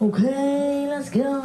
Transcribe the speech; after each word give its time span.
Okay, 0.00 0.88
let's 0.88 1.08
go. 1.08 1.44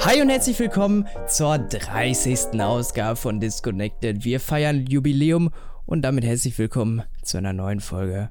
Hi 0.00 0.20
und 0.20 0.28
herzlich 0.28 0.58
willkommen 0.58 1.06
zur 1.28 1.58
30. 1.58 2.60
Ausgabe 2.60 3.14
von 3.14 3.38
Disconnected. 3.38 4.24
Wir 4.24 4.40
feiern 4.40 4.86
Jubiläum 4.86 5.50
und 5.86 6.02
damit 6.02 6.24
herzlich 6.24 6.58
willkommen 6.58 7.04
zu 7.22 7.38
einer 7.38 7.52
neuen 7.52 7.78
Folge 7.78 8.30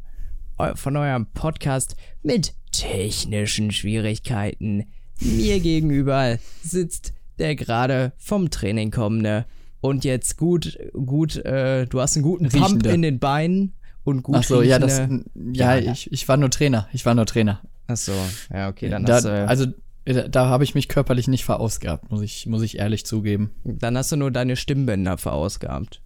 von 0.75 0.97
eurem 0.97 1.27
Podcast 1.27 1.95
mit 2.21 2.53
technischen 2.73 3.71
Schwierigkeiten. 3.71 4.91
Mir 5.21 5.61
gegenüber 5.61 6.37
sitzt 6.61 7.13
der 7.39 7.55
gerade 7.55 8.11
vom 8.17 8.49
Training 8.49 8.91
kommende 8.91 9.45
und 9.79 10.03
jetzt 10.03 10.35
gut, 10.37 10.77
gut, 10.91 11.37
äh, 11.37 11.85
du 11.85 12.01
hast 12.01 12.17
einen 12.17 12.23
guten 12.23 12.49
Pump 12.49 12.85
in 12.85 13.01
den 13.03 13.19
Beinen 13.19 13.73
und 14.03 14.23
gut 14.23 14.35
Ach 14.37 14.43
so, 14.43 14.61
ja, 14.61 14.79
das, 14.79 14.99
riechende- 14.99 15.25
ja, 15.53 15.77
ich, 15.77 16.11
ich 16.11 16.27
war 16.27 16.37
nur 16.37 16.49
Trainer. 16.49 16.87
Ich 16.93 17.05
war 17.05 17.13
nur 17.15 17.25
Trainer. 17.25 17.61
Ach 17.87 17.97
so, 17.97 18.13
ja, 18.53 18.69
okay, 18.69 18.89
dann 18.89 19.05
da, 19.05 19.15
hast 19.15 19.25
du, 19.25 19.47
also, 19.47 19.65
da, 20.05 20.27
da 20.27 20.47
habe 20.47 20.63
ich 20.63 20.73
mich 20.75 20.87
körperlich 20.87 21.27
nicht 21.27 21.45
verausgabt, 21.45 22.09
muss 22.11 22.21
ich, 22.21 22.45
muss 22.47 22.61
ich 22.63 22.77
ehrlich 22.79 23.05
zugeben. 23.05 23.51
dann 23.63 23.97
hast 23.97 24.11
du 24.11 24.15
nur 24.15 24.31
deine 24.31 24.55
Stimmbänder 24.55 25.17
verausgabt. 25.17 26.01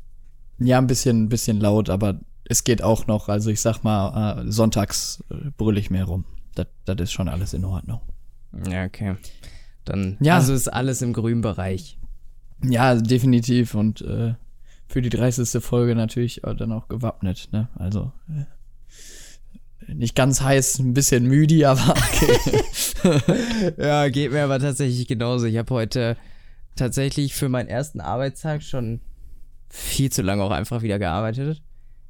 Ja, 0.58 0.78
ein 0.78 0.88
bisschen, 0.88 1.24
ein 1.26 1.30
bisschen 1.30 1.60
laut, 1.60 1.90
aber 1.90 2.20
es 2.46 2.64
geht 2.64 2.82
auch 2.82 3.08
noch. 3.08 3.28
Also 3.30 3.50
ich 3.50 3.60
sag 3.62 3.84
mal, 3.84 4.42
äh, 4.46 4.52
sonntags 4.52 5.24
äh, 5.30 5.52
brülle 5.58 5.80
ich 5.80 5.90
mehr 5.90 6.06
rum. 6.06 6.24
Das, 6.56 6.68
das 6.86 6.96
ist 7.00 7.12
schon 7.12 7.28
alles 7.28 7.54
in 7.54 7.66
Ordnung. 7.66 8.00
Ja, 8.70 8.86
okay. 8.86 9.16
Dann, 9.84 10.18
Ja. 10.22 10.36
also 10.38 10.54
ist 10.54 10.70
alles 10.70 11.02
im 11.02 11.12
grünen 11.14 11.42
Bereich. 11.42 11.98
Ja, 12.64 12.96
definitiv. 12.96 13.76
Und 13.76 14.02
äh, 14.02 14.36
für 14.88 15.02
die 15.02 15.10
30. 15.10 15.64
Folge 15.64 15.96
natürlich 15.96 16.44
äh, 16.44 16.56
dann 16.56 16.72
auch 16.72 16.88
gewappnet, 16.88 17.50
ne? 17.52 17.70
Also 17.76 18.12
äh, 18.30 18.46
nicht 19.94 20.16
ganz 20.16 20.42
heiß, 20.42 20.80
ein 20.80 20.94
bisschen 20.94 21.26
müde, 21.28 21.68
aber 21.68 21.90
okay. 23.04 23.74
Ja, 23.78 24.10
geht 24.10 24.32
mir 24.32 24.44
aber 24.44 24.60
tatsächlich 24.60 25.08
genauso. 25.08 25.46
Ich 25.46 25.58
habe 25.58 25.74
heute 25.74 26.18
tatsächlich 26.76 27.36
für 27.36 27.50
meinen 27.50 27.68
ersten 27.70 28.02
Arbeitstag 28.02 28.64
schon 28.64 29.02
viel 29.70 30.12
zu 30.12 30.22
lange 30.22 30.44
auch 30.44 30.52
einfach 30.52 30.82
wieder 30.82 31.00
gearbeitet. 31.00 31.62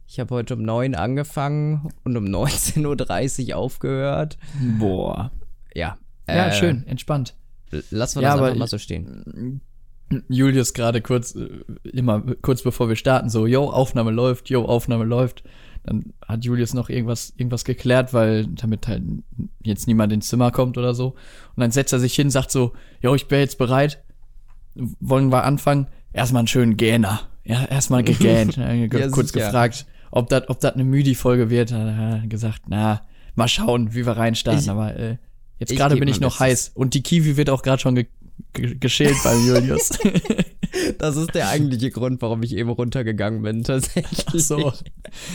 Ich 0.08 0.20
habe 0.20 0.36
heute 0.36 0.54
um 0.56 0.62
9 0.62 0.96
angefangen 0.96 1.90
und 2.04 2.16
um 2.16 2.26
19.30 2.34 3.50
Uhr 3.50 3.58
aufgehört. 3.58 4.38
Boah. 4.80 5.32
Ja. 5.74 5.98
Ja, 6.28 6.48
äh, 6.48 6.54
schön, 6.54 6.88
entspannt. 6.88 7.36
Lassen 7.90 8.20
wir 8.20 8.24
Ja, 8.24 8.30
das 8.30 8.38
aber 8.38 8.48
einfach 8.48 8.60
mal 8.60 8.68
so 8.68 8.78
stehen. 8.78 9.62
Julius 10.30 10.74
gerade 10.74 11.02
kurz, 11.02 11.36
äh, 11.36 11.48
immer 11.84 12.22
kurz 12.42 12.62
bevor 12.62 12.90
wir 12.90 12.96
starten, 12.96 13.30
so, 13.30 13.48
yo, 13.48 13.70
Aufnahme 13.70 14.12
läuft, 14.12 14.50
yo, 14.50 14.64
Aufnahme 14.66 15.04
läuft. 15.06 15.44
Dann 15.84 16.14
hat 16.28 16.44
Julius 16.44 16.74
noch 16.74 16.90
irgendwas, 16.90 17.34
irgendwas 17.38 17.64
geklärt, 17.64 18.14
weil 18.14 18.48
damit 18.48 18.88
halt 18.88 19.04
jetzt 19.64 19.86
niemand 19.88 20.12
ins 20.14 20.28
Zimmer 20.30 20.52
kommt 20.52 20.78
oder 20.80 20.94
so. 20.96 21.10
Und 21.10 21.62
dann 21.62 21.72
setzt 21.72 21.94
er 21.94 22.00
sich 22.00 22.16
hin, 22.16 22.30
sagt 22.32 22.50
so, 22.52 22.74
yo, 23.02 23.14
ich 23.14 23.28
bin 23.28 23.40
jetzt 23.40 23.58
bereit. 23.60 24.04
Wollen 25.00 25.32
wir 25.32 25.44
anfangen? 25.44 25.88
Erstmal 26.12 26.40
einen 26.42 26.48
schönen 26.48 26.76
Gähner. 26.78 27.22
Ja, 27.44 27.66
erstmal 27.66 28.04
gegähnt. 28.04 28.58
Ja, 28.58 29.10
kurz 29.10 29.32
sicher. 29.32 29.46
gefragt, 29.46 29.86
ob 30.12 30.30
das 30.30 30.50
ob 30.50 30.60
das 30.60 30.74
eine 30.74 30.84
Müdi-Folge 30.84 31.50
wird. 31.50 31.72
Dann 31.72 31.98
hat 31.98 32.22
er 32.24 32.28
gesagt, 32.28 32.64
na, 32.68 33.02
mal 33.36 33.48
schauen, 33.48 33.94
wie 33.94 34.06
wir 34.06 34.14
reinstarten. 34.14 34.64
Ich- 34.64 34.70
Aber 34.70 34.96
äh, 34.98 35.18
jetzt 35.60 35.76
gerade 35.76 35.96
bin 35.98 36.08
ich 36.08 36.20
noch 36.20 36.40
heiß. 36.40 36.72
Und 36.74 36.96
die 36.96 37.04
Kiwi 37.04 37.38
wird 37.38 37.50
auch 37.52 37.62
gerade 37.62 37.80
schon 37.82 37.94
ge 37.96 38.08
geschält 38.54 39.18
beim 39.24 39.46
Julius. 39.46 39.92
Das 40.98 41.16
ist 41.16 41.34
der 41.34 41.48
eigentliche 41.50 41.90
Grund, 41.90 42.22
warum 42.22 42.44
ich 42.44 42.56
eben 42.56 42.70
runtergegangen 42.70 43.42
bin, 43.42 43.64
tatsächlich. 43.64 44.26
Ach 44.28 44.34
so. 44.40 44.74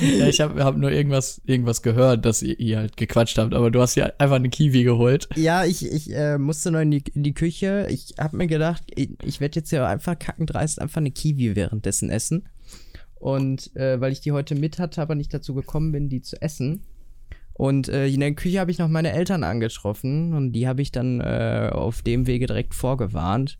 Ja, 0.02 0.26
ich 0.26 0.40
habe 0.40 0.62
hab 0.62 0.76
nur 0.76 0.90
irgendwas, 0.90 1.40
irgendwas 1.46 1.80
gehört, 1.80 2.26
dass 2.26 2.42
ihr, 2.42 2.58
ihr 2.60 2.78
halt 2.78 2.96
gequatscht 2.98 3.38
habt, 3.38 3.54
aber 3.54 3.70
du 3.70 3.80
hast 3.80 3.94
ja 3.94 4.12
einfach 4.18 4.36
eine 4.36 4.50
Kiwi 4.50 4.84
geholt. 4.84 5.28
Ja, 5.36 5.64
ich, 5.64 5.86
ich 5.86 6.14
äh, 6.14 6.36
musste 6.36 6.70
noch 6.70 6.80
in 6.80 6.90
die, 6.90 7.02
in 7.14 7.22
die 7.22 7.32
Küche. 7.32 7.86
Ich 7.88 8.14
habe 8.18 8.36
mir 8.36 8.46
gedacht, 8.48 8.82
ich, 8.94 9.10
ich 9.24 9.40
werde 9.40 9.60
jetzt 9.60 9.70
ja 9.70 9.86
einfach 9.86 10.18
kackendreist 10.18 10.80
einfach 10.80 10.98
eine 10.98 11.10
Kiwi 11.10 11.56
währenddessen 11.56 12.10
essen. 12.10 12.48
Und 13.14 13.74
äh, 13.76 14.00
weil 14.00 14.12
ich 14.12 14.20
die 14.20 14.32
heute 14.32 14.54
mit 14.54 14.78
hatte, 14.78 15.00
aber 15.00 15.14
nicht 15.14 15.32
dazu 15.32 15.54
gekommen 15.54 15.92
bin, 15.92 16.08
die 16.08 16.22
zu 16.22 16.40
essen. 16.40 16.82
Und 17.60 17.90
äh, 17.90 18.06
in 18.06 18.20
der 18.20 18.32
Küche 18.32 18.58
habe 18.58 18.70
ich 18.70 18.78
noch 18.78 18.88
meine 18.88 19.12
Eltern 19.12 19.44
angetroffen 19.44 20.32
und 20.32 20.52
die 20.52 20.66
habe 20.66 20.80
ich 20.80 20.92
dann 20.92 21.20
äh, 21.20 21.68
auf 21.70 22.00
dem 22.00 22.26
Wege 22.26 22.46
direkt 22.46 22.74
vorgewarnt 22.74 23.58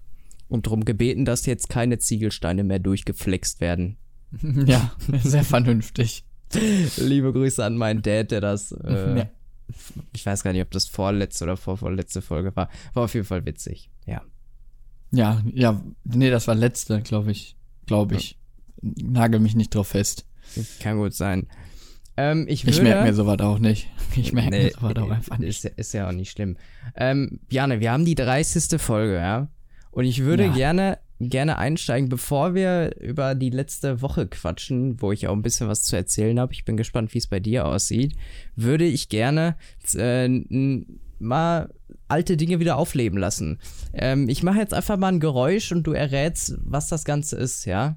und 0.48 0.64
darum 0.64 0.86
gebeten, 0.86 1.26
dass 1.26 1.44
jetzt 1.44 1.68
keine 1.68 1.98
Ziegelsteine 1.98 2.64
mehr 2.64 2.78
durchgeflext 2.78 3.60
werden. 3.60 3.98
Ja, 4.64 4.90
sehr 5.22 5.44
vernünftig. 5.44 6.24
Liebe 6.96 7.30
Grüße 7.34 7.62
an 7.62 7.76
meinen 7.76 8.00
Dad, 8.00 8.30
der 8.30 8.40
das, 8.40 8.72
äh, 8.72 9.18
Ja. 9.18 9.30
ich 10.14 10.24
weiß 10.24 10.44
gar 10.44 10.54
nicht, 10.54 10.62
ob 10.62 10.70
das 10.70 10.86
vorletzte 10.86 11.44
oder 11.44 11.58
vorvorletzte 11.58 12.22
Folge 12.22 12.56
war. 12.56 12.70
War 12.94 13.04
auf 13.04 13.12
jeden 13.12 13.26
Fall 13.26 13.44
witzig, 13.44 13.90
ja. 14.06 14.22
Ja, 15.10 15.42
ja, 15.52 15.78
nee, 16.04 16.30
das 16.30 16.48
war 16.48 16.54
letzte, 16.54 17.02
glaube 17.02 17.32
ich. 17.32 17.54
Glaube 17.84 18.14
ich. 18.14 18.38
Nagel 18.80 19.40
mich 19.40 19.56
nicht 19.56 19.74
drauf 19.74 19.88
fest. 19.88 20.24
Kann 20.80 20.96
gut 20.96 21.12
sein. 21.12 21.48
Ähm, 22.16 22.46
ich 22.48 22.64
würde, 22.64 22.76
Ich 22.76 22.82
merke 22.82 23.04
mir 23.04 23.14
sowas 23.14 23.40
auch 23.40 23.58
nicht. 23.58 23.88
Ich 24.16 24.32
merke 24.32 24.50
Nee, 24.50 24.64
mir 24.64 24.70
sowas 24.72 24.96
auch 24.96 25.10
einfach 25.10 25.38
nicht. 25.38 25.48
Ist, 25.50 25.64
ja- 25.64 25.70
ist 25.76 25.92
ja 25.94 26.08
auch 26.08 26.12
nicht 26.12 26.30
schlimm. 26.32 26.56
Ähm, 26.96 27.38
Bjane, 27.48 27.80
wir 27.80 27.92
haben 27.92 28.04
die 28.04 28.14
30. 28.16 28.80
Folge, 28.80 29.14
ja. 29.16 29.48
Und 29.92 30.04
ich 30.04 30.22
würde 30.24 30.46
Ja. 30.46 30.52
gerne, 30.52 30.98
gerne 31.20 31.58
einsteigen, 31.58 32.08
bevor 32.08 32.54
wir 32.54 32.96
über 33.00 33.34
die 33.34 33.50
letzte 33.50 34.02
Woche 34.02 34.26
quatschen, 34.26 35.00
wo 35.00 35.12
ich 35.12 35.28
auch 35.28 35.32
ein 35.32 35.42
bisschen 35.42 35.68
was 35.68 35.82
zu 35.82 35.96
erzählen 35.96 36.38
habe. 36.40 36.52
Ich 36.52 36.64
bin 36.64 36.76
gespannt, 36.76 37.14
wie 37.14 37.18
es 37.18 37.26
bei 37.28 37.40
dir 37.40 37.66
aussieht. 37.66 38.14
Würde 38.56 38.84
ich 38.84 39.08
gerne 39.08 39.56
äh, 39.94 40.28
mal 41.18 41.70
alte 42.08 42.36
Dinge 42.36 42.58
wieder 42.60 42.76
aufleben 42.76 43.18
lassen. 43.18 43.58
Ähm, 43.92 44.28
ich 44.28 44.42
mache 44.42 44.58
jetzt 44.58 44.74
einfach 44.74 44.96
mal 44.96 45.08
ein 45.08 45.20
Geräusch 45.20 45.70
und 45.72 45.84
du 45.84 45.92
errätst, 45.92 46.54
was 46.64 46.88
das 46.88 47.04
Ganze 47.04 47.36
ist, 47.36 47.64
ja? 47.66 47.96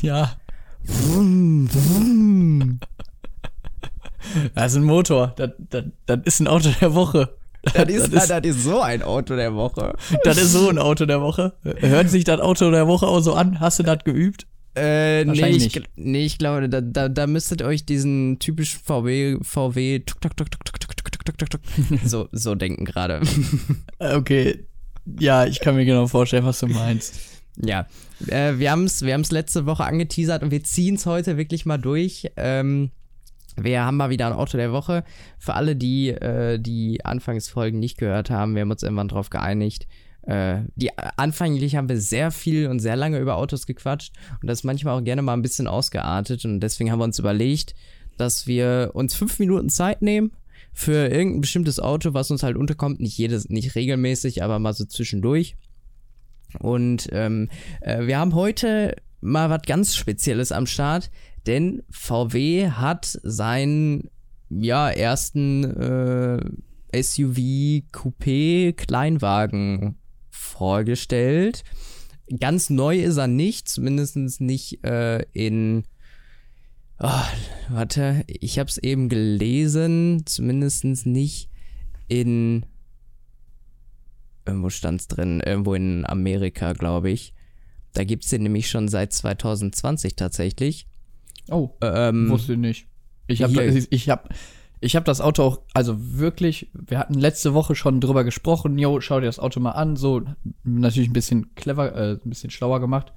Ja, 0.00 0.36
Vroom, 0.84 1.68
vroom. 1.68 2.80
Das 4.54 4.72
ist 4.72 4.78
ein 4.78 4.84
Motor. 4.84 5.34
Das, 5.36 5.50
das, 5.70 5.84
das 6.06 6.18
ist 6.24 6.40
ein 6.40 6.48
Auto 6.48 6.70
der 6.80 6.94
Woche. 6.94 7.36
Das 7.62 7.88
ist, 7.88 8.12
das, 8.12 8.24
ist, 8.24 8.30
das 8.30 8.44
ist 8.44 8.64
so 8.64 8.80
ein 8.80 9.02
Auto 9.02 9.36
der 9.36 9.54
Woche. 9.54 9.94
das 10.24 10.36
ist 10.36 10.52
so 10.52 10.68
ein 10.68 10.78
Auto 10.78 11.06
der 11.06 11.20
Woche. 11.20 11.54
Hört 11.62 12.10
sich 12.10 12.24
das 12.24 12.40
Auto 12.40 12.70
der 12.70 12.88
Woche 12.88 13.06
auch 13.06 13.20
so 13.20 13.34
an? 13.34 13.60
Hast 13.60 13.78
du 13.78 13.84
das 13.84 13.98
geübt? 14.04 14.46
Äh, 14.74 15.24
nee, 15.26 15.48
ich, 15.48 15.82
nee, 15.96 16.24
ich 16.24 16.38
glaube, 16.38 16.68
da, 16.68 16.80
da, 16.80 17.08
da 17.08 17.26
müsstet 17.26 17.60
ihr 17.60 17.66
euch 17.66 17.84
diesen 17.84 18.38
typischen 18.38 18.80
VW, 18.82 19.36
VW, 19.42 19.98
tuk, 20.00 20.20
tuk, 20.20 20.34
tuk, 20.36 20.50
tuk, 20.50 20.64
tuk, 20.64 20.80
tuk, 20.80 21.24
tuk, 21.24 21.38
tuk, 21.38 21.50
tuk, 21.50 21.60
so, 22.04 22.28
so 22.32 22.54
denken 22.54 22.84
gerade. 22.84 23.20
Okay. 23.98 24.66
Ja, 25.18 25.46
ich 25.46 25.60
kann 25.60 25.74
mir 25.74 25.84
genau 25.84 26.06
vorstellen, 26.06 26.44
was 26.44 26.60
du 26.60 26.68
meinst. 26.68 27.20
ja, 27.56 27.86
äh, 28.28 28.54
wir 28.58 28.70
haben 28.70 28.84
es 28.84 29.02
wir 29.02 29.12
haben's 29.14 29.30
letzte 29.30 29.66
Woche 29.66 29.84
angeteasert 29.84 30.42
und 30.42 30.50
wir 30.50 30.64
ziehen 30.64 30.94
es 30.94 31.06
heute 31.06 31.36
wirklich 31.36 31.66
mal 31.66 31.78
durch. 31.78 32.30
Ähm, 32.36 32.90
wir 33.56 33.84
haben 33.84 33.96
mal 33.96 34.10
wieder 34.10 34.26
ein 34.26 34.32
Auto 34.32 34.56
der 34.56 34.72
Woche. 34.72 35.04
Für 35.38 35.54
alle, 35.54 35.76
die 35.76 36.10
äh, 36.10 36.58
die 36.58 37.04
Anfangsfolgen 37.04 37.78
nicht 37.78 37.98
gehört 37.98 38.30
haben, 38.30 38.54
wir 38.54 38.62
haben 38.62 38.70
uns 38.70 38.82
irgendwann 38.82 39.08
drauf 39.08 39.30
geeinigt. 39.30 39.86
Äh, 40.22 40.62
die, 40.76 40.90
anfänglich 40.98 41.76
haben 41.76 41.88
wir 41.88 42.00
sehr 42.00 42.30
viel 42.30 42.68
und 42.68 42.78
sehr 42.78 42.96
lange 42.96 43.18
über 43.18 43.36
Autos 43.36 43.66
gequatscht 43.66 44.14
und 44.40 44.48
das 44.48 44.62
manchmal 44.62 44.98
auch 44.98 45.04
gerne 45.04 45.22
mal 45.22 45.32
ein 45.32 45.42
bisschen 45.42 45.66
ausgeartet 45.66 46.44
und 46.44 46.60
deswegen 46.60 46.92
haben 46.92 47.00
wir 47.00 47.04
uns 47.04 47.18
überlegt, 47.18 47.74
dass 48.18 48.46
wir 48.46 48.90
uns 48.94 49.14
fünf 49.14 49.38
Minuten 49.40 49.68
Zeit 49.68 50.00
nehmen 50.00 50.32
für 50.72 51.08
irgendein 51.08 51.40
bestimmtes 51.40 51.80
Auto, 51.80 52.14
was 52.14 52.30
uns 52.30 52.42
halt 52.42 52.56
unterkommt, 52.56 53.00
nicht 53.00 53.18
jedes, 53.18 53.48
nicht 53.48 53.74
regelmäßig, 53.74 54.42
aber 54.42 54.58
mal 54.58 54.72
so 54.72 54.84
zwischendurch. 54.84 55.56
Und 56.58 57.08
ähm, 57.12 57.48
äh, 57.80 58.06
wir 58.06 58.18
haben 58.18 58.34
heute 58.34 58.96
mal 59.20 59.50
was 59.50 59.62
ganz 59.62 59.94
Spezielles 59.94 60.52
am 60.52 60.66
Start, 60.66 61.10
denn 61.46 61.82
VW 61.90 62.70
hat 62.70 63.18
seinen 63.22 64.10
ja 64.48 64.90
ersten 64.90 65.64
äh, 65.64 67.02
SUV 67.02 67.38
Coupé 67.92 68.72
Kleinwagen 68.72 69.96
vorgestellt. 70.30 71.64
Ganz 72.38 72.70
neu 72.70 73.00
ist 73.00 73.16
er 73.16 73.26
nicht, 73.26 73.68
zumindest 73.68 74.40
nicht 74.40 74.84
äh, 74.84 75.22
in. 75.32 75.84
Oh, 76.98 77.08
warte, 77.68 78.24
ich 78.28 78.58
habe 78.58 78.68
es 78.68 78.78
eben 78.78 79.08
gelesen, 79.08 80.22
zumindest 80.26 80.84
nicht 81.06 81.50
in. 82.08 82.66
Irgendwo 84.44 84.70
stand's 84.70 85.06
drin, 85.06 85.40
irgendwo 85.40 85.74
in 85.74 86.04
Amerika, 86.04 86.72
glaube 86.72 87.10
ich. 87.10 87.32
Da 87.92 88.04
gibt's 88.04 88.28
den 88.28 88.42
nämlich 88.42 88.68
schon 88.68 88.88
seit 88.88 89.12
2020 89.12 90.16
tatsächlich. 90.16 90.86
Oh, 91.52 91.70
Ähm, 91.80 92.28
wusste 92.30 92.54
ich 92.54 92.58
nicht. 92.58 92.86
Ich 93.28 93.42
habe 93.42 93.64
ich 93.64 94.10
hab, 94.10 94.28
ich 94.80 94.96
hab 94.96 95.04
das 95.04 95.20
Auto 95.20 95.42
auch, 95.44 95.60
also 95.74 95.96
wirklich, 95.98 96.70
wir 96.74 96.98
hatten 96.98 97.14
letzte 97.14 97.54
Woche 97.54 97.74
schon 97.74 98.00
drüber 98.00 98.24
gesprochen, 98.24 98.78
jo, 98.78 99.00
schau 99.00 99.20
dir 99.20 99.26
das 99.26 99.38
Auto 99.38 99.60
mal 99.60 99.70
an, 99.72 99.96
so 99.96 100.22
natürlich 100.64 101.08
ein 101.08 101.14
bisschen 101.14 101.54
clever, 101.54 101.94
äh, 101.94 102.12
ein 102.12 102.28
bisschen 102.28 102.50
schlauer 102.50 102.80
gemacht. 102.80 103.12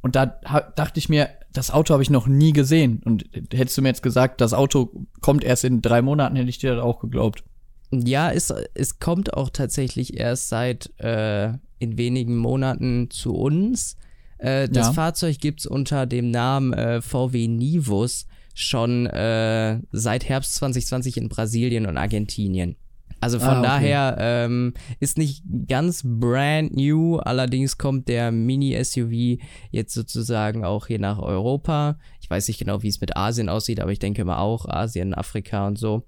Und 0.00 0.16
da 0.16 0.26
dachte 0.26 0.98
ich 0.98 1.08
mir, 1.08 1.28
das 1.52 1.70
Auto 1.70 1.92
habe 1.92 2.02
ich 2.02 2.10
noch 2.10 2.26
nie 2.26 2.52
gesehen. 2.52 3.00
Und 3.04 3.24
hättest 3.52 3.76
du 3.76 3.82
mir 3.82 3.88
jetzt 3.88 4.02
gesagt, 4.02 4.40
das 4.40 4.52
Auto 4.52 5.06
kommt 5.20 5.44
erst 5.44 5.64
in 5.64 5.82
drei 5.82 6.02
Monaten, 6.02 6.36
hätte 6.36 6.50
ich 6.50 6.58
dir 6.58 6.74
das 6.74 6.84
auch 6.84 7.00
geglaubt. 7.00 7.42
Ja, 7.90 8.30
es, 8.30 8.52
es 8.74 8.98
kommt 8.98 9.34
auch 9.34 9.50
tatsächlich 9.50 10.18
erst 10.18 10.48
seit 10.48 10.92
äh, 11.00 11.52
in 11.78 11.96
wenigen 11.96 12.36
Monaten 12.36 13.10
zu 13.10 13.34
uns. 13.34 13.96
Äh, 14.38 14.68
das 14.68 14.88
Ja. 14.88 14.92
Fahrzeug 14.92 15.38
gibt's 15.40 15.66
unter 15.66 16.06
dem 16.06 16.30
Namen 16.30 16.72
äh, 16.72 17.00
VW 17.02 17.48
Nivus 17.48 18.26
schon 18.54 19.06
äh, 19.06 19.80
seit 19.92 20.28
Herbst 20.28 20.54
2020 20.56 21.16
in 21.16 21.28
Brasilien 21.28 21.86
und 21.86 21.96
Argentinien. 21.96 22.76
Also 23.20 23.40
von 23.40 23.48
Ah, 23.48 23.58
okay. 23.58 23.66
daher 23.66 24.16
ähm, 24.20 24.74
ist 25.00 25.18
nicht 25.18 25.42
ganz 25.66 26.02
brand 26.04 26.76
new, 26.76 27.16
allerdings 27.16 27.76
kommt 27.76 28.06
der 28.06 28.30
Mini-SUV 28.30 29.40
jetzt 29.72 29.92
sozusagen 29.92 30.64
auch 30.64 30.86
hier 30.86 31.00
nach 31.00 31.18
Europa. 31.18 31.98
Ich 32.20 32.30
weiß 32.30 32.46
nicht 32.46 32.58
genau, 32.58 32.82
wie 32.82 32.88
es 32.88 33.00
mit 33.00 33.16
Asien 33.16 33.48
aussieht, 33.48 33.80
aber 33.80 33.90
ich 33.90 33.98
denke 33.98 34.24
mal 34.24 34.38
auch 34.38 34.68
Asien, 34.68 35.14
Afrika 35.14 35.66
und 35.66 35.78
so. 35.78 36.04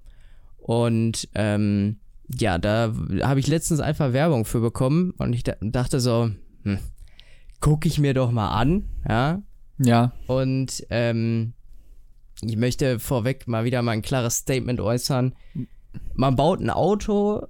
Und 0.57 1.27
ähm, 1.35 1.97
ja, 2.33 2.57
da 2.57 2.93
habe 3.23 3.41
ich 3.41 3.47
letztens 3.47 3.81
einfach 3.81 4.13
Werbung 4.13 4.45
für 4.45 4.61
bekommen 4.61 5.11
und 5.17 5.33
ich 5.33 5.43
da, 5.43 5.55
dachte 5.59 5.99
so, 5.99 6.29
hm, 6.63 6.79
gucke 7.61 7.87
ich 7.87 7.99
mir 7.99 8.13
doch 8.13 8.31
mal 8.31 8.49
an, 8.49 8.89
ja. 9.07 9.41
Ja, 9.83 10.11
Und 10.27 10.85
ähm, 10.91 11.53
ich 12.41 12.55
möchte 12.55 12.99
vorweg 12.99 13.47
mal 13.47 13.63
wieder 13.63 13.81
mal 13.81 13.93
ein 13.93 14.03
klares 14.03 14.35
Statement 14.37 14.79
äußern. 14.79 15.33
Man 16.13 16.35
baut 16.35 16.59
ein 16.59 16.69
Auto 16.69 17.47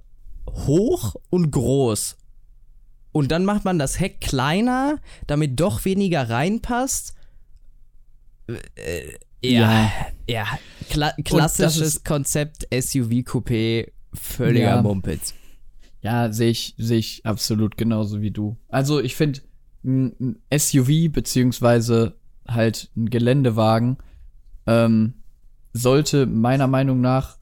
hoch 0.48 1.14
und 1.28 1.50
groß. 1.50 2.16
Und 3.12 3.30
dann 3.30 3.44
macht 3.44 3.66
man 3.66 3.78
das 3.78 4.00
Heck 4.00 4.22
kleiner, 4.22 4.98
damit 5.26 5.60
doch 5.60 5.84
weniger 5.84 6.30
reinpasst. 6.30 7.14
Äh, 8.46 9.12
ja, 9.42 9.90
ja. 10.28 10.46
Kla 10.88 11.12
klassisches 11.24 12.04
Konzept 12.04 12.66
SUV-Coupé, 12.72 13.92
völliger 14.14 14.76
Ja. 14.76 14.82
Mumpitz. 14.82 15.34
ja, 16.00 16.32
sehe 16.32 16.50
ich, 16.50 16.74
sehe 16.78 16.98
ich 16.98 17.26
absolut 17.26 17.76
genauso 17.76 18.22
wie 18.22 18.30
du. 18.30 18.56
Also 18.68 19.00
ich 19.00 19.16
finde, 19.16 19.40
ein 19.84 20.36
SUV 20.56 21.10
beziehungsweise 21.10 22.14
halt 22.46 22.90
ein 22.96 23.10
Geländewagen 23.10 23.98
ähm, 24.66 25.14
sollte 25.72 26.26
meiner 26.26 26.66
Meinung 26.66 27.00
nach 27.00 27.38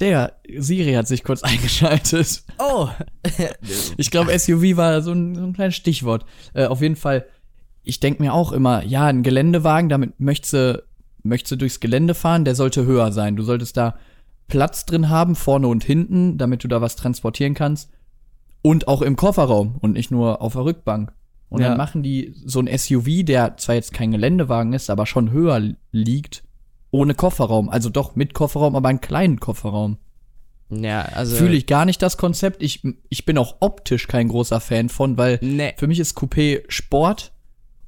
der 0.00 0.32
Siri 0.58 0.94
hat 0.94 1.06
sich 1.06 1.24
kurz 1.24 1.42
eingeschaltet. 1.44 2.44
Oh, 2.58 2.88
Ich 3.96 4.10
glaube, 4.10 4.36
SUV 4.38 4.76
war 4.76 5.02
so 5.02 5.12
ein, 5.12 5.34
so 5.34 5.42
ein 5.42 5.52
kleines 5.52 5.76
Stichwort. 5.76 6.24
Äh, 6.52 6.66
auf 6.66 6.80
jeden 6.80 6.96
Fall, 6.96 7.26
ich 7.82 8.00
denke 8.00 8.22
mir 8.22 8.34
auch 8.34 8.52
immer, 8.52 8.84
ja, 8.84 9.06
ein 9.06 9.22
Geländewagen, 9.22 9.88
damit 9.88 10.18
möchtest 10.18 10.52
du, 10.52 10.82
möchtest 11.22 11.52
du 11.52 11.56
durchs 11.56 11.80
Gelände 11.80 12.14
fahren, 12.14 12.44
der 12.44 12.54
sollte 12.54 12.84
höher 12.84 13.12
sein. 13.12 13.36
Du 13.36 13.42
solltest 13.42 13.76
da 13.76 13.96
Platz 14.48 14.84
drin 14.84 15.08
haben, 15.08 15.36
vorne 15.36 15.68
und 15.68 15.84
hinten, 15.84 16.38
damit 16.38 16.64
du 16.64 16.68
da 16.68 16.80
was 16.80 16.96
transportieren 16.96 17.54
kannst. 17.54 17.90
Und 18.66 18.88
auch 18.88 19.02
im 19.02 19.14
Kofferraum 19.14 19.76
und 19.82 19.92
nicht 19.92 20.10
nur 20.10 20.40
auf 20.40 20.54
der 20.54 20.64
Rückbank. 20.64 21.12
Und 21.50 21.60
Ja. 21.60 21.68
dann 21.68 21.76
machen 21.76 22.02
die 22.02 22.34
so 22.46 22.60
ein 22.60 22.66
SUV, 22.66 23.22
der 23.22 23.58
zwar 23.58 23.74
jetzt 23.74 23.92
kein 23.92 24.10
Geländewagen 24.10 24.72
ist, 24.72 24.88
aber 24.88 25.04
schon 25.04 25.30
höher 25.32 25.60
liegt, 25.92 26.44
ohne 26.90 27.14
Kofferraum. 27.14 27.68
Also 27.68 27.90
doch 27.90 28.16
mit 28.16 28.32
Kofferraum, 28.32 28.74
aber 28.74 28.88
einen 28.88 29.02
kleinen 29.02 29.38
Kofferraum. 29.38 29.98
ja, 30.70 31.02
also. 31.02 31.36
Fühle 31.36 31.56
ich 31.56 31.66
gar 31.66 31.84
nicht 31.84 32.00
das 32.00 32.16
Konzept. 32.16 32.62
Ich, 32.62 32.82
ich 33.10 33.26
bin 33.26 33.36
auch 33.36 33.56
optisch 33.60 34.08
kein 34.08 34.28
großer 34.28 34.60
Fan 34.60 34.88
von, 34.88 35.18
weil 35.18 35.38
Nee. 35.42 35.74
für 35.76 35.86
mich 35.86 36.00
ist 36.00 36.16
Coupé 36.16 36.62
Sport 36.68 37.32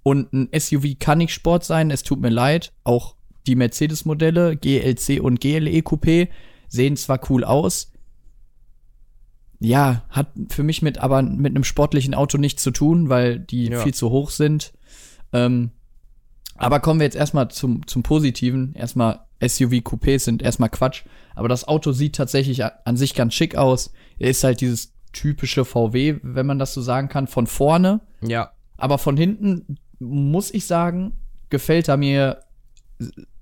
und 0.02 0.30
ein 0.34 0.50
SUV 0.52 0.98
kann 0.98 1.18
nicht 1.18 1.32
Sport 1.32 1.64
sein. 1.64 1.90
Es 1.90 2.02
tut 2.02 2.20
mir 2.20 2.28
leid. 2.28 2.72
Auch 2.84 3.16
die 3.46 3.56
Mercedes-Modelle, 3.56 4.56
GLC 4.56 5.20
und 5.22 5.40
GLE 5.40 5.80
Coupé, 5.80 6.28
sehen 6.68 6.96
zwar 6.98 7.18
cool 7.30 7.44
aus. 7.44 7.90
Ja, 9.58 10.02
hat 10.10 10.28
für 10.50 10.62
mich 10.62 10.82
mit 10.82 10.98
aber 10.98 11.22
mit 11.22 11.54
einem 11.54 11.64
sportlichen 11.64 12.14
Auto 12.14 12.38
nichts 12.38 12.62
zu 12.62 12.70
tun, 12.70 13.08
weil 13.08 13.38
die 13.38 13.66
Ja. 13.66 13.80
viel 13.80 13.94
zu 13.94 14.10
hoch 14.10 14.30
sind. 14.30 14.72
Ähm, 15.32 15.70
aber 16.56 16.80
kommen 16.80 17.00
wir 17.00 17.04
jetzt 17.04 17.16
erstmal 17.16 17.48
zum, 17.50 17.86
zum 17.86 18.02
Positiven. 18.02 18.74
Erstmal 18.74 19.20
SUV-Coupés 19.40 20.20
sind 20.20 20.42
erstmal 20.42 20.70
Quatsch. 20.70 21.04
Aber 21.34 21.48
das 21.48 21.68
Auto 21.68 21.92
sieht 21.92 22.16
tatsächlich 22.16 22.64
an 22.64 22.96
sich 22.96 23.14
ganz 23.14 23.34
schick 23.34 23.56
aus. 23.56 23.92
Er 24.18 24.30
ist 24.30 24.44
halt 24.44 24.60
dieses 24.60 24.94
typische 25.12 25.64
VW, 25.64 26.16
wenn 26.22 26.46
man 26.46 26.58
das 26.58 26.74
so 26.74 26.80
sagen 26.80 27.08
kann, 27.08 27.26
von 27.26 27.46
vorne. 27.46 28.00
Ja. 28.22 28.52
Aber 28.78 28.98
von 28.98 29.16
hinten, 29.16 29.78
muss 29.98 30.52
ich 30.52 30.66
sagen, 30.66 31.12
gefällt 31.50 31.88
er 31.88 31.96
mir 31.96 32.42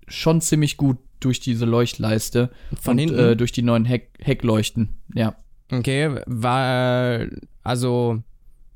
schon 0.07 0.41
ziemlich 0.41 0.77
gut 0.77 0.99
durch 1.21 1.41
diese 1.41 1.65
Leuchtleiste. 1.65 2.51
Von 2.81 2.93
und, 2.93 2.99
hinten? 2.99 3.19
Äh, 3.19 3.37
durch 3.37 3.53
die 3.53 3.63
neuen 3.63 3.85
Heck 3.85 4.11
Heckleuchten. 4.21 5.01
Ja. 5.15 5.37
Okay, 5.79 6.21
war, 6.27 7.27
also, 7.63 8.23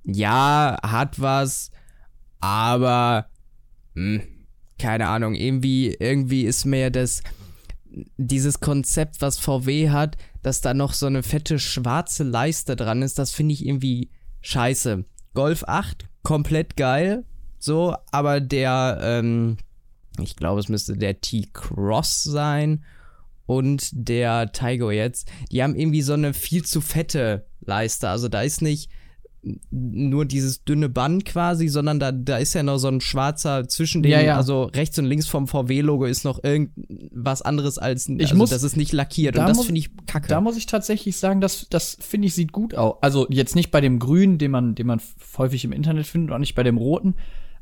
ja, 0.04 0.76
hat 0.82 1.20
was, 1.20 1.70
aber, 2.40 3.26
hm, 3.94 4.22
keine 4.78 5.08
Ahnung, 5.08 5.34
irgendwie, 5.34 5.96
irgendwie 5.98 6.42
ist 6.44 6.64
mir 6.64 6.90
das, 6.90 7.22
dieses 8.16 8.60
Konzept, 8.60 9.20
was 9.20 9.38
VW 9.38 9.90
hat, 9.90 10.16
dass 10.42 10.60
da 10.60 10.74
noch 10.74 10.92
so 10.92 11.06
eine 11.06 11.22
fette 11.22 11.58
schwarze 11.58 12.24
Leiste 12.24 12.76
dran 12.76 13.02
ist, 13.02 13.18
das 13.18 13.32
finde 13.32 13.54
ich 13.54 13.66
irgendwie 13.66 14.10
scheiße. 14.40 15.04
Golf 15.34 15.64
8, 15.66 16.06
komplett 16.22 16.76
geil, 16.76 17.24
so, 17.58 17.96
aber 18.12 18.40
der, 18.40 18.98
ähm, 19.02 19.56
ich 20.20 20.36
glaube, 20.36 20.60
es 20.60 20.68
müsste 20.68 20.96
der 20.96 21.20
T-Cross 21.20 22.24
sein 22.24 22.84
und 23.48 23.88
der 23.92 24.52
Taigo 24.52 24.90
jetzt, 24.90 25.26
die 25.50 25.62
haben 25.62 25.74
irgendwie 25.74 26.02
so 26.02 26.12
eine 26.12 26.34
viel 26.34 26.64
zu 26.66 26.82
fette 26.82 27.46
Leiste. 27.64 28.08
Also 28.10 28.28
da 28.28 28.42
ist 28.42 28.60
nicht 28.60 28.90
nur 29.70 30.26
dieses 30.26 30.64
dünne 30.64 30.90
Band 30.90 31.24
quasi, 31.24 31.68
sondern 31.68 31.98
da, 31.98 32.12
da 32.12 32.36
ist 32.36 32.52
ja 32.54 32.62
noch 32.62 32.76
so 32.76 32.88
ein 32.88 33.00
schwarzer 33.00 33.66
zwischen 33.66 34.02
den, 34.02 34.12
Ja, 34.12 34.20
ja. 34.20 34.36
also 34.36 34.64
rechts 34.64 34.98
und 34.98 35.06
links 35.06 35.28
vom 35.28 35.46
VW-Logo 35.48 36.04
ist 36.04 36.24
noch 36.24 36.42
irgendwas 36.44 37.40
anderes 37.40 37.78
als, 37.78 38.06
Ich 38.08 38.20
also 38.20 38.34
muss- 38.36 38.50
das 38.50 38.64
ist 38.64 38.76
nicht 38.76 38.92
lackiert 38.92 39.36
da 39.38 39.46
und 39.46 39.56
das 39.56 39.64
finde 39.64 39.78
ich 39.78 39.90
kacke. 40.06 40.28
Da 40.28 40.42
muss 40.42 40.58
ich 40.58 40.66
tatsächlich 40.66 41.16
sagen, 41.16 41.40
das, 41.40 41.68
das 41.70 41.96
finde 42.00 42.26
ich 42.26 42.34
sieht 42.34 42.52
gut 42.52 42.74
aus. 42.74 42.96
Also 43.00 43.26
jetzt 43.30 43.54
nicht 43.54 43.70
bei 43.70 43.80
dem 43.80 43.98
grünen, 43.98 44.36
den 44.36 44.50
man, 44.50 44.74
den 44.74 44.86
man 44.88 45.00
häufig 45.38 45.64
im 45.64 45.72
Internet 45.72 46.06
findet, 46.06 46.34
auch 46.34 46.38
nicht 46.38 46.54
bei 46.54 46.64
dem 46.64 46.76
roten. 46.76 47.14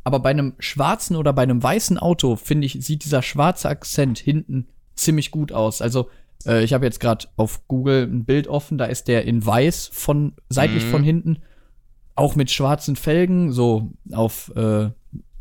Aber 0.03 0.19
bei 0.19 0.31
einem 0.31 0.55
schwarzen 0.59 1.15
oder 1.15 1.33
bei 1.33 1.43
einem 1.43 1.63
weißen 1.63 1.99
Auto, 1.99 2.35
finde 2.37 2.67
ich, 2.67 2.79
sieht 2.81 3.05
dieser 3.05 3.23
schwarze 3.23 3.69
Akzent 3.69 4.19
hinten 4.19 4.67
ziemlich 4.97 5.31
gut 5.31 5.53
aus. 5.53 5.81
Also, 5.83 6.11
äh, 6.47 6.65
ich 6.65 6.73
habe 6.73 6.85
jetzt 6.85 7.01
gerade 7.01 7.27
auf 7.37 7.67
Google 7.69 8.03
ein 8.05 8.25
Bild 8.25 8.49
offen, 8.49 8.79
da 8.79 8.87
ist 8.87 9.09
der 9.09 9.25
in 9.25 9.45
weiß 9.45 9.91
von 9.93 10.35
seitlich 10.49 10.85
Mhm. 10.87 10.91
von 10.91 11.05
hinten. 11.05 11.39
Auch 12.15 12.35
mit 12.35 12.51
schwarzen 12.51 12.97
Felgen, 12.97 13.53
so 13.53 13.93
auf 14.13 14.51
äh, 14.57 14.91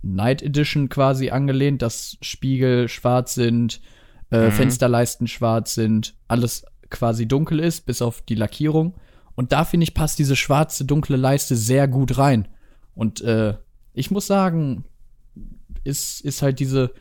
Night 0.01 0.41
Edition 0.43 0.89
quasi 0.89 1.29
angelehnt, 1.29 1.81
dass 1.81 2.17
Spiegel 2.21 2.89
schwarz 2.89 3.33
sind, 3.33 3.81
äh, 4.29 4.47
Mhm. 4.47 4.51
Fensterleisten 4.51 5.27
schwarz 5.27 5.73
sind, 5.73 6.15
alles 6.27 6.65
quasi 6.89 7.27
dunkel 7.27 7.59
ist, 7.59 7.85
bis 7.85 8.01
auf 8.01 8.21
die 8.21 8.35
Lackierung. 8.35 8.95
Und 9.35 9.51
da 9.51 9.65
finde 9.65 9.85
ich, 9.85 9.93
passt 9.93 10.19
diese 10.19 10.35
schwarze, 10.35 10.85
dunkle 10.85 11.17
Leiste 11.17 11.55
sehr 11.55 11.87
gut 11.87 12.17
rein. 12.17 12.47
Und 12.93 13.21
äh, 13.21 13.55
ich 13.93 14.11
muss 14.11 14.27
sagen, 14.27 14.85
ist, 15.83 16.21
ist 16.21 16.41
halt 16.41 16.59
diese, 16.59 16.91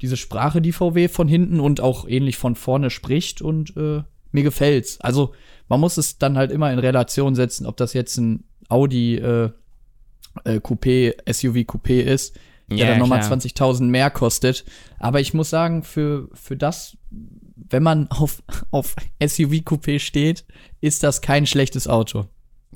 diese 0.00 0.16
Sprache, 0.16 0.60
die 0.60 0.72
VW 0.72 1.08
von 1.08 1.28
hinten 1.28 1.60
und 1.60 1.80
auch 1.80 2.06
ähnlich 2.08 2.36
von 2.36 2.54
vorne 2.54 2.90
spricht 2.90 3.42
und 3.42 3.76
äh, 3.76 4.02
mir 4.32 4.42
gefällt's. 4.42 5.00
Also 5.00 5.34
man 5.68 5.80
muss 5.80 5.96
es 5.96 6.18
dann 6.18 6.36
halt 6.36 6.50
immer 6.50 6.72
in 6.72 6.78
Relation 6.78 7.34
setzen, 7.34 7.66
ob 7.66 7.76
das 7.76 7.92
jetzt 7.92 8.16
ein 8.18 8.44
Audi 8.68 9.16
äh, 9.16 9.50
äh, 10.44 10.56
Coupé, 10.56 11.14
SUV 11.30 11.64
Coupé 11.64 12.00
ist, 12.00 12.36
der 12.70 12.78
Ja, 12.78 12.86
dann 12.88 12.98
nochmal 12.98 13.20
klar. 13.20 13.38
20.000 13.38 13.84
mehr 13.84 14.10
kostet. 14.10 14.64
Aber 14.98 15.20
ich 15.20 15.34
muss 15.34 15.50
sagen, 15.50 15.82
für, 15.82 16.28
für 16.34 16.56
das, 16.56 16.96
wenn 17.10 17.82
man 17.82 18.08
auf, 18.10 18.42
auf 18.70 18.94
SUV 19.22 19.62
Coupé 19.64 19.98
steht, 19.98 20.44
ist 20.80 21.02
das 21.02 21.20
kein 21.20 21.46
schlechtes 21.46 21.88
Auto. 21.88 22.26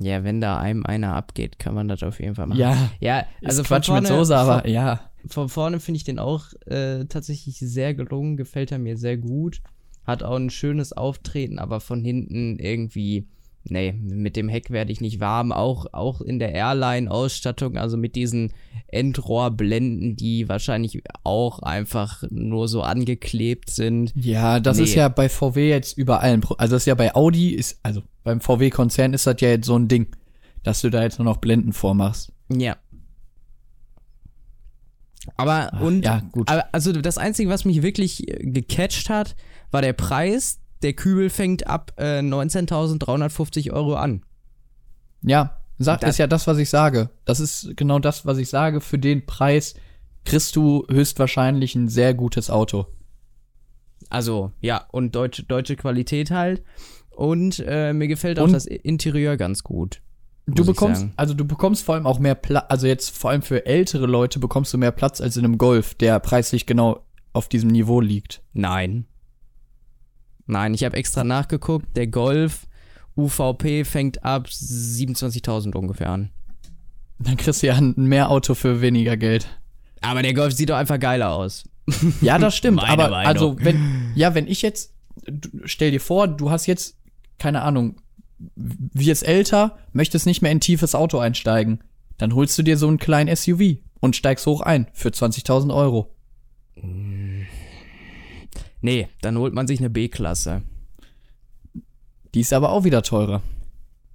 ja, 0.01 0.25
wenn 0.25 0.41
da 0.41 0.59
einem 0.59 0.85
einer 0.87 1.15
abgeht, 1.15 1.59
kann 1.59 1.75
man 1.75 1.89
das 1.89 2.03
auf 2.03 2.21
jeden 2.21 2.35
Fall 2.35 2.47
machen. 2.47 2.59
Ja, 2.59 2.91
ja 3.01 3.25
also 3.45 3.63
ist 3.63 3.69
Quatsch 3.69 3.87
vorne, 3.87 4.03
mit 4.03 4.09
Soße, 4.09 4.37
aber 4.37 4.63
von, 4.63 4.71
ja. 4.71 5.12
Von 5.27 5.49
vorne 5.49 5.81
finde 5.81 5.97
ich 5.97 6.05
den 6.05 6.19
auch 6.19 6.47
äh, 6.67 7.05
tatsächlich 7.07 7.59
sehr 7.59 7.95
gelungen, 7.95 8.37
gefällt 8.37 8.73
er 8.73 8.79
mir 8.79 8.97
sehr 8.97 9.17
gut. 9.17 9.61
Hat 10.05 10.23
auch 10.23 10.37
ein 10.37 10.51
schönes 10.51 10.93
Auftreten, 10.93 11.59
aber 11.59 11.79
von 11.81 12.03
hinten 12.05 12.59
irgendwie, 12.59 13.29
nee, 13.65 13.93
mit 13.93 14.35
dem 14.37 14.49
Heck 14.49 14.71
werde 14.71 14.91
ich 14.91 15.01
nicht 15.01 15.21
warm. 15.21 15.53
Auch, 15.53 15.87
auch 15.93 16.21
in 16.21 16.39
der 16.41 16.53
Airline-Ausstattung, 16.53 17.77
also 17.79 17.97
mit 17.97 18.17
diesen 18.17 18.53
Endrohrblenden, 18.89 20.17
die 20.17 20.49
wahrscheinlich 20.49 21.03
auch 21.23 21.61
einfach 21.61 22.25
nur 22.31 22.67
so 22.69 22.83
angeklebt 22.83 23.71
sind. 23.71 24.13
Ja, 24.17 24.59
das 24.61 24.79
Nee. 24.79 24.85
ist 24.85 24.95
ja 24.95 25.09
bei 25.09 25.29
VW 25.29 25.69
jetzt 25.69 25.97
überall. 25.97 26.41
Also 26.59 26.75
das 26.75 26.83
ist 26.83 26.87
ja 26.87 26.95
bei 26.95 27.15
Audi, 27.15 27.51
ist, 27.51 27.79
also 27.83 28.03
beim 28.25 28.41
VW-Konzern 28.41 29.15
ist 29.15 29.27
das 29.27 29.41
ja 29.41 29.51
jetzt 29.51 29.67
so 29.67 29.77
ein 29.77 29.89
Ding, 29.89 30.09
dass 30.63 30.81
du 30.81 30.91
da 30.91 31.03
jetzt 31.03 31.19
nur 31.19 31.27
noch 31.27 31.37
Blenden 31.39 31.73
vormachst. 31.73 32.33
Ja. 32.53 32.77
Aber 35.37 35.73
und 35.81 36.05
ja, 36.05 36.21
gut. 36.33 36.49
also 36.73 36.93
das 36.93 37.19
Einzige, 37.19 37.49
was 37.51 37.65
mich 37.65 37.83
wirklich 37.83 38.29
äh, 38.29 38.45
gecatcht 38.45 39.09
hat, 39.11 39.37
war 39.71 39.83
der 39.83 39.93
Preis. 39.93 40.59
Der 40.83 40.95
Kübel 40.95 41.31
fängt 41.31 41.67
ab 41.69 41.93
äh, 41.97 42.19
19.350 42.21 43.73
Euro 43.73 43.95
an. 43.95 44.23
Ja, 45.23 45.59
sag, 45.79 46.01
Das- 46.01 46.11
ist 46.11 46.19
ja 46.19 46.27
das, 46.27 46.47
was 46.47 46.59
ich 46.59 46.69
sage. 46.71 47.11
Das 47.25 47.39
ist 47.41 47.77
genau 47.77 47.99
das, 48.01 48.27
was 48.27 48.39
ich 48.39 48.49
sage. 48.49 48.81
Für 48.81 48.99
den 48.99 49.25
Preis 49.25 49.75
kriegst 50.25 50.57
du 50.57 50.85
höchstwahrscheinlich 50.91 51.75
ein 51.77 51.89
sehr 51.89 52.15
gutes 52.15 52.51
Auto. 52.51 52.87
Also, 54.11 54.53
ja, 54.61 54.85
und 54.91 55.15
deutsche, 55.15 55.45
deutsche 55.45 55.77
Qualität 55.77 56.31
halt. 56.33 56.63
Und 57.11 57.63
äh, 57.67 57.93
mir 57.93 58.09
gefällt 58.09 58.39
auch 58.41 58.45
Und- 58.45 58.53
das 58.53 58.67
Interieur 58.67 59.37
ganz 59.37 59.63
gut. 59.63 60.01
Du 60.47 60.67
bekommst, 60.67 61.07
also 61.17 61.35
du 61.35 61.45
bekommst 61.45 61.85
vor 61.85 61.95
allem 61.95 62.07
auch 62.07 62.19
mehr 62.19 62.35
Platz, 62.35 62.67
also 62.69 62.87
jetzt 62.87 63.17
vor 63.17 63.31
allem 63.31 63.43
für 63.43 63.65
ältere 63.65 64.07
Leute 64.07 64.41
bekommst 64.41 64.73
du 64.75 64.79
mehr 64.79 64.91
Platz 64.91 65.21
als 65.21 65.37
in 65.37 65.45
einem 65.45 65.57
Golf, 65.57 65.95
der 65.95 66.19
preislich 66.19 66.67
genau 66.67 67.05
auf 67.33 67.49
diesem 67.49 67.71
Niveau 67.71 68.01
liegt. 68.01 68.43
Nein. 68.53 69.07
Nein, 70.47 70.75
ich 70.75 70.85
habe 70.85 70.97
extra 70.97 71.23
nachgeguckt. 71.23 71.97
Der 71.97 72.09
Golf 72.09 72.67
UVP 73.17 73.85
fängt 73.85 74.25
ab 74.25 74.49
27.000 74.49 75.75
ungefähr 75.77 76.11
an. 76.11 76.31
Dann 77.19 77.37
kriegst 77.37 77.63
du 77.63 77.69
ja 77.69 77.77
ein 77.77 77.95
Mehrauto 77.97 78.55
für 78.55 78.81
weniger 78.81 79.17
Geld. 79.17 79.47
Aber 80.01 80.23
der 80.23 80.35
Golf 80.35 80.55
sieht 80.55 80.71
doch 80.71 80.77
einfach 80.77 80.99
geiler 80.99 81.33
aus. 81.33 81.65
Ja, 82.21 82.39
das 82.39 82.57
stimmt. 82.57 82.83
Aber 82.83 83.11
Meinung. 83.11 83.27
also 83.27 83.57
wenn, 83.61 84.13
ja, 84.15 84.35
wenn 84.35 84.47
ich 84.47 84.63
jetzt, 84.63 84.95
stell 85.65 85.91
dir 85.91 86.01
vor, 86.01 86.29
du 86.29 86.51
hast 86.51 86.67
jetzt 86.67 86.97
keine 87.39 87.63
Ahnung, 87.63 87.97
wirst 88.57 89.27
älter, 89.27 89.79
möchtest 89.93 90.27
nicht 90.27 90.43
mehr 90.43 90.51
in 90.51 90.59
ein 90.59 90.61
tiefes 90.61 90.95
Auto 90.95 91.19
einsteigen, 91.19 91.81
dann 92.19 92.35
holst 92.35 92.59
du 92.59 92.63
dir 92.63 92.77
so 92.77 92.89
einen 92.89 92.99
kleinen 92.99 93.35
SUV 93.35 93.79
und 94.01 94.17
steigst 94.17 94.47
hoch 94.47 94.61
ein 94.61 94.87
für 94.93 95.09
20.000 95.09 95.75
Euro. 95.75 96.15
Nee, 98.81 99.09
dann 99.21 99.39
holt 99.39 99.55
man 99.55 99.67
sich 99.67 99.79
eine 99.79 99.91
B-Klasse. 99.91 100.63
Die 102.35 102.41
ist 102.41 102.53
aber 102.53 102.71
auch 102.71 102.85
wieder 102.85 103.03
teurer. 103.03 103.43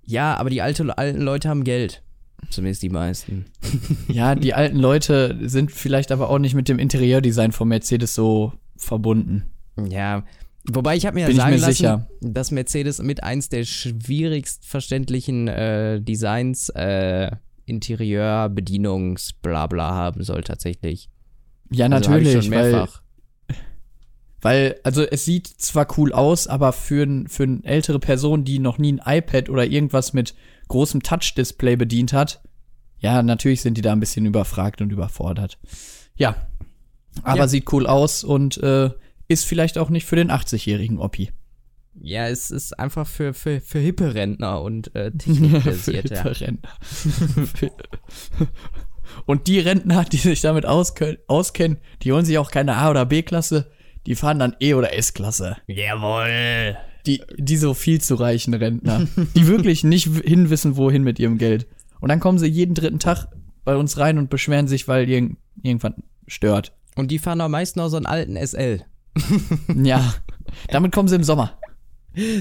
Ja, 0.03 0.35
aber 0.35 0.49
die 0.49 0.61
alte, 0.61 0.97
alten 0.97 1.21
Leute 1.21 1.49
haben 1.49 1.63
Geld. 1.63 2.01
Zumindest 2.49 2.83
die 2.83 2.89
meisten. 2.89 3.45
Ja, 4.07 4.35
die 4.35 4.53
alten 4.53 4.77
Leute 4.77 5.37
sind 5.41 5.71
vielleicht 5.71 6.11
aber 6.11 6.29
auch 6.29 6.39
nicht 6.39 6.55
mit 6.55 6.69
dem 6.69 6.79
Interieurdesign 6.79 7.51
von 7.51 7.67
Mercedes 7.67 8.15
so 8.15 8.53
verbunden. 8.77 9.43
Ja. 9.89 10.23
Wobei 10.69 10.95
ich 10.97 11.05
habe 11.05 11.15
mir 11.15 11.21
ja 11.21 11.27
Bin 11.27 11.37
sagen 11.37 11.51
mir 11.51 11.57
lassen, 11.61 11.73
sicher. 11.73 12.07
dass 12.21 12.51
Mercedes 12.51 13.01
mit 13.01 13.23
eins 13.23 13.47
der 13.49 13.63
schwierigst 13.63 14.65
verständlichen 14.65 15.47
äh, 15.47 16.01
Designs 16.01 16.69
äh, 16.69 17.31
Interieur, 17.65 18.49
Bedienungs, 18.49 19.33
bla 19.33 19.67
bla 19.67 19.91
haben 19.91 20.23
soll 20.23 20.43
tatsächlich. 20.43 21.09
Ja, 21.71 21.87
Also 21.87 22.09
natürlich, 22.11 22.51
weil, 22.51 22.71
mehrfach. 22.71 23.01
weil, 24.41 24.79
also 24.83 25.03
es 25.03 25.25
sieht 25.25 25.47
zwar 25.47 25.87
cool 25.97 26.13
aus, 26.13 26.47
aber 26.47 26.71
für, 26.73 27.05
für 27.27 27.43
eine 27.43 27.63
ältere 27.63 27.99
Person, 27.99 28.43
die 28.45 28.59
noch 28.59 28.77
nie 28.77 28.93
ein 28.93 29.01
iPad 29.19 29.49
oder 29.49 29.65
irgendwas 29.65 30.13
mit 30.13 30.35
großem 30.67 31.01
Touch-Display 31.03 31.75
bedient 31.75 32.13
hat, 32.13 32.41
ja, 32.99 33.21
natürlich 33.21 33.61
sind 33.61 33.77
die 33.77 33.81
da 33.81 33.91
ein 33.93 33.99
bisschen 33.99 34.25
überfragt 34.25 34.81
und 34.81 34.91
überfordert. 34.91 35.59
Ja, 36.15 36.35
aber 37.23 37.37
Ja. 37.39 37.47
sieht 37.47 37.71
cool 37.71 37.85
aus 37.87 38.23
und 38.23 38.57
äh, 38.57 38.89
ist 39.27 39.45
vielleicht 39.45 39.77
auch 39.77 39.89
nicht 39.89 40.05
für 40.05 40.15
den 40.15 40.31
80-jährigen 40.31 40.99
Oppi. 40.99 41.31
Ja, 41.99 42.27
es 42.27 42.51
ist 42.51 42.77
einfach 42.77 43.07
für, 43.07 43.33
für, 43.33 43.59
für 43.59 43.79
hippe 43.79 44.13
Rentner 44.13 44.61
und 44.61 44.95
äh, 44.95 45.11
technikbasierte. 45.17 46.15
Für 46.15 46.39
Rentner. 46.39 46.69
und 49.25 49.47
die 49.47 49.59
Rentner, 49.59 50.05
die 50.05 50.17
sich 50.17 50.41
damit 50.41 50.65
auskennen, 50.65 51.77
die 52.03 52.11
holen 52.11 52.25
sich 52.25 52.37
auch 52.37 52.51
keine 52.51 52.75
A- 52.75 52.89
oder 52.89 53.05
B-Klasse, 53.05 53.71
die 54.05 54.15
fahren 54.15 54.39
dann 54.39 54.55
E- 54.59 54.75
oder 54.75 54.93
S-Klasse. 54.93 55.57
Jawohl. 55.67 56.77
Die, 57.05 57.21
die 57.37 57.57
so 57.57 57.73
viel 57.73 58.01
zu 58.01 58.15
reichen 58.15 58.53
Rentner, 58.53 59.07
die 59.35 59.47
wirklich 59.47 59.83
nicht 59.83 60.09
hinwissen, 60.23 60.75
wohin 60.75 61.03
mit 61.03 61.19
ihrem 61.19 61.37
Geld. 61.37 61.67
Und 61.99 62.09
dann 62.09 62.19
kommen 62.19 62.37
sie 62.37 62.47
jeden 62.47 62.75
dritten 62.75 62.99
Tag 62.99 63.27
bei 63.63 63.75
uns 63.75 63.97
rein 63.97 64.17
und 64.17 64.29
beschweren 64.29 64.67
sich, 64.67 64.87
weil 64.87 65.09
irgend, 65.09 65.37
irgendwann 65.61 65.95
stört. 66.27 66.73
Und 66.95 67.11
die 67.11 67.19
fahren 67.19 67.41
am 67.41 67.51
meisten 67.51 67.79
auch 67.79 67.89
so 67.89 67.97
einen 67.97 68.05
alten 68.05 68.35
SL. 68.35 68.83
Ja, 69.83 70.13
damit 70.69 70.91
kommen 70.93 71.07
sie 71.07 71.15
im 71.15 71.23
Sommer. 71.23 71.57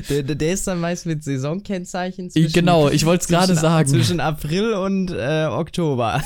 Der, 0.09 0.23
der, 0.23 0.53
ist 0.55 0.67
dann 0.67 0.81
meist 0.81 1.05
mit 1.05 1.23
Saisonkennzeichen 1.23 2.31
Ich- 2.35 2.55
genau, 2.55 2.89
ich 2.89 3.05
wollt's 3.05 3.29
gerade 3.29 3.49
zwischen- 3.49 3.61
sagen. 3.61 3.89
Zwischen 3.89 4.21
April 4.21 4.73
und 4.73 5.11
äh, 5.11 5.47
Oktober. 5.51 6.23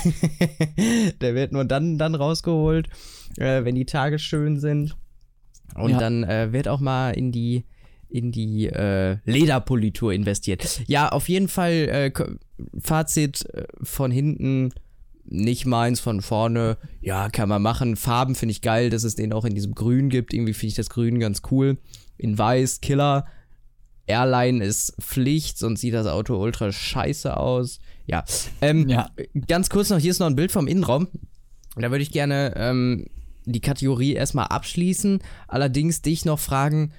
der 1.21 1.35
wird 1.35 1.51
nur 1.51 1.65
dann, 1.65 1.97
dann 1.97 2.15
rausgeholt, 2.15 2.87
äh, 3.37 3.65
wenn 3.65 3.75
die 3.75 3.85
Tage 3.85 4.19
schön 4.19 4.59
sind. 4.59 4.95
Und 5.75 5.91
Ja. 5.91 5.99
dann 5.99 6.23
äh, 6.23 6.53
wird 6.53 6.67
auch 6.69 6.79
mal 6.79 7.11
in 7.11 7.31
die 7.31 7.65
in 8.09 8.31
die 8.33 8.67
äh, 8.67 9.17
Lederpolitur 9.23 10.11
investiert. 10.11 10.81
Ja, 10.87 11.09
auf 11.09 11.29
jeden 11.29 11.47
Fall 11.47 11.71
äh, 11.71 12.11
Fazit 12.81 13.45
äh, 13.53 13.63
von 13.83 14.11
hinten 14.11 14.73
nicht 15.25 15.65
meins, 15.65 15.99
von 15.99 16.21
vorne, 16.21 16.77
ja, 17.01 17.29
kann 17.29 17.49
man 17.49 17.61
machen. 17.61 17.95
Farben 17.95 18.35
finde 18.35 18.51
ich 18.51 18.61
geil, 18.61 18.89
dass 18.89 19.03
es 19.03 19.15
den 19.15 19.33
auch 19.33 19.45
in 19.45 19.55
diesem 19.55 19.75
Grün 19.75 20.09
gibt. 20.09 20.33
Irgendwie 20.33 20.53
finde 20.53 20.67
ich 20.69 20.75
das 20.75 20.89
Grün 20.89 21.19
ganz 21.19 21.41
cool. 21.51 21.77
In 22.17 22.37
Weiß, 22.37 22.81
Killer. 22.81 23.25
Airline 24.07 24.63
ist 24.63 24.95
Pflicht, 24.99 25.57
sonst 25.57 25.81
sieht 25.81 25.93
das 25.93 26.07
Auto 26.07 26.35
ultra 26.35 26.71
scheiße 26.71 27.37
aus. 27.37 27.79
Ja. 28.07 28.23
Ähm, 28.61 28.89
Ja. 28.89 29.09
Ganz 29.47 29.69
kurz 29.69 29.89
noch, 29.89 29.99
hier 29.99 30.11
ist 30.11 30.19
noch 30.19 30.27
ein 30.27 30.35
Bild 30.35 30.51
vom 30.51 30.67
Innenraum. 30.67 31.07
Da 31.75 31.91
würde 31.91 32.03
ich 32.03 32.11
gerne 32.11 32.53
ähm, 32.57 33.05
die 33.45 33.61
Kategorie 33.61 34.13
erstmal 34.13 34.47
abschließen. 34.47 35.19
Allerdings 35.47 36.01
dich 36.01 36.25
noch 36.25 36.39
fragen, 36.39 36.91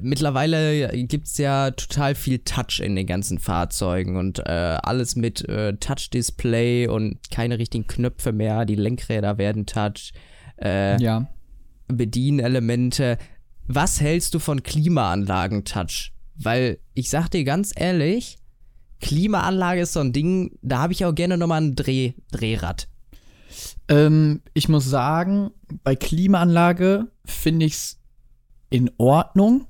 mittlerweile 0.00 0.88
gibt 1.06 1.26
es 1.26 1.38
ja 1.38 1.70
total 1.72 2.14
viel 2.14 2.38
Touch 2.38 2.80
in 2.80 2.96
den 2.96 3.06
ganzen 3.06 3.38
Fahrzeugen 3.38 4.16
und 4.16 4.38
äh, 4.40 4.78
alles 4.82 5.16
mit 5.16 5.48
äh, 5.48 5.74
Touch-Display 5.76 6.88
und 6.88 7.18
keine 7.30 7.58
richtigen 7.58 7.86
Knöpfe 7.86 8.32
mehr. 8.32 8.64
Die 8.64 8.76
Lenkräder 8.76 9.38
werden 9.38 9.66
Touch. 9.66 10.12
Äh, 10.60 11.02
Ja. 11.02 11.28
Bedienelemente. 11.88 13.18
Was 13.66 14.00
hältst 14.00 14.34
du 14.34 14.38
von 14.38 14.62
Klimaanlagen-Touch? 14.62 16.12
Weil 16.36 16.78
ich 16.94 17.10
sag 17.10 17.28
dir 17.28 17.44
ganz 17.44 17.72
ehrlich, 17.74 18.38
Klimaanlage 19.00 19.82
ist 19.82 19.92
so 19.92 20.00
ein 20.00 20.12
Ding, 20.12 20.58
da 20.62 20.78
habe 20.78 20.92
ich 20.92 21.04
auch 21.04 21.14
gerne 21.14 21.36
nochmal 21.36 21.60
ein 21.60 21.74
Dreh, 21.74 22.12
Drehrad. 22.30 22.88
Ähm, 23.88 24.40
ich 24.54 24.68
muss 24.68 24.88
sagen, 24.88 25.50
bei 25.82 25.96
Klimaanlage 25.96 27.08
finde 27.24 27.66
ich's 27.66 28.00
in 28.70 28.90
Ordnung. 28.96 29.66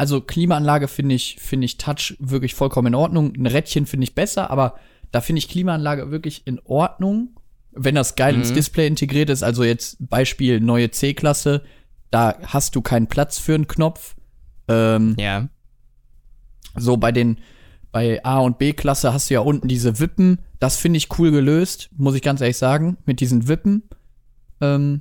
Also 0.00 0.20
Klimaanlage 0.22 0.88
finde 0.88 1.14
ich, 1.14 1.36
finde 1.38 1.66
ich 1.66 1.76
Touch 1.76 2.16
wirklich 2.20 2.54
vollkommen 2.54 2.88
in 2.88 2.94
Ordnung. 2.94 3.34
Ein 3.36 3.46
Rädchen 3.46 3.84
finde 3.84 4.04
ich 4.04 4.14
besser, 4.14 4.50
aber 4.50 4.76
da 5.12 5.20
finde 5.20 5.40
ich 5.40 5.48
Klimaanlage 5.48 6.10
wirklich 6.10 6.46
in 6.46 6.58
Ordnung. 6.64 7.36
Wenn 7.72 7.94
das 7.96 8.16
geil 8.16 8.34
ins 8.34 8.50
Mhm. 8.50 8.54
Display 8.54 8.86
integriert 8.86 9.28
ist, 9.28 9.42
also 9.42 9.62
jetzt 9.62 9.96
Beispiel 10.08 10.58
neue 10.60 10.90
C-Klasse, 10.90 11.62
da 12.10 12.34
hast 12.44 12.74
du 12.76 12.80
keinen 12.80 13.08
Platz 13.08 13.38
für 13.38 13.54
einen 13.54 13.66
Knopf. 13.68 14.16
Ähm, 14.68 15.16
Ja. 15.18 15.48
so 16.76 16.96
bei 16.96 17.12
den 17.12 17.38
bei 17.92 18.24
A 18.24 18.38
und 18.38 18.56
B 18.58 18.72
Klasse 18.72 19.12
hast 19.12 19.28
du 19.28 19.34
ja 19.34 19.40
unten 19.40 19.66
diese 19.68 19.98
Wippen. 19.98 20.38
Das 20.60 20.76
finde 20.76 20.96
ich 20.98 21.18
cool 21.18 21.30
gelöst, 21.32 21.90
muss 21.96 22.14
ich 22.14 22.22
ganz 22.22 22.40
ehrlich 22.40 22.56
sagen, 22.56 22.96
mit 23.04 23.20
diesen 23.20 23.48
Wippen. 23.48 23.82
Ähm, 24.60 25.00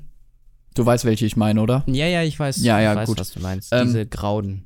du 0.74 0.86
weißt, 0.86 1.06
welche 1.06 1.26
ich 1.26 1.38
meine, 1.38 1.62
oder? 1.62 1.84
Ja, 1.88 2.08
ja, 2.08 2.24
ich 2.24 2.40
weiß, 2.40 2.64
Ja, 2.64 2.80
ja, 2.82 2.92
ich 2.94 2.98
weiß 3.00 3.08
gut. 3.08 3.20
was 3.20 3.32
du 3.32 3.40
meinst. 3.42 3.72
Ähm, 3.72 3.86
Diese 3.88 4.06
grauen. 4.08 4.66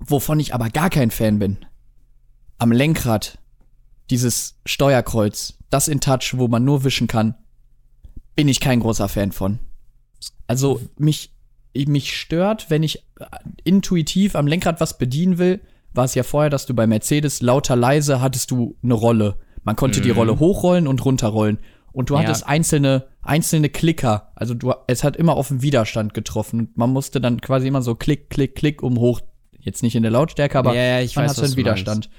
Wovon 0.00 0.40
ich 0.40 0.54
aber 0.54 0.70
gar 0.70 0.90
kein 0.90 1.10
Fan 1.10 1.38
bin. 1.38 1.58
Am 2.58 2.72
Lenkrad 2.72 3.38
dieses 4.10 4.58
Steuerkreuz, 4.66 5.58
das 5.70 5.88
in 5.88 6.00
Touch, 6.00 6.34
wo 6.36 6.48
man 6.48 6.64
nur 6.64 6.84
wischen 6.84 7.06
kann, 7.06 7.34
bin 8.34 8.48
ich 8.48 8.60
kein 8.60 8.80
großer 8.80 9.08
Fan 9.08 9.32
von. 9.32 9.58
Also 10.46 10.80
mich 10.98 11.32
mich 11.86 12.16
stört, 12.18 12.68
wenn 12.68 12.82
ich 12.82 12.98
äh, 13.20 13.26
intuitiv 13.62 14.34
am 14.34 14.48
Lenkrad 14.48 14.80
was 14.80 14.98
bedienen 14.98 15.38
will, 15.38 15.60
war 15.94 16.04
es 16.04 16.16
ja 16.16 16.24
vorher, 16.24 16.50
dass 16.50 16.66
du 16.66 16.74
bei 16.74 16.86
Mercedes 16.88 17.42
lauter 17.42 17.76
leise 17.76 18.20
hattest 18.20 18.50
du 18.50 18.76
eine 18.82 18.94
Rolle. 18.94 19.36
Man 19.62 19.76
konnte 19.76 20.00
die 20.00 20.10
Mhm. 20.10 20.16
Rolle 20.16 20.38
hochrollen 20.40 20.88
und 20.88 21.04
runterrollen. 21.04 21.58
Und 21.92 22.10
du 22.10 22.14
Ja. 22.14 22.20
hattest 22.22 22.46
einzelne, 22.46 23.06
einzelne 23.22 23.68
Klicker. 23.68 24.32
Also 24.34 24.54
du, 24.54 24.72
es 24.88 25.04
hat 25.04 25.14
immer 25.16 25.34
auf 25.36 25.48
den 25.48 25.62
Widerstand 25.62 26.12
getroffen. 26.12 26.70
Man 26.74 26.90
musste 26.90 27.20
dann 27.20 27.40
quasi 27.40 27.68
immer 27.68 27.82
so 27.82 27.94
klick, 27.94 28.30
klick, 28.30 28.56
klick, 28.56 28.82
um 28.82 28.98
hoch. 28.98 29.20
Jetzt 29.60 29.82
nicht 29.82 29.94
in 29.94 30.02
der 30.02 30.12
Lautstärke, 30.12 30.58
aber 30.58 30.74
Ja, 30.74 30.82
ja, 30.82 31.00
ich 31.00 31.16
man 31.16 31.24
weiß, 31.26 31.32
was 31.32 31.44
einen 31.44 31.52
du 31.52 31.56
Widerstand. 31.58 32.10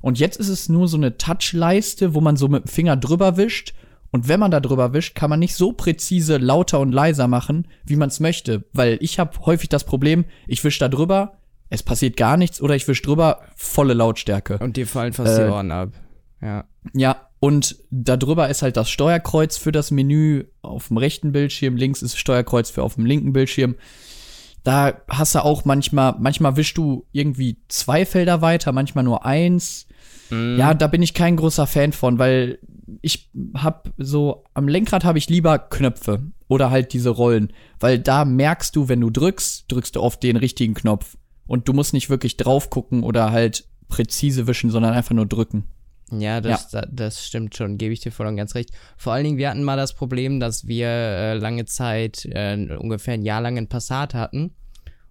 Und 0.00 0.18
jetzt 0.18 0.38
ist 0.38 0.48
es 0.48 0.68
nur 0.68 0.88
so 0.88 0.96
eine 0.96 1.16
Touchleiste, 1.16 2.14
wo 2.14 2.20
man 2.20 2.36
so 2.36 2.48
mit 2.48 2.64
dem 2.64 2.68
Finger 2.68 2.96
drüber 2.96 3.36
wischt. 3.36 3.74
Und 4.10 4.28
wenn 4.28 4.40
man 4.40 4.50
da 4.50 4.60
drüber 4.60 4.92
wischt, 4.92 5.14
kann 5.14 5.30
man 5.30 5.38
nicht 5.38 5.54
so 5.54 5.72
präzise 5.72 6.36
lauter 6.36 6.80
und 6.80 6.92
leiser 6.92 7.28
machen, 7.28 7.66
wie 7.84 7.96
man 7.96 8.08
es 8.08 8.20
möchte. 8.20 8.64
Weil 8.72 8.98
ich 9.00 9.18
habe 9.18 9.38
häufig 9.46 9.68
das 9.70 9.84
Problem, 9.84 10.24
ich 10.46 10.62
wisch 10.64 10.78
da 10.78 10.88
drüber, 10.88 11.38
es 11.70 11.82
passiert 11.82 12.18
gar 12.18 12.36
nichts, 12.36 12.60
oder 12.60 12.74
ich 12.74 12.86
wisch 12.88 13.00
drüber, 13.00 13.40
volle 13.56 13.94
Lautstärke. 13.94 14.58
Und 14.58 14.76
dir 14.76 14.86
fallen 14.86 15.14
fast 15.14 15.38
Äh, 15.38 15.46
die 15.46 15.50
Ohren 15.50 15.70
ab. 15.70 15.92
Ja. 16.42 16.64
Ja, 16.92 17.28
Und 17.40 17.76
darüber 17.90 18.48
ist 18.50 18.62
halt 18.62 18.76
das 18.76 18.90
Steuerkreuz 18.90 19.56
für 19.56 19.72
das 19.72 19.90
Menü 19.90 20.44
auf 20.60 20.88
dem 20.88 20.96
rechten 20.98 21.32
Bildschirm, 21.32 21.76
links 21.76 22.02
ist 22.02 22.14
das 22.14 22.20
Steuerkreuz 22.20 22.70
für 22.70 22.82
auf 22.82 22.96
dem 22.96 23.06
linken 23.06 23.32
Bildschirm. 23.32 23.76
Da 24.62 24.94
hast 25.08 25.34
du 25.34 25.44
auch 25.44 25.64
manchmal, 25.64 26.14
manchmal 26.18 26.56
wischst 26.56 26.76
du 26.76 27.06
irgendwie 27.12 27.58
zwei 27.68 28.06
Felder 28.06 28.42
weiter, 28.42 28.72
manchmal 28.72 29.04
nur 29.04 29.24
eins. 29.24 29.86
Ja, 30.58 30.72
da 30.72 30.86
bin 30.86 31.02
ich 31.02 31.14
kein 31.14 31.36
großer 31.36 31.66
Fan 31.66 31.92
von, 31.92 32.18
weil 32.18 32.58
ich 33.02 33.30
hab 33.54 33.90
so, 33.98 34.44
am 34.54 34.68
Lenkrad 34.68 35.04
habe 35.04 35.18
ich 35.18 35.28
lieber 35.28 35.58
Knöpfe 35.58 36.22
oder 36.48 36.70
halt 36.70 36.92
diese 36.92 37.10
Rollen, 37.10 37.52
weil 37.80 37.98
da 37.98 38.24
merkst 38.24 38.74
du, 38.76 38.88
wenn 38.88 39.00
du 39.00 39.10
drückst, 39.10 39.70
drückst 39.70 39.96
du 39.96 40.00
auf 40.00 40.18
den 40.18 40.36
richtigen 40.36 40.74
Knopf. 40.74 41.16
Und 41.46 41.68
du 41.68 41.72
musst 41.72 41.92
nicht 41.92 42.08
wirklich 42.08 42.36
drauf 42.36 42.70
gucken 42.70 43.02
oder 43.02 43.30
halt 43.30 43.64
präzise 43.88 44.46
wischen, 44.46 44.70
sondern 44.70 44.94
einfach 44.94 45.14
nur 45.14 45.26
drücken. 45.26 45.64
Ja, 46.20 46.40
das, 46.40 46.68
da- 46.70 46.86
das 46.90 47.26
stimmt 47.26 47.56
schon, 47.56 47.78
gebe 47.78 47.92
ich 47.92 48.00
dir 48.00 48.12
voll 48.12 48.26
und 48.26 48.36
ganz 48.36 48.54
recht. 48.54 48.70
Vor 48.96 49.12
allen 49.12 49.24
Dingen, 49.24 49.38
wir 49.38 49.48
hatten 49.50 49.64
mal 49.64 49.76
das 49.76 49.94
Problem, 49.94 50.40
dass 50.40 50.66
wir 50.66 50.86
äh, 50.88 51.34
lange 51.34 51.64
Zeit, 51.64 52.24
äh, 52.26 52.68
ungefähr 52.78 53.14
ein 53.14 53.22
Jahr 53.22 53.40
lang 53.40 53.56
einen 53.56 53.68
Passat 53.68 54.14
hatten. 54.14 54.54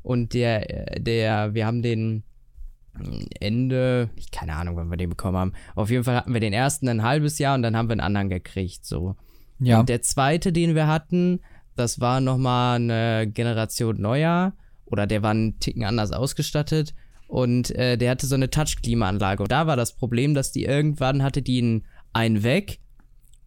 Und 0.03 0.33
der, 0.33 0.95
äh, 0.95 1.01
der, 1.01 1.53
wir 1.53 1.65
haben 1.65 1.81
den 1.81 2.23
Ende, 3.39 4.09
ich 4.15 4.31
keine 4.31 4.55
Ahnung, 4.55 4.75
wann 4.75 4.89
wir 4.89 4.97
den 4.97 5.09
bekommen 5.09 5.37
haben. 5.37 5.53
Auf 5.75 5.89
jeden 5.89 6.03
Fall 6.03 6.15
hatten 6.15 6.33
wir 6.33 6.41
den 6.41 6.53
ersten 6.53 6.89
ein 6.89 7.03
halbes 7.03 7.39
Jahr 7.39 7.55
und 7.55 7.61
dann 7.63 7.75
haben 7.75 7.87
wir 7.87 7.93
einen 7.93 8.01
anderen 8.01 8.29
gekriegt, 8.29 8.85
so. 8.85 9.15
Ja. 9.59 9.79
Und 9.79 9.89
der 9.89 10.01
zweite, 10.01 10.51
den 10.51 10.75
wir 10.75 10.87
hatten, 10.87 11.39
das 11.75 11.99
war 12.01 12.19
nochmal 12.19 12.75
eine 12.75 13.27
Generation 13.31 14.01
neuer 14.01 14.53
oder 14.85 15.07
der 15.07 15.23
war 15.23 15.31
einen 15.31 15.59
Ticken 15.59 15.85
anders 15.85 16.11
ausgestattet 16.11 16.93
und 17.31 17.71
äh, 17.77 17.97
der 17.97 18.11
hatte 18.11 18.27
so 18.27 18.35
eine 18.35 18.49
Touch-Klimaanlage. 18.49 19.43
Und 19.43 19.53
da 19.53 19.65
war 19.65 19.77
das 19.77 19.93
Problem, 19.93 20.33
dass 20.33 20.51
die 20.51 20.65
irgendwann 20.65 21.23
hatte 21.23 21.41
die 21.41 21.61
einen, 21.61 21.85
einen 22.11 22.43
weg 22.43 22.79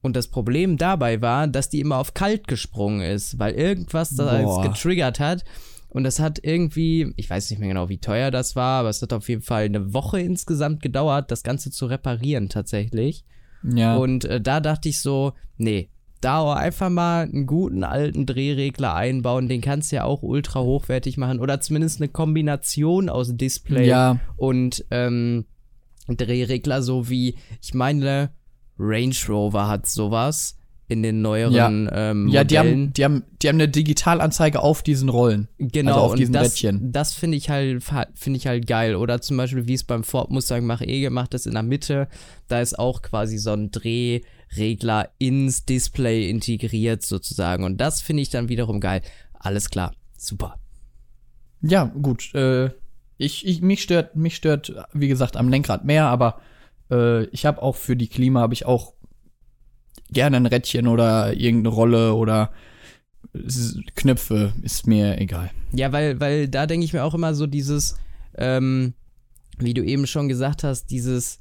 und 0.01 0.17
das 0.17 0.29
Problem 0.29 0.79
dabei 0.79 1.21
war, 1.21 1.47
dass 1.49 1.69
die 1.69 1.81
immer 1.81 1.99
auf 1.99 2.15
kalt 2.15 2.49
gesprungen 2.49 3.03
ist, 3.03 3.39
weil 3.39 3.53
irgendwas 3.53 4.17
da 4.17 4.41
Boah. 4.41 4.63
getriggert 4.63 5.21
hat. 5.21 5.45
Und 5.91 6.05
das 6.05 6.19
hat 6.19 6.41
irgendwie, 6.43 7.13
ich 7.17 7.29
weiß 7.29 7.51
nicht 7.51 7.59
mehr 7.59 7.69
genau, 7.69 7.91
wie 7.91 7.99
teuer 7.99 8.31
das 8.31 8.57
war, 8.57 8.81
aber 8.81 8.89
es 8.89 9.03
hat 9.03 9.13
auf 9.13 9.29
jeden 9.29 9.43
Fall 9.43 9.65
eine 9.65 9.93
Woche 9.93 10.19
insgesamt 10.19 10.81
gedauert, 10.81 11.31
das 11.31 11.43
Ganze 11.43 11.71
zu 11.71 11.85
reparieren 11.85 12.49
tatsächlich. 12.49 13.27
ja. 13.63 13.99
Und 13.99 14.25
äh, 14.25 14.41
da 14.41 14.61
dachte 14.61 14.89
ich 14.89 14.99
so, 15.03 15.35
nee, 15.59 15.91
da 16.25 16.39
auch 16.39 16.55
einfach 16.55 16.91
mal 16.91 17.25
einen 17.25 17.47
guten 17.47 17.85
alten 17.85 18.27
Drehregler 18.27 18.95
einbauen, 18.95 19.49
den 19.49 19.61
kannst 19.61 19.93
du 19.93 19.97
ja 19.97 20.05
auch 20.05 20.23
ultra 20.23 20.61
hochwertig 20.61 21.17
machen 21.17 21.41
oder 21.41 21.61
zumindest 21.61 22.01
eine 22.01 22.09
Kombination 22.09 23.09
aus 23.09 23.37
Display 23.37 23.87
ja. 23.89 24.19
und 24.37 24.85
ähm, 24.91 25.45
Drehregler, 26.09 26.83
so 26.83 27.09
wie, 27.09 27.37
ich 27.63 27.75
meine, 27.75 28.31
Range 28.79 29.15
Rover 29.29 29.69
hat 29.69 29.87
sowas 29.87 30.57
in 30.87 31.03
den 31.03 31.23
neueren 31.23 31.89
ähm, 31.93 32.29
Ja, 32.29 32.45
die 32.45 32.59
haben, 32.59 32.93
die, 32.93 33.05
haben, 33.05 33.25
die 33.41 33.49
haben 33.49 33.57
eine 33.57 33.69
Digitalanzeige 33.69 34.61
auf 34.61 34.83
diesen 34.83 35.09
Rollen. 35.09 35.49
Genau, 35.59 35.95
Also 35.95 36.05
auf 36.05 36.15
diesen 36.15 36.35
das, 36.35 36.53
Rädchen. 36.53 36.93
das 36.93 37.15
finde 37.15 37.39
ich 37.39 37.49
halt 37.49 37.83
finde 38.15 38.37
ich 38.37 38.47
halt 38.47 38.67
geil. 38.67 38.95
Oder 38.97 39.21
zum 39.23 39.37
Beispiel, 39.39 39.67
wie 39.67 39.75
es 39.75 39.85
beim 39.85 40.05
Ford 40.05 40.31
Mustang 40.31 40.67
Mach-E 40.67 41.01
gemacht 41.01 41.33
ist, 41.33 41.47
in 41.47 41.55
der 41.55 41.63
Mitte, 41.63 42.09
da 42.49 42.61
ist 42.61 42.79
auch 42.79 43.01
quasi 43.01 43.39
so 43.39 43.53
ein 43.53 43.71
Drehregler 44.55 45.11
ins 45.19 45.65
Display 45.65 46.29
integriert 46.29 47.03
sozusagen. 47.03 47.65
Und 47.65 47.79
das 47.81 48.01
finde 48.01 48.23
ich 48.23 48.31
dann 48.31 48.49
wiederum 48.49 48.81
geil. 48.81 49.03
Alles 49.35 49.71
klar, 49.71 49.95
super. 50.17 50.59
Ja, 51.61 51.85
gut. 51.85 52.35
Äh, 52.35 52.71
ich, 53.17 53.47
ich, 53.47 53.63
mich 53.63 53.83
stört, 53.83 54.17
mich 54.17 54.37
stört, 54.37 54.75
wie 54.93 55.09
gesagt, 55.09 55.37
am 55.37 55.49
Lenkrad 55.49 55.85
mehr, 55.85 56.07
aber 56.07 56.41
äh, 56.91 57.25
ich 57.27 57.47
habe 57.47 57.63
auch 57.63 57.77
für 57.77 57.97
die 57.97 58.09
Klima 58.09 58.41
habe 58.41 58.55
ich 58.55 58.67
auch 58.67 58.95
gerne 60.11 60.37
ein 60.37 60.47
Rädchen 60.47 60.89
oder 60.89 61.33
irgendeine 61.33 61.75
Rolle 61.75 62.15
oder 62.15 62.53
Knöpfe, 63.95 64.53
ist 64.63 64.87
mir 64.87 65.19
egal. 65.21 65.51
Ja, 65.73 65.93
weil, 65.93 66.21
weil 66.21 66.49
da 66.49 66.67
denke 66.67 66.85
ich 66.85 66.93
mir 66.93 67.05
auch 67.05 67.15
immer 67.15 67.35
so 67.35 67.47
dieses, 67.47 67.97
ähm, 68.37 68.95
wie 69.59 69.75
du 69.75 69.83
eben 69.83 70.07
schon 70.07 70.29
gesagt 70.29 70.63
hast, 70.63 70.87
dieses 70.87 71.41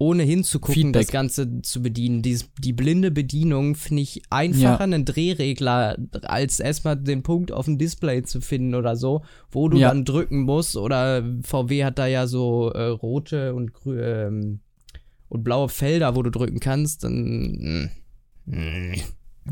ohne 0.00 0.22
hinzugucken, 0.22 0.94
das 0.94 1.02
Feedback. 1.02 1.12
Ganze 1.12 1.60
zu 1.60 1.82
bedienen. 1.82 2.22
Dieses, 2.22 2.48
die 2.58 2.72
blinde 2.72 3.10
Bedienung 3.10 3.74
finde 3.74 4.02
ich 4.02 4.22
einfacher, 4.30 4.80
einen 4.80 5.04
Drehregler, 5.04 5.98
als 6.22 6.58
erstmal 6.58 6.96
den 6.96 7.22
Punkt 7.22 7.52
auf 7.52 7.66
dem 7.66 7.76
Display 7.76 8.22
zu 8.22 8.40
finden 8.40 8.74
oder 8.74 8.96
so, 8.96 9.22
wo 9.50 9.68
du 9.68 9.76
Ja. 9.76 9.88
dann 9.88 10.06
drücken 10.06 10.40
musst. 10.40 10.76
Oder 10.78 11.22
VW 11.42 11.84
hat 11.84 11.98
da 11.98 12.06
ja 12.06 12.26
so 12.26 12.70
äh, 12.70 12.86
rote 12.86 13.54
und 13.54 13.72
ähm, 13.86 14.60
und 15.28 15.44
blaue 15.44 15.68
Felder, 15.68 16.16
wo 16.16 16.22
du 16.22 16.30
drücken 16.30 16.60
kannst. 16.60 17.04
Dann, 17.04 17.90
mm. 18.46 18.94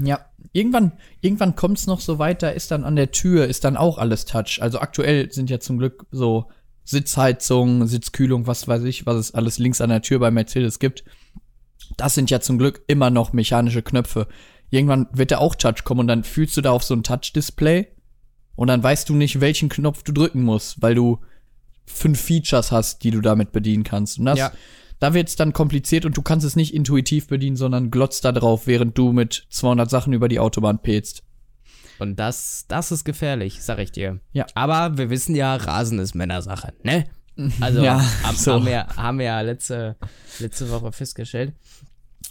Ja, 0.03 0.21
irgendwann, 0.53 0.93
irgendwann 1.21 1.57
kommt's 1.57 1.87
noch 1.87 2.01
so 2.01 2.19
weit, 2.19 2.43
da 2.43 2.49
ist 2.49 2.71
dann 2.71 2.85
an 2.85 2.97
der 2.97 3.11
Tür, 3.11 3.47
ist 3.47 3.65
dann 3.65 3.77
auch 3.77 3.99
alles 3.99 4.25
Touch. 4.25 4.59
Also 4.61 4.81
aktuell 4.81 5.31
sind 5.31 5.51
ja 5.51 5.61
zum 5.61 5.79
Glück 5.79 6.07
so 6.11 6.47
Sitzheizung, 6.89 7.87
Sitzkühlung, 7.87 8.47
was 8.47 8.67
weiß 8.67 8.85
ich, 8.85 9.05
was 9.05 9.17
es 9.17 9.35
alles 9.35 9.59
links 9.59 9.83
an 9.83 9.91
der 9.91 10.01
Tür 10.01 10.21
bei 10.21 10.31
Mercedes 10.31 10.79
gibt. 10.79 11.05
Das 11.99 12.15
sind 12.15 12.31
ja 12.31 12.41
zum 12.41 12.57
Glück 12.57 12.83
immer 12.87 13.11
noch 13.11 13.35
mechanische 13.35 13.83
Knöpfe. 13.83 14.27
Irgendwann 14.71 15.07
wird 15.13 15.31
da 15.31 15.39
auch 15.39 15.55
Touch 15.55 15.85
kommen 15.85 16.01
und 16.01 16.07
dann 16.09 16.25
fühlst 16.25 16.57
du 16.57 16.63
da 16.63 16.71
auf 16.73 16.83
so 16.83 16.95
ein 16.95 17.03
Touch-Display 17.03 17.89
und 18.57 18.69
dann 18.69 18.83
weißt 18.83 19.07
du 19.09 19.15
nicht, 19.15 19.43
welchen 19.43 19.69
Knopf 19.69 20.03
du 20.03 20.13
drücken 20.13 20.43
musst, 20.43 20.81
weil 20.81 20.95
du 20.95 21.19
fünf 21.85 22.21
Features 22.23 22.73
hast, 22.73 23.05
die 23.05 23.11
du 23.11 23.21
damit 23.21 23.53
bedienen 23.53 23.85
kannst. 23.85 24.19
Und 24.19 24.25
das, 24.25 24.39
Ja. 24.39 24.53
da 24.99 25.13
wird's 25.13 25.37
dann 25.37 25.53
kompliziert 25.53 26.07
und 26.07 26.17
du 26.17 26.23
kannst 26.23 26.47
es 26.47 26.57
nicht 26.57 26.73
intuitiv 26.75 27.27
bedienen, 27.29 27.57
sondern 27.57 27.91
glotzt 27.91 28.25
da 28.25 28.33
drauf, 28.33 28.67
während 28.67 28.97
du 28.97 29.13
mit 29.13 29.47
200 29.51 29.91
Sachen 29.91 30.15
über 30.15 30.29
die 30.29 30.39
Autobahn 30.41 30.81
petzt. 30.81 31.23
Und 31.99 32.17
das, 32.17 32.65
das 32.69 32.93
ist 32.93 33.05
gefährlich, 33.05 33.63
sag 33.63 33.79
ich 33.79 33.93
dir. 33.93 34.21
Ja. 34.33 34.47
Aber 34.55 34.99
wir 34.99 35.11
wissen 35.11 35.35
ja, 35.35 35.57
Rasen 35.57 35.99
ist 35.99 36.15
Männersache, 36.15 36.73
ne? 36.83 37.05
Also 37.61 37.83
Ja, 37.83 38.03
haben, 38.25 38.37
so. 38.37 38.55
haben, 38.55 38.67
wir, 38.67 38.87
haben 38.97 39.19
wir 39.19 39.27
ja 39.27 39.41
letzte, 39.43 39.97
letzte 40.41 40.71
Woche 40.71 40.91
festgestellt. 40.91 41.55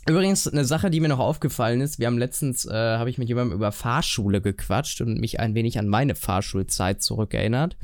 Übrigens, 0.07 0.47
eine 0.47 0.65
Sache, 0.65 0.89
die 0.89 0.99
mir 0.99 1.09
noch 1.09 1.19
aufgefallen 1.19 1.81
ist, 1.81 1.99
wir 1.99 2.07
haben 2.07 2.17
letztens, 2.17 2.65
äh, 2.65 2.73
habe 2.73 3.09
ich 3.09 3.17
mit 3.17 3.27
jemandem 3.27 3.57
über 3.57 3.71
Fahrschule 3.71 4.41
gequatscht 4.41 5.01
und 5.01 5.19
mich 5.19 5.39
ein 5.39 5.53
wenig 5.53 5.79
an 5.79 5.87
meine 5.87 6.15
Fahrschulzeit 6.15 7.01
zurückerinnert. 7.01 7.77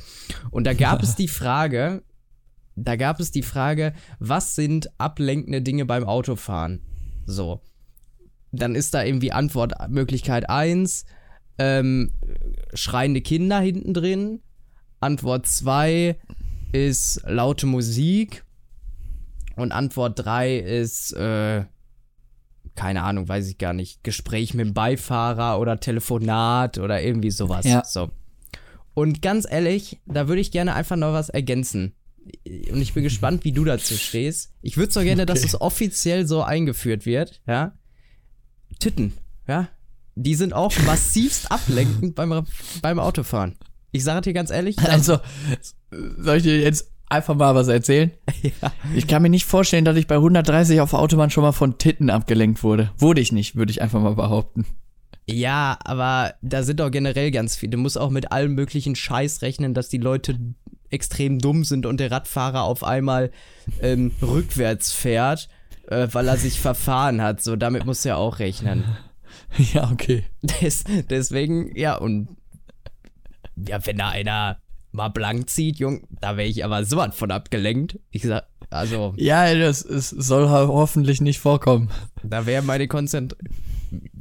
Und 0.49 0.65
da 0.65 0.73
gab 0.73 1.03
es 1.03 1.15
die 1.15 1.27
Frage, 1.29 2.03
da 2.75 2.95
gab 2.95 3.19
es 3.19 3.31
die 3.31 3.43
Frage, 3.43 3.93
was 4.19 4.55
sind 4.55 4.89
ablenkende 4.99 5.61
Dinge 5.61 5.85
beim 5.85 6.05
Autofahren? 6.05 6.81
So. 7.25 7.61
Dann 8.51 8.75
ist 8.75 8.93
da 8.93 9.03
irgendwie 9.03 9.31
Antwortmöglichkeit 9.31 10.49
1, 10.49 11.05
ähm, 11.57 12.11
schreiende 12.73 13.21
Kinder 13.21 13.59
hinten 13.59 13.93
drin. 13.93 14.41
Antwort 14.99 15.47
2 15.47 16.17
ist 16.71 17.21
laute 17.27 17.65
Musik. 17.65 18.43
Und 19.55 19.71
Antwort 19.71 20.19
3 20.23 20.57
ist, 20.57 21.13
äh, 21.13 21.65
keine 22.75 23.03
Ahnung, 23.03 23.27
weiß 23.27 23.47
ich 23.49 23.57
gar 23.59 23.73
nicht, 23.73 24.03
Gespräch 24.03 24.53
mit 24.55 24.65
dem 24.65 24.73
Beifahrer 24.73 25.59
oder 25.59 25.79
Telefonat 25.79 26.79
oder 26.79 27.01
irgendwie 27.03 27.29
sowas. 27.31 27.65
Ja. 27.65 27.83
So. 27.85 28.09
Und 28.95 29.21
ganz 29.21 29.45
ehrlich, 29.49 29.99
da 30.05 30.27
würde 30.27 30.41
ich 30.41 30.51
gerne 30.51 30.73
einfach 30.73 30.95
noch 30.95 31.13
was 31.13 31.29
ergänzen. 31.29 31.93
Und 32.71 32.81
ich 32.81 32.93
bin 32.93 33.03
gespannt, 33.03 33.43
wie 33.43 33.51
du 33.51 33.65
dazu 33.65 33.95
stehst. 33.95 34.53
Ich 34.61 34.77
würde 34.77 34.93
so 34.93 35.01
gerne, 35.01 35.25
dass 35.25 35.39
Okay. 35.39 35.47
es 35.47 35.61
offiziell 35.61 36.25
so 36.25 36.41
eingeführt 36.41 37.05
wird, 37.05 37.41
ja. 37.45 37.77
Titten, 38.79 39.13
ja. 39.47 39.67
Die 40.15 40.35
sind 40.35 40.53
auch 40.53 40.73
massivst 40.85 41.51
ablenkend 41.51 42.15
beim, 42.15 42.45
beim 42.81 42.99
Autofahren. 42.99 43.55
Ich 43.91 44.03
sage 44.03 44.21
dir 44.21 44.33
ganz 44.33 44.49
ehrlich, 44.49 44.79
Also, 44.79 45.19
soll 46.17 46.37
ich 46.37 46.43
dir 46.43 46.59
jetzt 46.59 46.91
einfach 47.09 47.35
mal 47.35 47.53
was 47.55 47.67
erzählen? 47.67 48.11
ja, 48.41 48.71
Ich 48.95 49.07
kann 49.07 49.21
mir 49.21 49.29
nicht 49.29 49.45
vorstellen, 49.45 49.85
dass 49.85 49.97
ich 49.97 50.07
bei 50.07 50.15
130 50.15 50.81
auf 50.81 50.91
der 50.91 50.99
Autobahn 50.99 51.29
schon 51.29 51.43
mal 51.43 51.51
von 51.51 51.77
Titten 51.77 52.09
abgelenkt 52.09 52.63
wurde. 52.63 52.91
Wurde 52.97 53.21
ich 53.21 53.31
nicht, 53.31 53.55
würde 53.55 53.71
ich 53.71 53.81
einfach 53.81 54.01
mal 54.01 54.15
behaupten. 54.15 54.65
Ja, 55.25 55.77
aber 55.85 56.33
da 56.41 56.63
sind 56.63 56.79
doch 56.79 56.91
generell 56.91 57.31
ganz 57.31 57.55
viele. 57.55 57.71
Du 57.71 57.77
musst 57.77 57.97
auch 57.97 58.09
mit 58.09 58.31
allem 58.31 58.55
möglichen 58.55 58.95
Scheiß 58.95 59.41
rechnen, 59.41 59.73
dass 59.73 59.89
die 59.89 59.97
Leute 59.97 60.37
extrem 60.89 61.39
dumm 61.39 61.63
sind 61.63 61.85
und 61.85 61.99
der 61.99 62.11
Radfahrer 62.11 62.63
auf 62.63 62.83
einmal 62.83 63.31
ähm, 63.81 64.11
rückwärts 64.21 64.91
fährt, 64.91 65.47
äh, 65.87 66.07
weil 66.11 66.27
er 66.27 66.37
sich 66.37 66.59
verfahren 66.59 67.21
hat. 67.21 67.41
So, 67.41 67.55
damit 67.55 67.85
musst 67.85 68.03
du 68.03 68.09
ja 68.09 68.15
auch 68.17 68.39
rechnen. 68.39 68.83
Ja, 69.73 69.91
okay. 69.91 70.25
Des, 70.41 70.83
deswegen, 71.09 71.75
ja, 71.75 71.95
und 71.95 72.29
ja, 73.55 73.85
wenn 73.85 73.97
da 73.97 74.09
einer 74.09 74.57
mal 74.91 75.09
blank 75.09 75.49
zieht, 75.49 75.77
Jung, 75.77 76.07
da 76.09 76.37
wäre 76.37 76.47
ich 76.47 76.63
aber 76.63 76.85
so 76.85 76.97
was 76.97 77.15
von 77.15 77.31
abgelenkt. 77.31 77.99
Ich 78.11 78.23
sag, 78.23 78.47
also, 78.69 79.13
Ja, 79.17 79.53
das 79.53 79.83
es 79.83 80.09
soll 80.09 80.49
ho 80.49 80.67
hoffentlich 80.67 81.21
nicht 81.21 81.39
vorkommen. 81.39 81.89
da 82.23 82.45
wäre 82.45 82.63
meine 82.63 82.87
Konzentration. 82.87 83.49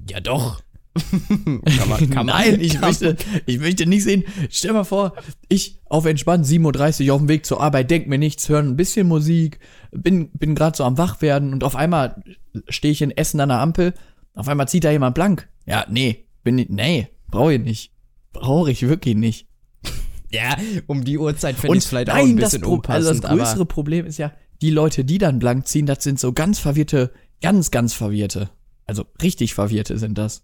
Ja, 0.08 0.20
doch. 0.20 0.62
kann 1.38 1.88
man, 1.88 2.10
kann 2.10 2.26
man, 2.26 2.36
Nein, 2.36 2.60
ich 2.60 2.74
kann 2.74 2.90
möchte, 2.90 3.16
ich 3.46 3.58
möchte 3.58 3.86
nicht 3.86 4.04
sehen. 4.04 4.24
Stell 4.50 4.72
mal 4.72 4.84
vor, 4.84 5.14
ich 5.48 5.80
auf 5.86 6.04
entspannt 6.04 6.44
7.30 6.44 7.06
Uhr 7.08 7.14
auf 7.14 7.20
dem 7.22 7.28
Weg 7.28 7.46
zur 7.46 7.62
Arbeit, 7.62 7.90
denk 7.90 8.08
mir 8.08 8.18
nichts, 8.18 8.48
höre 8.50 8.58
ein 8.58 8.76
bisschen 8.76 9.08
Musik, 9.08 9.58
bin, 9.90 10.28
bin 10.32 10.54
gerade 10.54 10.76
so 10.76 10.84
am 10.84 10.98
Wachwerden 10.98 11.54
und 11.54 11.64
auf 11.64 11.76
einmal 11.76 12.22
stehe 12.68 12.92
ich 12.92 13.00
in 13.00 13.10
Essen 13.10 13.40
an 13.40 13.48
der 13.48 13.60
Ampel, 13.60 13.94
auf 14.34 14.48
einmal 14.48 14.68
zieht 14.68 14.84
da 14.84 14.90
jemand 14.90 15.14
blank. 15.14 15.48
Ja, 15.66 15.86
nee, 15.88 16.26
bin 16.42 16.58
ich, 16.58 16.68
nee, 16.68 17.08
brauche 17.28 17.54
ich 17.54 17.60
nicht. 17.60 17.92
Brauche 18.32 18.70
ich 18.70 18.82
wirklich 18.82 19.16
nicht. 19.16 19.46
Ja, 20.34 20.56
um 20.86 21.04
die 21.04 21.18
Uhrzeit 21.18 21.56
finde 21.56 21.76
ich 21.76 21.84
vielleicht 21.84 22.08
auch 22.08 22.14
nein, 22.14 22.30
ein 22.30 22.36
das, 22.38 22.52
bisschen 22.52 22.62
Pro 22.62 22.80
also 22.88 23.08
das 23.10 23.18
unpassend, 23.18 23.38
größere 23.38 23.66
Problem 23.66 24.06
ist 24.06 24.16
ja, 24.16 24.32
die 24.62 24.70
Leute, 24.70 25.04
die 25.04 25.18
dann 25.18 25.38
blank 25.38 25.66
ziehen, 25.68 25.84
das 25.84 26.02
sind 26.02 26.18
so 26.18 26.32
ganz 26.32 26.58
verwirrte, 26.58 27.12
ganz, 27.42 27.70
ganz 27.70 27.92
verwirrte. 27.92 28.48
Also 28.86 29.04
richtig 29.20 29.52
verwirrte 29.52 29.98
sind 29.98 30.16
das. 30.16 30.42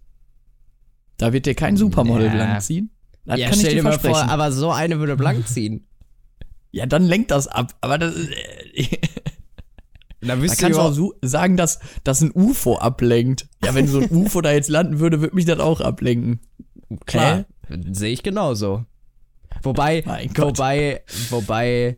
Da 1.17 1.33
wird 1.33 1.47
dir 1.47 1.55
kein 1.55 1.75
Supermodel 1.75 2.27
Ja. 2.27 2.33
blank 2.33 2.61
ziehen. 2.61 2.91
Das 3.25 3.39
ja, 3.39 3.47
kann 3.47 3.55
ich 3.55 3.61
stell 3.61 3.71
dir 3.71 3.77
dir 3.77 3.83
mal 3.83 3.91
versprechen. 3.93 4.27
vor, 4.27 4.29
aber 4.31 4.51
so 4.51 4.69
eine 4.71 4.99
würde 4.99 5.15
blank 5.15 5.47
ziehen. 5.47 5.87
Ja, 6.71 6.85
dann 6.85 7.05
lenkt 7.05 7.31
das 7.31 7.47
ab. 7.47 7.75
Aber 7.81 7.97
das, 7.97 8.13
äh, 8.15 8.27
Da 10.21 10.35
da 10.35 10.35
kannst 10.35 10.61
du 10.61 10.81
auch 10.81 10.91
so 10.91 11.13
sagen, 11.21 11.55
dass, 11.55 11.79
dass 12.03 12.21
ein 12.21 12.31
UFO 12.33 12.77
ablenkt. 12.77 13.47
Ja, 13.63 13.73
wenn 13.73 13.87
so 13.87 13.99
ein 13.99 14.09
UFO 14.11 14.41
da 14.41 14.51
jetzt 14.51 14.69
landen 14.69 14.99
würde, 14.99 15.21
würde 15.21 15.35
mich 15.35 15.45
das 15.45 15.59
auch 15.59 15.81
ablenken. 15.81 16.41
Klar, 17.05 17.45
sehe 17.91 18.11
ich 18.11 18.23
genauso. 18.23 18.85
Wobei, 19.63 20.03
wobei, 20.35 21.01
wobei 21.29 21.97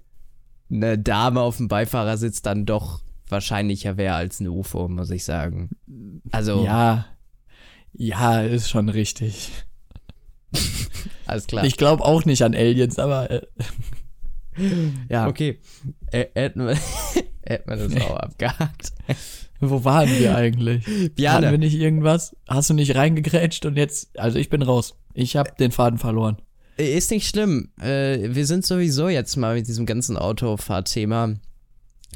eine 0.71 0.97
Dame 0.97 1.41
auf 1.41 1.57
dem 1.57 1.67
Beifahrersitz 1.67 2.41
dann 2.41 2.65
doch 2.65 3.01
wahrscheinlicher 3.27 3.97
wäre 3.97 4.15
als 4.15 4.39
ein 4.39 4.47
UFO, 4.47 4.87
muss 4.87 5.09
ich 5.09 5.23
sagen. 5.23 5.69
Also, 6.31 6.63
Ja. 6.63 7.05
Ja, 7.93 8.41
ist 8.41 8.69
schon 8.69 8.87
richtig. 8.87 9.51
alles 11.25 11.47
klar. 11.47 11.65
Ich 11.65 11.75
glaube 11.75 12.03
auch 12.05 12.23
nicht 12.23 12.41
an 12.43 12.55
Aliens, 12.55 12.99
aber 12.99 13.29
äh, 13.29 13.41
ja. 15.09 15.27
okay, 15.27 15.59
Ä- 16.11 16.27
hätten 16.35 16.65
wir, 16.67 16.77
hätten 17.45 17.69
wir 17.69 17.77
das 17.77 17.95
auch 18.01 18.17
abgehakt. 18.17 18.91
Wo 19.59 19.83
waren 19.83 20.09
wir 20.09 20.35
eigentlich? 20.35 20.85
Bjarne. 21.15 21.47
Hatten 21.47 21.51
wir 21.61 21.67
nicht 21.67 21.79
irgendwas? 21.79 22.35
Hast 22.47 22.69
du 22.69 22.73
nicht 22.73 22.95
reingegrätscht 22.95 23.65
und 23.65 23.77
jetzt, 23.77 24.17
also 24.19 24.39
ich 24.39 24.49
bin 24.49 24.61
raus. 24.63 24.95
Ich 25.13 25.35
habe 25.35 25.51
den 25.59 25.71
Faden 25.71 25.99
verloren. 25.99 26.37
Ist 26.77 27.11
nicht 27.11 27.27
schlimm. 27.27 27.69
Äh, 27.79 28.33
wir 28.33 28.45
sind 28.47 28.65
sowieso 28.65 29.07
jetzt 29.09 29.35
mal 29.35 29.55
mit 29.55 29.67
diesem 29.67 29.85
ganzen 29.85 30.17
Autofahrthema 30.17 31.35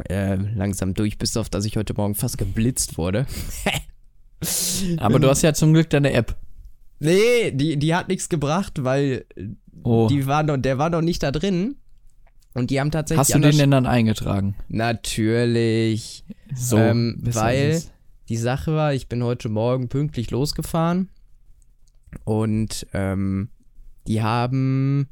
äh, 0.10 0.36
langsam 0.36 0.94
durch, 0.96 1.20
bis 1.20 1.38
auf, 1.38 1.50
dass 1.50 1.66
ich 1.66 1.78
heute 1.78 1.94
Morgen 1.94 2.16
fast 2.16 2.38
geblitzt 2.40 2.98
wurde. 2.98 3.28
Aber 4.98 5.20
du 5.20 5.30
hast 5.30 5.42
ja 5.42 5.54
zum 5.54 5.74
Glück 5.74 5.90
deine 5.90 6.14
App. 6.14 6.36
Nee, 7.00 7.52
die, 7.52 7.78
die 7.78 7.94
hat 7.94 8.08
nichts 8.08 8.30
gebracht, 8.30 8.84
weil 8.84 9.26
Oh. 9.84 10.08
die 10.10 10.26
war 10.26 10.42
noch, 10.42 10.58
der 10.58 10.78
war 10.80 10.90
noch 10.90 11.02
nicht 11.02 11.22
da 11.22 11.32
drin. 11.32 11.76
Und 12.56 12.72
die 12.72 12.80
haben 12.80 12.90
tatsächlich. 12.90 13.20
Hast 13.20 13.36
du 13.36 13.40
den 13.40 13.58
denn 13.58 13.72
dann 13.72 13.86
eingetragen? 13.86 14.56
Natürlich. 14.70 16.24
So, 16.56 16.78
Ähm, 16.78 17.18
weil-. 17.22 17.84
Die 18.28 18.38
Sache 18.38 18.74
war, 18.74 18.92
ich 18.94 19.08
bin 19.08 19.24
heute 19.24 19.50
Morgen 19.50 19.88
pünktlich 19.88 20.32
losgefahren. 20.32 21.10
Und 22.24 22.88
ähm, 22.94 23.50
die 24.08 24.24
haben 24.24 25.10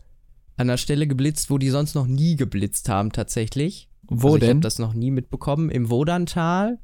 an 0.57 0.67
der 0.67 0.77
Stelle 0.77 1.05
geblitzt, 1.05 1.49
wo 1.51 1.59
die 1.59 1.69
sonst 1.69 1.93
noch 1.93 2.07
nie 2.07 2.35
geblitzt 2.37 2.89
haben, 2.89 3.11
tatsächlich. 3.11 3.87
Wo 4.07 4.27
also 4.27 4.37
Ich 4.37 4.43
habe 4.43 4.53
denn? 4.53 4.61
das 4.61 4.79
noch 4.79 4.93
nie 4.93 5.11
mitbekommen. 5.11 5.69
Im 5.69 5.89
Wodantal. 5.89 6.79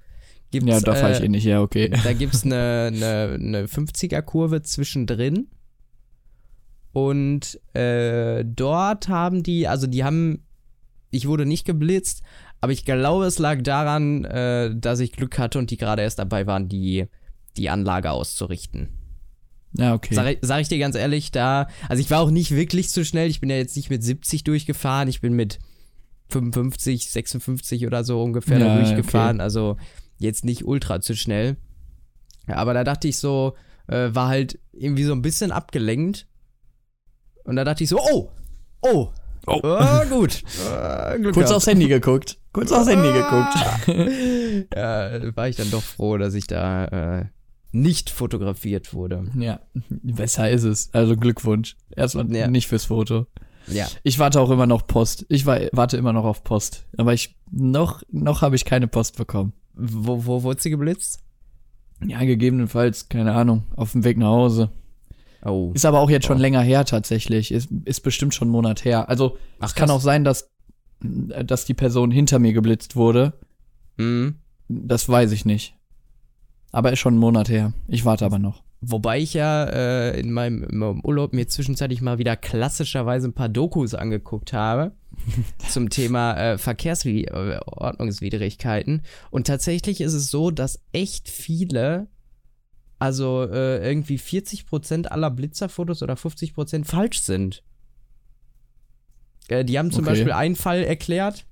Gibt's, 0.51 0.67
Ja, 0.67 0.79
da 0.81 0.93
fahre 0.95 1.13
ich 1.13 1.21
äh, 1.21 1.25
eh 1.25 1.29
nicht, 1.29 1.45
ja, 1.45 1.61
okay. 1.61 1.89
Da 2.03 2.13
gibt 2.13 2.33
es 2.33 2.43
eine, 2.43 2.91
eine, 2.93 3.33
eine 3.35 3.65
50er-Kurve 3.65 4.61
zwischendrin. 4.61 5.47
Und 6.91 7.59
äh, 7.73 8.43
dort 8.45 9.07
haben 9.07 9.41
die, 9.43 9.67
also 9.67 9.87
die 9.87 10.03
haben, 10.03 10.43
ich 11.11 11.27
wurde 11.27 11.45
nicht 11.45 11.65
geblitzt, 11.65 12.21
aber 12.61 12.71
ich 12.71 12.85
glaube, 12.85 13.25
es 13.25 13.39
lag 13.39 13.61
daran, 13.63 14.25
äh, 14.25 14.75
dass 14.75 14.99
ich 14.99 15.11
Glück 15.13 15.37
hatte 15.39 15.59
und 15.59 15.71
die 15.71 15.77
gerade 15.77 16.01
erst 16.01 16.19
dabei 16.19 16.45
waren, 16.47 16.67
die, 16.69 17.07
die 17.57 17.69
Anlage 17.69 18.11
auszurichten. 18.11 18.89
Ja, 19.77 19.93
okay. 19.93 20.13
Sag, 20.15 20.27
ich- 20.27 20.39
sag 20.41 20.61
ich 20.61 20.67
dir 20.67 20.79
ganz 20.79 20.95
ehrlich, 20.95 21.31
da, 21.31 21.67
also 21.87 22.01
ich 22.01 22.09
war 22.11 22.21
auch 22.21 22.31
nicht 22.31 22.51
wirklich 22.51 22.89
zu 22.89 23.05
schnell. 23.05 23.29
Ich 23.29 23.39
bin 23.39 23.49
ja 23.49 23.55
jetzt 23.57 23.75
nicht 23.75 23.89
mit 23.89 24.03
70 24.03 24.43
durchgefahren, 24.43 25.07
ich 25.07 25.21
bin 25.21 25.33
mit 25.33 25.59
55, 26.29 27.09
56 27.11 27.85
oder 27.87 28.03
so 28.03 28.21
ungefähr 28.21 28.59
Ja, 28.59 28.75
durchgefahren. 28.77 29.41
Also 29.41 29.77
jetzt 30.17 30.45
nicht 30.45 30.65
ultra 30.65 31.01
zu 31.01 31.15
schnell. 31.15 31.57
Ja, 32.47 32.55
aber 32.55 32.73
da 32.73 32.83
dachte 32.83 33.07
ich 33.07 33.17
so, 33.17 33.55
äh, 33.87 34.09
war 34.13 34.27
halt 34.27 34.59
irgendwie 34.73 35.03
so 35.03 35.13
ein 35.13 35.21
bisschen 35.21 35.51
abgelenkt. 35.51 36.27
Und 37.43 37.55
da 37.55 37.63
dachte 37.63 37.83
ich 37.83 37.89
so, 37.89 37.99
oh, 37.99 38.31
oh, 38.81 39.09
Oh. 39.47 39.59
oh 39.63 40.05
gut. 40.09 40.43
Äh, 40.71 41.17
Glück 41.19 41.33
Kurz 41.33 41.47
gehabt. 41.47 41.51
aufs 41.53 41.67
Handy 41.67 41.87
geguckt. 41.87 42.37
Kurz 42.53 42.71
aufs 42.71 42.89
Handy 42.89 43.11
geguckt. 43.11 44.67
ja, 44.75 45.35
war 45.35 45.47
ich 45.47 45.55
dann 45.55 45.71
doch 45.71 45.81
froh, 45.83 46.17
dass 46.17 46.33
ich 46.33 46.47
da 46.47 46.85
äh, 47.19 47.25
nicht 47.71 48.09
fotografiert 48.09 48.93
wurde. 48.93 49.25
Ja, 49.37 49.59
besser 49.89 50.49
ist 50.49 50.63
es. 50.63 50.89
Also 50.93 51.15
Glückwunsch. 51.15 51.77
Erstmal 51.95 52.33
Ja. 52.35 52.47
nicht 52.47 52.67
fürs 52.67 52.85
Foto. 52.85 53.27
Ja. 53.67 53.87
Ich 54.03 54.17
warte 54.19 54.41
auch 54.41 54.49
immer 54.49 54.65
noch 54.65 54.87
Post. 54.87 55.25
Ich 55.29 55.45
wa 55.45 55.59
warte 55.73 55.97
immer 55.97 56.13
noch 56.13 56.25
auf 56.25 56.43
Post. 56.43 56.87
Aber 56.97 57.13
ich 57.13 57.37
noch 57.51 58.01
noch 58.11 58.41
habe 58.41 58.55
ich 58.55 58.65
keine 58.65 58.87
Post 58.87 59.17
bekommen. 59.17 59.53
Wo, 59.73 60.25
wo 60.25 60.43
wurde 60.43 60.61
sie 60.61 60.71
geblitzt? 60.71 61.19
Ja, 62.03 62.23
gegebenenfalls, 62.23 63.09
keine 63.09 63.33
Ahnung, 63.33 63.63
auf 63.75 63.91
dem 63.91 64.03
Weg 64.03 64.17
nach 64.17 64.27
Hause. 64.29 64.71
Oh. 65.43 65.71
Ist 65.73 65.85
aber 65.85 65.99
auch 65.99 66.09
jetzt 66.09 66.25
schon 66.25 66.37
Oh. 66.37 66.41
länger 66.41 66.61
her 66.61 66.85
tatsächlich. 66.85 67.51
Ist, 67.51 67.69
ist 67.85 68.01
bestimmt 68.01 68.33
schon 68.33 68.47
einen 68.47 68.53
Monat 68.53 68.85
her. 68.85 69.09
Also 69.09 69.37
Ach, 69.59 69.67
es 69.67 69.75
kann 69.75 69.89
auch 69.89 70.01
sein, 70.01 70.23
dass, 70.23 70.49
dass 71.01 71.65
die 71.65 71.73
Person 71.73 72.11
hinter 72.11 72.39
mir 72.39 72.53
geblitzt 72.53 72.95
wurde. 72.95 73.33
Mhm. 73.97 74.35
Das 74.67 75.07
weiß 75.07 75.31
ich 75.31 75.45
nicht. 75.45 75.75
Aber 76.71 76.91
ist 76.91 76.99
schon 76.99 77.13
einen 77.13 77.21
Monat 77.21 77.49
her. 77.49 77.73
Ich 77.87 78.05
warte 78.05 78.25
aber 78.25 78.39
noch. 78.39 78.63
Wobei 78.81 79.19
ich 79.19 79.33
ja 79.33 79.65
äh, 79.65 80.19
in, 80.19 80.31
meinem, 80.31 80.63
in 80.63 80.77
meinem 80.77 81.01
Urlaub 81.03 81.33
mir 81.33 81.47
zwischenzeitlich 81.47 82.01
mal 82.01 82.17
wieder 82.17 82.35
klassischerweise 82.37 83.27
ein 83.27 83.33
paar 83.33 83.49
Dokus 83.49 83.93
angeguckt 83.93 84.53
habe 84.53 84.93
zum 85.69 85.89
Thema 85.89 86.35
äh, 86.37 86.57
Verkehrsordnungswidrigkeiten. 86.57 89.01
Und 89.31 89.47
tatsächlich 89.47 89.99
ist 90.01 90.13
es 90.13 90.29
so, 90.31 90.51
dass 90.51 90.79
echt 90.93 91.27
viele, 91.29 92.07
also 92.99 93.43
äh, 93.43 93.83
irgendwie 93.87 94.17
40% 94.19 95.07
aller 95.07 95.31
Blitzerfotos 95.31 96.03
oder 96.03 96.15
50% 96.15 96.85
falsch 96.85 97.21
sind. 97.21 97.63
Äh, 99.47 99.65
die 99.65 99.79
haben 99.79 99.91
zum 99.91 100.03
Okay. 100.03 100.11
Beispiel 100.11 100.33
einen 100.33 100.55
Fall 100.55 100.83
erklärt 100.83 101.45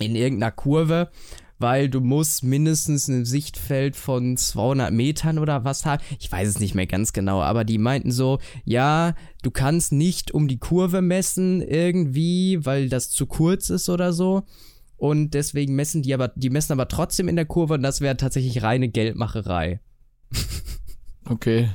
in 0.00 0.16
irgendeiner 0.16 0.50
Kurve, 0.50 1.10
weil 1.58 1.88
du 1.88 2.00
musst 2.00 2.42
mindestens 2.42 3.06
ein 3.06 3.24
Sichtfeld 3.24 3.94
von 3.94 4.36
200 4.36 4.92
Metern 4.92 5.38
oder 5.38 5.64
was 5.64 5.86
haben. 5.86 6.02
Ich 6.18 6.30
weiß 6.30 6.48
es 6.48 6.58
nicht 6.58 6.74
mehr 6.74 6.88
ganz 6.88 7.12
genau, 7.12 7.40
aber 7.40 7.64
die 7.64 7.78
meinten 7.78 8.10
so, 8.10 8.40
ja, 8.64 9.14
du 9.42 9.52
kannst 9.52 9.92
nicht 9.92 10.32
um 10.32 10.48
die 10.48 10.58
Kurve 10.58 11.00
messen 11.00 11.62
irgendwie, 11.62 12.58
weil 12.66 12.88
das 12.88 13.10
zu 13.10 13.26
kurz 13.26 13.70
ist 13.70 13.88
oder 13.88 14.12
so. 14.12 14.42
Und 14.96 15.34
deswegen 15.34 15.74
messen 15.76 16.02
die 16.02 16.14
aber, 16.14 16.28
die 16.28 16.50
messen 16.50 16.72
aber 16.72 16.88
trotzdem 16.88 17.28
in 17.28 17.36
der 17.36 17.46
Kurve 17.46 17.74
und 17.74 17.82
das 17.82 18.00
wäre 18.00 18.16
tatsächlich 18.16 18.62
reine 18.62 18.88
Geldmacherei. 18.88 19.80
Okay. 21.26 21.70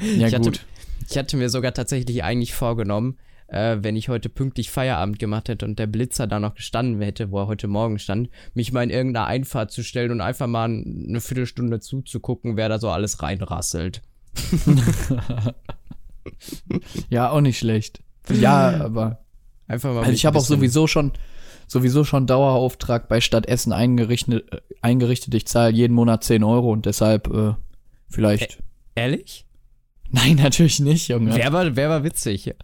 Ja, 0.00 0.26
Ich 0.28 0.34
hatte- 0.34 0.50
gut. 0.50 0.66
Ich 1.08 1.16
hatte 1.18 1.36
mir 1.36 1.48
sogar 1.50 1.72
tatsächlich 1.74 2.24
eigentlich 2.24 2.54
vorgenommen, 2.54 3.18
äh, 3.48 3.76
wenn 3.82 3.94
ich 3.94 4.08
heute 4.08 4.28
pünktlich 4.30 4.70
Feierabend 4.70 5.18
gemacht 5.18 5.48
hätte 5.48 5.64
und 5.66 5.78
der 5.78 5.86
Blitzer 5.86 6.26
da 6.26 6.40
noch 6.40 6.54
gestanden 6.54 7.00
hätte, 7.02 7.30
wo 7.30 7.40
er 7.40 7.46
heute 7.46 7.68
Morgen 7.68 7.98
stand, 7.98 8.30
mich 8.54 8.72
mal 8.72 8.82
in 8.82 8.90
irgendeiner 8.90 9.26
Einfahrt 9.26 9.70
zu 9.70 9.84
stellen 9.84 10.10
und 10.10 10.20
einfach 10.22 10.46
mal 10.46 10.64
eine 10.64 11.20
Viertelstunde 11.20 11.78
zuzugucken, 11.80 12.56
wer 12.56 12.68
da 12.70 12.78
so 12.78 12.88
alles 12.90 13.22
reinrasselt. 13.22 14.02
Ja, 17.10 17.30
auch 17.30 17.40
nicht 17.40 17.58
schlecht. 17.58 18.00
Ja, 18.32 18.82
aber. 18.84 19.20
Einfach 19.66 19.90
mal. 19.92 20.00
Also 20.00 20.12
ich 20.12 20.26
habe 20.26 20.38
auch 20.38 20.44
sowieso 20.44 20.86
schon 20.86 21.12
sowieso 21.66 22.04
schon 22.04 22.26
Dauerauftrag 22.26 23.08
bei 23.08 23.20
Stadt 23.20 23.46
Essen 23.46 23.72
eingerichtet. 23.72 24.52
äh, 24.52 24.60
eingerichtet. 24.80 25.34
Ich 25.34 25.46
zahle 25.46 25.72
jeden 25.72 25.94
Monat 25.94 26.24
10 26.24 26.44
Euro 26.44 26.70
und 26.70 26.86
deshalb 26.86 27.32
äh, 27.32 27.54
vielleicht. 28.08 28.62
Ehrlich? 28.94 29.46
Nein, 30.10 30.36
natürlich 30.42 30.80
nicht, 30.80 31.08
Junge. 31.08 31.34
Wer 31.34 31.52
war, 31.52 31.74
wer 31.76 31.88
war 31.88 32.04
witzig? 32.04 32.54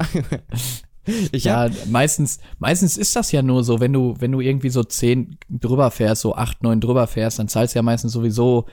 ich 1.32 1.44
ja, 1.44 1.62
hab, 1.62 1.86
meistens, 1.88 2.38
meistens 2.58 2.96
ist 2.96 3.16
das 3.16 3.32
ja 3.32 3.42
nur 3.42 3.64
so, 3.64 3.80
wenn 3.80 3.92
du, 3.92 4.14
wenn 4.18 4.32
du 4.32 4.40
irgendwie 4.40 4.70
so 4.70 4.84
10 4.84 5.38
drüber 5.48 5.90
fährst, 5.90 6.22
so 6.22 6.34
8, 6.34 6.62
9 6.62 6.80
drüber 6.80 7.06
fährst, 7.06 7.38
dann 7.38 7.48
zahlst 7.48 7.74
du 7.74 7.78
ja 7.78 7.82
meistens 7.82 8.12
sowieso, 8.12 8.66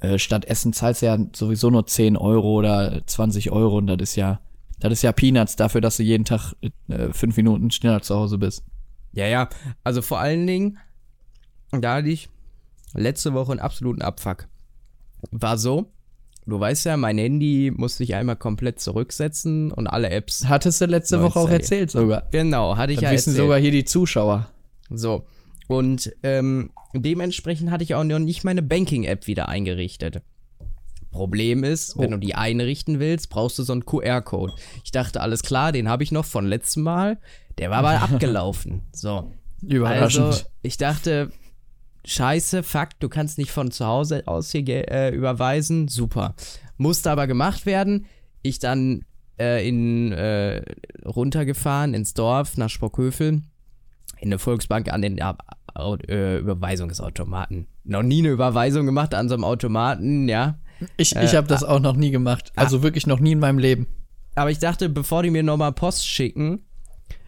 äh, 0.00 0.18
statt 0.18 0.44
Essen 0.44 0.72
zahlst 0.72 1.02
du 1.02 1.06
ja 1.06 1.18
sowieso 1.34 1.70
nur 1.70 1.86
10 1.86 2.16
Euro 2.16 2.54
oder 2.54 3.02
20 3.06 3.52
Euro 3.52 3.78
und 3.78 3.86
das 3.86 3.98
ist 4.00 4.16
ja, 4.16 4.40
das 4.80 4.92
ist 4.94 5.02
ja 5.02 5.12
Peanuts 5.12 5.56
dafür, 5.56 5.80
dass 5.80 5.96
du 5.96 6.02
jeden 6.02 6.24
Tag 6.24 6.54
äh, 6.88 7.12
fünf 7.12 7.36
Minuten 7.36 7.70
schneller 7.70 8.02
zu 8.02 8.16
Hause 8.16 8.38
bist. 8.38 8.64
Ja, 9.14 9.26
ja. 9.26 9.48
Also 9.82 10.02
vor 10.02 10.18
allen 10.20 10.46
Dingen, 10.46 10.78
da 11.72 11.96
hatte 11.96 12.08
ich 12.08 12.28
letzte 12.94 13.32
Woche 13.34 13.52
einen 13.52 13.60
absoluten 13.60 14.02
Abfuck. 14.02 14.46
War 15.30 15.56
so, 15.58 15.90
du 16.46 16.60
weißt 16.60 16.84
ja, 16.86 16.96
mein 16.96 17.18
Handy 17.18 17.72
musste 17.74 18.04
ich 18.04 18.14
einmal 18.14 18.36
komplett 18.36 18.80
zurücksetzen 18.80 19.72
und 19.72 19.86
alle 19.86 20.10
Apps. 20.10 20.46
Hattest 20.48 20.80
du 20.80 20.86
letzte 20.86 21.22
Woche 21.22 21.38
auch 21.38 21.48
erzählt 21.48 21.90
sogar. 21.90 22.28
Genau, 22.30 22.76
hatte 22.76 22.92
ich 22.92 22.98
Das 23.00 23.04
ja 23.04 23.12
wissen 23.12 23.30
erzählt. 23.30 23.44
sogar 23.46 23.58
hier 23.58 23.70
die 23.72 23.84
Zuschauer. 23.84 24.48
So. 24.90 25.26
Und 25.66 26.12
ähm, 26.22 26.70
dementsprechend 26.92 27.70
hatte 27.70 27.82
ich 27.84 27.94
auch 27.94 28.04
noch 28.04 28.18
nicht 28.18 28.44
meine 28.44 28.62
Banking-App 28.62 29.26
wieder 29.26 29.48
eingerichtet. 29.48 30.20
Problem 31.10 31.62
ist, 31.64 31.96
wenn 31.96 32.08
Oh. 32.08 32.16
du 32.16 32.18
die 32.18 32.34
einrichten 32.34 32.98
willst, 32.98 33.30
brauchst 33.30 33.58
du 33.58 33.62
so 33.62 33.72
einen 33.72 33.86
QR-Code. 33.86 34.52
Ich 34.84 34.90
dachte, 34.90 35.20
alles 35.20 35.42
klar, 35.42 35.70
den 35.72 35.88
habe 35.88 36.02
ich 36.02 36.10
noch 36.12 36.24
von 36.24 36.44
letztem 36.44 36.82
Mal. 36.82 37.18
Der 37.58 37.70
war 37.70 37.78
aber 37.78 38.02
abgelaufen. 38.02 38.82
So. 38.92 39.32
Überraschend. 39.62 40.24
Also, 40.26 40.44
ich 40.62 40.76
dachte, 40.76 41.30
scheiße, 42.04 42.62
fuck, 42.62 42.90
du 43.00 43.08
kannst 43.08 43.38
nicht 43.38 43.50
von 43.50 43.70
zu 43.70 43.86
Hause 43.86 44.24
aus 44.26 44.50
hier 44.50 44.90
äh, 44.90 45.14
überweisen. 45.14 45.88
Super. 45.88 46.34
Musste 46.76 47.10
aber 47.10 47.26
gemacht 47.26 47.64
werden. 47.66 48.06
Ich 48.42 48.58
dann 48.58 49.04
äh, 49.40 49.66
in, 49.66 50.12
äh, 50.12 50.62
runtergefahren 51.04 51.94
ins 51.94 52.12
Dorf 52.14 52.56
nach 52.56 52.68
Sprockhövel. 52.68 53.42
In 54.20 54.30
der 54.30 54.38
Volksbank 54.38 54.92
an 54.92 55.02
den 55.02 55.18
äh, 55.18 55.32
Au- 55.74 55.96
Überweisungsautomaten. 55.96 57.66
Noch 57.84 58.02
nie 58.02 58.20
eine 58.20 58.28
Überweisung 58.30 58.86
gemacht 58.86 59.14
an 59.14 59.28
so 59.28 59.34
einem 59.34 59.44
Automaten, 59.44 60.28
ja. 60.28 60.58
ich 60.96 61.14
ich 61.16 61.32
äh, 61.32 61.36
habe 61.36 61.46
das 61.46 61.64
auch 61.64 61.80
noch 61.80 61.96
nie 61.96 62.10
gemacht. 62.10 62.52
Also 62.56 62.82
wirklich 62.82 63.06
noch 63.06 63.20
nie 63.20 63.32
in 63.32 63.38
meinem 63.38 63.58
Leben. 63.58 63.86
Aber 64.34 64.50
ich 64.50 64.58
dachte, 64.58 64.88
bevor 64.88 65.22
die 65.22 65.30
mir 65.30 65.42
nochmal 65.42 65.72
Post 65.72 66.06
schicken, 66.06 66.64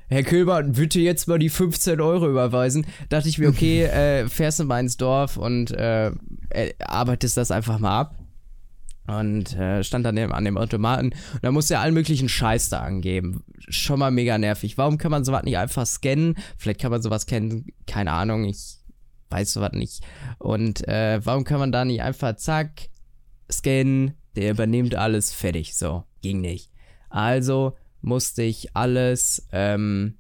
Herr 0.09 0.23
Kilber, 0.23 0.63
bitte 0.63 1.01
jetzt 1.01 1.27
mal 1.27 1.39
die 1.39 1.49
15 1.49 2.01
Euro 2.01 2.29
überweisen, 2.29 2.87
dachte 3.09 3.29
ich 3.29 3.39
mir, 3.39 3.49
okay, 3.49 3.83
äh, 3.85 4.29
fährst 4.29 4.61
du 4.61 4.65
mal 4.65 4.81
ins 4.81 4.97
Dorf 4.97 5.37
und 5.37 5.73
äh, 5.73 6.13
äh, 6.51 6.75
arbeitest 6.79 7.37
das 7.37 7.51
einfach 7.51 7.79
mal 7.79 8.01
ab. 8.01 8.19
Und 9.09 9.55
äh, 9.55 9.85
stand 9.85 10.05
dann 10.05 10.19
an 10.19 10.45
dem 10.45 10.59
Automaten 10.59 11.13
und 11.35 11.45
da 11.45 11.53
musste 11.53 11.75
er 11.75 11.81
allen 11.81 11.95
möglichen 11.95 12.29
Scheiß 12.29 12.71
da 12.71 12.81
angeben. 12.81 13.45
Schon 13.69 14.01
mal 14.01 14.11
mega 14.11 14.37
nervig. 14.37 14.79
Warum 14.79 14.99
kann 14.99 15.13
man 15.13 15.25
sowas 15.25 15.45
nicht 15.45 15.59
einfach 15.59 15.87
scannen? 15.87 16.35
Vielleicht 16.59 16.81
kann 16.81 16.91
man 16.91 17.03
sowas 17.03 17.27
kennen, 17.27 17.67
keine 17.87 18.11
Ahnung, 18.11 18.45
ich 18.45 18.79
weiß 19.31 19.53
sowas 19.53 19.73
nicht. 19.75 20.03
Und 20.39 20.87
äh, 20.89 21.21
warum 21.25 21.45
kann 21.45 21.61
man 21.61 21.71
da 21.71 21.85
nicht 21.85 22.03
einfach 22.03 22.35
zack, 22.35 22.89
scannen, 23.51 24.15
der 24.35 24.51
übernimmt 24.51 24.97
alles, 24.97 25.33
fertig. 25.33 25.77
So, 25.77 26.03
ging 26.21 26.41
nicht. 26.41 26.73
Also 27.09 27.77
musste 28.07 28.43
ich 28.43 28.75
alles, 28.75 29.47
ähm, 29.53 30.15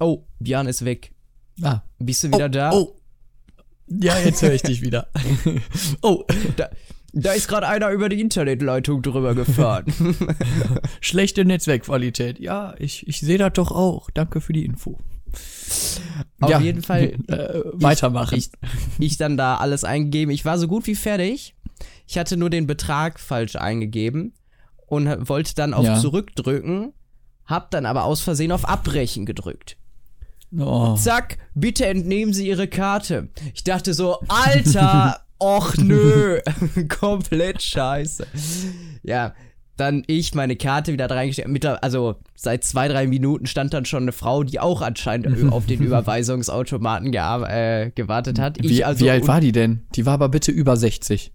oh, 0.00 0.24
Björn 0.40 0.66
ist 0.66 0.84
weg. 0.84 1.12
Ah. 1.62 1.82
Bist 1.98 2.24
du 2.24 2.28
wieder 2.28 2.46
oh, 2.46 2.48
da? 2.48 2.72
Oh. 2.72 2.96
Ja, 3.86 4.18
jetzt 4.18 4.42
höre 4.42 4.54
ich 4.54 4.62
dich 4.62 4.80
wieder. 4.80 5.08
oh, 6.02 6.24
Da, 6.56 6.70
da 7.12 7.32
ist 7.32 7.48
gerade 7.48 7.68
einer 7.68 7.90
über 7.90 8.08
die 8.08 8.18
Internetleitung 8.18 9.02
drüber 9.02 9.34
gefahren. 9.34 9.84
schlechte 11.00 11.44
Netzwerkqualität. 11.44 12.40
Ja, 12.40 12.74
ich, 12.78 13.06
ich 13.06 13.20
sehe 13.20 13.38
das 13.38 13.52
doch 13.52 13.70
auch. 13.70 14.08
Danke 14.10 14.40
für 14.40 14.54
die 14.54 14.64
Info. 14.64 14.98
Auf 16.40 16.50
ja, 16.50 16.60
jeden 16.60 16.82
Fall, 16.82 17.18
Äh, 17.28 17.60
weitermachen. 17.74 18.38
ich, 18.38 18.50
ich 18.98 19.18
dann 19.18 19.36
da 19.36 19.56
alles 19.56 19.84
eingegeben. 19.84 20.32
Ich 20.32 20.46
war 20.46 20.58
so 20.58 20.66
gut 20.66 20.86
wie 20.86 20.94
fertig. 20.94 21.54
Ich 22.06 22.16
hatte 22.16 22.38
nur 22.38 22.48
den 22.48 22.66
Betrag 22.66 23.20
falsch 23.20 23.56
eingegeben 23.56 24.32
und 24.94 25.28
wollte 25.28 25.54
dann 25.54 25.74
auf 25.74 25.84
Ja. 25.84 25.98
Zurückdrücken, 25.98 26.92
hab 27.44 27.70
dann 27.70 27.84
aber 27.86 28.04
aus 28.04 28.20
Versehen 28.22 28.52
auf 28.52 28.66
Abbrechen 28.68 29.26
gedrückt. 29.26 29.76
oh. 30.58 30.94
Zack, 30.96 31.38
bitte 31.54 31.86
entnehmen 31.86 32.32
Sie 32.32 32.48
Ihre 32.48 32.68
Karte. 32.68 33.28
Ich 33.54 33.64
dachte 33.64 33.92
so, 33.92 34.18
Alter, 34.28 35.20
och 35.38 35.76
nö, 35.76 36.38
komplett 37.00 37.60
scheiße. 37.62 38.26
Ja, 39.02 39.34
dann 39.76 40.04
ich 40.06 40.34
meine 40.36 40.54
Karte 40.54 40.92
wieder 40.92 41.08
da 41.08 41.16
reingestellt. 41.16 41.48
Mittler- 41.48 41.78
Also 41.82 42.14
seit 42.36 42.62
zwei, 42.62 42.86
drei 42.86 43.08
Minuten 43.08 43.46
stand 43.46 43.74
dann 43.74 43.84
schon 43.84 44.04
eine 44.04 44.12
Frau, 44.12 44.44
die 44.44 44.60
auch 44.60 44.80
anscheinend 44.82 45.26
auf 45.52 45.66
den 45.66 45.82
Überweisungsautomaten 45.82 47.12
äh, 47.12 47.90
gewartet 47.92 48.38
hat. 48.38 48.56
Ich 48.64 48.70
Wie, 48.70 48.84
also 48.84 49.04
wie 49.04 49.10
alt 49.10 49.26
war 49.26 49.40
die 49.40 49.50
denn? 49.52 49.82
Die 49.96 50.06
war 50.06 50.14
aber 50.14 50.28
bitte 50.28 50.52
über 50.52 50.76
60. 50.76 51.32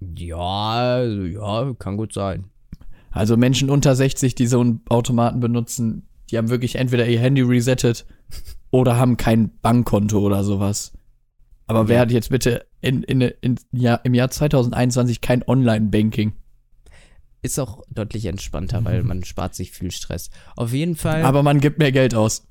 Ja, 0.00 1.02
ja, 1.04 1.72
kann 1.78 1.96
gut 1.96 2.12
sein. 2.12 2.49
Also 3.10 3.36
Menschen 3.36 3.70
unter 3.70 3.94
60, 3.94 4.34
die 4.34 4.46
so 4.46 4.60
einen 4.60 4.82
Automaten 4.88 5.40
benutzen, 5.40 6.08
die 6.30 6.38
haben 6.38 6.48
wirklich 6.48 6.76
entweder 6.76 7.06
ihr 7.06 7.18
Handy 7.18 7.42
resettet 7.42 8.06
oder 8.70 8.96
haben 8.96 9.16
kein 9.16 9.58
Bankkonto 9.60 10.20
oder 10.20 10.44
sowas. 10.44 10.92
Aber 11.66 11.88
wer 11.88 12.00
hat 12.00 12.10
jetzt 12.10 12.30
bitte 12.30 12.66
in, 12.80 13.02
in, 13.04 13.20
in, 13.20 13.56
ja, 13.72 13.94
im 13.96 14.14
Jahr 14.14 14.30
2021 14.30 15.20
kein 15.20 15.46
Online-Banking? 15.46 16.32
Ist 17.42 17.58
auch 17.58 17.82
deutlich 17.90 18.26
entspannter, 18.26 18.84
weil 18.84 19.02
man 19.02 19.24
spart 19.24 19.54
sich 19.54 19.70
viel 19.70 19.90
Stress. 19.90 20.30
Auf 20.56 20.72
jeden 20.72 20.96
Fall. 20.96 21.22
Aber 21.22 21.42
man 21.42 21.60
gibt 21.60 21.78
mehr 21.78 21.92
Geld 21.92 22.14
aus. 22.14 22.46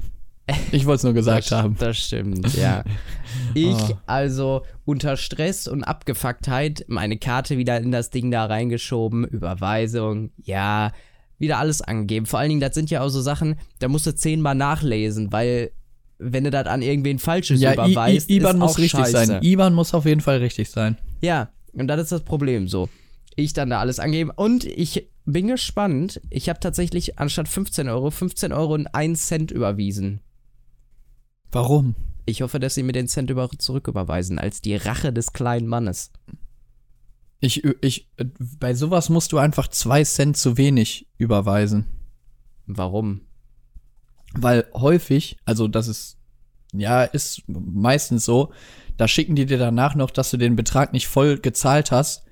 Ich 0.71 0.85
wollte 0.85 0.97
es 0.97 1.03
nur 1.03 1.13
gesagt 1.13 1.51
das, 1.51 1.51
haben. 1.51 1.75
Das 1.79 1.97
stimmt, 1.97 2.53
ja. 2.55 2.83
Ich 3.53 3.75
Oh. 3.75 3.97
also 4.07 4.63
unter 4.85 5.15
Stress 5.17 5.67
und 5.67 5.83
Abgefucktheit 5.83 6.85
meine 6.87 7.17
Karte 7.17 7.57
wieder 7.57 7.77
in 7.79 7.91
das 7.91 8.09
Ding 8.09 8.31
da 8.31 8.45
reingeschoben, 8.45 9.23
Überweisung, 9.25 10.31
ja, 10.43 10.91
wieder 11.37 11.57
alles 11.59 11.81
angegeben. 11.81 12.25
Vor 12.25 12.39
allen 12.39 12.49
Dingen, 12.49 12.61
das 12.61 12.73
sind 12.75 12.89
ja 12.89 13.01
auch 13.01 13.09
so 13.09 13.21
Sachen, 13.21 13.55
da 13.79 13.87
musst 13.87 14.05
du 14.07 14.13
zehnmal 14.15 14.55
nachlesen, 14.55 15.31
weil 15.31 15.71
wenn 16.17 16.43
du 16.43 16.49
das 16.51 16.65
an 16.67 16.81
irgendwen 16.81 17.17
Falsches 17.19 17.61
Ja, 17.61 17.71
I, 17.71 17.73
überweist, 17.73 18.29
I, 18.29 18.37
IBAN 18.37 18.55
ist 18.55 18.59
muss 18.59 18.71
auch 18.73 18.77
richtig 18.77 18.99
scheiße. 18.99 19.25
sein. 19.25 19.43
IBAN 19.43 19.73
muss 19.73 19.93
auf 19.93 20.05
jeden 20.05 20.21
Fall 20.21 20.37
richtig 20.39 20.69
sein. 20.69 20.97
Ja, 21.21 21.49
und 21.73 21.87
das 21.87 22.01
ist 22.01 22.11
das 22.11 22.21
Problem 22.23 22.67
so. 22.67 22.89
Ich 23.35 23.53
dann 23.53 23.69
da 23.69 23.79
alles 23.79 23.99
angeben 23.99 24.31
und 24.35 24.65
ich 24.65 25.07
bin 25.25 25.47
gespannt. 25.47 26.19
Ich 26.29 26.49
habe 26.49 26.59
tatsächlich 26.59 27.19
anstatt 27.19 27.47
15 27.47 27.87
Euro 27.87 28.09
15 28.11 28.51
Euro 28.51 28.73
und 28.73 28.87
1 28.87 29.27
Cent 29.27 29.51
überwiesen. 29.51 30.19
Warum? 31.51 31.95
Ich 32.25 32.41
hoffe, 32.41 32.59
dass 32.59 32.75
sie 32.75 32.83
mir 32.83 32.91
den 32.91 33.07
Cent 33.07 33.29
über 33.29 33.49
zurücküberweisen, 33.49 34.37
als 34.37 34.61
die 34.61 34.75
Rache 34.75 35.11
des 35.11 35.33
kleinen 35.33 35.67
Mannes. 35.67 36.11
Ich, 37.39 37.63
ich, 37.81 38.09
äh, 38.17 38.25
bei 38.59 38.73
sowas 38.73 39.09
musst 39.09 39.31
du 39.31 39.37
einfach 39.37 39.67
zwei 39.67 40.03
Cent 40.03 40.37
zu 40.37 40.57
wenig 40.57 41.07
überweisen. 41.17 41.85
Warum? 42.67 43.21
Weil 44.33 44.67
häufig, 44.73 45.37
also 45.45 45.67
das 45.67 45.87
ist, 45.87 46.17
ja, 46.71 47.03
ist 47.03 47.43
meistens 47.47 48.25
so, 48.25 48.51
da 48.97 49.07
schicken 49.07 49.35
die 49.35 49.47
dir 49.47 49.57
danach 49.57 49.95
noch, 49.95 50.11
dass 50.11 50.29
du 50.29 50.37
den 50.37 50.55
Betrag 50.55 50.93
nicht 50.93 51.07
voll 51.07 51.39
gezahlt 51.39 51.91
hast, 51.91 52.25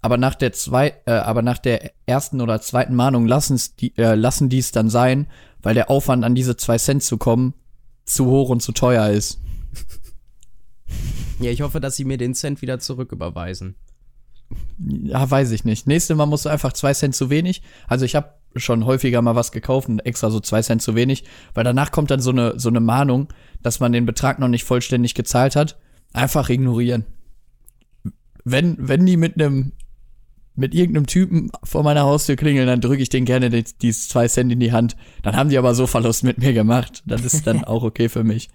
aber 0.00 0.16
nach 0.16 0.36
der 0.36 0.52
zwei, 0.52 0.94
äh, 1.04 1.12
aber 1.12 1.42
nach 1.42 1.58
der 1.58 1.92
ersten 2.06 2.40
oder 2.40 2.62
zweiten 2.62 2.94
Mahnung 2.94 3.26
lassen's 3.26 3.74
die, 3.76 3.94
äh, 3.98 4.14
lassen 4.14 4.48
die 4.48 4.58
es 4.58 4.72
dann 4.72 4.88
sein, 4.88 5.26
weil 5.60 5.74
der 5.74 5.90
Aufwand 5.90 6.24
an 6.24 6.34
diese 6.34 6.56
zwei 6.56 6.78
Cent 6.78 7.02
zu 7.02 7.18
kommen 7.18 7.54
zu 8.04 8.26
hoch 8.26 8.50
und 8.50 8.60
zu 8.60 8.72
teuer 8.72 9.08
ist. 9.08 9.40
Ja, 11.40 11.50
ich 11.50 11.62
hoffe, 11.62 11.80
dass 11.80 11.96
sie 11.96 12.04
mir 12.04 12.18
den 12.18 12.34
Cent 12.34 12.62
wieder 12.62 12.78
zurücküberweisen. 12.78 13.74
Ja, 14.78 15.28
weiß 15.28 15.50
ich 15.52 15.64
nicht. 15.64 15.86
Nächstes 15.86 16.16
Mal 16.16 16.26
musst 16.26 16.44
du 16.44 16.48
einfach 16.48 16.72
zwei 16.72 16.94
Cent 16.94 17.14
zu 17.14 17.30
wenig. 17.30 17.62
Also 17.88 18.04
ich 18.04 18.14
habe 18.14 18.34
schon 18.56 18.84
häufiger 18.84 19.20
mal 19.22 19.34
was 19.34 19.52
gekauft 19.52 19.88
und 19.88 20.00
extra 20.00 20.30
so 20.30 20.40
zwei 20.40 20.62
Cent 20.62 20.82
zu 20.82 20.94
wenig, 20.94 21.24
weil 21.54 21.64
danach 21.64 21.90
kommt 21.90 22.10
dann 22.10 22.20
so 22.20 22.30
eine, 22.30 22.58
so 22.58 22.68
eine 22.68 22.80
Mahnung, 22.80 23.28
dass 23.62 23.80
man 23.80 23.92
den 23.92 24.06
Betrag 24.06 24.38
noch 24.38 24.48
nicht 24.48 24.64
vollständig 24.64 25.14
gezahlt 25.14 25.56
hat. 25.56 25.78
Einfach 26.12 26.48
ignorieren. 26.48 27.04
Wenn, 28.44 28.76
wenn 28.78 29.06
die 29.06 29.16
mit 29.16 29.40
einem, 29.40 29.72
mit 30.56 30.74
irgendeinem 30.74 31.06
Typen 31.06 31.50
vor 31.64 31.82
meiner 31.82 32.02
Haustür 32.02 32.36
klingeln, 32.36 32.66
dann 32.66 32.80
drücke 32.80 33.02
ich 33.02 33.08
denen 33.08 33.26
gerne 33.26 33.50
die, 33.50 33.64
die 33.64 33.92
zwei 33.92 34.28
Cent 34.28 34.52
in 34.52 34.60
die 34.60 34.72
Hand. 34.72 34.96
Dann 35.22 35.34
haben 35.36 35.48
die 35.50 35.58
aber 35.58 35.74
so 35.74 35.86
Verlust 35.86 36.22
mit 36.22 36.38
mir 36.38 36.52
gemacht. 36.52 37.02
Das 37.06 37.24
ist 37.24 37.46
dann 37.46 37.64
auch 37.64 37.82
okay 37.82 38.08
für 38.08 38.22
mich. 38.24 38.50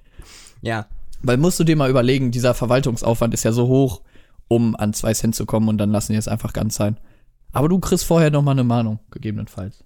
Ja, 0.62 0.88
Weil 1.22 1.38
musst 1.38 1.60
du 1.60 1.64
dir 1.66 1.76
mal 1.76 1.90
überlegen, 1.90 2.32
dieser 2.32 2.54
Verwaltungsaufwand 2.54 3.34
ist 3.34 3.44
ja 3.44 3.52
so 3.52 3.68
hoch, 3.68 4.02
um 4.48 4.76
an 4.76 4.94
zwei 4.94 5.14
Cent 5.14 5.36
zu 5.36 5.46
kommen 5.46 5.68
und 5.68 5.78
dann 5.78 5.92
lassen 5.92 6.14
die 6.14 6.18
es 6.18 6.28
einfach 6.30 6.54
ganz 6.54 6.76
sein. 6.76 6.98
Aber 7.52 7.68
du 7.68 7.80
kriegst 7.80 8.06
vorher 8.06 8.32
noch 8.32 8.42
mal 8.44 8.52
eine 8.52 8.64
Mahnung, 8.64 9.00
gegebenenfalls. 9.12 9.84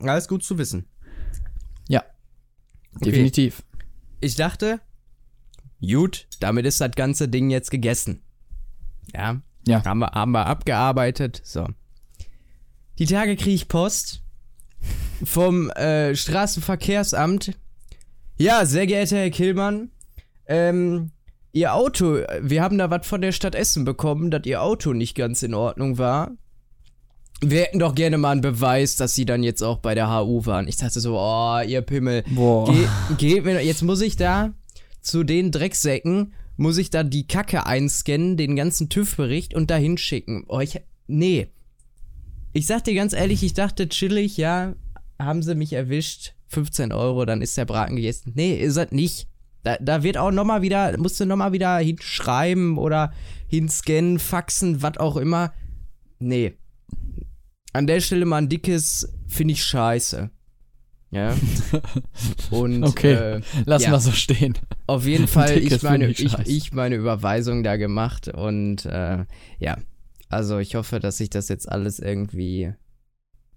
alles 0.00 0.28
gut 0.28 0.44
zu 0.44 0.58
wissen. 0.58 0.84
Ja, 1.88 2.04
Okay. 2.96 3.04
definitiv. 3.10 3.62
Ich 4.20 4.34
dachte, 4.36 4.80
gut, 5.80 6.26
damit 6.40 6.66
ist 6.66 6.80
das 6.80 6.90
ganze 6.92 7.28
Ding 7.28 7.48
jetzt 7.50 7.70
gegessen. 7.70 8.20
Ja, 9.14 9.40
Ja. 9.70 9.84
haben 9.84 10.00
wir, 10.00 10.12
haben 10.12 10.32
wir 10.32 10.46
abgearbeitet. 10.46 11.40
So. 11.44 11.66
Die 12.98 13.06
Tage 13.06 13.36
kriege 13.36 13.54
ich 13.54 13.68
Post 13.68 14.22
vom 15.24 15.70
äh, 15.70 16.14
Straßenverkehrsamt. 16.14 17.52
Ja, 18.36 18.64
sehr 18.64 18.86
geehrter 18.86 19.18
Herr 19.18 19.30
Killmann, 19.30 19.90
ähm, 20.46 21.10
Ihr 21.52 21.74
Auto, 21.74 22.20
wir 22.40 22.62
haben 22.62 22.78
da 22.78 22.90
was 22.90 23.06
von 23.06 23.20
der 23.20 23.32
Stadt 23.32 23.54
Essen 23.54 23.84
bekommen, 23.84 24.30
dass 24.30 24.46
Ihr 24.46 24.62
Auto 24.62 24.92
nicht 24.92 25.16
ganz 25.16 25.42
in 25.42 25.52
Ordnung 25.52 25.98
war. 25.98 26.30
Wir 27.42 27.62
hätten 27.62 27.78
doch 27.78 27.94
gerne 27.94 28.18
mal 28.18 28.32
einen 28.32 28.40
Beweis, 28.40 28.96
dass 28.96 29.14
Sie 29.14 29.24
dann 29.24 29.42
jetzt 29.42 29.62
auch 29.62 29.78
bei 29.78 29.94
der 29.94 30.10
HU 30.10 30.46
waren. 30.46 30.68
Ich 30.68 30.76
dachte 30.76 31.00
so, 31.00 31.18
oh, 31.18 31.60
ihr 31.66 31.80
Pimmel. 31.80 32.22
Boah. 32.28 32.70
Ge 32.70 32.86
geht 33.16 33.44
mir, 33.44 33.64
jetzt 33.64 33.82
muss 33.82 34.00
ich 34.00 34.16
da 34.16 34.52
zu 35.00 35.24
den 35.24 35.50
Drecksäcken, 35.50 36.34
muss 36.60 36.76
ich 36.76 36.90
da 36.90 37.02
die 37.02 37.26
Kacke 37.26 37.64
einscannen, 37.64 38.36
den 38.36 38.54
ganzen 38.54 38.90
TÜV-Bericht 38.90 39.54
und 39.54 39.70
dahin 39.70 39.96
schicken. 39.96 40.44
Oh, 40.46 40.60
ich, 40.60 40.78
nee. 41.06 41.48
Ich 42.52 42.66
sag 42.66 42.84
dir 42.84 42.94
ganz 42.94 43.14
ehrlich, 43.14 43.42
ich 43.42 43.54
dachte 43.54 43.88
chillig, 43.88 44.36
ja, 44.36 44.74
haben 45.18 45.42
sie 45.42 45.54
mich 45.54 45.72
erwischt, 45.72 46.34
15 46.48 46.92
Euro, 46.92 47.24
dann 47.24 47.40
ist 47.40 47.56
der 47.56 47.64
Braten 47.64 47.96
gegessen. 47.96 48.32
Nee, 48.34 48.56
ist 48.56 48.76
das 48.76 48.90
nicht. 48.90 49.26
Da, 49.62 49.78
da 49.80 50.02
wird 50.02 50.18
auch 50.18 50.32
nochmal 50.32 50.60
wieder, 50.60 50.98
musst 50.98 51.18
du 51.18 51.24
nochmal 51.24 51.52
wieder 51.52 51.78
hinschreiben 51.78 52.76
oder 52.76 53.14
hinscannen, 53.48 54.18
faxen, 54.18 54.82
was 54.82 54.98
auch 54.98 55.16
immer. 55.16 55.54
Nee. 56.18 56.58
An 57.72 57.86
der 57.86 58.00
Stelle 58.00 58.26
mal 58.26 58.36
ein 58.36 58.50
dickes, 58.50 59.10
finde 59.28 59.52
ich 59.52 59.64
scheiße. 59.64 60.28
Ja. 61.10 61.34
Und 62.50 62.84
Okay, 62.84 63.12
äh, 63.14 63.40
Lass 63.66 63.82
ja. 63.82 63.90
mal 63.90 64.00
so 64.00 64.12
stehen. 64.12 64.54
auf 64.86 65.06
jeden 65.06 65.26
Fall 65.26 65.58
ich 65.58 65.82
meine, 65.82 66.08
ich 66.08 66.38
ich, 66.46 66.72
meine 66.72 66.94
Überweisung 66.94 67.62
da 67.64 67.76
gemacht 67.76 68.28
und 68.28 68.84
äh, 68.86 69.24
ja, 69.58 69.76
also 70.28 70.58
ich 70.58 70.76
hoffe, 70.76 71.00
dass 71.00 71.16
sich 71.16 71.28
das 71.30 71.48
jetzt 71.48 71.68
alles 71.68 71.98
irgendwie 71.98 72.72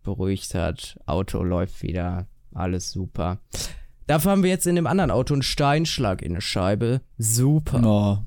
beruhigt 0.01 0.55
hat. 0.55 0.97
Auto 1.05 1.43
läuft 1.43 1.83
wieder, 1.83 2.27
alles 2.53 2.89
super. 2.91 3.39
Dafür 4.07 4.31
haben 4.31 4.43
wir 4.43 4.49
jetzt 4.49 4.67
in 4.67 4.75
dem 4.75 4.87
anderen 4.87 5.11
Auto 5.11 5.33
einen 5.35 5.43
Steinschlag 5.43 6.21
in 6.23 6.33
der 6.33 6.41
Scheibe. 6.41 7.01
Super. 7.19 7.81
Oh. 7.85 8.17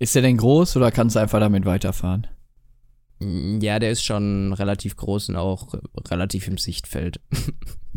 Ist 0.00 0.14
der 0.16 0.22
denn 0.22 0.36
groß 0.36 0.76
oder 0.76 0.90
kannst 0.90 1.14
du 1.16 1.20
einfach 1.20 1.38
damit 1.40 1.64
weiterfahren? 1.64 2.26
Mm, 3.20 3.60
Ja, 3.62 3.78
der 3.78 3.90
ist 3.92 4.04
schon 4.04 4.52
relativ 4.52 4.96
groß 4.96 5.28
und 5.30 5.36
auch 5.36 5.72
relativ 6.08 6.48
im 6.48 6.58
Sichtfeld. 6.58 7.20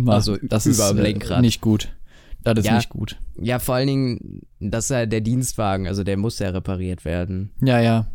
Also 0.06 0.38
das 0.42 0.66
über 0.66 0.72
ist 0.72 0.90
dem 0.92 0.98
äh, 1.00 1.02
Lenkrad. 1.02 1.42
nicht 1.42 1.62
gut. 1.62 1.90
Das 2.44 2.60
ist 2.60 2.66
Ja. 2.66 2.76
nicht 2.76 2.90
gut. 2.90 3.20
Ja, 3.42 3.60
vor 3.60 3.76
allen 3.76 3.88
Dingen, 3.88 4.42
das 4.60 4.86
ist 4.86 4.90
ja 4.92 5.06
der 5.06 5.22
Dienstwagen, 5.22 5.88
also 5.88 6.04
der 6.04 6.18
muss 6.18 6.40
ja 6.40 6.50
repariert 6.50 7.04
werden. 7.04 7.52
Ja, 7.62 7.80
ja. 7.82 8.08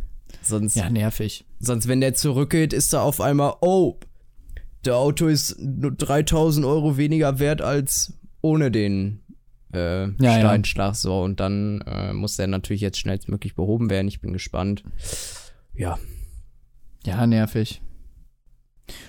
Sonst, 0.43 0.77
Ja, 0.77 0.89
nervig. 0.89 1.45
sonst 1.61 1.89
wenn 1.89 2.01
der 2.01 2.15
zurückgeht, 2.15 2.73
ist 2.73 2.93
da 2.93 3.03
auf 3.03 3.21
einmal, 3.21 3.55
oh, 3.61 3.99
der 4.85 4.97
Auto 4.97 5.27
ist 5.27 5.57
nur 5.61 5.93
3000 5.93 6.65
Euro 6.67 6.97
weniger 6.97 7.39
wert 7.39 7.61
als 7.63 8.15
ohne 8.41 8.71
den 8.71 9.21
äh, 9.75 10.09
ja. 10.09 10.39
Steinschlag. 10.39 10.95
So, 10.97 11.21
und 11.23 11.39
dann 11.41 11.81
äh, 11.83 12.13
muss 12.13 12.37
der 12.37 12.47
natürlich 12.47 12.81
jetzt 12.83 12.99
schnellstmöglich 12.99 13.55
behoben 13.55 13.91
werden. 13.91 14.09
Ich 14.09 14.21
bin 14.21 14.33
gespannt. 14.33 14.83
Ja. 15.75 15.99
Ja, 17.05 17.27
nervig. 17.27 17.83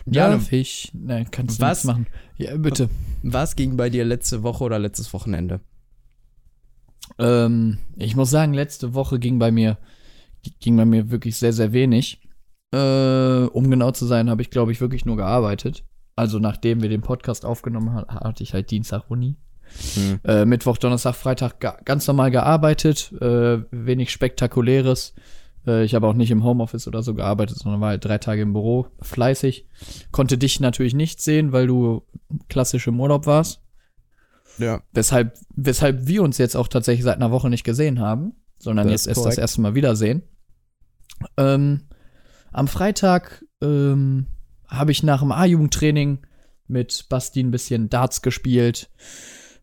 Ja. 0.05 0.29
Nervig. 0.29 0.91
Nein, 0.93 1.27
kannst 1.31 1.59
du 1.59 1.63
Was? 1.63 1.83
machen. 1.83 2.07
Ja, 2.37 2.55
bitte. 2.57 2.89
Was 3.23 3.55
ging 3.55 3.77
bei 3.77 3.89
dir 3.89 4.05
letzte 4.05 4.43
Woche 4.43 4.63
oder 4.63 4.79
letztes 4.79 5.13
Wochenende? 5.13 5.61
Ähm, 7.19 7.79
ich 7.97 8.15
muss 8.15 8.29
sagen, 8.29 8.53
letzte 8.53 8.93
Woche 8.93 9.19
ging 9.19 9.39
bei 9.39 9.51
mir 9.51 9.77
ging 10.59 10.77
bei 10.77 10.85
mir 10.85 11.11
wirklich 11.11 11.37
sehr, 11.37 11.53
sehr 11.53 11.73
wenig. 11.73 12.21
Äh, 12.73 13.45
um 13.45 13.69
genau 13.69 13.91
zu 13.91 14.05
sein, 14.05 14.29
habe 14.29 14.41
ich, 14.41 14.49
glaube 14.49 14.71
ich, 14.71 14.81
wirklich 14.81 15.05
nur 15.05 15.17
gearbeitet. 15.17 15.85
Also 16.15 16.39
nachdem 16.39 16.81
wir 16.81 16.89
den 16.89 17.01
Podcast 17.01 17.45
aufgenommen 17.45 17.93
haben, 17.93 18.07
hatte 18.07 18.43
ich 18.43 18.53
halt 18.53 18.71
Dienstag 18.71 19.09
Uni. 19.09 19.37
Hm. 19.95 20.19
Äh, 20.23 20.45
Mittwoch, 20.45 20.77
Donnerstag, 20.77 21.15
Freitag 21.15 21.59
ga 21.59 21.77
ganz 21.85 22.05
normal 22.07 22.31
gearbeitet. 22.31 23.11
Äh, 23.19 23.61
wenig 23.71 24.11
Spektakuläres. 24.11 25.13
Äh, 25.65 25.83
ich 25.83 25.95
habe 25.95 26.07
auch 26.07 26.13
nicht 26.13 26.31
im 26.31 26.43
Homeoffice 26.43 26.87
oder 26.87 27.03
so 27.03 27.13
gearbeitet, 27.13 27.57
sondern 27.57 27.81
war 27.81 27.89
halt 27.89 28.05
drei 28.05 28.17
Tage 28.17 28.41
im 28.41 28.53
Büro, 28.53 28.87
fleißig. 29.01 29.67
Konnte 30.11 30.37
dich 30.37 30.59
natürlich 30.59 30.93
nicht 30.93 31.21
sehen, 31.21 31.51
weil 31.51 31.67
du 31.67 32.03
klassisch 32.49 32.87
im 32.87 32.99
Urlaub 32.99 33.25
warst. 33.25 33.61
Ja. 34.57 34.81
Weshalb, 34.91 35.35
weshalb 35.55 36.07
wir 36.07 36.23
uns 36.23 36.37
jetzt 36.37 36.55
auch 36.55 36.67
tatsächlich 36.67 37.03
seit 37.03 37.15
einer 37.15 37.31
Woche 37.31 37.49
nicht 37.49 37.63
gesehen 37.63 37.99
haben, 37.99 38.33
sondern 38.59 38.87
Das 38.87 38.91
jetzt 38.91 39.01
ist 39.01 39.07
erst 39.07 39.17
korrekt. 39.17 39.37
das 39.37 39.41
erste 39.41 39.61
Mal 39.61 39.75
wiedersehen. 39.75 40.23
Ähm, 41.37 41.87
am 42.51 42.67
Freitag 42.67 43.43
ähm, 43.61 44.27
habe 44.67 44.91
ich 44.91 45.03
nach 45.03 45.21
dem 45.21 45.31
A-Jugendtraining 45.31 46.19
mit 46.67 47.07
Basti 47.09 47.41
ein 47.41 47.51
bisschen 47.51 47.89
Darts 47.89 48.21
gespielt, 48.21 48.89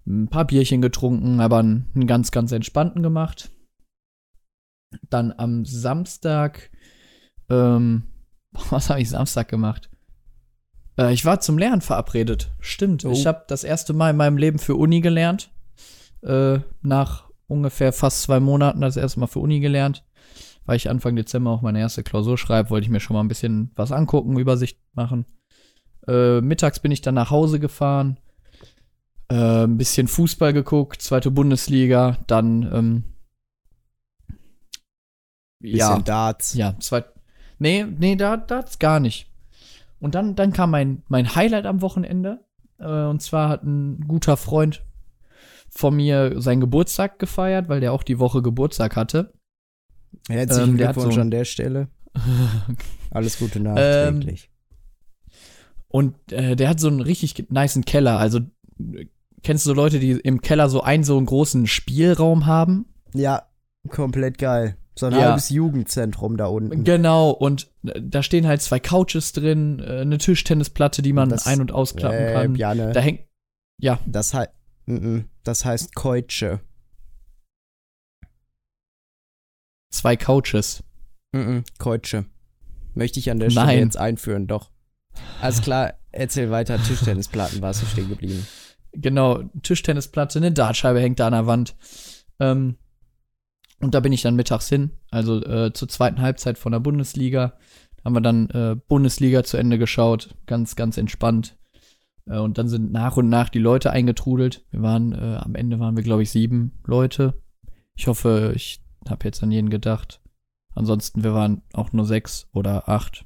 ein 0.07 0.29
paar 0.29 0.47
Bierchen 0.47 0.83
getrunken, 0.83 1.41
aber 1.41 1.59
einen 1.59 2.07
ganz, 2.07 2.31
ganz 2.31 2.53
entspannten 2.53 3.03
gemacht. 3.03 3.51
Dann 5.09 5.33
am 5.37 5.65
Samstag, 5.65 6.71
ähm, 7.49 8.05
was 8.71 8.91
habe 8.91 9.01
ich 9.01 9.11
Samstag 9.11 9.49
gemacht? 9.49 9.91
Äh, 10.99 11.13
ich 11.13 11.25
war 11.25 11.41
zum 11.41 11.59
Lernen 11.59 11.81
verabredet. 11.81 12.51
Stimmt. 12.61 13.05
Oh. 13.05 13.13
Ich 13.13 13.27
habe 13.27 13.45
das 13.49 13.65
erste 13.65 13.93
Mal 13.93 14.11
in 14.11 14.17
meinem 14.17 14.37
Leben 14.37 14.59
für 14.59 14.75
Uni 14.77 15.01
gelernt. 15.01 15.51
Äh, 16.23 16.61
nach 16.83 17.31
ungefähr 17.47 17.93
fast 17.93 18.23
zwei 18.23 18.41
Monaten 18.41 18.81
das 18.81 18.97
erste 18.97 19.21
Mal 19.21 19.27
für 19.27 19.41
Uni 19.41 19.61
gelernt. 19.61 20.05
Weil 20.67 20.77
ich 20.77 20.91
Anfang 20.91 21.17
Dezember 21.17 21.51
auch 21.51 21.63
meine 21.63 21.81
erste 21.81 22.03
Klausur 22.03 22.39
schreibe, 22.39 22.71
wollte 22.71 22.85
ich 22.85 22.91
mir 22.91 23.01
schon 23.01 23.15
mal 23.15 23.23
ein 23.23 23.29
bisschen 23.29 23.73
was 23.75 23.93
angucken, 23.93 24.39
Übersicht 24.39 24.79
machen. 24.93 25.27
Äh, 26.07 26.41
mittags 26.41 26.81
bin 26.81 26.93
ich 26.93 27.01
dann 27.01 27.15
nach 27.15 27.31
Hause 27.31 27.59
gefahren, 27.59 28.19
äh, 29.29 29.65
ein 29.65 29.79
bisschen 29.79 30.07
Fußball 30.07 30.53
geguckt, 30.53 31.03
zweite 31.03 31.31
Bundesliga, 31.31 32.19
dann 32.27 32.71
ähm, 32.73 33.05
ja, 35.61 35.99
Darts. 35.99 36.55
ja, 36.55 36.77
zwei. 36.81 37.05
Nee, 37.59 37.85
nee, 37.85 38.17
da 38.17 38.37
das 38.37 38.79
gar 38.79 39.01
nicht. 39.01 39.31
Und 40.01 40.15
dann, 40.15 40.35
dann 40.35 40.53
kam 40.53 40.71
mein, 40.71 41.03
mein 41.09 41.35
Highlight 41.35 41.67
am 41.67 41.83
Wochenende. 41.83 42.45
Äh, 42.79 43.05
und 43.05 43.21
zwar 43.21 43.49
hat 43.51 43.65
ein 43.65 44.01
guter 44.09 44.37
Freund 44.39 44.83
von 45.69 45.95
mir 45.95 46.41
seinen 46.41 46.61
Geburtstag 46.61 47.19
gefeiert, 47.19 47.69
weil 47.69 47.81
der 47.81 47.93
auch 47.93 48.03
die 48.03 48.19
Woche 48.19 48.41
Geburtstag 48.43 48.97
hatte. 48.97 49.33
Herzlichen 50.29 50.71
Ähm, 50.71 50.77
Glückwunsch 50.79 51.15
so- 51.15 51.21
an 51.21 51.31
der 51.31 51.45
Stelle. 51.45 51.89
Alles 53.11 53.39
Gute 53.39 53.59
Ähm, 53.59 53.65
nachträglich. 53.65 54.51
Und 55.89 56.15
äh, 56.33 56.57
der 56.57 56.69
hat 56.69 56.81
so 56.81 56.89
einen 56.89 57.01
richtig 57.01 57.51
niceen 57.51 57.85
Keller. 57.85 58.19
Also 58.19 58.41
kennst 59.43 59.67
du 59.67 59.71
so 59.71 59.75
Leute, 59.75 59.99
die 59.99 60.13
im 60.13 60.41
Keller 60.41 60.69
so 60.69 60.83
einen 60.83 61.05
so 61.05 61.17
einen 61.17 61.27
großen 61.27 61.67
Spielraum 61.67 62.47
haben? 62.47 62.87
ja, 63.13 63.43
komplett 63.89 64.39
geil. 64.39 64.77
So 64.97 65.07
ein 65.07 65.13
Ja. 65.13 65.21
halbes 65.29 65.49
Jugendzentrum 65.51 66.37
da 66.37 66.47
unten. 66.47 66.85
Genau, 66.85 67.31
und 67.31 67.71
äh, 67.87 68.01
da 68.03 68.23
stehen 68.23 68.47
halt 68.47 68.61
zwei 68.61 68.81
Couches 68.81 69.33
drin, 69.33 69.79
äh, 69.81 70.01
eine 70.01 70.19
Tischtennisplatte, 70.19 71.01
die 71.03 71.13
man 71.13 71.29
Das- 71.29 71.47
ein- 71.47 71.61
und 71.61 71.73
ausklappen 71.73 72.19
äh, 72.19 72.33
kann. 72.33 72.53
Bjarne, 72.55 72.93
Da 72.93 73.01
hängt. 73.01 73.21
Ja, 73.81 73.99
das, 74.07 74.35
mm, 74.87 75.21
das 75.45 75.65
heißt 75.65 75.95
Keutsche. 75.95 76.61
zwei 79.93 80.17
Couches. 80.17 80.83
Mm 81.33 81.61
Keutsche. 81.79 82.27
Möchte 82.95 83.21
ich 83.21 83.31
an 83.31 83.39
der 83.39 83.51
Stelle 83.51 83.67
Nein. 83.67 83.79
jetzt 83.79 83.97
einführen, 83.97 84.47
doch. 84.47 84.71
Alles 85.41 85.63
klar, 85.63 85.95
erzähl 86.11 86.51
weiter. 86.51 86.77
Tischtennisplatten 86.83 87.63
warst 87.63 87.83
du 87.83 87.87
stehen 87.87 88.09
geblieben. 88.09 88.47
Genau, 88.93 89.43
Tischtennisplatte, 89.63 90.39
eine 90.41 90.53
Dartscheibe 90.53 91.01
hängt 91.01 91.21
da 91.21 91.27
an 91.29 91.33
der 91.33 91.47
Wand. 91.47 91.77
Ähm, 92.41 92.77
und 93.81 93.95
da 93.95 94.01
bin 94.01 94.13
ich 94.13 94.23
dann 94.23 94.37
mittags 94.37 94.69
hin, 94.69 94.91
also 95.11 95.43
äh, 95.43 95.73
zur 95.73 95.89
zweiten 95.89 96.21
Halbzeit 96.21 96.59
von 96.59 96.73
der 96.73 96.81
Bundesliga. 96.81 97.55
Haben 98.05 98.15
wir 98.15 98.21
dann 98.21 98.49
äh, 98.51 98.77
Bundesliga 98.89 99.43
zu 99.45 99.57
Ende 99.57 99.79
geschaut, 99.79 100.35
ganz, 100.47 100.77
ganz 100.77 100.97
entspannt. 100.97 101.59
Äh, 102.27 102.39
und 102.39 102.59
dann 102.59 102.69
sind 102.69 102.93
nach 102.93 103.17
und 103.17 103.29
nach 103.29 103.49
die 103.49 103.59
Leute 103.59 103.91
eingetrudelt. 103.91 104.65
Wir 104.71 104.83
waren, 104.83 105.13
äh, 105.13 105.39
am 105.41 105.55
Ende 105.55 105.79
waren 105.81 105.97
wir, 105.97 106.03
glaube 106.03 106.23
ich, 106.23 106.31
sieben 106.31 106.79
Leute. 106.87 107.43
Ich 107.97 108.07
hoffe, 108.07 108.53
ich 108.55 108.83
habe 109.09 109.25
jetzt 109.25 109.43
an 109.43 109.51
jeden 109.51 109.71
gedacht. 109.71 110.21
Ansonsten, 110.75 111.25
wir 111.25 111.35
waren 111.35 111.63
auch 111.73 111.93
nur 111.93 112.05
sechs 112.05 112.49
oder 112.53 112.89
acht. 112.89 113.25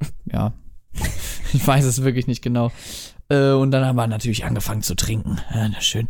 Ja. 0.30 0.52
ich 1.52 1.66
weiß 1.66 1.84
es 1.84 2.02
wirklich 2.02 2.26
nicht 2.26 2.42
genau. 2.42 2.70
Äh, 3.28 3.52
und 3.52 3.70
dann 3.70 3.84
haben 3.84 3.96
wir 3.96 4.06
natürlich 4.06 4.44
angefangen 4.44 4.82
zu 4.82 4.96
trinken. 4.96 5.38
Ja, 5.52 5.70
schön, 5.80 6.08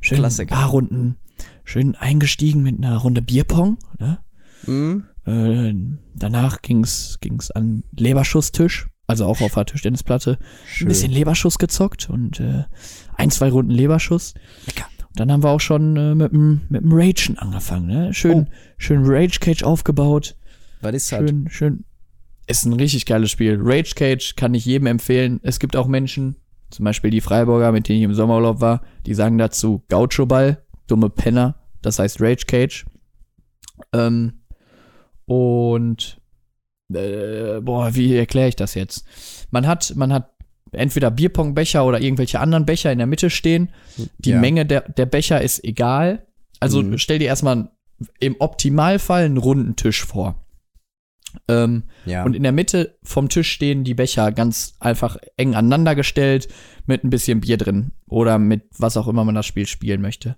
schön 0.00 0.18
Klassiker. 0.18 0.54
paar 0.54 0.70
Runden, 0.70 1.16
schön 1.66 1.94
eingestiegen 1.96 2.62
mit 2.62 2.78
einer 2.78 2.96
Runde 2.96 3.20
Bierpong. 3.20 3.76
Ne? 3.98 4.18
Mm? 4.66 5.02
Äh, 5.26 5.74
danach 6.14 6.62
ging's 6.62 7.18
ging's 7.20 7.50
an 7.50 7.82
Leberschusstisch, 7.98 8.88
also 9.06 9.26
auch 9.26 9.40
auf 9.40 9.54
der 9.54 9.66
Tischtennisplatte. 9.66 10.38
Schön. 10.66 10.86
Ein 10.86 10.88
bisschen 10.88 11.12
Leberschuss 11.12 11.58
gezockt 11.58 12.08
und 12.08 12.40
äh, 12.40 12.64
ein, 13.16 13.30
zwei 13.30 13.50
Runden 13.50 13.72
Leberschuss. 13.72 14.34
Lecker. 14.66 14.86
Und 15.08 15.20
dann 15.20 15.32
haben 15.32 15.42
wir 15.42 15.50
auch 15.50 15.60
schon 15.60 15.96
äh, 15.96 16.14
mit 16.14 16.32
dem 16.32 16.62
mit 16.68 16.82
dem 16.82 16.92
Ragen 16.92 17.36
angefangen. 17.38 17.86
Ne? 17.86 18.14
Schön, 18.14 18.48
schön 18.78 19.02
Rage 19.04 19.40
Cage 19.40 19.64
aufgebaut. 19.64 20.36
Was 20.80 20.94
ist 20.94 21.12
das? 21.12 21.18
Schön, 21.18 21.48
schön. 21.50 21.84
Ist 22.46 22.64
ein 22.64 22.74
richtig 22.74 23.06
geiles 23.06 23.32
Spiel. 23.32 23.58
Rage 23.60 23.94
Cage 23.96 24.36
kann 24.36 24.54
ich 24.54 24.64
jedem 24.64 24.86
empfehlen. 24.86 25.40
Es 25.42 25.58
gibt 25.58 25.74
auch 25.74 25.88
Menschen, 25.88 26.36
zum 26.70 26.84
Beispiel 26.84 27.10
die 27.10 27.20
Freiburger, 27.20 27.72
mit 27.72 27.88
denen 27.88 27.98
ich 27.98 28.04
im 28.04 28.14
Sommerurlaub 28.14 28.60
war, 28.60 28.82
die 29.04 29.14
sagen 29.14 29.36
dazu 29.38 29.84
Gaucho-Ball, 29.88 30.64
dumme 30.86 31.10
Penner. 31.10 31.56
Das 31.82 31.98
heißt 31.98 32.20
Rage 32.20 32.46
Cage. 32.46 32.84
Ähm, 33.92 34.40
und 35.26 36.20
äh, 36.92 37.60
boah, 37.60 37.94
wie 37.94 38.16
erkläre 38.16 38.48
ich 38.48 38.56
das 38.56 38.74
jetzt? 38.74 39.06
Man 39.50 39.66
hat, 39.66 39.92
man 39.96 40.12
hat 40.12 40.32
entweder 40.72 41.10
Bierpongbecher 41.10 41.84
oder 41.84 42.00
irgendwelche 42.00 42.40
anderen 42.40 42.66
Becher 42.66 42.92
in 42.92 42.98
der 42.98 43.06
Mitte 43.06 43.30
stehen. 43.30 43.70
Die 44.18 44.30
Ja. 44.30 44.40
Menge 44.40 44.66
der, 44.66 44.82
der 44.82 45.06
Becher 45.06 45.40
ist 45.40 45.62
egal. 45.64 46.26
Also 46.60 46.82
Mhm. 46.82 46.98
stell 46.98 47.18
dir 47.18 47.26
erstmal 47.26 47.70
im 48.20 48.36
Optimalfall 48.38 49.24
einen 49.24 49.36
runden 49.38 49.76
Tisch 49.76 50.04
vor. 50.04 50.42
Ähm, 51.48 51.84
Ja. 52.04 52.24
Und 52.24 52.34
in 52.34 52.42
der 52.42 52.52
Mitte 52.52 52.98
vom 53.02 53.28
Tisch 53.28 53.50
stehen 53.50 53.84
die 53.84 53.94
Becher 53.94 54.32
ganz 54.32 54.74
einfach 54.80 55.16
eng 55.36 55.54
aneinander 55.54 55.94
gestellt 55.94 56.48
mit 56.86 57.04
ein 57.04 57.10
bisschen 57.10 57.40
Bier 57.40 57.56
drin 57.58 57.92
oder 58.06 58.38
mit 58.38 58.64
was 58.78 58.96
auch 58.96 59.08
immer 59.08 59.24
man 59.24 59.34
das 59.34 59.46
Spiel 59.46 59.66
spielen 59.66 60.00
möchte. 60.00 60.36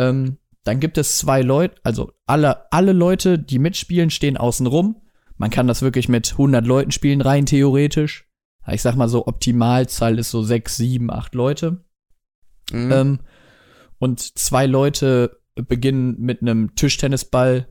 Ähm, 0.00 0.38
dann 0.64 0.80
gibt 0.80 0.98
es 0.98 1.18
zwei 1.18 1.42
Leute, 1.42 1.76
also 1.84 2.12
alle, 2.26 2.72
alle 2.72 2.92
Leute, 2.92 3.38
die 3.38 3.58
mitspielen, 3.58 4.10
stehen 4.10 4.36
außen 4.36 4.66
rum. 4.66 5.02
Man 5.36 5.50
kann 5.50 5.66
das 5.66 5.82
wirklich 5.82 6.08
mit 6.08 6.32
100 6.32 6.66
Leuten 6.66 6.90
spielen, 6.90 7.20
rein 7.20 7.46
theoretisch. 7.46 8.28
Ich 8.66 8.82
sag 8.82 8.94
mal 8.96 9.08
so, 9.08 9.26
Optimalzahl 9.26 10.18
ist 10.18 10.30
so 10.30 10.42
sechs, 10.42 10.76
sieben, 10.76 11.10
acht 11.10 11.34
Leute. 11.34 11.84
Mhm. 12.70 12.92
Ähm, 12.92 13.18
und 13.98 14.20
zwei 14.20 14.66
Leute 14.66 15.40
beginnen 15.54 16.16
mit 16.18 16.40
einem 16.40 16.74
Tischtennisball, 16.74 17.68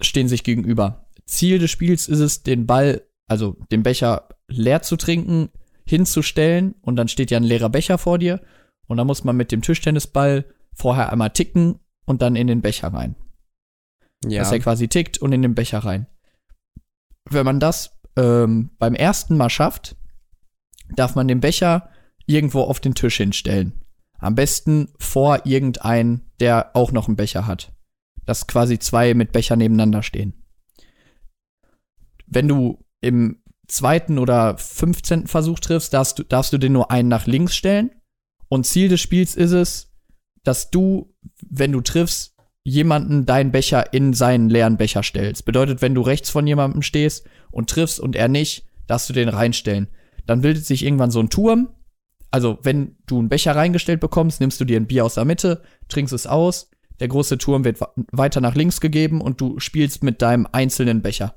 stehen 0.00 0.28
sich 0.28 0.44
gegenüber. 0.44 1.08
Ziel 1.26 1.58
des 1.58 1.70
Spiels 1.70 2.08
ist 2.08 2.20
es, 2.20 2.42
den 2.42 2.66
Ball, 2.66 3.02
also 3.26 3.56
den 3.70 3.82
Becher 3.82 4.28
leer 4.48 4.82
zu 4.82 4.96
trinken, 4.96 5.50
hinzustellen 5.84 6.74
und 6.80 6.96
dann 6.96 7.08
steht 7.08 7.30
ja 7.30 7.36
ein 7.36 7.44
leerer 7.44 7.68
Becher 7.68 7.98
vor 7.98 8.18
dir 8.18 8.40
und 8.86 8.96
dann 8.96 9.06
muss 9.06 9.24
man 9.24 9.36
mit 9.36 9.52
dem 9.52 9.62
Tischtennisball 9.62 10.44
vorher 10.78 11.12
einmal 11.12 11.30
ticken 11.30 11.80
und 12.06 12.22
dann 12.22 12.36
in 12.36 12.46
den 12.46 12.62
Becher 12.62 12.88
rein. 12.88 13.16
ja. 14.24 14.40
Dass 14.40 14.52
er 14.52 14.60
quasi 14.60 14.88
tickt 14.88 15.18
und 15.18 15.32
in 15.32 15.42
den 15.42 15.54
Becher 15.54 15.80
rein. 15.80 16.06
Wenn 17.28 17.44
man 17.44 17.60
das 17.60 17.98
ähm, 18.16 18.70
beim 18.78 18.94
ersten 18.94 19.36
Mal 19.36 19.50
schafft, 19.50 19.96
darf 20.94 21.14
man 21.14 21.28
den 21.28 21.40
Becher 21.40 21.90
irgendwo 22.26 22.62
auf 22.62 22.80
den 22.80 22.94
Tisch 22.94 23.16
hinstellen. 23.16 23.80
Am 24.18 24.34
besten 24.34 24.92
vor 24.98 25.46
irgendeinen, 25.46 26.30
der 26.40 26.70
auch 26.74 26.92
noch 26.92 27.06
einen 27.08 27.16
Becher 27.16 27.46
hat. 27.46 27.72
Dass 28.24 28.46
quasi 28.46 28.78
zwei 28.78 29.14
mit 29.14 29.32
Becher 29.32 29.56
nebeneinander 29.56 30.02
stehen. 30.02 30.44
Wenn 32.26 32.48
du 32.48 32.84
im 33.00 33.42
zweiten 33.68 34.18
oder 34.18 34.58
15. 34.58 35.26
Versuch 35.26 35.60
triffst, 35.60 35.92
darfst 35.92 36.18
du, 36.18 36.22
darfst 36.24 36.52
du 36.52 36.58
den 36.58 36.72
nur 36.72 36.90
einen 36.90 37.08
nach 37.08 37.26
links 37.26 37.54
stellen. 37.54 37.90
Und 38.48 38.66
Ziel 38.66 38.88
des 38.88 39.00
Spiels 39.00 39.34
ist 39.34 39.52
es, 39.52 39.87
dass 40.44 40.70
du, 40.70 41.14
wenn 41.48 41.72
du 41.72 41.80
triffst, 41.80 42.34
jemanden 42.64 43.24
deinen 43.24 43.50
Becher 43.50 43.92
in 43.92 44.12
seinen 44.12 44.50
leeren 44.50 44.76
Becher 44.76 45.02
stellst. 45.02 45.44
Bedeutet, 45.44 45.80
wenn 45.80 45.94
du 45.94 46.02
rechts 46.02 46.30
von 46.30 46.46
jemandem 46.46 46.82
stehst 46.82 47.26
und 47.50 47.70
triffst 47.70 47.98
und 47.98 48.14
er 48.14 48.28
nicht, 48.28 48.66
darfst 48.86 49.08
du 49.08 49.14
den 49.14 49.28
reinstellen. 49.28 49.88
Dann 50.26 50.42
bildet 50.42 50.66
sich 50.66 50.84
irgendwann 50.84 51.10
so 51.10 51.20
ein 51.20 51.30
Turm. 51.30 51.70
Also, 52.30 52.58
wenn 52.62 52.96
du 53.06 53.18
einen 53.18 53.30
Becher 53.30 53.56
reingestellt 53.56 54.00
bekommst, 54.00 54.40
nimmst 54.40 54.60
du 54.60 54.66
dir 54.66 54.78
ein 54.78 54.86
Bier 54.86 55.04
aus 55.04 55.14
der 55.14 55.24
Mitte, 55.24 55.62
trinkst 55.88 56.12
es 56.12 56.26
aus, 56.26 56.68
der 57.00 57.08
große 57.08 57.38
Turm 57.38 57.64
wird 57.64 57.80
weiter 58.12 58.40
nach 58.40 58.54
links 58.54 58.80
gegeben 58.80 59.20
und 59.20 59.40
du 59.40 59.58
spielst 59.60 60.02
mit 60.02 60.20
deinem 60.20 60.46
einzelnen 60.50 61.00
Becher. 61.00 61.34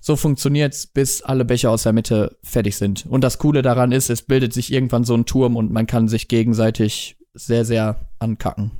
So 0.00 0.14
funktioniert's, 0.14 0.86
bis 0.86 1.22
alle 1.22 1.44
Becher 1.44 1.70
aus 1.70 1.82
der 1.82 1.92
Mitte 1.92 2.38
fertig 2.42 2.76
sind. 2.76 3.04
Und 3.06 3.24
das 3.24 3.38
Coole 3.38 3.62
daran 3.62 3.90
ist, 3.90 4.10
es 4.10 4.22
bildet 4.22 4.52
sich 4.52 4.72
irgendwann 4.72 5.02
so 5.02 5.14
ein 5.14 5.26
Turm 5.26 5.56
und 5.56 5.72
man 5.72 5.86
kann 5.86 6.06
sich 6.06 6.28
gegenseitig 6.28 7.17
sehr, 7.34 7.64
sehr 7.64 8.00
ankacken. 8.18 8.72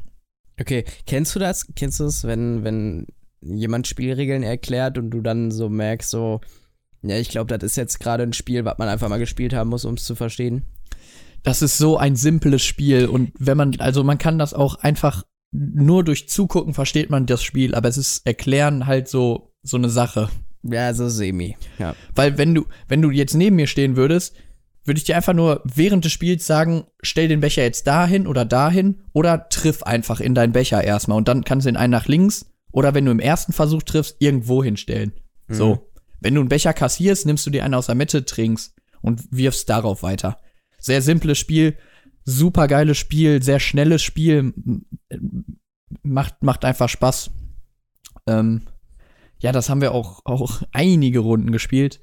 Okay, 0.60 0.84
kennst 1.06 1.34
du 1.34 1.38
das? 1.38 1.66
Kennst 1.76 2.00
du 2.00 2.04
es, 2.04 2.24
wenn, 2.24 2.64
wenn 2.64 3.06
jemand 3.40 3.86
Spielregeln 3.86 4.42
erklärt 4.42 4.98
und 4.98 5.10
du 5.10 5.20
dann 5.20 5.50
so 5.50 5.68
merkst, 5.68 6.10
so, 6.10 6.40
ja, 7.02 7.16
ich 7.16 7.28
glaube, 7.28 7.56
das 7.56 7.64
ist 7.64 7.76
jetzt 7.76 8.00
gerade 8.00 8.24
ein 8.24 8.32
Spiel, 8.32 8.64
was 8.64 8.78
man 8.78 8.88
einfach 8.88 9.08
mal 9.08 9.18
gespielt 9.18 9.54
haben 9.54 9.70
muss, 9.70 9.84
um 9.84 9.94
es 9.94 10.04
zu 10.04 10.14
verstehen? 10.14 10.62
Das 11.44 11.62
ist 11.62 11.78
so 11.78 11.96
ein 11.96 12.16
simples 12.16 12.64
Spiel 12.64 13.06
und 13.06 13.32
wenn 13.38 13.56
man, 13.56 13.76
also 13.78 14.02
man 14.02 14.18
kann 14.18 14.38
das 14.38 14.54
auch 14.54 14.74
einfach 14.76 15.24
nur 15.52 16.04
durch 16.04 16.28
Zugucken 16.28 16.74
versteht 16.74 17.10
man 17.10 17.26
das 17.26 17.42
Spiel, 17.42 17.74
aber 17.74 17.88
es 17.88 17.96
ist 17.96 18.26
Erklären 18.26 18.86
halt 18.86 19.08
so, 19.08 19.52
so 19.62 19.76
eine 19.76 19.88
Sache. 19.88 20.28
Ja, 20.62 20.92
so 20.92 21.08
semi. 21.08 21.56
Ja. 21.78 21.94
Weil 22.14 22.36
wenn 22.36 22.54
du, 22.54 22.66
wenn 22.88 23.00
du 23.00 23.10
jetzt 23.10 23.34
neben 23.34 23.56
mir 23.56 23.68
stehen 23.68 23.96
würdest, 23.96 24.34
würde 24.88 24.98
ich 24.98 25.04
dir 25.04 25.16
einfach 25.16 25.34
nur 25.34 25.62
während 25.64 26.04
des 26.04 26.12
Spiels 26.12 26.46
sagen, 26.46 26.86
stell 27.02 27.28
den 27.28 27.40
Becher 27.40 27.62
jetzt 27.62 27.86
dahin 27.86 28.26
oder 28.26 28.44
dahin 28.44 29.02
oder 29.12 29.48
triff 29.48 29.84
einfach 29.84 30.18
in 30.18 30.34
deinen 30.34 30.52
Becher 30.52 30.82
erstmal 30.82 31.18
und 31.18 31.28
dann 31.28 31.44
kannst 31.44 31.66
du 31.66 31.70
den 31.70 31.76
einen 31.76 31.92
nach 31.92 32.06
links 32.06 32.46
oder 32.72 32.94
wenn 32.94 33.04
du 33.04 33.12
im 33.12 33.20
ersten 33.20 33.52
Versuch 33.52 33.82
triffst, 33.82 34.16
irgendwo 34.18 34.64
hinstellen. 34.64 35.12
So. 35.48 35.90
Wenn 36.20 36.34
du 36.34 36.40
einen 36.40 36.48
Becher 36.48 36.72
kassierst, 36.72 37.26
nimmst 37.26 37.46
du 37.46 37.50
dir 37.50 37.64
einen 37.64 37.74
aus 37.74 37.86
der 37.86 37.94
Mitte, 37.94 38.24
trinkst 38.24 38.74
und 39.02 39.22
wirfst 39.30 39.68
darauf 39.68 40.02
weiter. 40.02 40.38
Sehr 40.78 41.00
simples 41.00 41.38
Spiel, 41.38 41.76
super 42.24 42.66
geiles 42.68 42.98
Spiel, 42.98 43.42
sehr 43.42 43.60
schnelles 43.60 44.02
Spiel, 44.02 44.52
macht, 46.02 46.42
macht 46.42 46.64
einfach 46.64 46.88
Spaß. 46.88 47.30
Ähm, 48.26 48.62
ja, 49.38 49.52
das 49.52 49.70
haben 49.70 49.80
wir 49.80 49.92
auch, 49.92 50.22
auch 50.24 50.62
einige 50.72 51.20
Runden 51.20 51.52
gespielt. 51.52 52.00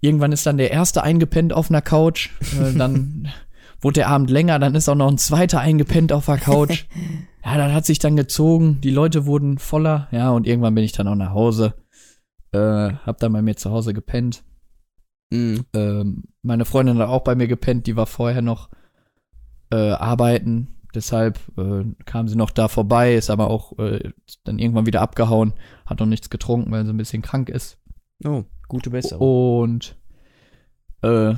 Irgendwann 0.00 0.32
ist 0.32 0.46
dann 0.46 0.58
der 0.58 0.70
erste 0.70 1.02
eingepennt 1.02 1.52
auf 1.52 1.70
einer 1.70 1.82
Couch, 1.82 2.30
äh, 2.58 2.72
dann 2.76 3.28
wurde 3.80 4.00
der 4.00 4.08
Abend 4.08 4.30
länger, 4.30 4.58
dann 4.58 4.74
ist 4.74 4.88
auch 4.88 4.94
noch 4.94 5.10
ein 5.10 5.18
zweiter 5.18 5.60
eingepennt 5.60 6.12
auf 6.12 6.26
der 6.26 6.38
Couch. 6.38 6.84
Ja, 7.42 7.56
dann 7.56 7.72
hat 7.72 7.86
sich 7.86 7.98
dann 7.98 8.16
gezogen, 8.16 8.82
die 8.82 8.90
Leute 8.90 9.24
wurden 9.24 9.56
voller, 9.56 10.08
ja, 10.10 10.28
und 10.28 10.46
irgendwann 10.46 10.74
bin 10.74 10.84
ich 10.84 10.92
dann 10.92 11.08
auch 11.08 11.14
nach 11.14 11.32
Hause. 11.32 11.72
Äh, 12.52 12.58
hab 13.06 13.16
dann 13.16 13.32
bei 13.32 13.40
mir 13.40 13.56
zu 13.56 13.70
Hause 13.70 13.94
gepennt. 13.94 14.44
Mhm. 15.30 15.64
Ähm, 15.72 16.24
meine 16.42 16.66
Freundin 16.66 16.98
hat 16.98 17.08
auch 17.08 17.22
bei 17.22 17.34
mir 17.34 17.48
gepennt, 17.48 17.86
die 17.86 17.96
war 17.96 18.06
vorher 18.06 18.42
noch 18.42 18.68
äh, 19.70 19.92
arbeiten. 19.92 20.80
Deshalb 20.94 21.38
äh, 21.56 21.84
kam 22.04 22.26
sie 22.26 22.36
noch 22.36 22.50
da 22.50 22.68
vorbei, 22.68 23.14
ist 23.14 23.30
aber 23.30 23.48
auch 23.48 23.78
äh, 23.78 24.10
dann 24.44 24.58
irgendwann 24.58 24.86
wieder 24.86 25.00
abgehauen, 25.00 25.54
hat 25.86 26.00
noch 26.00 26.06
nichts 26.06 26.30
getrunken, 26.30 26.72
weil 26.72 26.84
sie 26.84 26.92
ein 26.92 26.96
bisschen 26.96 27.22
krank 27.22 27.48
ist. 27.48 27.78
Oh, 28.24 28.44
gute 28.70 28.88
Besserung. 28.88 29.60
Und 29.60 29.96
äh, 31.02 31.34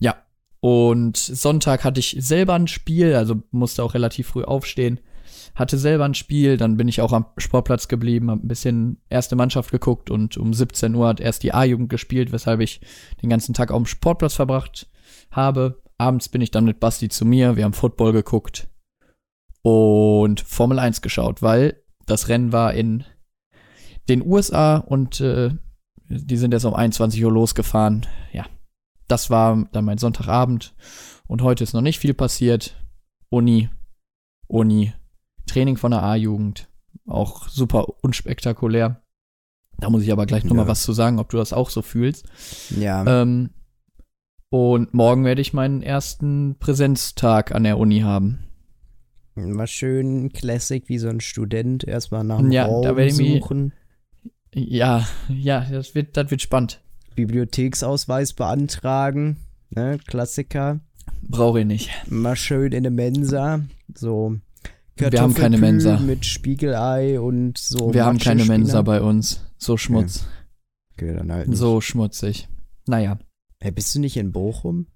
ja. 0.00 0.16
Und 0.60 1.16
Sonntag 1.16 1.84
hatte 1.84 2.00
ich 2.00 2.16
selber 2.18 2.54
ein 2.54 2.66
Spiel, 2.66 3.14
also 3.14 3.36
musste 3.52 3.84
auch 3.84 3.94
relativ 3.94 4.28
früh 4.28 4.42
aufstehen. 4.42 5.00
Hatte 5.54 5.78
selber 5.78 6.04
ein 6.04 6.14
Spiel, 6.14 6.56
dann 6.56 6.76
bin 6.76 6.88
ich 6.88 7.00
auch 7.00 7.12
am 7.12 7.26
Sportplatz 7.38 7.88
geblieben, 7.88 8.30
hab 8.30 8.42
ein 8.42 8.48
bisschen 8.48 9.00
erste 9.08 9.36
Mannschaft 9.36 9.70
geguckt 9.70 10.10
und 10.10 10.36
um 10.36 10.52
17 10.52 10.94
Uhr 10.94 11.08
hat 11.08 11.20
erst 11.20 11.42
die 11.42 11.54
A-Jugend 11.54 11.88
gespielt, 11.88 12.32
weshalb 12.32 12.60
ich 12.60 12.80
den 13.22 13.30
ganzen 13.30 13.54
Tag 13.54 13.70
auf 13.70 13.78
dem 13.78 13.86
Sportplatz 13.86 14.34
verbracht 14.34 14.88
habe. 15.30 15.82
Abends 15.98 16.28
bin 16.28 16.40
ich 16.40 16.50
dann 16.50 16.64
mit 16.64 16.80
Basti 16.80 17.08
zu 17.08 17.24
mir, 17.24 17.56
wir 17.56 17.64
haben 17.64 17.72
Football 17.72 18.12
geguckt 18.12 18.68
und 19.62 20.40
Formel 20.40 20.78
1 20.78 21.02
geschaut, 21.02 21.42
weil 21.42 21.82
das 22.06 22.28
Rennen 22.28 22.52
war 22.52 22.74
in 22.74 23.04
den 24.08 24.24
USA 24.24 24.76
und 24.76 25.20
äh, 25.20 25.50
die 26.10 26.36
sind 26.36 26.52
jetzt 26.52 26.64
um 26.64 26.74
21 26.74 27.24
Uhr 27.24 27.32
losgefahren. 27.32 28.06
Ja, 28.32 28.44
das 29.08 29.30
war 29.30 29.66
dann 29.72 29.84
mein 29.84 29.98
Sonntagabend. 29.98 30.74
Und 31.26 31.42
heute 31.42 31.62
ist 31.64 31.72
noch 31.72 31.80
nicht 31.82 31.98
viel 32.00 32.14
passiert. 32.14 32.76
Uni, 33.28 33.68
Uni, 34.48 34.92
Training 35.46 35.76
von 35.76 35.92
der 35.92 36.02
A-Jugend. 36.02 36.68
Auch 37.06 37.48
super 37.48 37.86
unspektakulär. 38.02 39.00
Da 39.78 39.88
muss 39.88 40.02
ich 40.02 40.12
aber 40.12 40.26
gleich 40.26 40.44
noch 40.44 40.50
Ja. 40.56 40.62
mal 40.62 40.68
was 40.68 40.82
zu 40.82 40.92
sagen, 40.92 41.18
ob 41.20 41.30
du 41.30 41.36
das 41.38 41.52
auch 41.52 41.70
so 41.70 41.80
fühlst. 41.82 42.26
Ja. 42.76 43.22
Ähm, 43.22 43.50
und 44.50 44.92
morgen 44.94 45.24
werde 45.24 45.40
ich 45.40 45.52
meinen 45.52 45.82
ersten 45.82 46.56
Präsenztag 46.58 47.54
an 47.54 47.62
der 47.64 47.78
Uni 47.78 48.00
haben. 48.00 48.40
Mal 49.36 49.68
schön 49.68 50.32
Classic 50.32 50.88
wie 50.88 50.98
so 50.98 51.08
ein 51.08 51.20
Student 51.20 51.84
erstmal 51.84 52.24
nach 52.24 52.38
dem 52.38 52.50
Ja, 52.50 52.66
Raum 52.66 52.82
da 52.82 52.96
werde 52.96 53.10
ich 53.12 53.16
mich- 53.16 53.40
suchen, 53.40 53.72
Ja, 54.54 55.06
ja, 55.28 55.64
das 55.70 55.94
wird, 55.94 56.16
das 56.16 56.30
wird 56.30 56.42
spannend. 56.42 56.80
Bibliotheksausweis 57.14 58.32
beantragen, 58.32 59.38
ne, 59.70 59.98
Klassiker. 60.06 60.80
Brauche 61.22 61.60
ich 61.60 61.66
nicht. 61.66 61.90
Mal 62.10 62.36
schön 62.36 62.72
in 62.72 62.82
der 62.82 62.92
Mensa, 62.92 63.60
so 63.94 64.36
Wir 64.96 65.20
haben 65.20 65.34
keine 65.34 65.58
Mensa. 65.58 65.98
mit 65.98 66.24
Spiegelei 66.24 67.20
und 67.20 67.58
so. 67.58 67.92
Wir 67.92 68.04
haben 68.04 68.18
keine. 68.18 68.44
Mensa 68.44 68.82
bei 68.82 69.00
uns. 69.02 69.46
So 69.58 69.76
Schmutz. 69.76 70.26
Okay, 70.94 71.14
dann 71.14 71.30
halt 71.32 71.48
nicht. 71.48 71.58
So 71.58 71.80
schmutzig. 71.80 72.48
Naja, 72.86 73.18
Hey, 73.62 73.72
bist 73.72 73.94
du 73.94 74.00
nicht 74.00 74.16
in 74.16 74.32
Bochum? 74.32 74.86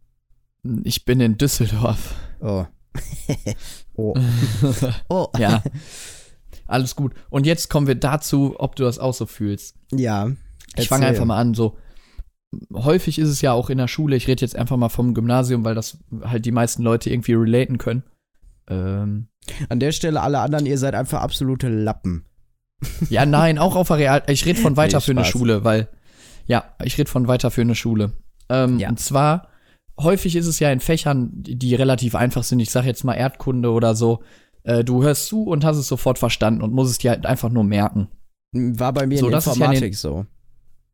ich 0.85 1.05
bin 1.05 1.21
in 1.21 1.37
Düsseldorf. 1.37 2.15
Oh. 2.41 2.65
oh. 3.95 4.15
Oh. 5.11 5.29
ja. 5.39 5.63
Alles 6.67 6.97
gut. 6.97 7.13
Und 7.31 7.47
jetzt 7.47 7.69
kommen 7.71 7.87
wir 7.87 7.95
dazu, 7.95 8.55
ob 8.59 8.77
du 8.77 8.85
das 8.85 8.99
auch 8.99 9.15
so 9.15 9.27
fühlst. 9.27 9.77
Ja. 9.93 10.31
Ich 10.77 10.89
fange 10.89 11.07
einfach 11.07 11.25
mal 11.25 11.39
an, 11.39 11.55
so. 11.55 11.77
Häufig 12.73 13.19
ist 13.19 13.29
es 13.29 13.41
ja 13.41 13.53
auch 13.53 13.69
in 13.69 13.79
der 13.79 13.89
Schule, 13.89 14.15
ich 14.17 14.29
rede 14.29 14.41
jetzt 14.43 14.55
einfach 14.57 14.77
mal 14.77 14.89
vom 14.89 15.13
Gymnasium, 15.15 15.65
weil 15.65 15.75
das 15.75 15.99
halt 16.23 16.47
die 16.47 16.53
meisten 16.53 16.83
Leute 16.83 17.11
irgendwie 17.11 17.35
relaten 17.35 17.79
können. 17.79 18.05
Ähm, 18.69 19.27
An 19.69 19.81
der 19.81 19.93
Stelle 19.93 20.21
alle 20.21 20.39
anderen, 20.39 20.65
ihr 20.67 20.79
seid 20.79 20.95
einfach 20.95 21.21
absolute 21.21 21.69
Lappen. 21.69 22.25
ja, 23.11 23.27
nein, 23.27 23.59
auch 23.59 23.77
auf 23.77 23.89
der 23.89 23.99
Real. 23.99 24.23
Ich 24.29 24.47
rede 24.47 24.61
von 24.61 24.77
weiterführende 24.77 25.25
Spaß. 25.25 25.33
Schule, 25.33 25.65
weil, 25.65 25.89
ja, 26.47 26.65
ich 26.85 26.97
rede 26.97 27.11
von 27.11 27.27
weiterführende 27.29 27.75
Schule. 27.75 28.13
Ähm, 28.49 28.79
Ja. 28.79 28.89
Und 28.89 29.01
zwar, 29.01 29.49
häufig 29.99 30.37
ist 30.37 30.47
es 30.47 30.61
ja 30.61 30.71
in 30.71 30.81
Fächern, 30.81 31.31
die, 31.33 31.57
die 31.57 31.75
relativ 31.75 32.15
einfach 32.15 32.45
sind. 32.45 32.61
Ich 32.61 32.71
sage 32.71 32.87
jetzt 32.87 33.05
mal 33.05 33.15
Erdkunde 33.15 33.71
oder 33.71 33.95
so. 33.95 34.23
Äh, 34.65 34.83
du 34.83 35.03
hörst 35.03 35.27
zu 35.27 35.45
und 35.45 35.65
hast 35.65 35.77
es 35.77 35.87
sofort 35.87 36.19
verstanden 36.19 36.63
und 36.63 36.73
musst 36.73 36.91
es 36.91 36.99
dir 36.99 37.11
halt 37.11 37.27
einfach 37.27 37.51
nur 37.51 37.65
merken. 37.65 38.09
War 38.53 38.93
bei 38.93 39.07
mir 39.07 39.19
So, 39.19 39.27
in 39.27 39.33
das 39.33 39.47
ist 39.47 39.57
ja 39.57 39.67
Informatik 39.67 39.93
in 39.93 39.93
so. 39.93 40.27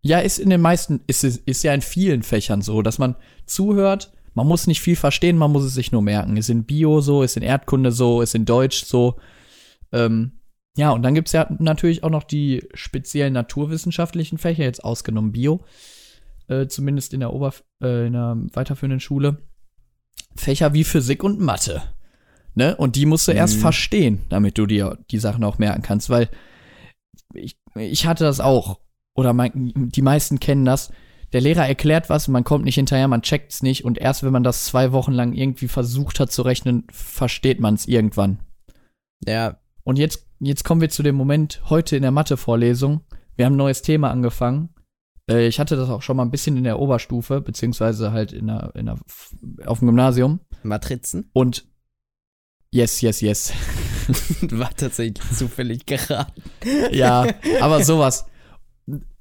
Ja, 0.03 0.19
ist 0.19 0.39
in 0.39 0.51
den 0.51 0.61
meisten, 0.61 1.01
ist, 1.07 1.25
ist, 1.25 1.43
ist 1.47 1.63
ja 1.63 1.75
in 1.75 1.83
vielen 1.83 2.23
Fächern 2.23 2.63
so, 2.63 2.83
dass 2.83 2.99
man 2.99 3.17
zuhört, 3.47 4.13
man 4.35 4.47
muss 4.47 4.67
nicht 4.67 4.81
viel 4.81 4.97
verstehen, 4.97 5.37
man 5.37 5.53
muss 5.53 5.65
es 5.65 5.75
sich 5.75 5.93
nur 5.93 6.03
merken. 6.03 6.37
Ist 6.37 6.49
in 6.49 6.65
Bio 6.65 7.01
so, 7.01 7.23
ist 7.23 7.37
in 7.37 7.43
Erdkunde 7.43 7.93
so, 7.93 8.23
ist 8.23 8.35
in 8.35 8.45
Deutsch 8.45 8.85
so. 8.85 9.17
Ähm, 9.93 10.33
ja, 10.77 10.91
und 10.93 11.03
dann 11.03 11.15
gibt's 11.15 11.33
ja 11.33 11.49
natürlich 11.59 12.03
auch 12.05 12.11
noch 12.11 12.25
die 12.25 12.67
speziellen 12.75 13.35
naturwissenschaftlichen 13.35 14.39
Fächer, 14.39 14.65
jetzt 14.65 14.85
ausgenommen 14.85 15.33
Bio, 15.33 15.61
äh, 16.49 16.67
zumindest 16.69 17.13
in 17.13 17.21
der, 17.21 17.35
Oberf 17.35 17.65
äh, 17.83 18.07
in 18.07 18.15
der 18.15 18.37
weiterführenden 18.53 19.01
Schule. 19.01 19.39
Fächer 20.37 20.73
wie 20.73 20.85
Physik 20.85 21.23
und 21.23 21.41
Mathe. 21.41 21.83
Ne? 22.61 22.77
Und 22.77 22.95
die 22.95 23.07
musst 23.07 23.27
du 23.27 23.33
erst 23.33 23.57
Mhm. 23.57 23.61
verstehen, 23.61 24.21
damit 24.29 24.59
du 24.59 24.67
dir 24.67 24.99
die 25.11 25.17
Sachen 25.19 25.43
auch 25.45 25.57
merken 25.57 25.81
kannst, 25.81 26.11
weil 26.11 26.29
ich, 27.33 27.57
ich 27.75 28.05
hatte 28.07 28.25
das 28.25 28.39
auch. 28.39 28.81
Oder 29.15 29.33
mein, 29.33 29.73
die 29.75 30.03
meisten 30.03 30.41
kennen 30.41 30.67
das. 30.67 30.93
Der 31.33 31.41
Lehrer 31.41 31.67
erklärt 31.67 32.11
was, 32.11 32.29
man 32.29 32.45
kommt 32.45 32.67
nicht 32.67 32.75
hinterher, 32.75 33.09
man 33.09 33.23
checkt's 33.23 33.63
nicht 33.63 33.87
und 33.87 33.97
erst 33.97 34.23
wenn 34.25 34.33
man 34.33 34.43
das 34.43 34.67
zwei 34.67 34.93
Wochen 34.93 35.13
lang 35.13 35.33
irgendwie 35.33 35.69
versucht 35.69 36.21
hat 36.21 36.33
zu 36.33 36.43
rechnen, 36.43 36.85
versteht 36.93 37.61
man 37.61 37.77
es 37.77 37.89
irgendwann. 37.89 38.41
Ja, 39.27 39.57
Und 39.85 39.99
jetzt, 39.99 40.27
jetzt 40.39 40.65
kommen 40.65 40.83
wir 40.83 40.91
zu 40.91 41.03
dem 41.03 41.15
Moment 41.15 41.63
heute 41.71 41.97
in 41.97 42.03
der 42.03 42.11
Mathe-Vorlesung. 42.11 43.01
Wir 43.37 43.47
haben 43.47 43.55
ein 43.55 43.57
neues 43.65 43.81
Thema 43.81 44.11
angefangen. 44.11 44.69
Äh, 45.31 45.47
ich 45.47 45.59
hatte 45.59 45.77
das 45.77 45.89
auch 45.89 46.03
schon 46.03 46.19
mal 46.19 46.25
ein 46.25 46.31
bisschen 46.31 46.59
in 46.59 46.65
der 46.65 46.79
Oberstufe, 46.79 47.41
beziehungsweise 47.41 48.13
halt 48.13 48.35
in 48.35 48.49
der, 48.49 48.73
in 48.75 48.85
der, 48.85 48.99
auf 49.65 49.79
dem 49.79 49.87
Gymnasium. 49.89 50.41
Matrizen. 50.63 51.31
Und 51.33 51.70
yes, 52.73 53.01
yes, 53.01 53.21
yes. 53.21 53.53
War 54.51 54.75
tatsächlich 54.75 55.21
zufällig 55.37 55.87
geraten. 55.87 56.43
ja, 56.93 57.27
aber 57.61 57.83
sowas. 57.85 58.27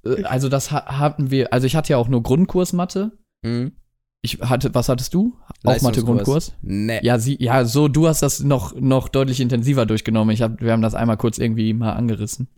Äh, 0.05 0.23
Also 0.23 0.49
das 0.49 0.71
ha 0.71 0.85
hatten 0.99 1.29
wir, 1.31 1.53
also 1.53 1.67
ich 1.67 1.75
hatte 1.75 1.91
ja 1.93 1.97
auch 1.97 2.07
nur 2.07 2.23
Grundkurs 2.23 2.73
Mathe. 2.73 3.11
Mhm. 3.43 3.73
Ich 4.21 4.39
hatte, 4.41 4.73
was 4.75 4.89
hattest 4.89 5.13
du? 5.13 5.37
Auch 5.63 5.81
Mathe 5.81 6.03
Grundkurs? 6.03 6.53
Nee. 6.61 6.99
Ja, 7.03 7.19
sie, 7.19 7.37
ja, 7.41 7.63
so, 7.63 7.87
du 7.87 8.07
hast 8.07 8.21
das 8.21 8.41
noch, 8.41 8.75
noch 8.75 9.07
deutlich 9.07 9.39
intensiver 9.39 9.85
durchgenommen. 9.85 10.33
Ich 10.33 10.41
hab, 10.41 10.59
wir 10.61 10.73
haben 10.73 10.81
das 10.81 10.93
einmal 10.93 11.15
kurz 11.17 11.37
irgendwie 11.37 11.73
mal 11.73 11.93
angerissen. 11.93 12.49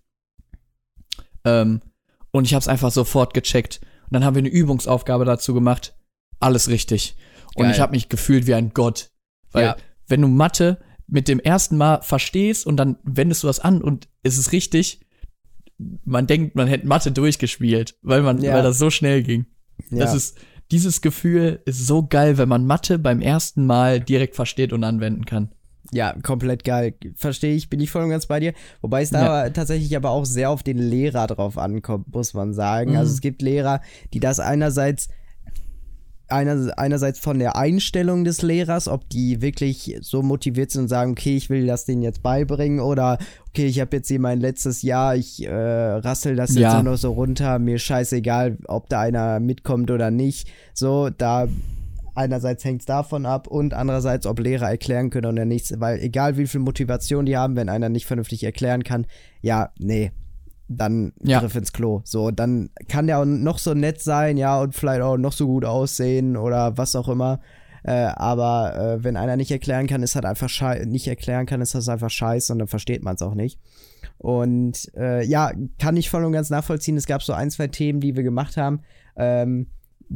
Ähm, 1.46 1.82
und 2.32 2.46
ich 2.46 2.54
habe 2.54 2.62
es 2.62 2.68
einfach 2.68 2.92
sofort 2.92 3.34
gecheckt. 3.34 3.80
Und 4.06 4.14
dann 4.14 4.24
haben 4.26 4.36
wir 4.36 4.40
eine 4.40 4.50
Übungsaufgabe 4.50 5.26
dazu 5.26 5.54
gemacht. 5.54 5.96
Alles 6.40 6.68
richtig. 6.68 7.16
Und 7.56 7.66
Geil. 7.66 7.74
ich 7.74 7.80
habe 7.80 7.92
mich 7.92 8.10
gefühlt 8.10 8.48
wie 8.48 8.56
ein 8.56 8.74
Gott. 8.74 9.12
Weil, 9.52 9.66
Ja. 9.66 9.76
Wenn 10.08 10.22
du 10.22 10.28
Mathe 10.28 10.80
mit 11.08 11.28
dem 11.28 11.40
ersten 11.40 11.78
Mal 11.78 12.02
verstehst 12.02 12.66
und 12.66 12.78
dann 12.78 12.98
wendest 13.04 13.44
du 13.44 13.48
das 13.48 13.60
an 13.60 13.82
und 13.82 14.08
es 14.24 14.38
ist 14.38 14.52
richtig, 14.52 15.02
man 16.06 16.28
denkt, 16.28 16.56
man 16.56 16.68
hätte 16.68 16.88
Mathe 16.88 17.12
durchgespielt, 17.12 17.96
weil 18.02 18.22
man, 18.22 18.42
Ja. 18.42 18.54
weil 18.54 18.64
das 18.64 18.78
so 18.78 18.90
schnell 18.90 19.24
ging. 19.24 19.46
Das 19.90 20.12
ja. 20.12 20.16
ist, 20.16 20.38
dieses 20.72 21.02
Gefühl 21.02 21.62
ist 21.66 21.86
so 21.86 22.06
geil, 22.08 22.38
wenn 22.38 22.48
man 22.48 22.66
Mathe 22.66 22.98
beim 23.00 23.20
ersten 23.20 23.66
Mal 23.66 24.00
direkt 24.00 24.36
versteht 24.36 24.72
und 24.74 24.84
anwenden 24.84 25.26
kann. 25.26 25.50
Ja, 25.92 26.14
komplett 26.22 26.64
geil. 26.64 26.94
Verstehe 27.16 27.56
ich, 27.56 27.70
bin 27.70 27.82
ich 27.82 27.92
voll 27.92 28.04
und 28.04 28.12
ganz 28.12 28.28
bei 28.28 28.40
dir. 28.40 28.54
Wobei 28.82 29.02
es 29.02 29.10
da 29.10 29.50
tatsächlich 29.50 29.96
aber 29.98 30.12
auch 30.12 30.26
sehr 30.26 30.50
auf 30.50 30.64
den 30.64 30.78
Lehrer 30.78 31.28
drauf 31.28 31.58
ankommt, 31.58 32.14
muss 32.14 32.34
man 32.34 32.54
sagen. 32.54 32.92
Mhm. 32.92 32.98
Also 32.98 33.12
es 33.12 33.20
gibt 33.20 33.42
Lehrer, 33.42 33.82
die 34.14 34.22
das 34.22 34.40
einerseits 34.40 35.10
einer, 36.32 36.72
einerseits 36.78 37.20
von 37.20 37.40
der 37.40 37.56
Einstellung 37.56 38.24
des 38.24 38.42
Lehrers, 38.42 38.88
ob 38.88 39.10
die 39.10 39.42
wirklich 39.42 39.98
so 40.02 40.22
motiviert 40.22 40.72
sind 40.72 40.84
und 40.84 40.88
sagen, 40.88 41.12
okay, 41.12 41.36
ich 41.38 41.50
will 41.50 41.68
das 41.68 41.86
denen 41.86 42.02
jetzt 42.02 42.24
beibringen 42.24 42.80
oder 42.80 43.18
okay, 43.50 43.66
ich 43.66 43.80
habe 43.80 43.98
jetzt 43.98 44.08
hier 44.08 44.20
mein 44.20 44.40
letztes 44.40 44.82
Jahr, 44.82 45.16
ich 45.16 45.46
äh, 45.46 45.52
rassel 45.52 46.36
das 46.36 46.52
jetzt 46.52 46.60
Ja. 46.62 46.82
nur 46.82 46.94
noch 46.94 46.98
so 46.98 47.12
runter, 47.12 47.60
mir 47.60 47.80
scheißegal, 47.80 48.58
ob 48.68 48.90
da 48.90 49.02
einer 49.02 49.40
mitkommt 49.40 49.92
oder 49.92 50.12
nicht. 50.12 50.50
So, 50.74 51.10
da 51.10 51.48
einerseits 52.16 52.64
hängt 52.66 52.82
es 52.82 52.86
davon 52.86 53.26
ab 53.26 53.48
und 53.48 53.74
andererseits, 53.74 54.26
ob 54.26 54.40
Lehrer 54.40 54.70
erklären 54.70 55.10
können 55.10 55.28
oder 55.28 55.46
nichts, 55.46 55.74
weil 55.80 56.00
egal 56.00 56.38
wie 56.38 56.48
viel 56.48 56.60
Motivation 56.60 57.26
die 57.26 57.38
haben, 57.38 57.56
wenn 57.56 57.70
einer 57.70 57.90
nicht 57.90 58.06
vernünftig 58.06 58.44
erklären 58.44 58.84
kann, 58.84 59.06
ja, 59.42 59.70
nee, 59.80 60.12
dann 60.78 61.14
Ja. 61.24 61.40
Griff 61.40 61.56
ins 61.56 61.74
Klo. 61.74 62.02
So, 62.04 62.32
dann 62.32 62.70
kann 62.88 63.08
der 63.08 63.20
auch 63.20 63.26
noch 63.26 63.58
so 63.60 63.74
nett 63.74 64.02
sein, 64.02 64.38
ja, 64.38 64.60
und 64.62 64.76
vielleicht 64.76 65.02
auch 65.02 65.18
noch 65.18 65.34
so 65.34 65.48
gut 65.48 65.66
aussehen 65.66 66.38
oder 66.38 66.78
was 66.78 66.96
auch 66.96 67.08
immer. 67.10 67.40
Äh, 67.84 67.92
aber 68.16 68.76
äh, 68.76 69.04
wenn 69.04 69.18
einer 69.18 69.36
nicht 69.38 69.52
erklären 69.52 69.88
kann, 69.88 70.04
ist 70.04 70.14
halt 70.16 70.26
einfach 70.26 70.50
schei 70.50 70.84
nicht 70.86 71.08
erklären 71.08 71.48
kann, 71.48 71.62
ist 71.62 71.74
das 71.74 71.90
einfach 71.90 72.12
scheiße 72.12 72.54
und 72.54 72.60
dann 72.60 72.68
versteht 72.68 73.04
man 73.04 73.16
es 73.16 73.22
auch 73.24 73.34
nicht. 73.34 73.60
Und 74.20 74.92
äh, 74.96 75.26
ja, 75.26 75.52
kann 75.80 75.98
ich 75.98 76.10
voll 76.10 76.24
und 76.24 76.32
ganz 76.32 76.52
nachvollziehen. 76.52 76.96
Es 76.96 77.08
gab 77.08 77.24
so 77.24 77.34
ein, 77.34 77.50
zwei 77.50 77.68
Themen, 77.68 78.00
die 78.00 78.16
wir 78.16 78.22
gemacht 78.24 78.56
haben. 78.56 78.82
Ähm, 79.16 79.68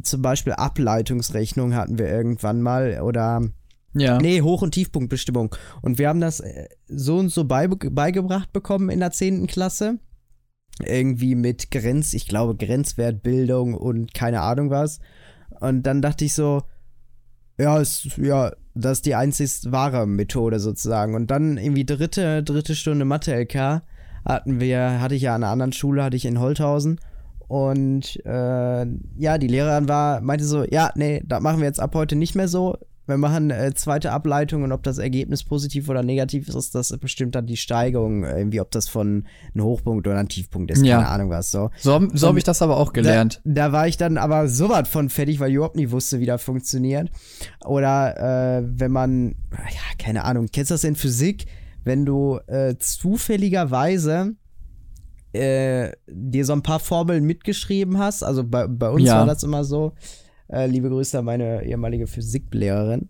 zum 0.02 0.22
Beispiel 0.22 0.52
Ableitungsrechnung 0.52 1.74
hatten 1.74 1.98
wir 1.98 2.08
irgendwann 2.08 2.62
mal 2.62 3.00
oder 3.00 3.40
Ja. 3.94 4.18
Nee, 4.18 4.42
Hoch- 4.42 4.62
und 4.62 4.72
Tiefpunktbestimmung. 4.72 5.54
Und 5.82 5.98
wir 5.98 6.08
haben 6.08 6.20
das 6.20 6.40
äh, 6.40 6.68
so 6.86 7.16
und 7.18 7.30
so 7.30 7.44
beige 7.44 7.90
beigebracht 7.90 8.52
bekommen 8.52 8.90
in 8.90 9.00
der 9.00 9.10
10. 9.10 9.46
Klasse. 9.48 9.98
Irgendwie 10.84 11.34
mit 11.34 11.70
Grenz, 11.70 12.12
ich 12.12 12.28
glaube 12.28 12.56
Grenzwertbildung 12.56 13.74
und 13.74 14.12
keine 14.14 14.42
Ahnung 14.42 14.70
was. 14.70 15.00
Und 15.60 15.84
dann 15.84 16.02
dachte 16.02 16.24
ich 16.24 16.34
so, 16.34 16.62
ja, 17.58 17.78
ist, 17.78 18.18
ja, 18.18 18.52
das 18.74 18.98
ist 18.98 19.06
die 19.06 19.14
einzig 19.14 19.72
wahre 19.72 20.06
Methode 20.06 20.60
sozusagen. 20.60 21.14
Und 21.14 21.30
dann 21.30 21.56
irgendwie 21.56 21.86
dritte, 21.86 22.42
dritte 22.42 22.74
Stunde 22.74 23.04
Mathe-LK 23.04 23.82
hatten 24.24 24.60
wir, 24.60 25.00
hatte 25.00 25.14
ich 25.14 25.22
ja 25.22 25.34
an 25.34 25.42
einer 25.42 25.52
anderen 25.52 25.72
Schule, 25.72 26.04
hatte 26.04 26.16
ich 26.16 26.26
in 26.26 26.40
Holthausen. 26.40 27.00
Und 27.48 28.20
äh, 28.26 28.86
ja, 29.16 29.38
die 29.38 29.46
Lehrerin 29.46 29.88
war, 29.88 30.20
meinte 30.20 30.44
so, 30.44 30.64
ja, 30.64 30.90
nee, 30.96 31.22
das 31.24 31.40
machen 31.40 31.60
wir 31.60 31.66
jetzt 31.66 31.80
ab 31.80 31.94
heute 31.94 32.16
nicht 32.16 32.34
mehr 32.34 32.48
so. 32.48 32.76
Wir 33.06 33.16
machen 33.18 33.50
äh, 33.50 33.72
zweite 33.74 34.10
Ableitung 34.12 34.62
und 34.64 34.72
ob 34.72 34.82
das 34.82 34.98
Ergebnis 34.98 35.44
positiv 35.44 35.88
oder 35.88 36.02
negativ 36.02 36.48
ist, 36.48 36.74
das 36.74 36.96
bestimmt 36.98 37.34
dann 37.36 37.46
die 37.46 37.56
Steigerung, 37.56 38.24
irgendwie, 38.24 38.60
ob 38.60 38.70
das 38.72 38.88
von 38.88 39.24
einem 39.54 39.64
Hochpunkt 39.64 40.06
oder 40.08 40.18
ein 40.18 40.28
Tiefpunkt 40.28 40.70
ist, 40.72 40.84
Ja. 40.84 40.96
keine 40.98 41.08
Ahnung 41.10 41.30
was 41.30 41.50
so. 41.50 41.70
So, 41.78 42.00
so 42.14 42.28
habe 42.28 42.38
ich 42.38 42.44
das 42.44 42.62
aber 42.62 42.76
auch 42.76 42.92
gelernt. 42.92 43.40
Da, 43.44 43.66
da 43.68 43.72
war 43.72 43.86
ich 43.86 43.96
dann 43.96 44.18
aber 44.18 44.48
so 44.48 44.68
was 44.68 44.88
von 44.88 45.08
fertig, 45.08 45.38
weil 45.38 45.50
ich 45.50 45.54
überhaupt 45.56 45.76
nicht 45.76 45.92
wusste, 45.92 46.18
wie 46.20 46.26
das 46.26 46.42
funktioniert. 46.42 47.10
Oder 47.64 48.58
äh, 48.58 48.62
wenn 48.66 48.90
man, 48.90 49.36
ja, 49.52 49.80
keine 49.98 50.24
Ahnung, 50.24 50.48
kennst 50.52 50.70
du 50.70 50.74
das 50.74 50.84
in 50.84 50.96
Physik, 50.96 51.46
wenn 51.84 52.04
du 52.04 52.38
äh, 52.48 52.74
zufälligerweise 52.78 54.34
äh, 55.32 55.92
dir 56.08 56.44
so 56.44 56.52
ein 56.54 56.62
paar 56.62 56.80
Formeln 56.80 57.24
mitgeschrieben 57.24 57.98
hast, 57.98 58.22
also 58.22 58.42
bei, 58.42 58.66
bei 58.66 58.88
uns 58.90 59.04
Ja. 59.04 59.18
war 59.18 59.26
das 59.26 59.42
immer 59.42 59.64
so, 59.64 59.92
äh, 60.48 60.66
liebe 60.66 60.88
Grüße 60.88 61.18
an 61.18 61.24
meine 61.24 61.64
ehemalige 61.64 62.06
Physiklehrerin. 62.06 63.08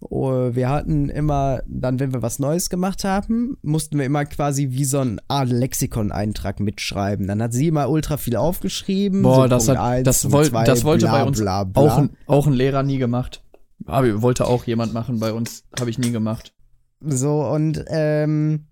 Oh, 0.00 0.50
wir 0.52 0.68
hatten 0.68 1.08
immer, 1.08 1.62
dann, 1.66 2.00
wenn 2.00 2.12
wir 2.12 2.22
was 2.22 2.40
Neues 2.40 2.70
gemacht 2.70 3.04
haben, 3.04 3.56
mussten 3.62 3.98
wir 3.98 4.04
immer 4.04 4.24
quasi 4.24 4.70
wie 4.70 4.84
so 4.84 4.98
ein 4.98 5.20
Art 5.28 5.48
Lexikon-Eintrag 5.48 6.58
mitschreiben. 6.58 7.28
Dann 7.28 7.40
hat 7.40 7.52
sie 7.52 7.68
immer 7.68 7.88
ultra 7.88 8.16
viel 8.16 8.36
aufgeschrieben. 8.36 9.22
Boah, 9.22 9.42
so 9.42 9.48
das, 9.48 9.66
Punkt 9.66 9.80
hat, 9.80 9.86
eins, 9.86 10.04
das, 10.04 10.22
Punkt 10.22 10.36
woll, 10.36 10.44
zwei, 10.46 10.64
das 10.64 10.84
wollte 10.84 11.06
bla, 11.06 11.18
bei 11.18 11.24
uns 11.24 11.40
bla, 11.40 11.64
bla. 11.64 11.82
Auch, 11.82 11.98
ein, 11.98 12.10
auch 12.26 12.46
ein 12.46 12.52
Lehrer 12.52 12.82
nie 12.82 12.98
gemacht. 12.98 13.44
Aber 13.86 14.22
wollte 14.22 14.46
auch 14.46 14.64
jemand 14.64 14.92
machen 14.92 15.20
bei 15.20 15.32
uns. 15.32 15.64
Habe 15.78 15.90
ich 15.90 15.98
nie 15.98 16.10
gemacht. 16.10 16.52
So, 17.00 17.44
und 17.46 17.84
ähm, 17.88 18.66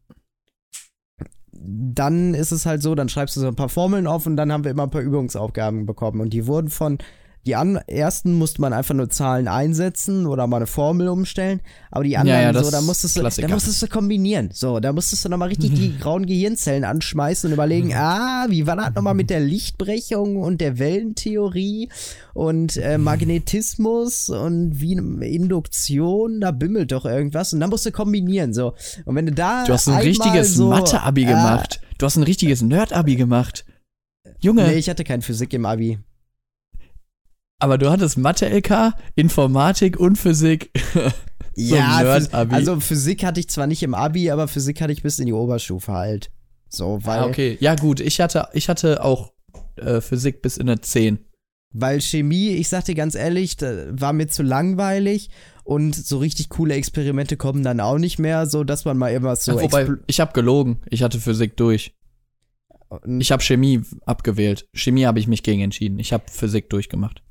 dann 1.52 2.34
ist 2.34 2.52
es 2.52 2.66
halt 2.66 2.82
so, 2.82 2.94
dann 2.94 3.08
schreibst 3.08 3.36
du 3.36 3.40
so 3.40 3.48
ein 3.48 3.56
paar 3.56 3.68
Formeln 3.68 4.06
auf 4.06 4.26
und 4.26 4.36
dann 4.36 4.52
haben 4.52 4.64
wir 4.64 4.70
immer 4.70 4.84
ein 4.84 4.90
paar 4.90 5.02
Übungsaufgaben 5.02 5.86
bekommen. 5.86 6.20
Und 6.20 6.32
die 6.32 6.46
wurden 6.46 6.70
von, 6.70 6.98
die 7.46 7.56
an, 7.56 7.76
ersten 7.86 8.34
musste 8.34 8.60
man 8.60 8.74
einfach 8.74 8.94
nur 8.94 9.08
Zahlen 9.08 9.48
einsetzen 9.48 10.26
oder 10.26 10.46
mal 10.46 10.58
eine 10.58 10.66
Formel 10.66 11.08
umstellen. 11.08 11.60
Aber 11.90 12.04
die 12.04 12.18
anderen, 12.18 12.42
ja, 12.42 12.52
das 12.52 12.66
so, 12.66 12.70
da 12.70 12.82
musstest, 12.82 13.16
du, 13.16 13.22
da 13.22 13.48
musstest 13.48 13.80
du 13.80 13.86
kombinieren. 13.88 14.50
So, 14.52 14.78
da 14.78 14.92
musstest 14.92 15.24
du 15.24 15.30
nochmal 15.30 15.48
richtig 15.48 15.72
die 15.74 15.96
grauen 16.00 16.26
Gehirnzellen 16.26 16.84
anschmeißen 16.84 17.48
und 17.48 17.54
überlegen, 17.54 17.94
ah, 17.94 18.46
wie 18.50 18.66
war 18.66 18.76
das 18.76 18.94
nochmal 18.94 19.14
mit 19.14 19.30
der 19.30 19.40
Lichtbrechung 19.40 20.36
und 20.36 20.60
der 20.60 20.78
Wellentheorie 20.78 21.88
und 22.34 22.76
äh, 22.76 22.98
Magnetismus 22.98 24.28
und 24.28 24.78
wie 24.78 24.92
Induktion, 24.92 26.40
da 26.40 26.50
bimmelt 26.50 26.92
doch 26.92 27.06
irgendwas. 27.06 27.54
Und 27.54 27.60
dann 27.60 27.70
musst 27.70 27.86
du 27.86 27.92
kombinieren, 27.92 28.52
so. 28.52 28.74
Und 29.06 29.16
wenn 29.16 29.26
du 29.26 29.32
da. 29.32 29.64
Du 29.64 29.72
hast 29.72 29.88
ein 29.88 29.96
richtiges 29.96 30.54
so, 30.54 30.68
Mathe-Abi 30.68 31.22
äh, 31.22 31.26
gemacht. 31.26 31.80
Du 31.96 32.04
hast 32.04 32.16
ein 32.16 32.22
richtiges 32.22 32.60
Nerd-Abi 32.60 33.16
gemacht. 33.16 33.64
Junge, 34.40 34.64
Nee, 34.64 34.74
ich 34.74 34.90
hatte 34.90 35.04
kein 35.04 35.22
Physik 35.22 35.54
im 35.54 35.64
Abi. 35.64 35.98
Aber 37.60 37.78
du 37.78 37.90
hattest 37.90 38.18
Mathe-LK, 38.18 38.92
Informatik 39.14 39.98
und 40.00 40.16
Physik. 40.16 40.70
So 41.56 41.74
ja, 41.74 42.00
Nerd-Abi. 42.00 42.52
Phys- 42.52 42.56
also 42.56 42.80
Physik 42.80 43.24
hatte 43.24 43.40
ich 43.40 43.48
zwar 43.48 43.66
nicht 43.66 43.82
im 43.82 43.92
Abi, 43.92 44.30
aber 44.30 44.46
Physik 44.46 44.80
hatte 44.80 44.92
ich 44.92 45.02
bis 45.02 45.18
in 45.18 45.26
die 45.26 45.32
Oberstufe 45.32 45.92
halt. 45.92 46.30
So, 46.68 47.00
weil. 47.02 47.18
Ah, 47.18 47.26
okay. 47.26 47.58
Ja, 47.60 47.74
gut. 47.74 48.00
Ich 48.00 48.20
hatte, 48.20 48.46
ich 48.54 48.68
hatte 48.68 49.04
auch 49.04 49.32
äh, 49.76 50.00
Physik 50.00 50.42
bis 50.42 50.56
in 50.56 50.68
eine 50.70 50.80
10. 50.80 51.18
Weil 51.72 52.00
Chemie, 52.00 52.50
ich 52.50 52.68
sag 52.68 52.84
dir 52.84 52.94
ganz 52.94 53.14
ehrlich, 53.16 53.56
war 53.60 54.12
mir 54.12 54.28
zu 54.28 54.42
langweilig 54.44 55.28
und 55.64 55.94
so 55.96 56.18
richtig 56.18 56.48
coole 56.50 56.74
Experimente 56.74 57.36
kommen 57.36 57.62
dann 57.64 57.80
auch 57.80 57.98
nicht 57.98 58.18
mehr, 58.20 58.46
so 58.46 58.64
dass 58.64 58.84
man 58.84 58.96
mal 58.96 59.12
immer 59.12 59.34
so. 59.36 59.58
Ach, 59.58 59.62
wobei, 59.62 59.88
ich 60.06 60.20
habe 60.20 60.32
gelogen. 60.32 60.78
Ich 60.88 61.02
hatte 61.02 61.18
Physik 61.20 61.56
durch. 61.56 61.94
Ich 63.18 63.32
habe 63.32 63.42
Chemie 63.42 63.82
abgewählt. 64.06 64.68
Chemie 64.72 65.04
habe 65.04 65.18
ich 65.18 65.26
mich 65.26 65.42
gegen 65.42 65.60
entschieden. 65.62 65.98
Ich 65.98 66.12
habe 66.12 66.24
Physik 66.30 66.70
durchgemacht. 66.70 67.22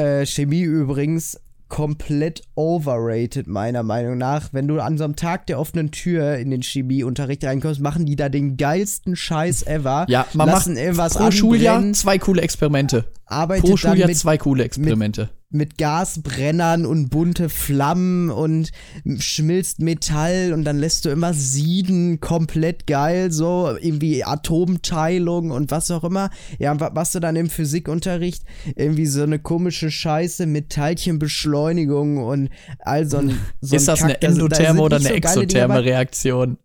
Äh, 0.00 0.26
Chemie 0.26 0.62
übrigens 0.62 1.38
komplett 1.68 2.42
overrated, 2.56 3.46
meiner 3.46 3.82
Meinung 3.82 4.18
nach. 4.18 4.52
Wenn 4.52 4.68
du 4.68 4.80
an 4.80 4.98
so 4.98 5.04
einem 5.04 5.16
Tag 5.16 5.46
der 5.46 5.58
offenen 5.58 5.92
Tür 5.92 6.36
in 6.36 6.50
den 6.50 6.62
Chemieunterricht 6.62 7.44
reinkommst, 7.44 7.80
machen 7.80 8.04
die 8.06 8.16
da 8.16 8.28
den 8.28 8.56
geilsten 8.56 9.16
Scheiß 9.16 9.66
ever. 9.66 10.04
Ja, 10.08 10.26
man 10.34 10.48
lassen 10.48 10.74
macht 10.74 10.82
irgendwas 10.82 11.14
pro 11.14 11.30
Schuljahr 11.30 11.76
anbrennen, 11.76 11.94
zwei 11.94 12.18
coole 12.18 12.42
Experimente. 12.42 13.04
Arbeitet 13.30 13.64
Pro 13.64 13.70
dann 13.70 13.78
Schuljahr 13.78 14.08
mit 14.08 14.16
zwei 14.16 14.38
coole 14.38 14.64
Experimente. 14.64 15.30
mit 15.50 15.78
Gasbrennern 15.78 16.86
und 16.86 17.10
bunte 17.10 17.48
Flammen 17.48 18.30
und 18.30 18.70
schmilzt 19.18 19.80
Metall 19.80 20.52
und 20.52 20.64
dann 20.64 20.78
lässt 20.78 21.04
du 21.04 21.10
immer 21.10 21.34
sieden, 21.34 22.20
komplett 22.20 22.86
geil, 22.86 23.32
so 23.32 23.76
irgendwie 23.80 24.24
Atomteilung 24.24 25.50
und 25.50 25.70
was 25.70 25.90
auch 25.90 26.04
immer. 26.04 26.30
Ja, 26.58 26.76
was 26.94 27.12
du 27.12 27.20
dann 27.20 27.36
im 27.36 27.50
Physikunterricht? 27.50 28.44
Irgendwie 28.76 29.06
so 29.06 29.22
eine 29.22 29.38
komische 29.38 29.90
Scheiße 29.90 30.46
mit 30.46 30.70
Teilchenbeschleunigung 30.70 32.18
und 32.18 32.50
all 32.78 33.08
so 33.08 33.18
ein, 33.18 33.38
so 33.60 33.76
ist 33.76 33.88
ein 33.88 33.94
das 33.94 34.02
eine 34.02 34.12
Kack. 34.12 34.20
Da 34.20 34.26
da 34.28 34.32
sind 34.32 34.42
endotherme 34.42 34.82
oder 34.82 34.98
nicht 34.98 35.10
eine 35.10 35.28
so 35.28 35.40
exotherme. 35.40 35.84
Reaktion? 35.84 36.58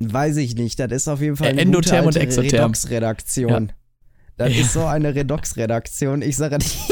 Weiß 0.00 0.36
ich 0.36 0.54
nicht, 0.54 0.78
das 0.78 0.92
ist 0.92 1.08
auf 1.08 1.20
jeden 1.20 1.36
Fall 1.36 1.48
eine 1.48 1.60
endotherm 1.60 2.04
gute 2.04 2.18
und 2.18 2.24
exotherm. 2.24 2.70
Redox-Redaktion. 2.70 3.72
Das 4.38 4.54
Ja. 4.54 4.60
ist 4.62 4.72
so 4.72 4.86
eine 4.86 5.14
Redox-Redaktion. 5.14 6.22
Ich 6.22 6.36
sage 6.36 6.56
nicht. 6.58 6.78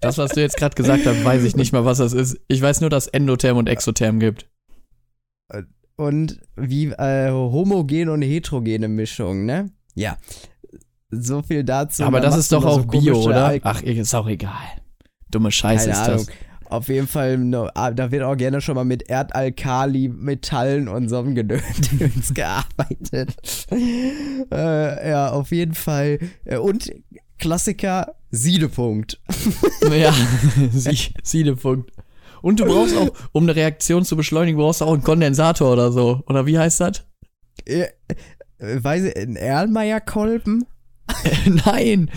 Das, 0.00 0.18
was 0.18 0.32
du 0.32 0.40
jetzt 0.42 0.58
gerade 0.58 0.74
gesagt 0.74 1.06
hast, 1.06 1.24
weiß 1.24 1.44
ich 1.44 1.56
nicht 1.56 1.72
mal, 1.72 1.86
was 1.86 1.96
das 1.96 2.12
ist. 2.12 2.38
Ich 2.46 2.60
weiß 2.60 2.82
nur, 2.82 2.90
dass 2.90 3.06
Endotherm 3.06 3.56
und 3.56 3.68
Exotherm 3.70 4.20
gibt. 4.20 4.46
und 5.96 6.40
wie 6.56 6.88
äh, 6.88 7.30
homogene 7.30 8.12
und 8.12 8.20
heterogene 8.20 8.88
Mischung, 8.88 9.46
ne? 9.46 9.70
Ja. 9.94 10.18
So 11.10 11.40
viel 11.42 11.64
dazu. 11.64 12.04
Aber 12.04 12.20
das 12.20 12.36
ist 12.36 12.52
doch 12.52 12.64
auch 12.66 12.80
so 12.80 12.86
Bio, 12.86 13.22
oder? 13.22 13.58
Ach, 13.62 13.80
ist 13.82 14.14
auch 14.14 14.26
egal. 14.28 14.52
Dumme 15.30 15.50
Scheiße 15.50 15.90
ist 15.90 16.04
das. 16.06 16.26
Auf 16.70 16.88
jeden 16.88 17.06
Fall, 17.06 17.38
no, 17.38 17.68
ah, 17.74 17.90
da 17.90 18.10
wird 18.10 18.22
auch 18.22 18.36
gerne 18.36 18.60
schon 18.60 18.74
mal 18.74 18.84
mit 18.84 19.08
Erdalkali, 19.08 20.08
Metallen 20.08 20.88
und 20.88 21.08
so 21.08 21.18
einem 21.18 21.34
Gedöns 21.34 22.32
gearbeitet. 22.34 23.36
äh, 24.50 25.10
ja, 25.10 25.30
auf 25.32 25.50
jeden 25.52 25.74
Fall. 25.74 26.18
Äh, 26.44 26.56
Und 26.56 26.90
Klassiker, 27.38 28.14
Siedepunkt. 28.30 29.20
Ja, 29.90 30.14
Sie- 30.72 31.12
Siedepunkt. 31.22 31.90
Und 32.42 32.60
du 32.60 32.64
brauchst 32.66 32.96
auch, 32.96 33.10
um 33.32 33.44
eine 33.44 33.54
Reaktion 33.56 34.04
zu 34.04 34.16
beschleunigen, 34.16 34.58
brauchst 34.58 34.80
du 34.80 34.84
auch 34.86 34.92
einen 34.92 35.02
Kondensator 35.02 35.72
oder 35.72 35.92
so. 35.92 36.22
Oder 36.26 36.46
wie 36.46 36.58
heißt 36.58 36.80
das? 36.80 37.04
Äh, 37.66 37.86
äh, 38.58 38.82
weiß 38.82 39.04
ich, 39.04 39.16
ein 39.16 39.36
Erlenmeyer-Kolben? 39.36 40.64
Nein, 41.66 42.10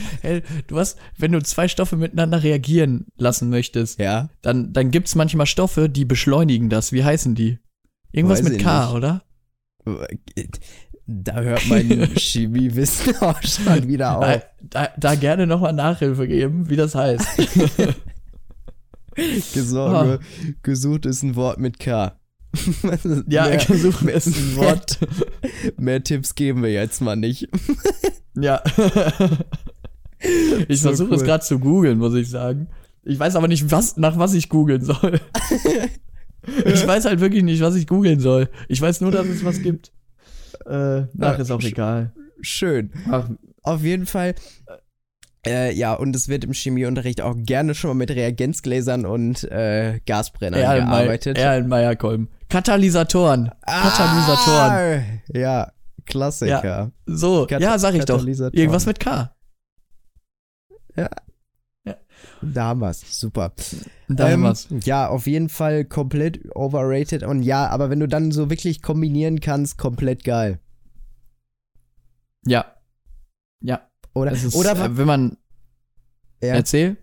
du 0.67 0.77
hast, 0.79 0.97
wenn 1.17 1.31
du 1.33 1.41
zwei 1.43 1.67
Stoffe 1.67 1.97
miteinander 1.97 2.41
reagieren 2.43 3.05
lassen 3.17 3.49
möchtest, 3.49 3.99
Ja. 3.99 4.29
dann, 4.41 4.71
dann 4.73 4.91
gibt's 4.91 5.15
manchmal 5.15 5.45
Stoffe, 5.45 5.89
die 5.89 6.05
beschleunigen 6.05 6.69
das. 6.69 6.91
Wie 6.91 7.03
heißen 7.03 7.35
die? 7.35 7.59
Irgendwas 8.11 8.43
Weiß 8.43 8.49
mit 8.49 8.61
K, 8.61 8.85
nicht. 8.85 8.95
oder? 8.95 9.23
Da 11.05 11.41
hört 11.41 11.67
mein 11.67 12.09
Chemiewissen 12.17 13.15
auch 13.21 13.41
schon 13.43 13.87
wieder 13.87 14.19
Da, 14.19 14.35
auf. 14.35 14.41
da, 14.61 14.89
da 14.97 15.15
gerne 15.15 15.47
nochmal 15.47 15.73
Nachhilfe 15.73 16.27
geben, 16.27 16.69
wie 16.69 16.75
das 16.75 16.95
heißt. 16.95 17.25
Gesucht, 19.53 19.93
Ah. 19.93 20.19
gesucht 20.63 21.05
ist 21.05 21.23
ein 21.23 21.35
Wort 21.35 21.59
mit 21.59 21.79
K. 21.79 22.16
Ja, 23.27 23.47
mehr, 23.47 23.57
gesucht 23.57 24.03
ist 24.09 24.27
ein 24.27 24.55
Wort. 24.55 24.99
mehr 25.77 26.03
Tipps 26.03 26.35
geben 26.35 26.63
wir 26.63 26.71
jetzt 26.71 27.01
mal 27.01 27.15
nicht. 27.15 27.47
Ja. 28.39 28.61
ich 30.67 30.81
So 30.81 30.89
versuche 30.89 31.15
es 31.15 31.21
cool. 31.21 31.27
gerade 31.27 31.43
zu 31.43 31.57
googeln, 31.57 31.97
muss 31.97 32.13
ich 32.13 32.29
sagen. 32.29 32.67
Ich 33.03 33.17
weiß 33.17 33.35
aber 33.35 33.47
nicht, 33.47 33.71
was, 33.71 33.97
nach 33.97 34.19
was 34.19 34.35
ich 34.35 34.47
googeln 34.47 34.83
soll. 34.83 35.19
ich 36.65 36.85
weiß 36.85 37.05
halt 37.05 37.19
wirklich 37.19 37.41
nicht, 37.41 37.61
was 37.63 37.73
ich 37.73 37.87
googeln 37.87 38.19
soll. 38.19 38.49
Ich 38.67 38.79
weiß 38.79 39.01
nur, 39.01 39.09
dass 39.09 39.25
es 39.25 39.43
was 39.43 39.59
gibt. 39.63 39.91
Äh, 40.67 41.01
nach 41.13 41.33
Ja, 41.33 41.33
ist 41.33 41.49
auch 41.49 41.63
egal. 41.63 42.11
Schön. 42.41 42.91
Ach, 43.09 43.27
Auf 43.63 43.81
jeden 43.81 44.05
Fall. 44.05 44.35
Äh, 45.45 45.73
ja, 45.73 45.93
und 45.93 46.15
es 46.15 46.27
wird 46.27 46.43
im 46.43 46.53
Chemieunterricht 46.53 47.21
auch 47.21 47.35
gerne 47.37 47.73
schon 47.73 47.89
mal 47.89 47.95
mit 47.95 48.11
Reagenzgläsern 48.11 49.05
und 49.05 49.43
äh, 49.45 49.99
Gasbrennern 50.05 50.59
gearbeitet. 50.61 51.37
Erlenmeyer-Kolben. 51.37 52.27
Katalysatoren. 52.49 53.51
Katalysatoren. 53.65 54.71
Ah, 54.71 55.37
ja, 55.37 55.71
Klassiker. 56.05 56.91
So, 57.05 57.45
Kat- 57.47 57.61
ja, 57.61 57.77
sag 57.77 57.93
ich 57.95 58.05
doch. 58.05 58.15
Katalysatoren. 58.15 58.57
Irgendwas 58.59 58.85
mit 58.85 58.99
K. 58.99 59.33
Da 62.41 62.65
haben 62.65 62.79
wir's. 62.81 63.01
Super. 63.19 63.53
Da 64.07 64.29
haben 64.29 64.45
Ähm. 64.45 64.79
Ja, 64.83 65.07
auf 65.07 65.27
jeden 65.27 65.49
Fall 65.49 65.85
komplett 65.85 66.39
overrated. 66.55 67.23
Und 67.23 67.43
ja, 67.43 67.67
aber 67.69 67.89
wenn 67.89 67.99
du 67.99 68.07
dann 68.07 68.31
so 68.31 68.49
wirklich 68.49 68.81
kombinieren 68.81 69.39
kannst, 69.39 69.77
komplett 69.77 70.23
geil. 70.23 70.59
Ja. 72.45 72.65
Ja. 73.61 73.81
Oder, 74.13 74.31
ist, 74.31 74.55
oder, 74.55 74.71
äh, 74.71 74.97
wenn 74.97 75.07
man. 75.07 75.37
ja. 76.41 76.55
Erzähl. 76.55 76.97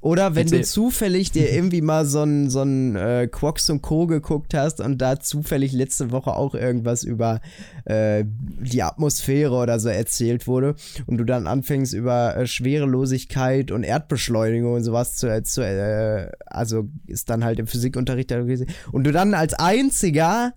Oder 0.00 0.34
wenn 0.34 0.46
du 0.46 0.56
erzähl. 0.56 0.64
zufällig 0.64 1.30
dir 1.30 1.50
irgendwie 1.54 1.82
mal 1.82 2.06
so 2.06 2.22
ein, 2.22 2.50
so 2.50 2.62
ein 2.62 2.96
äh, 2.96 3.28
Quox 3.30 3.68
und 3.70 3.82
Co. 3.82 4.06
geguckt 4.06 4.54
hast 4.54 4.80
und 4.80 4.98
da 4.98 5.20
zufällig 5.20 5.72
letzte 5.72 6.10
Woche 6.10 6.34
auch 6.34 6.54
irgendwas 6.54 7.04
über 7.04 7.40
äh, 7.84 8.24
die 8.26 8.82
Atmosphäre 8.82 9.54
oder 9.54 9.78
so 9.78 9.88
erzählt 9.88 10.46
wurde 10.46 10.74
und 11.06 11.18
du 11.18 11.24
dann 11.24 11.46
anfängst 11.46 11.92
über 11.92 12.36
äh, 12.36 12.46
Schwerelosigkeit 12.46 13.70
und 13.70 13.84
Erdbeschleunigung 13.84 14.74
und 14.74 14.84
sowas 14.84 15.16
zu, 15.16 15.28
äh, 15.28 15.42
zu 15.42 15.62
äh, 15.62 16.30
also 16.46 16.88
ist 17.06 17.30
dann 17.30 17.44
halt 17.44 17.58
im 17.58 17.66
Physikunterricht 17.66 18.30
da 18.30 18.38
gewesen 18.38 18.66
und 18.92 19.04
du 19.04 19.12
dann 19.12 19.34
als 19.34 19.54
einziger 19.54 20.54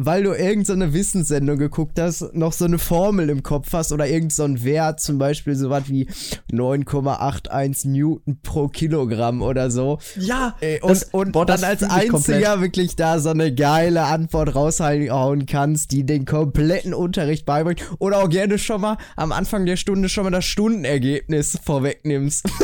weil 0.00 0.22
du 0.22 0.30
irgendeine 0.32 0.86
so 0.86 0.92
Wissenssendung 0.94 1.58
geguckt 1.58 1.98
hast, 1.98 2.32
noch 2.32 2.52
so 2.52 2.66
eine 2.66 2.78
Formel 2.78 3.28
im 3.30 3.42
Kopf 3.42 3.72
hast 3.72 3.90
oder 3.90 4.06
irgend 4.06 4.32
so 4.32 4.46
Wert, 4.62 5.00
zum 5.00 5.18
Beispiel 5.18 5.56
so 5.56 5.70
was 5.70 5.88
wie 5.88 6.08
9,81 6.52 7.88
Newton 7.88 8.40
pro 8.40 8.68
Kilogramm 8.68 9.42
oder 9.42 9.72
so. 9.72 9.98
Ja. 10.16 10.56
Und 10.82 10.90
Das- 10.90 11.02
und 11.10 11.32
boah, 11.32 11.44
dann 11.44 11.64
als 11.64 11.80
komplett. 11.80 12.14
einziger 12.14 12.60
wirklich 12.60 12.94
da 12.94 13.18
so 13.18 13.30
eine 13.30 13.52
geile 13.52 14.04
Antwort 14.04 14.54
raushauen 14.54 15.46
kannst, 15.46 15.90
die 15.90 16.06
den 16.06 16.26
kompletten 16.26 16.94
Unterricht 16.94 17.44
beibringt. 17.44 17.82
Oder 17.98 18.22
auch 18.22 18.28
gerne 18.28 18.58
schon 18.58 18.80
mal 18.80 18.98
am 19.16 19.32
Anfang 19.32 19.66
der 19.66 19.76
Stunde 19.76 20.08
schon 20.08 20.22
mal 20.22 20.30
das 20.30 20.44
Stundenergebnis 20.44 21.58
vorwegnimmst. 21.62 22.46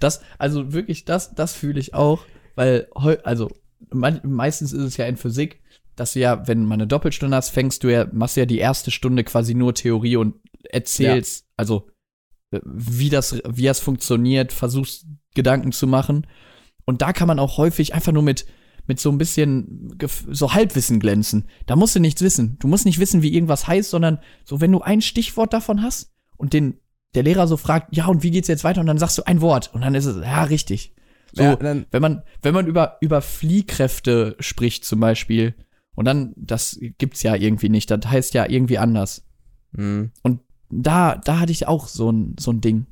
Das, 0.00 0.20
also 0.38 0.72
wirklich, 0.72 1.04
das, 1.04 1.34
das 1.34 1.52
fühle 1.54 1.80
ich 1.80 1.94
auch, 1.94 2.24
weil, 2.54 2.86
also, 3.24 3.50
me 3.92 4.20
meistens 4.22 4.72
ist 4.72 4.82
es 4.82 4.96
ja 4.96 5.06
in 5.06 5.16
Physik, 5.16 5.61
dass 5.96 6.14
du 6.14 6.20
ja, 6.20 6.46
wenn 6.46 6.64
man 6.64 6.80
eine 6.80 6.86
Doppelstunde 6.86 7.36
hast, 7.36 7.50
fängst 7.50 7.84
du 7.84 7.92
ja, 7.92 8.06
machst 8.12 8.36
ja 8.36 8.46
die 8.46 8.58
erste 8.58 8.90
Stunde 8.90 9.24
quasi 9.24 9.54
nur 9.54 9.74
Theorie 9.74 10.16
und 10.16 10.36
erzählst, 10.64 11.46
also, 11.56 11.88
äh, 12.50 12.60
wie 12.64 13.10
das, 13.10 13.40
wie 13.48 13.64
das 13.64 13.80
funktioniert, 13.80 14.52
versuchst 14.52 15.06
Gedanken 15.34 15.72
zu 15.72 15.86
machen. 15.86 16.26
Und 16.84 17.02
da 17.02 17.12
kann 17.12 17.28
man 17.28 17.38
auch 17.38 17.58
häufig 17.58 17.94
einfach 17.94 18.12
nur 18.12 18.22
mit, 18.22 18.46
mit 18.86 18.98
so 18.98 19.10
ein 19.10 19.18
bisschen 19.18 19.96
so 20.30 20.52
Halbwissen 20.54 20.98
glänzen. 20.98 21.48
Da 21.66 21.76
musst 21.76 21.94
du 21.94 22.00
nichts 22.00 22.22
wissen. 22.22 22.56
Du 22.58 22.68
musst 22.68 22.84
nicht 22.84 22.98
wissen, 22.98 23.22
wie 23.22 23.34
irgendwas 23.34 23.66
heißt, 23.66 23.90
sondern 23.90 24.18
so, 24.44 24.60
wenn 24.60 24.72
du 24.72 24.80
ein 24.80 25.02
Stichwort 25.02 25.52
davon 25.52 25.82
hast 25.82 26.12
und 26.36 26.52
den, 26.52 26.80
der 27.14 27.22
Lehrer 27.22 27.46
so 27.46 27.56
fragt, 27.56 27.94
ja, 27.96 28.06
und 28.06 28.22
wie 28.22 28.30
geht's 28.30 28.48
jetzt 28.48 28.64
weiter? 28.64 28.80
Und 28.80 28.86
dann 28.86 28.98
sagst 28.98 29.18
du 29.18 29.22
ein 29.24 29.40
Wort 29.40 29.70
und 29.72 29.82
dann 29.82 29.94
ist 29.94 30.06
es, 30.06 30.16
ja, 30.16 30.42
richtig. 30.44 30.94
So, 31.32 31.42
Ja, 31.42 31.58
wenn 31.60 32.02
man, 32.02 32.22
wenn 32.42 32.54
man 32.54 32.66
über, 32.66 32.98
über 33.00 33.22
Fliehkräfte 33.22 34.36
spricht 34.40 34.84
zum 34.84 35.00
Beispiel, 35.00 35.54
und 35.94 36.04
dann, 36.04 36.32
das 36.36 36.78
gibt's 36.98 37.22
ja 37.22 37.34
irgendwie 37.34 37.68
nicht, 37.68 37.90
das 37.90 38.06
heißt 38.06 38.34
ja 38.34 38.48
irgendwie 38.48 38.78
anders. 38.78 39.24
Hm. 39.76 40.10
Und 40.22 40.40
da, 40.70 41.16
da 41.16 41.38
hatte 41.40 41.52
ich 41.52 41.68
auch 41.68 41.86
so 41.88 42.10
ein, 42.10 42.36
so 42.38 42.50
ein 42.50 42.60
Ding. 42.60 42.86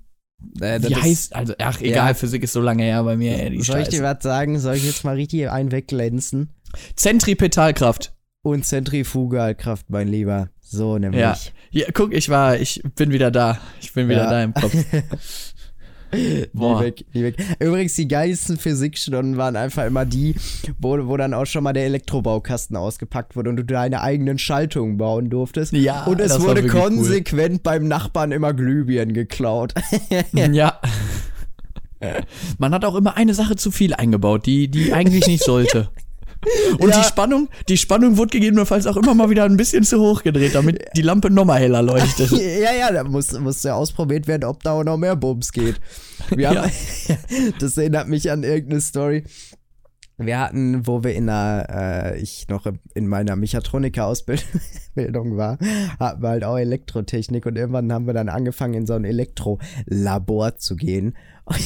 Äh, 0.61 0.80
das 0.80 0.90
Wie 0.90 0.94
heißt, 0.96 1.34
also, 1.34 1.55
ach, 1.59 1.80
egal, 1.80 2.09
Ja. 2.09 2.14
Physik 2.14 2.42
ist 2.42 2.53
so 2.53 2.61
lange 2.61 2.82
her 2.82 3.03
bei 3.05 3.16
mir, 3.16 3.38
ey, 3.42 3.51
die 3.51 3.62
Soll 3.62 3.80
ich 3.80 3.88
dir 3.88 4.03
was 4.03 4.22
sagen? 4.22 4.59
Soll 4.59 4.74
ich 4.76 4.84
jetzt 4.84 5.05
mal 5.05 5.14
richtig 5.14 5.51
einen 5.51 5.72
wegglänzen? 5.72 6.51
Zentripetalkraft. 6.96 8.14
Und 8.42 8.64
Zentrifugalkraft, 8.64 9.90
mein 9.90 10.09
Lieber. 10.09 10.48
So 10.61 10.96
nämlich. 10.98 11.20
Ja. 11.20 11.36
Ja, 11.72 11.86
guck, 11.92 12.14
ich 12.14 12.28
war, 12.30 12.59
ich 12.59 12.82
bin 12.96 13.12
wieder 13.12 13.30
da. 13.30 13.59
Ich 13.80 13.92
bin 13.92 14.09
wieder 14.09 14.24
Ja. 14.24 14.30
da 14.30 14.42
im 14.42 14.55
Kopf. 14.55 14.74
Boah. 16.52 16.80
Nie 16.80 16.86
weg, 16.86 17.04
nie 17.12 17.22
weg. 17.22 17.36
Übrigens, 17.58 17.94
die 17.94 18.08
geilsten 18.08 18.56
Physikstunden 18.56 19.36
waren 19.36 19.56
einfach 19.56 19.86
immer 19.86 20.04
die, 20.04 20.34
wo, 20.78 21.06
wo 21.06 21.16
dann 21.16 21.34
auch 21.34 21.46
schon 21.46 21.64
mal 21.64 21.72
der 21.72 21.84
Elektrobaukasten 21.84 22.76
ausgepackt 22.76 23.36
wurde 23.36 23.50
und 23.50 23.56
du 23.56 23.64
deine 23.64 24.00
eigenen 24.02 24.38
Schaltungen 24.38 24.96
bauen 24.96 25.30
durftest. 25.30 25.72
Ja, 25.72 26.04
und 26.04 26.20
es 26.20 26.40
wurde 26.40 26.62
wirklich 26.62 26.74
cool. 26.74 26.80
konsequent 26.80 27.62
beim 27.62 27.86
Nachbarn 27.88 28.32
immer 28.32 28.52
Glühbirnen 28.52 29.14
geklaut. 29.14 29.74
Ja. 30.32 30.80
Man 32.58 32.72
hat 32.72 32.84
auch 32.84 32.94
immer 32.94 33.16
eine 33.16 33.34
Sache 33.34 33.56
zu 33.56 33.70
viel 33.70 33.92
eingebaut, 33.92 34.46
die, 34.46 34.68
die 34.68 34.92
eigentlich 34.92 35.26
nicht 35.26 35.44
sollte. 35.44 35.90
Und 36.78 36.88
Ja. 36.91 37.01
die 37.01 37.07
Spannung, 37.07 37.49
die 37.68 37.76
Spannung 37.76 38.16
wurde 38.16 38.30
gegebenenfalls 38.30 38.86
auch 38.86 38.97
immer 38.97 39.14
mal 39.14 39.28
wieder 39.28 39.45
ein 39.45 39.57
bisschen 39.57 39.84
zu 39.84 40.01
hoch 40.01 40.22
gedreht, 40.22 40.55
damit 40.55 40.82
die 40.97 41.03
Lampe 41.03 41.30
nochmal 41.30 41.61
heller 41.61 41.82
leuchtet. 41.82 42.30
ja, 42.32 42.72
ja, 42.72 42.93
da 42.93 43.05
muss, 43.05 43.32
muss 43.38 43.62
ja 43.62 43.74
ausprobiert 43.74 44.26
werden, 44.26 44.45
ob 44.45 44.62
da 44.62 44.72
auch 44.72 44.84
noch 44.84 44.97
mehr 44.97 45.16
Bums 45.16 45.53
geht. 45.53 45.76
Wir 46.30 46.49
haben, 46.62 46.70
das 47.59 47.76
erinnert 47.76 48.09
mich 48.09 48.30
an 48.30 48.43
irgendeine 48.43 48.80
Story. 48.80 49.24
Wir 50.20 50.38
hatten, 50.38 50.86
wo 50.86 51.02
wir 51.02 51.14
in 51.14 51.26
der, 51.26 52.12
äh, 52.14 52.20
ich 52.20 52.46
noch 52.48 52.66
in 52.94 53.06
meiner 53.06 53.36
Mechatroniker-Ausbildung 53.36 54.44
war, 55.38 55.58
hatten 55.98 56.22
wir 56.22 56.28
halt 56.28 56.44
auch 56.44 56.58
Elektrotechnik 56.58 57.46
und 57.46 57.56
irgendwann 57.56 57.90
haben 57.90 58.06
wir 58.06 58.12
dann 58.12 58.28
angefangen, 58.28 58.74
in 58.74 58.86
so 58.86 58.92
ein 58.92 59.04
Elektrolabor 59.04 60.56
zu 60.56 60.76
gehen. 60.76 61.16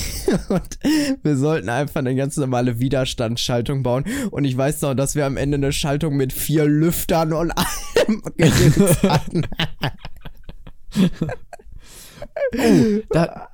Und 0.48 0.78
wir 1.22 1.36
sollten 1.36 1.68
einfach 1.68 1.96
eine 1.96 2.14
ganz 2.14 2.38
normale 2.38 2.78
Widerstandsschaltung 2.78 3.82
bauen. 3.82 4.04
Und 4.30 4.46
ich 4.46 4.56
weiß 4.56 4.80
noch, 4.80 4.94
dass 4.94 5.14
wir 5.14 5.26
am 5.26 5.36
Ende 5.36 5.56
eine 5.56 5.72
Schaltung 5.72 6.16
mit 6.16 6.32
vier 6.32 6.64
Lüftern 6.64 7.34
und 7.34 7.50
allem 7.50 8.22
hatten. 9.02 9.46
Da, 13.10 13.48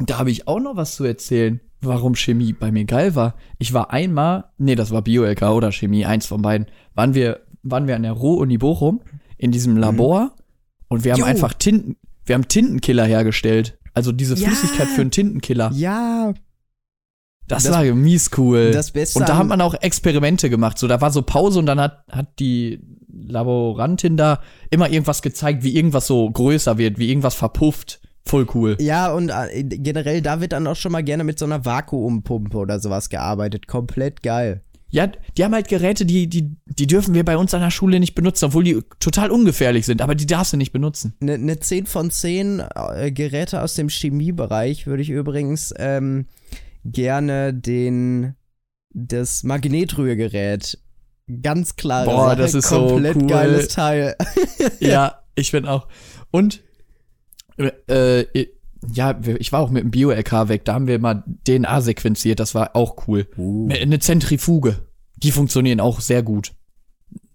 da 0.00 0.18
habe 0.18 0.30
ich 0.30 0.48
auch 0.48 0.60
noch 0.60 0.76
was 0.76 0.96
zu 0.96 1.04
erzählen, 1.04 1.60
warum 1.86 2.14
Chemie 2.14 2.52
bei 2.52 2.70
mir 2.72 2.84
geil 2.84 3.14
war. 3.14 3.34
Ich 3.58 3.72
war 3.72 3.90
einmal, 3.90 4.44
nee, 4.58 4.74
das 4.74 4.90
war 4.90 5.02
Bio-LK 5.02 5.42
oder 5.50 5.72
Chemie, 5.72 6.04
eins 6.06 6.26
von 6.26 6.42
beiden, 6.42 6.66
waren 6.94 7.14
wir, 7.14 7.40
waren 7.62 7.86
wir 7.86 7.96
an 7.96 8.02
der 8.02 8.12
Ruhr-Uni 8.12 8.58
Bochum 8.58 9.00
in 9.38 9.52
diesem 9.52 9.76
Labor 9.76 10.34
und 10.88 11.04
wir 11.04 11.12
haben 11.12 11.20
Jo. 11.20 11.26
einfach 11.26 11.52
Tinten, 11.54 11.96
wir 12.24 12.34
haben 12.34 12.48
Tintenkiller 12.48 13.04
hergestellt. 13.04 13.78
Also 13.94 14.12
diese 14.12 14.34
Ja. 14.34 14.48
Flüssigkeit 14.48 14.88
für 14.88 15.00
einen 15.00 15.10
Tintenkiller. 15.10 15.70
Ja, 15.74 16.34
Das, 17.48 17.62
Das- 17.62 17.72
war 17.72 17.84
mies 17.94 18.30
cool. 18.36 18.72
das 18.72 18.90
Beste 18.90 19.20
und 19.20 19.28
da 19.28 19.36
hat 19.38 19.46
man 19.46 19.60
auch 19.60 19.74
Experimente 19.74 20.50
gemacht. 20.50 20.78
So, 20.78 20.88
da 20.88 21.00
war 21.00 21.10
so 21.12 21.22
Pause 21.22 21.60
und 21.60 21.66
dann 21.66 21.78
hat, 21.80 22.04
hat 22.10 22.38
die 22.40 22.80
Laborantin 23.08 24.16
da 24.16 24.40
immer 24.70 24.90
irgendwas 24.90 25.22
gezeigt, 25.22 25.62
wie 25.62 25.74
irgendwas 25.76 26.06
so 26.06 26.28
größer 26.30 26.76
wird, 26.78 26.98
wie 26.98 27.08
irgendwas 27.08 27.34
verpufft. 27.36 28.00
Voll 28.26 28.46
cool. 28.54 28.76
Ja, 28.80 29.12
und 29.12 29.30
äh, 29.30 29.62
generell, 29.62 30.20
da 30.20 30.40
wird 30.40 30.52
dann 30.52 30.66
auch 30.66 30.76
schon 30.76 30.92
mal 30.92 31.04
gerne 31.04 31.24
mit 31.24 31.38
so 31.38 31.44
einer 31.44 31.64
Vakuumpumpe 31.64 32.58
oder 32.58 32.80
sowas 32.80 33.08
gearbeitet. 33.08 33.68
Komplett 33.68 34.22
geil. 34.22 34.62
Ja, 34.88 35.08
die 35.36 35.44
haben 35.44 35.54
halt 35.54 35.68
Geräte, 35.68 36.06
die, 36.06 36.28
die, 36.28 36.56
die 36.64 36.86
dürfen 36.86 37.14
wir 37.14 37.24
bei 37.24 37.36
uns 37.36 37.54
an 37.54 37.60
der 37.60 37.70
Schule 37.70 38.00
nicht 38.00 38.14
benutzen, 38.14 38.46
obwohl 38.46 38.64
die 38.64 38.80
total 39.00 39.30
ungefährlich 39.30 39.84
sind, 39.84 40.00
aber 40.00 40.14
die 40.14 40.26
darfst 40.26 40.52
du 40.52 40.56
nicht 40.56 40.72
benutzen. 40.72 41.14
Eine 41.20 41.38
ne 41.38 41.58
10 41.58 41.86
von 41.86 42.10
10 42.10 42.62
äh, 42.74 43.10
Geräte 43.10 43.62
aus 43.62 43.74
dem 43.74 43.88
Chemiebereich 43.88 44.86
würde 44.86 45.02
ich 45.02 45.10
übrigens 45.10 45.74
ähm, 45.76 46.26
gerne 46.84 47.52
den 47.52 48.34
das 48.94 49.42
Magnetrührgerät. 49.42 50.78
Ganz 51.42 51.76
klare 51.76 52.06
Boah, 52.06 52.28
Sache, 52.30 52.36
das 52.36 52.54
ist 52.54 52.68
so 52.68 52.86
komplett 52.86 53.16
cool. 53.16 53.26
geiles 53.26 53.68
Teil. 53.68 54.16
Ja, 54.78 55.22
ich 55.34 55.50
bin 55.52 55.66
auch. 55.66 55.88
Und, 56.30 56.62
äh, 57.58 58.46
ja, 58.92 59.16
wir- 59.24 59.40
ich 59.40 59.52
war 59.52 59.60
auch 59.60 59.70
mit 59.70 59.82
dem 59.82 59.90
Bio-LK 59.90 60.48
weg, 60.48 60.64
da 60.64 60.74
haben 60.74 60.86
wir 60.86 60.98
mal 60.98 61.24
DNA 61.46 61.80
sequenziert, 61.80 62.38
das 62.40 62.54
war 62.54 62.76
auch 62.76 63.08
cool. 63.08 63.26
Uh. 63.36 63.68
Eine 63.70 63.98
Zentrifuge, 63.98 64.80
die 65.16 65.32
funktionieren 65.32 65.80
auch 65.80 66.00
sehr 66.00 66.22
gut. 66.22 66.52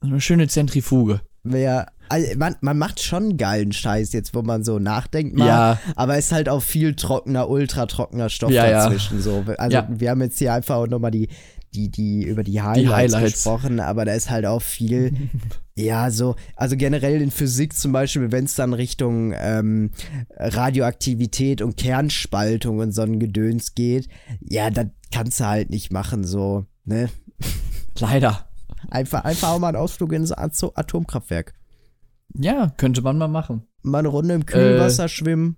Eine 0.01 0.21
schöne 0.21 0.47
Zentrifuge. 0.47 1.21
Wer, 1.43 1.87
also 2.09 2.27
man, 2.37 2.55
man 2.61 2.77
macht 2.77 3.01
schon 3.01 3.37
geilen 3.37 3.71
Scheiß 3.71 4.13
jetzt, 4.13 4.35
wo 4.35 4.43
man 4.43 4.63
so 4.63 4.77
nachdenkt 4.79 5.35
mal, 5.35 5.47
Ja. 5.47 5.79
aber 5.95 6.17
es 6.17 6.25
ist 6.27 6.31
halt 6.31 6.49
auch 6.49 6.61
viel 6.61 6.95
trockener, 6.95 7.49
ultra 7.49 7.87
trockener 7.87 8.29
Stoff 8.29 8.51
Ja, 8.51 8.69
ja. 8.69 8.83
dazwischen. 8.83 9.21
So. 9.21 9.43
Also 9.57 9.77
Ja. 9.77 9.87
wir 9.89 10.09
haben 10.11 10.21
jetzt 10.21 10.37
hier 10.37 10.53
einfach 10.53 10.75
auch 10.75 10.87
nochmal 10.87 11.11
die, 11.11 11.29
die, 11.73 11.89
die 11.89 12.23
über 12.25 12.43
die 12.43 12.61
Highlights, 12.61 13.13
Highlights. 13.15 13.33
gesprochen, 13.33 13.79
aber 13.79 14.05
da 14.05 14.13
ist 14.13 14.29
halt 14.29 14.45
auch 14.45 14.61
viel, 14.61 15.13
ja, 15.75 16.11
so, 16.11 16.35
also 16.55 16.75
generell 16.75 17.21
in 17.21 17.31
Physik 17.31 17.73
zum 17.73 17.91
Beispiel, 17.93 18.31
wenn 18.31 18.45
es 18.45 18.55
dann 18.55 18.73
Richtung 18.73 19.33
ähm, 19.37 19.91
Radioaktivität 20.37 21.61
und 21.61 21.77
Kernspaltung 21.77 22.79
und 22.79 22.91
so 22.91 23.01
ein 23.01 23.19
Gedöns 23.19 23.73
geht, 23.73 24.07
ja, 24.41 24.69
das 24.69 24.87
kannst 25.11 25.39
du 25.39 25.45
halt 25.45 25.69
nicht 25.69 25.91
machen, 25.91 26.23
so, 26.23 26.65
ne? 26.85 27.09
Leider. 27.99 28.47
Einfach, 28.89 29.23
einfach 29.25 29.49
auch 29.49 29.59
mal 29.59 29.67
einen 29.69 29.77
Ausflug 29.77 30.11
ins 30.13 30.31
Ato- 30.31 30.71
Atomkraftwerk. 30.75 31.53
Ja, 32.33 32.69
könnte 32.77 33.01
man 33.01 33.17
mal 33.17 33.27
machen. 33.27 33.63
Mal 33.83 33.99
eine 33.99 34.07
Runde 34.07 34.33
Äh. 34.33 34.35
im 34.35 34.45
Kühlwasser 34.45 35.07
schwimmen. 35.07 35.57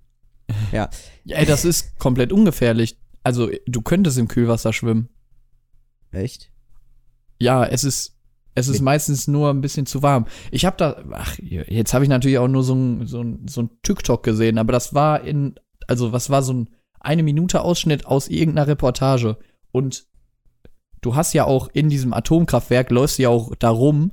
Ja. 0.71 0.89
Ja, 1.23 1.37
ey, 1.37 1.45
das 1.45 1.63
ist 1.65 1.97
komplett 1.99 2.33
ungefährlich. 2.33 2.99
Also, 3.23 3.49
du 3.65 3.81
könntest 3.81 4.17
im 4.17 4.27
Kühlwasser 4.27 4.73
schwimmen. 4.73 5.09
Echt? 6.13 6.51
Ja, 7.39 7.65
es 7.65 7.83
ist, 7.83 8.15
es 8.55 8.67
ist 8.67 8.75
Mit- 8.75 8.83
meistens 8.83 9.27
nur 9.27 9.49
ein 9.49 9.61
bisschen 9.61 9.85
zu 9.85 10.01
warm. 10.01 10.27
Ich 10.51 10.63
habe 10.65 10.77
da, 10.77 11.03
ach, 11.11 11.37
jetzt 11.39 11.93
habe 11.93 12.05
ich 12.05 12.09
natürlich 12.09 12.37
auch 12.37 12.47
nur 12.47 12.63
so 12.63 12.75
ein, 12.75 13.05
so 13.07 13.21
ein, 13.21 13.47
so 13.47 13.63
ein 13.63 13.69
TikTok 13.81 14.23
gesehen, 14.23 14.57
aber 14.57 14.71
das 14.71 14.93
war 14.93 15.21
in, 15.23 15.55
also 15.87 16.13
was 16.13 16.29
war 16.29 16.41
so 16.41 16.53
ein 16.53 16.69
eine 17.03 17.21
Minute 17.21 17.61
Ausschnitt 17.61 18.05
aus 18.05 18.29
irgendeiner 18.29 18.67
Reportage. 18.67 19.37
Und 19.73 20.05
du 21.01 21.15
hast 21.15 21.33
ja 21.33 21.43
auch 21.43 21.67
in 21.73 21.89
diesem 21.89 22.13
Atomkraftwerk, 22.13 22.89
läufst 22.91 23.17
du 23.19 23.23
ja 23.23 23.29
auch 23.29 23.53
darum, 23.55 24.11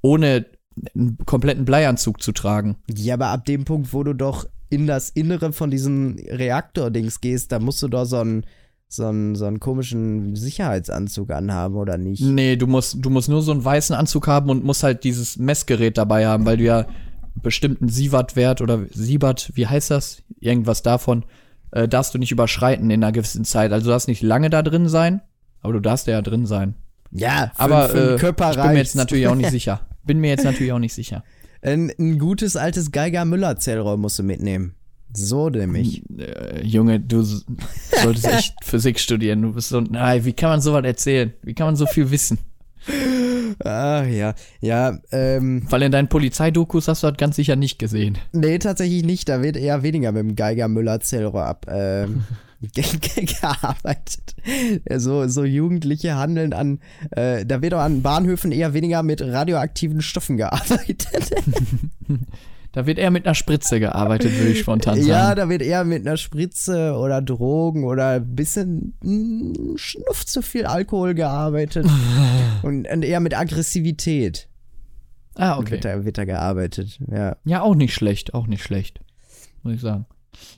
ohne 0.00 0.46
einen 0.94 1.18
kompletten 1.24 1.64
Bleianzug 1.64 2.20
zu 2.20 2.32
tragen. 2.32 2.78
Ja, 2.92 3.14
aber 3.14 3.28
ab 3.28 3.44
dem 3.44 3.64
Punkt, 3.64 3.92
wo 3.92 4.02
du 4.02 4.12
doch 4.12 4.46
in 4.70 4.88
das 4.88 5.08
Innere 5.10 5.52
von 5.52 5.70
diesem 5.70 6.16
Reaktordings 6.18 7.20
gehst, 7.20 7.52
da 7.52 7.60
musst 7.60 7.80
du 7.80 7.86
doch 7.86 8.06
so 8.06 8.16
einen, 8.16 8.44
so 8.92 9.06
einen, 9.06 9.34
so 9.36 9.46
einen 9.46 9.58
komischen 9.58 10.36
Sicherheitsanzug 10.36 11.30
anhaben, 11.30 11.76
oder 11.76 11.96
nicht? 11.96 12.22
Nee, 12.22 12.56
du 12.56 12.66
musst, 12.66 12.96
du 13.00 13.08
musst 13.08 13.30
nur 13.30 13.40
so 13.40 13.52
einen 13.52 13.64
weißen 13.64 13.96
Anzug 13.96 14.26
haben 14.26 14.50
und 14.50 14.64
musst 14.64 14.82
halt 14.82 15.04
dieses 15.04 15.38
Messgerät 15.38 15.96
dabei 15.96 16.26
haben, 16.26 16.44
weil 16.44 16.58
du 16.58 16.64
ja 16.64 16.86
bestimmten 17.34 17.88
Sievert-Wert 17.88 18.60
oder 18.60 18.80
Siebert, 18.92 19.52
wie 19.54 19.66
heißt 19.66 19.90
das? 19.90 20.22
Irgendwas 20.40 20.82
davon, 20.82 21.24
äh, 21.70 21.88
darfst 21.88 22.12
du 22.12 22.18
nicht 22.18 22.32
überschreiten 22.32 22.90
in 22.90 23.02
einer 23.02 23.12
gewissen 23.12 23.46
Zeit. 23.46 23.72
Also 23.72 23.86
du 23.86 23.90
darfst 23.92 24.08
nicht 24.08 24.22
lange 24.22 24.50
da 24.50 24.60
drin 24.62 24.88
sein, 24.88 25.22
aber 25.62 25.72
du 25.72 25.80
darfst 25.80 26.06
ja 26.06 26.20
drin 26.20 26.44
sein. 26.44 26.74
Ja, 27.10 27.50
für, 27.54 27.62
Aber 27.62 27.88
für 27.88 28.14
äh, 28.14 28.18
Körper 28.18 28.50
ich 28.50 28.56
bin 28.56 28.72
mir 28.72 28.78
jetzt 28.78 28.94
natürlich 28.94 29.26
auch 29.26 29.34
nicht 29.34 29.50
sicher. 29.52 29.80
Bin 30.04 30.18
mir 30.18 30.28
jetzt 30.28 30.44
natürlich 30.44 30.72
auch 30.72 30.78
nicht 30.78 30.94
sicher. 30.94 31.24
Ein, 31.62 31.90
ein 31.98 32.18
gutes 32.18 32.56
altes 32.56 32.90
Geiger-Müller-Zellrohr 32.90 33.96
musst 33.96 34.18
du 34.18 34.22
mitnehmen. 34.22 34.74
So 35.14 35.50
nämlich. 35.50 36.02
Äh, 36.18 36.64
Junge, 36.64 37.00
du 37.00 37.22
solltest 37.22 38.26
echt 38.26 38.54
Physik 38.64 38.98
studieren. 38.98 39.42
Du 39.42 39.52
bist 39.52 39.68
so, 39.68 39.80
nein, 39.80 40.24
wie 40.24 40.32
kann 40.32 40.50
man 40.50 40.60
sowas 40.60 40.84
erzählen? 40.84 41.32
Wie 41.42 41.54
kann 41.54 41.66
man 41.66 41.76
so 41.76 41.86
viel 41.86 42.10
wissen? 42.10 42.38
Ach 43.64 44.06
ja. 44.06 44.34
Ja, 44.60 44.98
ähm, 45.12 45.64
Weil 45.68 45.82
in 45.82 45.92
deinen 45.92 46.08
Polizeidokus 46.08 46.88
hast 46.88 47.02
du 47.02 47.08
das 47.08 47.16
ganz 47.16 47.36
sicher 47.36 47.56
nicht 47.56 47.78
gesehen. 47.78 48.18
nee, 48.32 48.58
tatsächlich 48.58 49.04
nicht. 49.04 49.28
Da 49.28 49.42
wird 49.42 49.56
eher 49.56 49.82
weniger 49.82 50.12
mit 50.12 50.22
dem 50.22 50.36
Geiger-Müller-Zellrohr 50.36 51.44
ab. 51.44 51.66
Ähm, 51.68 52.24
ge 52.60 52.84
ge 53.00 53.26
gearbeitet. 53.26 54.34
So, 54.96 55.28
so 55.28 55.44
Jugendliche 55.44 56.16
handeln 56.16 56.52
an, 56.52 56.80
äh, 57.10 57.44
da 57.44 57.60
wird 57.60 57.74
auch 57.74 57.80
an 57.80 58.02
Bahnhöfen 58.02 58.52
eher 58.52 58.72
weniger 58.72 59.02
mit 59.02 59.20
radioaktiven 59.20 60.00
Stoffen 60.00 60.36
gearbeitet. 60.36 61.30
Da 62.72 62.86
wird 62.86 62.98
eher 62.98 63.10
mit 63.10 63.26
einer 63.26 63.34
Spritze 63.34 63.80
gearbeitet, 63.80 64.36
würde 64.38 64.52
ich 64.52 64.60
spontan 64.60 64.94
sagen. 64.96 65.06
Ja, 65.06 65.34
da 65.34 65.48
wird 65.48 65.60
eher 65.60 65.84
mit 65.84 66.06
einer 66.06 66.16
Spritze 66.16 66.96
oder 66.96 67.20
Drogen 67.20 67.84
oder 67.84 68.08
ein 68.08 68.34
bisschen 68.34 68.94
mm, 69.02 69.76
Schnuff 69.76 70.24
zu 70.24 70.40
viel 70.40 70.64
Alkohol 70.64 71.14
gearbeitet. 71.14 71.86
und, 72.62 72.88
und 72.88 73.02
eher 73.04 73.20
mit 73.20 73.36
Aggressivität 73.36 74.48
ah, 75.34 75.58
okay. 75.58 75.72
wird, 75.72 75.84
da, 75.84 76.04
wird 76.04 76.18
da 76.18 76.24
gearbeitet. 76.24 76.98
Ja. 77.10 77.36
Ja, 77.44 77.60
auch 77.60 77.74
nicht 77.74 77.94
schlecht, 77.94 78.34
auch 78.34 78.46
nicht 78.46 78.62
schlecht. 78.62 79.00
Muss 79.62 79.74
ich 79.74 79.80
sagen. 79.80 80.06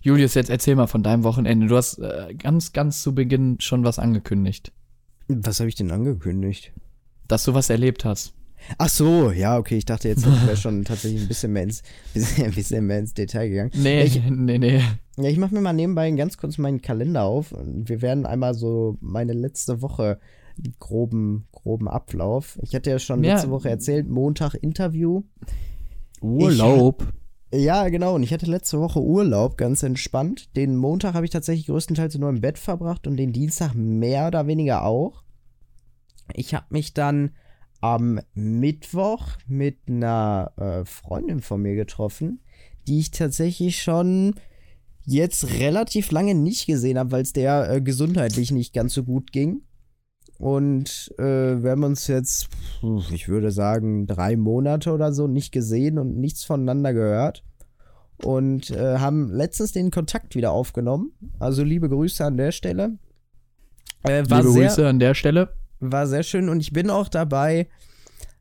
Julius, 0.01 0.35
jetzt 0.35 0.51
erzähl 0.51 0.77
mal 0.77 0.87
von 0.87 1.03
deinem 1.03 1.25
Wochenende. 1.25 1.67
Du 1.67 1.77
hast 1.77 1.99
äh, 1.99 2.35
ganz, 2.35 2.73
ganz 2.73 3.03
zu 3.03 3.15
Beginn 3.15 3.57
schon 3.61 3.85
was 3.85 3.99
angekündigt. 3.99 4.73
Was 5.29 5.59
habe 5.59 5.69
ich 5.69 5.75
denn 5.75 5.91
angekündigt? 5.91 6.73
Dass 7.27 7.45
du 7.45 7.55
was 7.55 7.71
erlebt 7.71 8.05
hast. 8.05 8.35
Ach 8.79 8.89
so, 8.89 9.31
ja, 9.31 9.59
okay, 9.59 9.77
ich 9.77 9.85
dachte 9.85 10.09
jetzt 10.09 10.25
wäre 10.27 10.57
schon 10.57 10.85
tatsächlich 10.85 11.23
ein 11.23 11.29
bisschen 11.29 11.53
mehr 11.53 11.65
ins, 11.65 11.83
bisschen, 12.15 12.51
bisschen 12.53 12.87
mehr 12.87 12.99
ins 12.99 13.15
Detail 13.15 13.49
gegangen. 13.49 13.71
Nee, 13.75 14.05
Ich- 14.05 14.23
nee, 14.31 14.59
nee. 14.59 14.81
Ja, 15.17 15.29
ich 15.29 15.39
mache 15.39 15.55
mir 15.55 15.61
mal 15.61 15.73
nebenbei 15.73 16.11
ganz 16.12 16.37
kurz 16.39 16.59
meinen 16.59 16.83
Kalender 16.83 17.23
auf 17.25 17.53
und 17.53 17.89
wir 17.89 18.03
werden 18.03 18.27
einmal 18.27 18.55
so 18.55 18.97
meine 19.01 19.33
letzte 19.33 19.81
Woche 19.83 20.19
groben, 20.81 21.47
groben 21.53 21.89
Ablauf. 21.89 22.59
Ich 22.62 22.75
hatte 22.75 22.91
ja 22.91 22.99
schon 22.99 23.23
Ja. 23.23 23.35
letzte 23.35 23.51
Woche 23.51 23.69
erzählt, 23.69 24.09
Montag 24.09 24.55
Interview. 24.55 25.23
Urlaub. 26.21 27.07
Ja, 27.53 27.89
genau. 27.89 28.15
Und 28.17 28.23
ich 28.25 28.33
hatte 28.33 28.47
letzte 28.47 28.81
Woche 28.81 29.01
Urlaub, 29.01 29.57
ganz 29.57 29.83
entspannt. 29.83 30.57
Den 30.57 30.77
Montag 30.77 31.15
habe 31.15 31.25
ich 31.25 31.31
tatsächlich 31.31 31.67
größtenteils 31.67 32.19
nur 32.19 32.31
im 32.31 32.41
Bett 32.41 32.59
verbracht 32.59 33.07
und 33.07 33.17
den 33.17 33.33
Dienstag 33.33 33.75
mehr 33.75 34.27
oder 34.27 34.47
weniger 34.47 34.85
auch. 34.85 35.23
Ich 36.33 36.55
habe 36.55 36.67
mich 36.71 36.95
dann 36.95 37.31
am 37.85 38.18
Mittwoch 38.32 39.26
mit 39.47 39.76
einer 39.87 40.53
äh, 40.57 40.87
Freundin 40.87 41.43
von 41.43 41.61
mir 41.61 41.74
getroffen, 41.74 42.41
die 42.87 42.99
ich 42.99 43.11
tatsächlich 43.11 43.82
schon 43.82 44.37
jetzt 45.05 45.59
relativ 45.59 46.11
lange 46.11 46.35
nicht 46.35 46.64
gesehen 46.64 46.99
habe, 46.99 47.12
weil 47.12 47.20
es 47.20 47.35
der 47.35 47.70
äh, 47.70 47.82
gesundheitlich 47.82 48.53
nicht 48.53 48.72
ganz 48.72 48.95
so 48.95 49.05
gut 49.05 49.32
ging. 49.32 49.64
Und 50.39 51.12
äh, 51.18 51.62
wir 51.62 51.72
haben 51.72 51.85
uns 51.85 52.07
jetzt, 52.07 52.49
ich 53.12 53.28
würde 53.28 53.51
sagen, 53.51 54.07
drei 54.07 54.35
Monate 54.35 54.91
oder 54.91 55.12
so 55.12 55.26
nicht 55.26 55.53
gesehen 55.53 55.99
und 55.99 56.16
nichts 56.16 56.43
voneinander 56.43 56.95
gehört. 56.95 57.45
Und 58.24 58.70
äh, 58.70 58.97
haben 58.97 59.30
letztens 59.30 59.72
den 59.72 59.91
Kontakt 59.91 60.37
wieder 60.37 60.53
aufgenommen. 60.53 61.12
Also 61.39 61.62
liebe 61.62 61.91
Grüße 61.91 62.24
an 62.24 62.39
der 62.39 62.51
Stelle. 62.51 62.97
Äh, 64.05 64.22
liebe 64.22 64.43
sehr, 64.51 64.68
Grüße 64.68 64.89
an 64.89 64.99
der 64.99 65.12
Stelle. 65.12 65.51
War 65.93 66.07
sehr 66.07 66.22
schön 66.22 66.49
und 66.49 66.61
ich 66.61 66.72
bin 66.72 66.91
auch 66.91 67.09
dabei. 67.09 67.68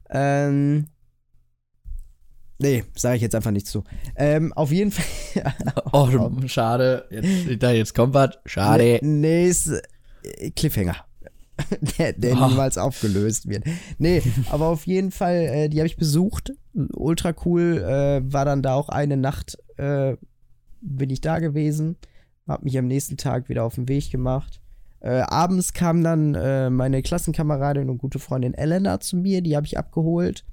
Ähm, 0.10 0.88
Nee, 2.60 2.86
sage 2.96 3.18
ich 3.18 3.22
jetzt 3.22 3.36
einfach 3.36 3.52
nicht 3.52 3.68
zu. 3.68 3.84
Ähm, 4.16 4.54
auf 4.54 4.72
jeden 4.72 4.92
Fall. 4.92 5.54
oh, 5.92 6.08
schade. 6.48 7.06
Jetzt, 7.10 7.62
jetzt 7.62 7.94
kommt 7.94 8.14
was. 8.14 8.38
Schade. 8.46 9.00
Nee, 9.02 9.48
ist 9.48 9.68
äh, 10.24 10.50
Cliffhanger. 10.52 10.96
der, 11.98 12.14
der 12.14 12.42
oh. 12.42 12.48
niemals 12.48 12.78
aufgelöst 12.78 13.50
wird. 13.50 13.66
Nee, 13.98 14.22
aber 14.50 14.68
auf 14.68 14.88
jeden 14.88 15.12
Fall, 15.12 15.36
äh, 15.36 15.70
die 15.70 15.80
habe 15.80 15.88
ich 15.88 15.98
besucht. 15.98 16.54
Ultra 16.74 17.34
cool. 17.46 17.80
Äh, 17.80 18.32
war 18.32 18.46
dann 18.46 18.62
da 18.62 18.76
auch 18.76 18.90
eine 18.90 19.18
Nacht, 19.18 19.58
äh, 19.78 20.16
bin 20.82 21.10
ich 21.10 21.22
da 21.22 21.40
gewesen. 21.40 21.98
Hab 22.48 22.64
mich 22.64 22.78
am 22.78 22.88
nächsten 22.88 23.18
Tag 23.18 23.50
wieder 23.50 23.64
auf 23.64 23.76
den 23.76 23.88
Weg 23.88 24.10
gemacht. 24.12 24.62
Äh, 25.04 25.20
abends 25.28 25.74
kam 25.74 26.02
dann 26.02 26.34
äh, 26.34 26.70
meine 26.70 27.02
Klassenkameradin 27.02 27.90
und 27.90 27.98
gute 27.98 28.20
Freundin 28.20 28.54
Elena 28.54 29.02
zu 29.02 29.18
mir, 29.18 29.42
die 29.42 29.58
habe 29.58 29.66
ich 29.66 29.78
abgeholt. 29.78 30.46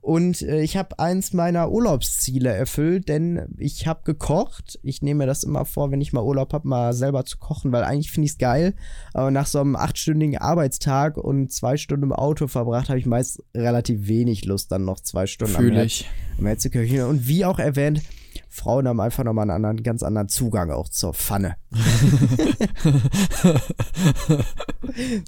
Und 0.00 0.40
äh, 0.40 0.62
ich 0.62 0.78
habe 0.78 0.98
eins 0.98 1.34
meiner 1.34 1.70
Urlaubsziele 1.70 2.48
erfüllt, 2.48 3.10
denn 3.10 3.54
ich 3.58 3.86
habe 3.86 4.04
gekocht. 4.04 4.78
Ich 4.82 5.02
nehme 5.02 5.18
mir 5.18 5.26
das 5.26 5.44
immer 5.44 5.66
vor, 5.66 5.90
wenn 5.90 6.00
ich 6.00 6.14
mal 6.14 6.24
Urlaub 6.24 6.54
habe, 6.54 6.66
mal 6.66 6.94
selber 6.94 7.26
zu 7.26 7.36
kochen, 7.36 7.70
weil 7.70 7.84
eigentlich 7.84 8.10
finde 8.10 8.24
ich 8.24 8.32
es 8.32 8.38
geil. 8.38 8.72
Aber 9.12 9.30
nach 9.30 9.46
so 9.46 9.60
einem 9.60 9.76
achtstündigen 9.76 10.38
Arbeitstag 10.38 11.18
und 11.18 11.52
zwei 11.52 11.76
Stunden 11.76 12.04
im 12.04 12.12
Auto 12.14 12.46
verbracht, 12.46 12.88
habe 12.88 12.98
ich 12.98 13.04
meist 13.04 13.44
relativ 13.54 14.08
wenig 14.08 14.46
Lust, 14.46 14.72
dann 14.72 14.86
noch 14.86 15.00
zwei 15.00 15.26
Stunden 15.26 15.54
Fühl 15.54 15.76
am, 15.76 15.84
ich. 15.84 16.08
am 16.38 16.46
Herd 16.46 16.62
zu 16.62 16.70
köcheln. 16.70 17.08
Und 17.08 17.28
wie 17.28 17.44
auch 17.44 17.58
erwähnt, 17.58 18.00
Frauen 18.48 18.88
haben 18.88 19.00
einfach 19.00 19.24
nochmal 19.24 19.42
einen 19.42 19.64
anderen, 19.64 19.82
ganz 19.82 20.02
anderen 20.02 20.28
Zugang 20.28 20.70
auch 20.70 20.88
zur 20.88 21.14
Pfanne. 21.14 21.56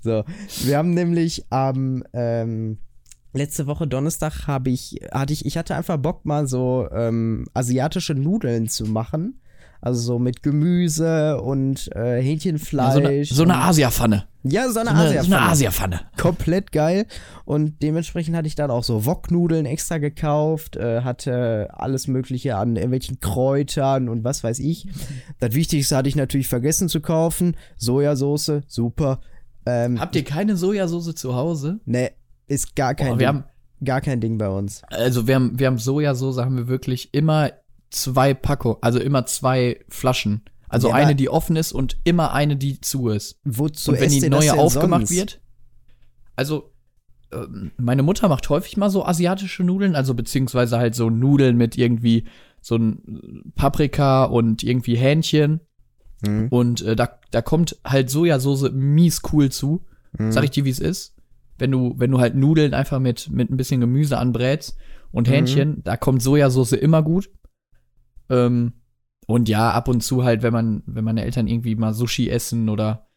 so, 0.02 0.24
wir 0.64 0.78
haben 0.78 0.94
nämlich 0.94 1.46
am 1.50 2.04
ähm, 2.12 2.78
letzte 3.32 3.66
Woche 3.66 3.86
Donnerstag 3.86 4.46
habe 4.46 4.70
ich, 4.70 5.00
hatte 5.12 5.32
ich, 5.32 5.46
ich 5.46 5.56
hatte 5.56 5.74
einfach 5.74 5.96
Bock 5.98 6.24
mal 6.24 6.46
so 6.46 6.88
ähm, 6.92 7.46
asiatische 7.54 8.14
Nudeln 8.14 8.68
zu 8.68 8.84
machen. 8.84 9.40
Also 9.82 10.00
so 10.00 10.18
mit 10.18 10.42
Gemüse 10.42 11.40
und 11.40 11.88
äh, 11.96 12.20
Hähnchenfleisch. 12.20 12.96
Ja, 12.96 13.00
so 13.00 13.00
eine, 13.00 13.24
so 13.24 13.42
eine 13.44 13.56
Asiapfanne. 13.56 14.26
Ja, 14.42 14.70
so 14.70 14.80
eine, 14.80 14.90
so 14.90 14.96
eine 14.96 15.00
Asiapfanne. 15.00 15.24
So 15.24 15.34
eine 15.34 15.48
Asiapfanne. 15.48 16.00
Komplett 16.16 16.72
geil. 16.72 17.06
Und 17.44 17.82
dementsprechend 17.82 18.36
hatte 18.36 18.46
ich 18.46 18.54
dann 18.54 18.70
auch 18.70 18.84
so 18.84 19.04
Woknudeln 19.04 19.66
extra 19.66 19.98
gekauft, 19.98 20.76
äh, 20.76 21.02
hatte 21.02 21.68
alles 21.72 22.06
Mögliche 22.06 22.56
an 22.56 22.76
irgendwelchen 22.76 23.20
Kräutern 23.20 24.08
und 24.08 24.24
was 24.24 24.42
weiß 24.42 24.58
ich. 24.60 24.88
Das 25.40 25.54
Wichtigste 25.54 25.96
hatte 25.96 26.08
ich 26.08 26.16
natürlich 26.16 26.48
vergessen 26.48 26.88
zu 26.88 27.00
kaufen. 27.00 27.56
Sojasauce, 27.76 28.62
super. 28.66 29.20
Ähm, 29.66 30.00
Habt 30.00 30.16
ihr 30.16 30.24
keine 30.24 30.56
Sojasauce 30.56 31.14
zu 31.14 31.34
Hause? 31.34 31.80
Nee, 31.84 32.10
ist 32.46 32.74
gar 32.74 32.94
kein, 32.94 33.10
Boah, 33.10 33.18
wir 33.18 33.28
haben, 33.28 33.44
gar 33.84 34.00
kein 34.00 34.20
Ding 34.20 34.38
bei 34.38 34.48
uns. 34.48 34.82
Also 34.86 35.26
wir 35.26 35.34
haben, 35.34 35.58
wir 35.58 35.66
haben 35.66 35.78
Sojasauce, 35.78 36.38
haben 36.38 36.56
wir 36.56 36.68
wirklich 36.68 37.12
immer 37.12 37.50
zwei 37.90 38.32
Packungen, 38.32 38.78
also 38.80 38.98
immer 38.98 39.26
zwei 39.26 39.80
Flaschen. 39.88 40.42
Also 40.70 40.88
ja, 40.88 40.94
eine, 40.94 41.16
die 41.16 41.28
offen 41.28 41.56
ist 41.56 41.72
und 41.72 41.98
immer 42.04 42.32
eine, 42.32 42.56
die 42.56 42.80
zu 42.80 43.08
ist. 43.08 43.40
Wozu 43.44 43.90
und 43.90 44.00
wenn 44.00 44.10
die 44.10 44.28
neue 44.30 44.54
aufgemacht 44.54 45.08
sonst? 45.08 45.16
wird. 45.16 45.40
Also, 46.36 46.72
ähm, 47.32 47.72
meine 47.76 48.04
Mutter 48.04 48.28
macht 48.28 48.48
häufig 48.48 48.76
mal 48.76 48.88
so 48.88 49.04
asiatische 49.04 49.64
Nudeln, 49.64 49.96
also 49.96 50.14
beziehungsweise 50.14 50.78
halt 50.78 50.94
so 50.94 51.10
Nudeln 51.10 51.56
mit 51.56 51.76
irgendwie 51.76 52.28
so 52.62 52.76
ein 52.76 53.52
Paprika 53.56 54.24
und 54.24 54.62
irgendwie 54.62 54.96
Hähnchen. 54.96 55.60
Mhm. 56.24 56.48
Und 56.50 56.82
äh, 56.82 56.94
da, 56.94 57.18
da 57.32 57.42
kommt 57.42 57.76
halt 57.84 58.08
Sojasauce 58.08 58.70
mies 58.72 59.22
cool 59.32 59.50
zu. 59.50 59.84
Mhm. 60.16 60.30
Sag 60.30 60.44
ich 60.44 60.50
dir, 60.50 60.64
wie 60.64 60.70
es 60.70 60.78
ist. 60.78 61.16
Wenn 61.58 61.72
du, 61.72 61.94
wenn 61.98 62.12
du 62.12 62.20
halt 62.20 62.36
Nudeln 62.36 62.74
einfach 62.74 63.00
mit, 63.00 63.28
mit 63.30 63.50
ein 63.50 63.56
bisschen 63.56 63.80
Gemüse 63.80 64.18
anbrätst 64.18 64.76
und 65.10 65.26
mhm. 65.26 65.32
Hähnchen, 65.32 65.68
mhm. 65.70 65.82
da 65.82 65.96
kommt 65.96 66.22
Sojasauce 66.22 66.72
immer 66.72 67.02
gut. 67.02 67.28
Ähm, 68.28 68.74
und 69.30 69.48
ja, 69.48 69.70
ab 69.70 69.88
und 69.88 70.02
zu 70.02 70.24
halt, 70.24 70.42
wenn 70.42 70.52
man, 70.52 70.82
wenn 70.86 71.04
meine 71.04 71.24
Eltern 71.24 71.46
irgendwie 71.46 71.74
mal 71.74 71.94
Sushi 71.94 72.28
essen 72.28 72.68
oder 72.68 73.08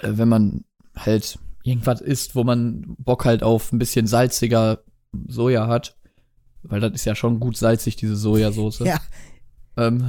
äh, 0.00 0.10
wenn 0.12 0.28
man 0.28 0.64
halt 0.96 1.38
irgendwas 1.62 2.00
isst, 2.00 2.34
wo 2.34 2.44
man 2.44 2.96
Bock 2.98 3.24
halt 3.24 3.42
auf 3.42 3.72
ein 3.72 3.78
bisschen 3.78 4.06
salziger 4.06 4.82
Soja 5.26 5.66
hat, 5.66 5.96
weil 6.62 6.80
das 6.80 6.92
ist 6.92 7.04
ja 7.04 7.14
schon 7.14 7.40
gut 7.40 7.56
salzig, 7.56 7.96
diese 7.96 8.16
Sojasauce. 8.16 8.80
Ja. 8.80 9.00
Ähm, 9.76 10.08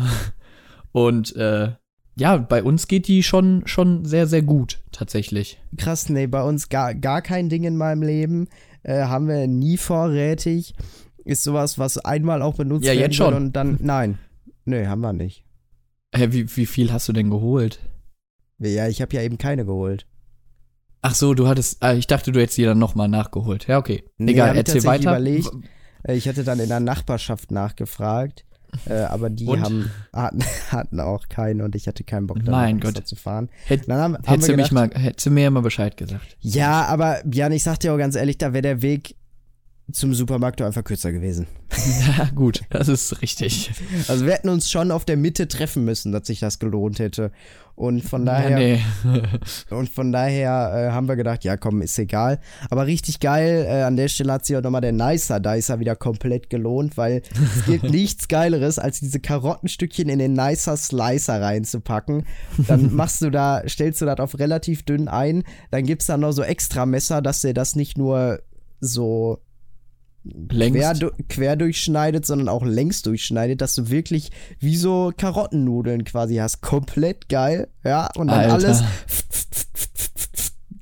und 0.91 1.35
äh, 1.35 1.73
ja, 2.17 2.37
bei 2.37 2.63
uns 2.63 2.87
geht 2.87 3.07
die 3.07 3.23
schon, 3.23 3.63
schon 3.65 4.05
sehr, 4.05 4.27
sehr 4.27 4.43
gut, 4.43 4.81
tatsächlich. 4.91 5.59
Krass, 5.77 6.07
nee, 6.07 6.27
bei 6.27 6.43
uns 6.43 6.69
gar, 6.69 6.93
gar 6.93 7.21
kein 7.21 7.49
Ding 7.49 7.63
in 7.63 7.75
meinem 7.75 8.03
Leben. 8.03 8.47
Äh, 8.83 9.05
haben 9.05 9.27
wir 9.27 9.47
nie 9.47 9.77
vorrätig 9.77 10.73
ist 11.25 11.43
sowas, 11.43 11.79
was 11.79 11.97
einmal 11.97 12.41
auch 12.41 12.55
benutzt 12.55 12.85
ja, 12.85 12.93
jetzt 12.93 13.15
schon. 13.15 13.33
und 13.33 13.55
dann, 13.55 13.77
nein. 13.81 14.19
Nö, 14.65 14.87
haben 14.87 15.01
wir 15.01 15.13
nicht. 15.13 15.45
Hä, 16.13 16.27
wie, 16.31 16.55
wie 16.55 16.65
viel 16.65 16.91
hast 16.91 17.07
du 17.07 17.13
denn 17.13 17.29
geholt? 17.29 17.79
Ja, 18.59 18.87
ich 18.87 19.01
habe 19.01 19.15
ja 19.15 19.21
eben 19.21 19.37
keine 19.37 19.65
geholt. 19.65 20.07
Ach 21.01 21.13
so, 21.13 21.35
du 21.35 21.47
hattest, 21.47 21.83
ah, 21.83 21.93
ich 21.93 22.07
dachte, 22.07 22.31
du 22.31 22.41
hättest 22.41 22.57
die 22.57 22.63
dann 22.63 22.79
nochmal 22.79 23.07
nachgeholt. 23.07 23.67
Ja, 23.67 23.77
okay. 23.77 24.03
Nee, 24.17 24.31
Egal, 24.31 24.55
erzähl 24.55 24.83
weiter. 24.85 25.11
Überlegt, 25.11 25.51
äh, 26.03 26.15
ich 26.15 26.27
hatte 26.27 26.43
dann 26.43 26.59
in 26.59 26.69
der 26.69 26.79
Nachbarschaft 26.79 27.51
nachgefragt, 27.51 28.43
äh, 28.87 28.93
aber 29.01 29.29
die 29.29 29.47
haben, 29.47 29.91
hatten, 30.11 30.43
hatten, 30.71 30.99
auch 30.99 31.29
keinen 31.29 31.61
und 31.61 31.75
ich 31.75 31.87
hatte 31.87 32.03
keinen 32.03 32.25
Bock, 32.25 32.39
da 32.43 33.05
zu 33.05 33.15
fahren. 33.15 33.49
Hätt, 33.65 33.87
dann 33.87 33.99
haben, 33.99 34.13
hättest, 34.15 34.29
haben 34.29 34.41
du 34.41 34.47
gedacht, 34.47 34.57
mich 34.57 34.71
mal, 34.71 34.89
hättest 34.95 35.27
du 35.27 35.29
mir 35.29 35.43
ja 35.43 35.51
mal 35.51 35.61
Bescheid 35.61 35.95
gesagt. 35.95 36.37
Ja, 36.39 36.85
aber 36.85 37.21
Jan, 37.31 37.51
ich 37.51 37.61
sag 37.61 37.79
dir 37.81 37.93
auch 37.93 37.99
ganz 37.99 38.15
ehrlich, 38.15 38.39
da 38.39 38.53
wäre 38.53 38.63
der 38.63 38.81
Weg 38.81 39.15
zum 39.91 40.13
Supermarkt 40.13 40.61
einfach 40.61 40.83
kürzer 40.83 41.11
gewesen. 41.11 41.47
Ja, 42.17 42.29
gut, 42.33 42.61
das 42.69 42.87
ist 42.87 43.21
richtig. 43.21 43.71
Also 44.07 44.25
wir 44.25 44.33
hätten 44.33 44.49
uns 44.49 44.71
schon 44.71 44.91
auf 44.91 45.05
der 45.05 45.17
Mitte 45.17 45.47
treffen 45.47 45.85
müssen, 45.85 46.11
dass 46.11 46.27
sich 46.27 46.39
das 46.39 46.57
gelohnt 46.57 46.99
hätte. 46.99 47.31
Und 47.75 48.03
von 48.03 48.25
daher. 48.25 48.51
Ja, 48.51 48.57
nee. 48.57 48.79
und 49.69 49.89
von 49.89 50.11
daher 50.11 50.89
äh, 50.89 50.91
haben 50.91 51.07
wir 51.07 51.15
gedacht, 51.15 51.43
ja 51.43 51.57
komm, 51.57 51.81
ist 51.81 51.99
egal. 51.99 52.39
Aber 52.69 52.87
richtig 52.87 53.19
geil, 53.19 53.65
äh, 53.67 53.83
an 53.83 53.97
der 53.97 54.07
Stelle 54.07 54.33
hat 54.33 54.45
sich 54.45 54.55
auch 54.55 54.61
nochmal 54.61 54.81
der 54.81 54.93
Nicer 54.93 55.39
Dicer 55.39 55.79
wieder 55.79 55.95
komplett 55.95 56.49
gelohnt, 56.49 56.97
weil 56.97 57.21
es 57.57 57.65
gibt 57.65 57.83
nichts 57.91 58.27
Geileres, 58.29 58.79
als 58.79 58.99
diese 59.01 59.19
Karottenstückchen 59.19 60.09
in 60.09 60.19
den 60.19 60.33
Nicer 60.33 60.77
Slicer 60.77 61.41
reinzupacken. 61.41 62.25
Dann 62.67 62.95
machst 62.95 63.21
du 63.21 63.29
da, 63.29 63.61
stellst 63.67 64.01
du 64.01 64.05
das 64.05 64.19
auf 64.19 64.39
relativ 64.39 64.83
dünn 64.83 65.07
ein, 65.07 65.43
dann 65.71 65.83
gibt 65.85 66.01
es 66.01 66.07
da 66.07 66.17
noch 66.17 66.31
so 66.31 66.43
extra 66.43 66.85
Messer, 66.85 67.21
dass 67.21 67.41
dir 67.41 67.53
das 67.53 67.75
nicht 67.75 67.97
nur 67.97 68.39
so 68.79 69.41
quer, 70.49 70.95
quer, 71.29 71.55
durchschneidet, 71.55 72.25
sondern 72.25 72.49
auch 72.49 72.63
längs 72.63 73.01
durchschneidet, 73.01 73.61
dass 73.61 73.75
du 73.75 73.89
wirklich 73.89 74.31
wie 74.59 74.75
so 74.75 75.11
Karottennudeln 75.15 76.03
quasi 76.03 76.35
hast. 76.35 76.61
Komplett 76.61 77.29
geil, 77.29 77.67
ja. 77.83 78.09
Und 78.15 78.27
dann 78.27 78.39
Alter. 78.39 78.53
alles 78.53 78.83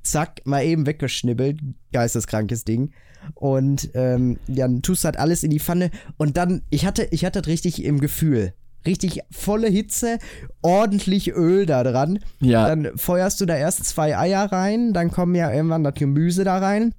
zack, 0.04 0.42
mal 0.46 0.64
eben 0.64 0.86
weggeschnibbelt. 0.86 1.60
Geisteskrankes 1.92 2.64
Ding. 2.64 2.92
Und 3.34 3.90
ähm, 3.94 4.38
dann 4.48 4.82
tust 4.82 5.04
du 5.04 5.06
halt 5.06 5.18
alles 5.18 5.44
in 5.44 5.50
die 5.50 5.60
Pfanne. 5.60 5.92
Und 6.18 6.38
dann, 6.38 6.62
ich 6.70 6.86
hatte, 6.86 7.08
ich 7.12 7.26
hatte 7.26 7.42
das 7.42 7.48
richtig 7.48 7.84
im 7.84 8.00
Gefühl. 8.00 8.54
Richtig 8.86 9.22
volle 9.32 9.70
Hitze, 9.70 10.20
ordentlich 10.62 11.32
Öl 11.32 11.66
da 11.66 11.84
dran. 11.84 12.20
Ja. 12.42 12.68
Dann 12.68 12.98
feuerst 12.98 13.40
du 13.40 13.46
da 13.46 13.56
erst 13.56 13.86
zwei 13.86 14.18
Eier 14.18 14.52
rein, 14.52 14.92
dann 14.92 15.10
kommen 15.10 15.36
ja 15.36 15.52
irgendwann 15.52 15.86
das 15.86 15.94
Gemüse 15.94 16.44
da 16.44 16.58
rein 16.58 16.94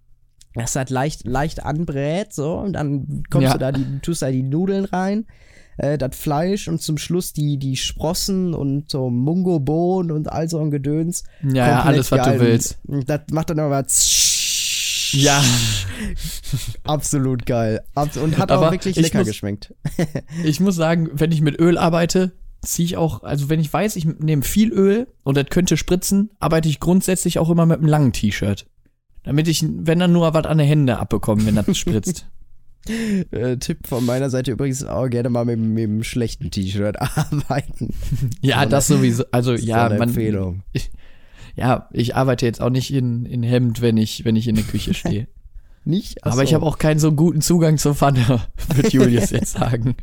das 0.55 0.76
halt 0.76 0.90
leicht, 0.90 1.26
leicht 1.26 1.64
anbrät, 1.64 2.32
so, 2.32 2.55
und 2.55 2.74
dann 2.74 3.24
kommst 3.30 3.48
ja. 3.48 3.52
du 3.55 3.59
da, 3.59 3.72
die, 3.72 3.84
tust 4.00 4.22
da 4.22 4.30
die 4.30 4.42
Nudeln 4.42 4.84
rein, 4.84 5.26
äh, 5.76 5.98
das 5.98 6.16
Fleisch 6.16 6.68
und 6.68 6.80
zum 6.80 6.98
Schluss 6.98 7.32
die, 7.32 7.59
die 7.59 7.76
Sprossen 7.76 8.55
und 8.55 8.90
so 8.90 9.11
Mungobohnen 9.11 10.12
und 10.12 10.30
all 10.30 10.48
so 10.48 10.61
ein 10.61 10.70
Gedöns. 10.70 11.24
Ja, 11.42 11.66
ja 11.66 11.82
alles, 11.82 12.12
was 12.12 12.26
du 12.26 12.40
willst. 12.40 12.78
Und 12.86 13.09
das 13.09 13.22
macht 13.32 13.50
dann 13.50 13.59
aber 13.59 13.84
Ja. 15.12 15.42
Absolut 16.84 17.46
geil. 17.46 17.82
Und 17.94 18.38
hat 18.38 18.50
Aber 18.50 18.68
auch 18.68 18.72
wirklich 18.72 18.96
ich 18.96 19.02
lecker 19.02 19.18
muss- 19.18 19.28
geschmeckt. 19.28 19.74
Ich 20.44 20.61
muss 20.61 20.76
sagen, 20.76 21.09
wenn 21.12 21.32
ich 21.32 21.40
mit 21.40 21.59
Öl 21.59 21.78
arbeite, 21.78 22.32
ziehe 22.62 22.86
ich 22.86 22.96
auch, 22.96 23.22
also 23.22 23.48
wenn 23.48 23.61
ich 23.61 23.72
weiß, 23.72 23.96
ich 23.96 24.05
nehme 24.05 24.42
viel 24.42 24.72
Öl 24.72 25.09
und 25.22 25.36
das 25.36 25.46
könnte 25.50 25.76
spritzen, 25.76 26.30
arbeite 26.38 26.68
ich 26.68 26.80
grundsätzlich 26.80 27.38
auch 27.38 27.50
immer 27.50 27.66
mit 27.66 27.78
einem 27.78 27.88
langen 27.88 28.12
T-Shirt. 28.12 28.66
Damit 29.24 29.48
ich, 29.48 29.64
wenn 29.68 29.98
dann 29.98 30.12
nur 30.12 30.32
was 30.34 30.44
an 30.46 30.58
den 30.58 30.66
Hände 30.68 30.98
abbekomme, 30.98 31.44
wenn 31.46 31.56
das 31.56 31.76
spritzt. 31.76 32.26
Äh, 32.86 33.56
Tipp 33.56 33.86
von 33.86 34.04
meiner 34.04 34.28
Seite 34.28 34.50
übrigens 34.52 34.84
auch 34.84 35.08
gerne 35.08 35.30
mal 35.30 35.46
mit, 35.46 35.58
mit 35.58 35.84
einem 35.84 36.02
schlechten 36.04 36.50
T-Shirt 36.50 37.00
arbeiten. 37.00 37.94
Ja, 38.42 38.62
So 38.64 38.68
das 38.68 38.90
eine- 38.90 38.98
sowieso. 38.98 39.24
Also 39.32 39.54
ja, 39.54 39.86
eine 39.86 39.98
man, 39.98 40.10
Empfehlung. 40.10 40.64
ja, 41.56 41.88
ich 41.94 42.14
arbeite 42.14 42.44
jetzt 42.44 42.60
auch 42.60 42.68
nicht 42.68 42.92
in, 42.92 43.24
in 43.24 43.42
Hemd, 43.42 43.80
wenn 43.80 43.96
ich, 43.96 44.26
wenn 44.26 44.36
ich 44.36 44.48
in 44.48 44.56
der 44.56 44.64
Küche 44.64 44.92
stehe. 44.92 45.28
Nicht? 45.86 46.18
Ach 46.26 46.32
Aber 46.32 46.42
ich 46.42 46.50
so. 46.50 46.56
habe 46.56 46.66
auch 46.66 46.76
keinen 46.76 46.98
so 46.98 47.12
guten 47.12 47.40
Zugang 47.40 47.78
zur 47.78 47.94
Pfanne, 47.94 48.42
wird 48.74 48.92
Julius 48.92 49.30
jetzt 49.30 49.52
sagen. 49.52 49.94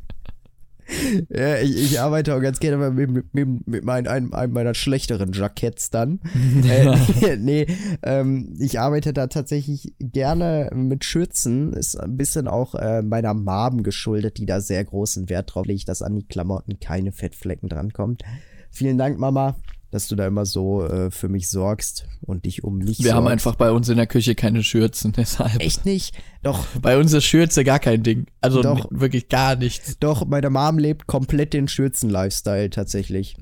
Ja, 1.30 1.58
ich, 1.58 1.76
ich 1.76 2.00
arbeite 2.00 2.36
auch 2.36 2.42
ganz 2.42 2.60
gerne 2.60 2.92
mit, 2.92 3.34
mit, 3.34 3.68
mit, 3.68 3.84
mein, 3.84 4.08
einem, 4.08 4.34
einem 4.34 4.54
meiner 4.54 4.74
schlechteren 4.74 5.32
Jacketts 5.34 5.90
dann. 5.90 6.20
äh, 6.70 6.96
nee, 7.38 7.66
nee 7.68 7.68
ähm, 8.04 8.56
ich 8.60 8.80
arbeite 8.80 9.14
da 9.14 9.28
tatsächlich 9.28 9.94
gerne 10.00 10.70
mit 10.74 11.06
Schürzen. 11.06 11.74
Ist 11.74 12.00
ein 12.00 12.18
bisschen 12.18 12.48
auch 12.48 12.76
äh, 12.76 13.02
meiner 13.02 13.34
Mom 13.34 13.84
geschuldet, 13.84 14.38
die 14.38 14.46
da 14.46 14.62
sehr 14.62 14.84
großen 14.84 15.30
Wert 15.30 15.54
drauf 15.54 15.66
legt, 15.66 15.88
dass 15.88 16.02
an 16.02 16.16
die 16.16 16.28
Klamotten 16.28 16.80
keine 16.80 17.12
Fettflecken 17.12 17.70
drankommt. 17.70 18.24
Vielen 18.70 18.98
Dank, 18.98 19.20
Mama, 19.20 19.56
dass 19.92 20.08
du 20.08 20.16
da 20.16 20.26
immer 20.26 20.46
so 20.46 20.84
äh, 20.86 21.12
für 21.12 21.30
mich 21.30 21.50
sorgst 21.50 22.08
und 22.22 22.46
dich 22.46 22.64
um 22.64 22.78
mich 22.78 22.88
Wir 22.88 22.96
sorgst. 22.96 23.14
haben 23.14 23.28
einfach 23.28 23.56
bei 23.56 23.72
uns 23.72 23.90
in 23.90 23.98
der 23.98 24.08
Küche 24.08 24.36
keine 24.36 24.64
Schürzen, 24.64 25.12
deshalb. 25.18 25.60
Echt 25.62 25.86
nicht? 25.86 26.16
Doch, 26.44 26.66
Bei 26.82 26.98
uns 26.98 27.14
ist 27.14 27.26
Schürze 27.26 27.64
gar 27.64 27.80
kein 27.80 28.02
Ding. 28.02 28.26
Also 28.42 28.62
Doch. 28.64 28.88
wirklich 28.90 29.30
gar 29.30 29.56
nichts. 29.56 30.00
doch, 30.00 30.26
meine 30.26 30.50
Mom 30.50 30.80
lebt 30.80 31.06
komplett 31.08 31.54
den 31.54 31.68
Schürzen-Lifestyle 31.68 32.70
tatsächlich. 32.70 33.36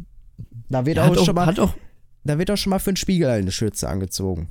Da 0.70 0.86
wird 0.86 0.98
hat, 1.00 1.12
auch 1.12 1.18
auch, 1.22 1.26
schon 1.26 1.36
mal 1.36 1.46
hat 1.46 1.60
auch, 1.60 1.74
Da 2.24 2.38
wird 2.38 2.52
auch 2.52 2.58
schon 2.58 2.72
mal 2.72 2.80
für 2.80 2.90
einen 2.90 2.98
Spiegel 2.98 3.30
eine 3.30 3.52
Schürze 3.52 3.88
angezogen. 3.88 4.50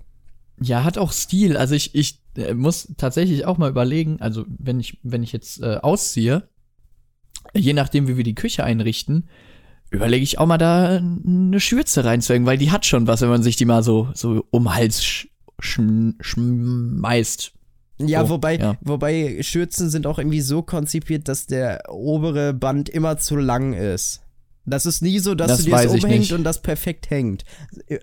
ja, 0.61 0.85
hat 0.85 0.99
auch 0.99 1.13
Stil. 1.13 1.57
Also 1.57 1.75
ich, 1.75 1.95
ich 1.95 2.23
äh, 2.37 2.55
muss 2.55 2.89
tatsächlich 2.97 3.45
auch 3.45 3.59
mal 3.59 3.71
überlegen, 3.71 4.21
also 4.21 4.45
wenn 4.49 4.81
ich, 4.81 4.99
wenn 5.03 5.23
ich 5.23 5.33
jetzt 5.33 5.61
äh, 5.63 5.77
ausziehe, 5.83 6.49
je 7.55 7.73
nachdem, 7.73 8.09
wie 8.09 8.17
wir 8.17 8.25
die 8.25 8.35
Küche 8.35 8.65
einrichten, 8.65 9.29
überlege 9.91 10.23
ich 10.23 10.39
auch 10.39 10.47
mal 10.47 10.59
da 10.59 10.97
eine 10.99 11.61
Schürze 11.61 12.05
reinzuhängen, 12.05 12.47
weil 12.47 12.59
die 12.59 12.71
hat 12.71 12.85
schon 12.87 13.07
was, 13.07 13.21
wenn 13.23 13.29
man 13.31 13.43
sich 13.43 13.57
die 13.57 13.65
mal 13.65 13.83
so, 13.83 14.09
so 14.15 14.45
um 14.51 14.75
Hals 14.75 15.03
sch 15.05 15.29
schm 15.61 16.15
schmeißt. 16.21 17.53
Ja, 18.01 18.23
So, 18.23 18.31
wobei, 18.31 18.59
ja. 18.59 18.77
wobei 18.81 19.39
Schürzen 19.43 19.91
sind 19.91 20.07
auch 20.07 20.19
irgendwie 20.19 20.41
so 20.41 20.63
konzipiert, 20.63 21.27
dass 21.27 21.47
der 21.47 21.83
obere 21.93 22.55
Band 22.55 22.89
immer 22.89 23.19
zu 23.19 23.37
lang 23.37 23.73
ist. 23.73 24.21
Das 24.65 24.85
ist 24.87 25.01
nie 25.03 25.19
so, 25.19 25.35
dass 25.35 25.49
Das 25.49 25.59
du 25.61 25.65
dir 25.65 25.71
das 25.83 25.93
nicht. 26.05 26.33
und 26.33 26.45
das 26.45 26.61
perfekt 26.63 27.09
hängt. 27.11 27.45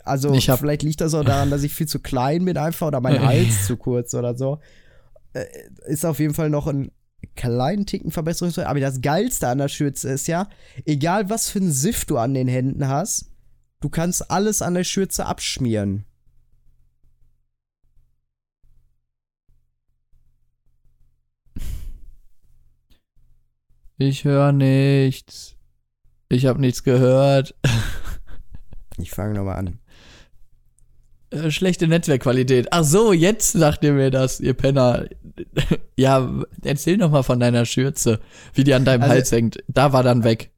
Also 0.04 0.36
hab- 0.36 0.60
vielleicht 0.60 0.84
liegt 0.84 1.00
das 1.00 1.14
auch 1.14 1.24
daran, 1.24 1.50
dass 1.52 1.64
ich 1.64 1.74
viel 1.74 1.88
zu 1.88 2.00
klein 2.00 2.44
bin 2.44 2.58
einfach 2.58 2.88
oder 2.88 3.00
mein 3.02 3.22
Hals 3.26 3.68
zu 3.68 3.78
kurz 3.78 4.14
oder 4.16 4.36
so. 4.36 4.60
Äh, 5.34 5.46
Ist 5.86 6.06
auf 6.06 6.20
jeden 6.20 6.34
Fall 6.34 6.50
noch 6.50 6.68
ein 6.68 6.92
kleinen 7.36 7.86
Ticken 7.86 8.12
Verbesserungsfeld. 8.12 8.68
Aber 8.68 8.80
das 8.80 9.02
Geilste 9.02 9.48
an 9.48 9.58
der 9.58 9.68
Schürze 9.68 10.10
ist 10.10 10.28
ja, 10.28 10.50
egal 10.86 11.30
was 11.30 11.50
für 11.50 11.60
ein 11.60 11.72
Sift 11.72 12.10
du 12.10 12.18
an 12.18 12.34
den 12.34 12.48
Händen 12.48 12.88
hast, 12.88 13.32
du 13.80 13.90
kannst 13.90 14.32
alles 14.32 14.62
an 14.62 14.74
der 14.74 14.84
Schürze 14.84 15.26
abschmieren. 15.26 16.06
Ich 23.98 24.26
höre 24.26 24.52
nichts. 24.52 25.56
Ich 26.28 26.46
habe 26.46 26.60
nichts 26.60 26.84
gehört. 26.84 27.56
Ich 28.98 29.12
fange 29.12 29.34
nochmal 29.34 29.58
an. 29.58 29.80
Äh, 31.32 31.52
schlechte 31.52 31.88
Netzwerkqualität. 31.88 32.68
Ach 32.72 32.84
so, 32.84 33.12
jetzt 33.14 33.52
sagt 33.54 33.84
ihr 33.84 33.94
mir 33.94 34.12
das, 34.12 34.40
ihr 34.40 34.54
Penner. 34.54 35.06
ja, 35.98 36.30
erzähl 36.64 36.98
noch 36.98 37.12
mal 37.12 37.24
von 37.24 37.40
deiner 37.40 37.66
Schürze, 37.66 38.20
wie 38.54 38.64
die 38.64 38.74
an 38.74 38.86
deinem 38.86 39.02
Also- 39.04 39.14
Hals 39.16 39.32
hängt. 39.32 39.58
Da 39.68 39.92
war 39.94 40.04
dann 40.04 40.24
weg. 40.24 40.52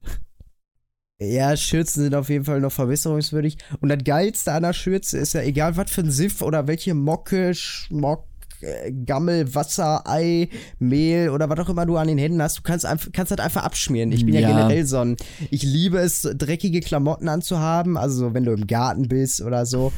Ja, 1.20 1.58
Schürzen 1.58 2.04
sind 2.04 2.14
auf 2.14 2.30
jeden 2.30 2.46
Fall 2.46 2.62
noch 2.62 2.72
verbesserungswürdig. 2.72 3.58
Und 3.80 3.90
das 3.90 4.04
Geilste 4.04 4.52
an 4.52 4.62
der 4.64 4.74
Schürze 4.74 5.18
ist 5.18 5.34
ja, 5.34 5.42
egal 5.42 5.76
was 5.76 5.90
für 5.90 6.02
ein 6.02 6.12
Siff 6.12 6.44
oder 6.44 6.68
welche 6.68 6.94
Mocke, 6.94 7.56
Schmock, 7.56 8.26
äh, 8.62 8.92
Gammel, 8.92 9.56
Wasser, 9.56 10.04
Ei, 10.08 10.50
Mehl 10.78 11.30
oder 11.30 11.50
was 11.50 11.58
auch 11.58 11.70
immer 11.70 11.88
du 11.88 11.98
an 11.98 12.08
den 12.08 12.20
Händen 12.20 12.40
hast, 12.40 12.60
du 12.60 12.62
kannst, 12.62 12.86
einfach, 12.86 13.10
kannst 13.14 13.32
das 13.32 13.40
einfach 13.40 13.64
abschmieren. 13.64 14.12
Ich 14.12 14.26
bin 14.26 14.36
ja, 14.36 14.42
Ja. 14.42 14.50
generell 14.50 14.86
so 14.86 15.00
ein, 15.00 15.18
ich 15.50 15.64
liebe 15.64 15.98
es, 15.98 16.22
dreckige 16.22 16.82
Klamotten 16.82 17.30
anzuhaben, 17.30 17.98
also 17.98 18.16
so, 18.28 18.34
wenn 18.36 18.44
du 18.44 18.52
im 18.52 18.68
Garten 18.68 19.08
bist 19.08 19.42
oder 19.42 19.66
so 19.66 19.92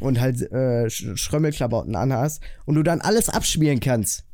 und 0.00 0.20
halt 0.20 0.40
äh, 0.52 0.86
Sch- 0.86 1.16
Schrömmelklamotten 1.16 1.96
anhast 1.96 2.42
und 2.66 2.74
du 2.76 2.82
dann 2.82 3.00
alles 3.00 3.28
abschmieren 3.28 3.80
kannst. 3.80 4.24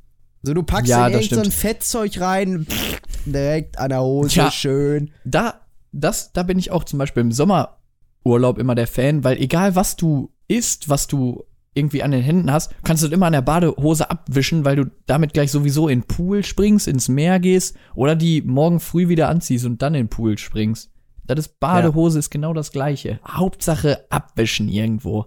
So, 0.42 0.52
du 0.52 0.62
packst 0.62 0.88
Ja, 0.90 1.06
in 1.06 1.12
das 1.14 1.26
irgend 1.30 1.46
so. 1.46 1.50
Fettzeug 1.50 2.20
rein, 2.20 2.66
pff, 2.68 3.00
direkt 3.24 3.78
an 3.78 3.88
der 3.88 4.02
Hose, 4.02 4.36
Ja. 4.36 4.50
schön. 4.50 5.10
Da, 5.24 5.60
das, 5.92 6.32
da 6.32 6.42
bin 6.42 6.58
ich 6.58 6.70
auch 6.70 6.84
zum 6.84 6.98
Beispiel 6.98 7.22
im 7.22 7.32
Sommerurlaub 7.32 8.58
immer 8.58 8.74
der 8.74 8.86
Fan, 8.86 9.24
weil 9.24 9.38
egal 9.40 9.74
was 9.74 9.96
du 9.96 10.30
isst, 10.48 10.88
was 10.88 11.06
du 11.06 11.44
irgendwie 11.76 12.02
an 12.02 12.10
den 12.12 12.22
Händen 12.22 12.52
hast, 12.52 12.72
kannst 12.84 13.02
du 13.02 13.08
das 13.08 13.14
immer 13.14 13.26
an 13.26 13.32
der 13.32 13.42
Badehose 13.42 14.08
abwischen, 14.10 14.64
weil 14.64 14.76
du 14.76 14.84
damit 15.06 15.32
gleich 15.32 15.50
sowieso 15.50 15.88
in 15.88 16.00
den 16.02 16.06
Pool 16.06 16.44
springst, 16.44 16.86
ins 16.86 17.08
Meer 17.08 17.40
gehst 17.40 17.76
oder 17.96 18.14
die 18.14 18.42
morgen 18.42 18.78
früh 18.80 19.08
wieder 19.08 19.28
anziehst 19.28 19.64
und 19.64 19.82
dann 19.82 19.94
in 19.94 20.04
den 20.04 20.08
Pool 20.08 20.38
springst. 20.38 20.90
Das 21.26 21.38
ist 21.38 21.58
Badehose 21.58 22.18
ist 22.18 22.30
genau 22.30 22.52
das 22.52 22.70
gleiche. 22.70 23.18
Hauptsache 23.26 24.04
abwischen 24.10 24.68
irgendwo. 24.68 25.26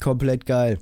Komplett 0.00 0.46
geil. 0.46 0.78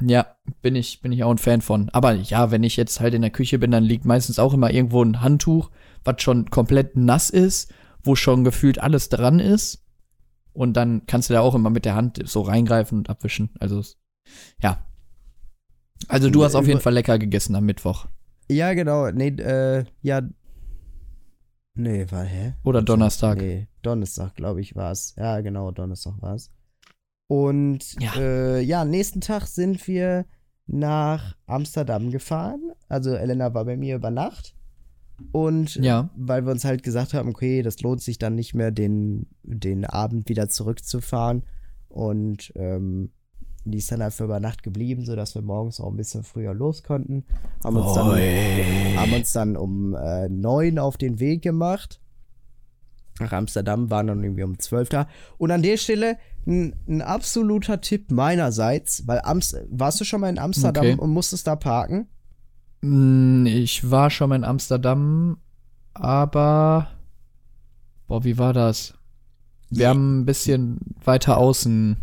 Ja, 0.00 0.26
bin 0.62 0.74
ich, 0.74 1.00
bin 1.00 1.12
ich 1.12 1.22
auch 1.22 1.30
ein 1.30 1.38
Fan 1.38 1.60
von. 1.60 1.88
Aber 1.90 2.12
ja, 2.12 2.50
wenn 2.50 2.62
ich 2.62 2.76
jetzt 2.76 3.00
halt 3.00 3.14
in 3.14 3.22
der 3.22 3.30
Küche 3.30 3.58
bin, 3.58 3.70
dann 3.70 3.84
liegt 3.84 4.04
meistens 4.04 4.38
auch 4.38 4.54
immer 4.54 4.70
irgendwo 4.70 5.02
ein 5.02 5.20
Handtuch, 5.20 5.70
was 6.04 6.22
schon 6.22 6.50
komplett 6.50 6.96
nass 6.96 7.30
ist, 7.30 7.72
wo 8.02 8.16
schon 8.16 8.42
gefühlt 8.44 8.80
alles 8.80 9.08
dran 9.08 9.38
ist. 9.38 9.84
Und 10.54 10.76
dann 10.76 11.06
kannst 11.06 11.30
du 11.30 11.34
da 11.34 11.40
auch 11.40 11.54
immer 11.54 11.70
mit 11.70 11.84
der 11.84 11.94
Hand 11.94 12.20
so 12.24 12.42
reingreifen 12.42 12.98
und 12.98 13.10
abwischen. 13.10 13.50
Also, 13.60 13.82
ja. 14.60 14.84
Also 16.08 16.30
du 16.30 16.44
hast 16.44 16.54
auf 16.54 16.66
jeden 16.66 16.80
Fall 16.80 16.94
lecker 16.94 17.18
gegessen 17.18 17.54
am 17.54 17.64
Mittwoch. 17.64 18.06
Ja, 18.50 18.74
genau. 18.74 19.10
Nee, 19.10 19.28
äh, 19.28 19.84
ja. 20.02 20.22
Nee, 21.74 22.06
war, 22.10 22.24
hä? 22.24 22.54
Oder 22.64 22.82
Donnerstag. 22.82 23.38
Nee, 23.38 23.68
Donnerstag, 23.82 24.34
glaube 24.34 24.60
ich, 24.60 24.74
war 24.74 24.90
es. 24.90 25.14
Ja, 25.16 25.40
genau, 25.40 25.70
Donnerstag 25.70 26.20
war 26.20 26.34
es. 26.34 26.50
Und 27.32 27.98
Ja. 27.98 28.12
Äh, 28.18 28.60
ja, 28.60 28.84
nächsten 28.84 29.22
Tag 29.22 29.46
sind 29.46 29.88
wir 29.88 30.26
nach 30.66 31.34
Amsterdam 31.46 32.10
gefahren. 32.10 32.72
Also 32.90 33.14
Elena 33.14 33.54
war 33.54 33.64
bei 33.64 33.78
mir 33.78 33.96
über 33.96 34.10
Nacht. 34.10 34.54
Und 35.30 35.76
Ja. 35.76 36.10
weil 36.14 36.44
wir 36.44 36.52
uns 36.52 36.66
halt 36.66 36.82
gesagt 36.82 37.14
haben, 37.14 37.30
okay, 37.30 37.62
das 37.62 37.80
lohnt 37.80 38.02
sich 38.02 38.18
dann 38.18 38.34
nicht 38.34 38.52
mehr, 38.52 38.70
den, 38.70 39.28
den 39.44 39.86
Abend 39.86 40.28
wieder 40.28 40.50
zurückzufahren. 40.50 41.44
Und 41.88 42.52
ähm, 42.54 43.12
die 43.64 43.78
ist 43.78 43.90
dann 43.90 44.00
dafür 44.00 44.26
über 44.26 44.38
Nacht 44.38 44.62
geblieben, 44.62 45.06
sodass 45.06 45.34
wir 45.34 45.40
morgens 45.40 45.80
auch 45.80 45.88
ein 45.88 45.96
bisschen 45.96 46.24
früher 46.24 46.52
los 46.52 46.82
konnten. 46.82 47.24
Haben 47.64 47.76
uns 47.76 47.94
dann, 47.94 48.96
haben 48.98 49.12
uns 49.14 49.32
dann 49.32 49.56
um 49.56 49.94
äh, 49.94 50.28
neun 50.28 50.78
auf 50.78 50.98
den 50.98 51.18
Weg 51.18 51.40
gemacht. 51.40 52.01
Nach 53.20 53.32
Amsterdam 53.32 53.90
waren 53.90 54.06
dann 54.06 54.22
irgendwie 54.24 54.42
um 54.42 54.58
12 54.58 54.88
da. 54.88 55.06
Und 55.38 55.50
an 55.50 55.62
der 55.62 55.76
Stelle 55.76 56.16
ein, 56.46 56.74
ein 56.88 57.02
absoluter 57.02 57.80
Tipp 57.80 58.10
meinerseits, 58.10 59.06
weil 59.06 59.20
Amst 59.22 59.56
warst 59.70 60.00
du 60.00 60.04
schon 60.04 60.20
mal 60.20 60.30
in 60.30 60.38
Amsterdam 60.38 60.84
Okay. 60.86 60.96
und 60.98 61.10
musstest 61.10 61.46
da 61.46 61.54
parken? 61.56 62.08
Mm, 62.80 63.46
Ich 63.46 63.90
war 63.90 64.10
schon 64.10 64.30
mal 64.30 64.36
in 64.36 64.44
Amsterdam, 64.44 65.38
aber. 65.94 66.88
Boah, 68.08 68.24
wie 68.24 68.38
war 68.38 68.52
das? 68.52 68.94
Wir 69.70 69.88
haben 69.88 70.20
ein 70.20 70.26
bisschen 70.26 70.78
weiter 71.04 71.38
außen 71.38 71.96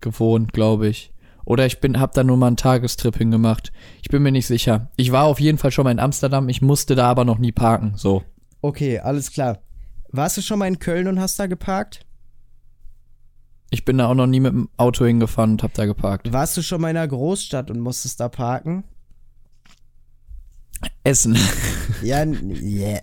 gewohnt, 0.00 0.52
glaube 0.52 0.88
ich. 0.88 1.12
Oder 1.44 1.66
ich 1.66 1.80
bin, 1.80 2.00
hab 2.00 2.12
da 2.12 2.24
nur 2.24 2.36
mal 2.38 2.46
einen 2.48 2.56
Tagestrip 2.56 3.16
hingemacht. 3.18 3.70
Ich 4.02 4.08
bin 4.08 4.22
mir 4.22 4.32
nicht 4.32 4.46
sicher. 4.46 4.90
Ich 4.96 5.12
war 5.12 5.24
auf 5.24 5.38
jeden 5.40 5.58
Fall 5.58 5.70
schon 5.70 5.84
mal 5.84 5.90
in 5.92 6.00
Amsterdam, 6.00 6.48
ich 6.48 6.62
musste 6.62 6.94
da 6.94 7.06
aber 7.10 7.24
noch 7.24 7.38
nie 7.38 7.52
parken, 7.52 7.92
so. 7.96 8.22
Okay, 8.62 8.98
alles 8.98 9.30
klar. 9.30 9.58
Warst 10.16 10.36
du 10.36 10.42
schon 10.42 10.60
mal 10.60 10.68
in 10.68 10.78
Köln 10.78 11.08
und 11.08 11.18
hast 11.18 11.40
da 11.40 11.48
geparkt? 11.48 12.06
Ich 13.70 13.84
bin 13.84 13.98
da 13.98 14.06
auch 14.06 14.14
noch 14.14 14.28
nie 14.28 14.38
mit 14.38 14.52
dem 14.52 14.68
Auto 14.76 15.04
hingefahren 15.04 15.52
und 15.52 15.64
hab 15.64 15.74
da 15.74 15.86
geparkt. 15.86 16.32
Warst 16.32 16.56
du 16.56 16.62
schon 16.62 16.80
mal 16.80 16.90
in 16.90 16.96
einer 16.96 17.08
Großstadt 17.08 17.68
und 17.68 17.80
musstest 17.80 18.20
da 18.20 18.28
parken? 18.28 18.84
Essen. 21.02 21.36
Ja, 22.02 22.24
yeah. 22.24 23.00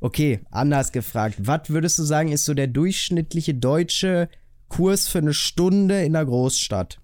Okay, 0.00 0.40
anders 0.50 0.92
gefragt. 0.92 1.36
Was 1.38 1.68
würdest 1.68 1.98
du 1.98 2.02
sagen, 2.02 2.32
ist 2.32 2.44
so 2.44 2.54
der 2.54 2.66
durchschnittliche 2.66 3.54
deutsche 3.54 4.28
Kurs 4.68 5.08
für 5.08 5.18
eine 5.18 5.34
Stunde 5.34 6.02
in 6.02 6.16
einer 6.16 6.24
Großstadt? 6.24 7.00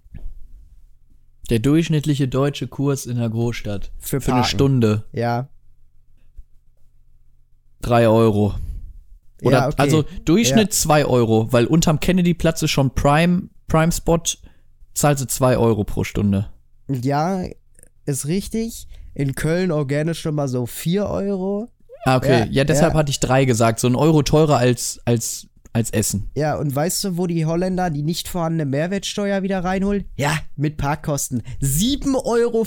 Der 1.49 1.59
durchschnittliche 1.59 2.27
deutsche 2.27 2.67
Kurs 2.67 3.05
in 3.05 3.17
der 3.17 3.29
Großstadt. 3.29 3.91
Für 3.99 4.19
Für 4.19 4.33
eine. 4.33 4.43
Stunde. 4.43 5.05
Ja. 5.11 5.49
Drei 7.81 8.07
Euro. 8.07 8.55
Oder, 9.41 9.57
ja, 9.57 9.67
okay. 9.67 9.75
also 9.77 10.03
Durchschnitt 10.25 10.73
zwei 10.73 11.05
Euro, 11.05 11.51
weil 11.51 11.65
unterm 11.65 11.99
Kennedy-Platz 11.99 12.63
ist 12.63 12.71
schon 12.71 12.91
Prime, 12.91 13.49
Prime 13.67 13.91
Spot, 13.91 14.21
zahlst 14.93 15.23
du 15.23 15.27
zwei 15.27 15.57
Euro 15.57 15.83
pro 15.83 16.03
Stunde. 16.03 16.49
Ja, 16.89 17.43
ist 18.05 18.27
richtig. 18.27 18.87
In 19.13 19.35
Köln 19.35 19.71
organisch 19.71 20.21
schon 20.21 20.35
mal 20.35 20.47
so 20.47 20.65
4 20.65 21.07
Euro. 21.07 21.69
Ah, 22.05 22.17
okay. 22.17 22.39
Ja, 22.39 22.45
Ja, 22.45 22.63
deshalb 22.63 22.93
ja. 22.93 22.99
hatte 22.99 23.09
ich 23.11 23.19
drei 23.19 23.45
gesagt. 23.45 23.79
So 23.79 23.87
ein 23.87 23.95
Euro 23.95 24.23
teurer 24.23 24.57
als, 24.57 24.99
als, 25.05 25.47
als 25.77 25.91
Essen. 25.91 26.29
Ja, 26.35 26.55
und 26.57 26.75
weißt 26.75 27.03
du, 27.03 27.17
wo 27.17 27.27
die 27.27 27.45
Holländer 27.45 27.89
die 27.89 28.03
nicht 28.03 28.27
vorhandene 28.27 28.65
Mehrwertsteuer 28.65 29.43
wieder 29.43 29.63
reinholen? 29.63 30.05
Ja, 30.17 30.37
mit 30.55 30.77
Parkkosten. 30.77 31.43
7,50 31.61 32.25
Euro 32.25 32.65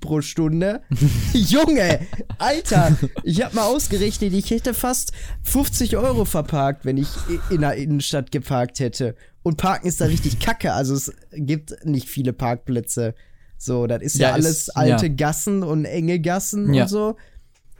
pro 0.00 0.20
Stunde. 0.22 0.80
Junge, 1.32 2.00
Alter, 2.38 2.96
ich 3.22 3.42
hab 3.44 3.54
mal 3.54 3.64
ausgerechnet, 3.66 4.32
ich 4.32 4.50
hätte 4.50 4.74
fast 4.74 5.12
50 5.42 5.96
Euro 5.96 6.24
verparkt, 6.24 6.84
wenn 6.84 6.96
ich 6.96 7.08
in 7.50 7.60
der 7.60 7.74
Innenstadt 7.74 8.30
geparkt 8.32 8.80
hätte. 8.80 9.14
Und 9.42 9.58
Parken 9.58 9.86
ist 9.86 10.00
da 10.00 10.06
richtig 10.06 10.40
kacke, 10.40 10.72
also 10.72 10.94
es 10.94 11.12
gibt 11.32 11.84
nicht 11.84 12.08
viele 12.08 12.32
Parkplätze. 12.32 13.14
So, 13.58 13.86
das 13.86 14.02
ist 14.02 14.16
ja, 14.18 14.28
Ja, 14.28 14.34
alles 14.34 14.50
ist- 14.68 14.76
alte 14.76 15.06
ja. 15.06 15.12
Gassen 15.14 15.62
und 15.62 15.84
enge 15.84 16.20
Gassen 16.20 16.74
Ja. 16.74 16.82
und 16.84 16.88
so. 16.88 17.16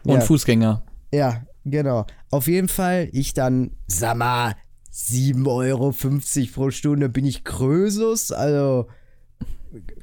Und. 0.05 0.23
Fußgänger. 0.23 0.85
Ja, 1.13 1.43
genau. 1.65 2.07
Auf 2.31 2.49
jeden 2.49 2.69
Fall, 2.69 3.09
ich 3.13 3.35
dann, 3.35 3.73
sag 3.87 4.17
mal, 4.17 4.55
7,50 4.93 5.47
Euro 5.47 5.95
pro 6.55 6.71
Stunde, 6.71 7.09
bin 7.09 7.25
ich 7.25 7.45
Krösus? 7.45 8.33
Also, 8.33 8.89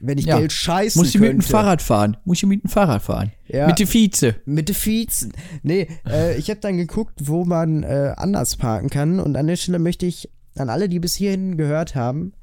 wenn 0.01 0.17
ich 0.17 0.25
Ja. 0.25 0.37
Geld 0.37 0.51
scheißen 0.51 0.99
Muss 0.99 1.15
ich 1.15 1.19
mit 1.19 1.31
dem. 1.31 1.41
Fahrrad 1.41 1.81
fahren? 1.81 2.17
Muss 2.25 2.37
ich 2.37 2.45
mit 2.45 2.63
dem 2.63 2.69
Fahrrad 2.69 3.01
fahren? 3.01 3.31
Ja. 3.47 3.67
Mit 3.67 3.79
der 3.79 3.87
Vize. 3.87 4.35
Mit 4.45 4.69
den 4.69 4.75
Fiezen. 4.75 5.33
Nee, 5.63 5.87
äh, 6.07 6.37
ich 6.37 6.49
habe 6.49 6.59
dann 6.59 6.77
geguckt, 6.77 7.21
wo 7.23 7.43
man 7.43 7.83
äh, 7.83 8.13
anders 8.15 8.55
parken 8.55 8.89
kann. 8.89 9.19
Und 9.19 9.35
an 9.35 9.47
der 9.47 9.55
Stelle 9.55 9.79
möchte 9.79 10.05
ich 10.05 10.29
an 10.55 10.69
alle, 10.69 10.89
die 10.89 10.99
bis 10.99 11.15
hierhin 11.15 11.57
gehört 11.57 11.95
haben, 11.95 12.33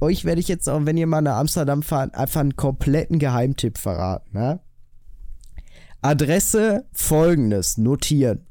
euch 0.00 0.24
werde 0.24 0.40
ich 0.40 0.48
jetzt 0.48 0.68
auch, 0.68 0.84
wenn 0.84 0.96
ihr 0.96 1.06
mal 1.06 1.20
nach 1.20 1.36
Amsterdam 1.36 1.82
fahrt, 1.82 2.14
einfach 2.14 2.40
einen 2.40 2.56
kompletten 2.56 3.18
Geheimtipp 3.18 3.78
verraten. 3.78 4.30
Ne? 4.32 4.60
Adresse 6.00 6.86
folgendes, 6.92 7.78
notieren. 7.78 8.46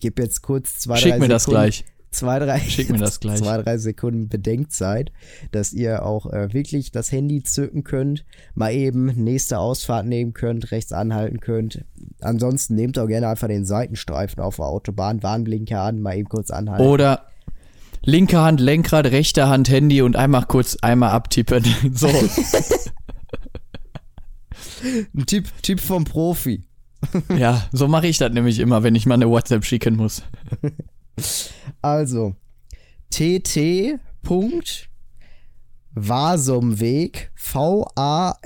Gebe 0.00 0.22
jetzt 0.22 0.42
kurz 0.42 0.78
zwei, 0.78 0.96
Schick 0.96 1.12
drei 1.12 1.18
mir 1.18 1.28
das 1.28 1.44
Sekunden, 1.44 1.60
gleich. 1.62 1.84
Zwei, 2.10 2.38
drei, 2.38 2.60
Schick 2.60 2.90
mir 2.90 2.98
das 2.98 3.20
gleich. 3.20 3.38
zwei, 3.38 3.58
drei 3.62 3.78
Sekunden 3.78 4.28
Bedenkzeit, 4.28 5.12
dass 5.52 5.72
ihr 5.72 6.04
auch 6.04 6.26
äh, 6.32 6.52
wirklich 6.52 6.90
das 6.92 7.12
Handy 7.12 7.42
zücken 7.42 7.84
könnt, 7.84 8.24
mal 8.54 8.72
eben 8.72 9.06
nächste 9.22 9.58
Ausfahrt 9.58 10.06
nehmen 10.06 10.32
könnt, 10.32 10.70
rechts 10.70 10.92
anhalten 10.92 11.40
könnt. 11.40 11.84
Ansonsten 12.20 12.74
nehmt 12.74 12.98
auch 12.98 13.06
gerne 13.06 13.28
einfach 13.28 13.48
den 13.48 13.64
Seitenstreifen 13.66 14.42
auf 14.42 14.56
der 14.56 14.66
Autobahn, 14.66 15.22
Warnblinker 15.22 15.80
an, 15.80 16.00
mal 16.00 16.16
eben 16.16 16.28
kurz 16.28 16.50
anhalten. 16.50 16.86
Oder 16.86 17.26
linke 18.02 18.38
Hand 18.38 18.60
Lenkrad, 18.60 19.06
rechte 19.06 19.48
Hand 19.48 19.68
Handy 19.68 20.00
und 20.00 20.16
einmal 20.16 20.44
kurz 20.46 20.76
einmal 20.80 21.10
abtippen. 21.10 21.64
So. 21.92 22.08
Ein 25.14 25.26
Tipp, 25.26 25.48
Tipp 25.62 25.80
vom 25.80 26.04
Profi. 26.04 26.62
ja, 27.36 27.66
so 27.72 27.88
mache 27.88 28.06
ich 28.06 28.18
das 28.18 28.32
nämlich 28.32 28.58
immer, 28.58 28.82
wenn 28.82 28.94
ich 28.94 29.06
mal 29.06 29.14
eine 29.14 29.28
WhatsApp 29.28 29.64
schicken 29.64 29.96
muss. 29.96 30.22
Also, 31.80 32.36
tt. 33.10 33.98
Vasumweg, 35.94 37.30
V-A-S-U-M 37.34 38.38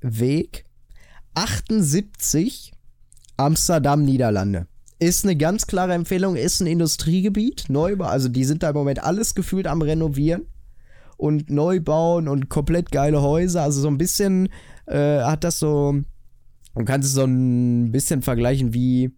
Weg, 0.00 0.64
78, 1.34 2.72
Amsterdam, 3.36 4.04
Niederlande. 4.04 4.68
Ist 5.00 5.24
eine 5.24 5.34
ganz 5.34 5.66
klare 5.66 5.94
Empfehlung, 5.94 6.36
ist 6.36 6.60
ein 6.60 6.68
Industriegebiet, 6.68 7.64
Neubau, 7.68 8.04
also 8.04 8.28
die 8.28 8.44
sind 8.44 8.62
da 8.62 8.68
im 8.68 8.76
Moment 8.76 9.02
alles 9.02 9.34
gefühlt 9.34 9.66
am 9.66 9.82
Renovieren 9.82 10.46
und 11.16 11.50
neu 11.50 11.80
bauen 11.80 12.28
und 12.28 12.48
komplett 12.48 12.92
geile 12.92 13.20
Häuser, 13.22 13.62
also 13.62 13.80
so 13.80 13.88
ein 13.88 13.98
bisschen 13.98 14.50
äh, 14.86 15.20
hat 15.22 15.42
das 15.42 15.58
so, 15.58 15.96
man 16.74 16.84
kann 16.84 17.00
es 17.00 17.12
so 17.12 17.24
ein 17.24 17.92
bisschen 17.92 18.22
vergleichen 18.22 18.72
wie 18.74 19.10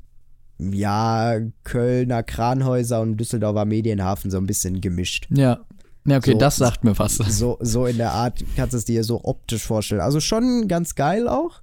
ja, 0.59 1.39
Kölner 1.65 2.23
Kranhäuser 2.23 3.01
und 3.01 3.17
Düsseldorfer 3.17 3.65
Medienhafen 3.65 4.31
so 4.31 4.39
ein 4.39 4.47
bisschen 4.47 4.81
gemischt. 4.81 5.27
Ja. 5.31 5.65
Ja, 6.07 6.19
okay, 6.19 6.33
So. 6.33 6.39
das 6.39 6.57
sagt 6.57 6.85
mir 6.85 6.99
was. 6.99 7.17
So, 7.17 7.57
so 7.61 7.87
in 7.87 7.97
der 7.97 8.13
Art 8.13 8.45
kannst 8.57 8.75
du 8.75 8.77
es 8.79 8.85
dir 8.85 9.05
so 9.05 9.25
optisch 9.25 9.65
vorstellen. 9.65 10.03
Also 10.03 10.21
schon 10.21 10.69
ganz 10.69 10.95
geil 10.95 11.29
auch. 11.29 11.63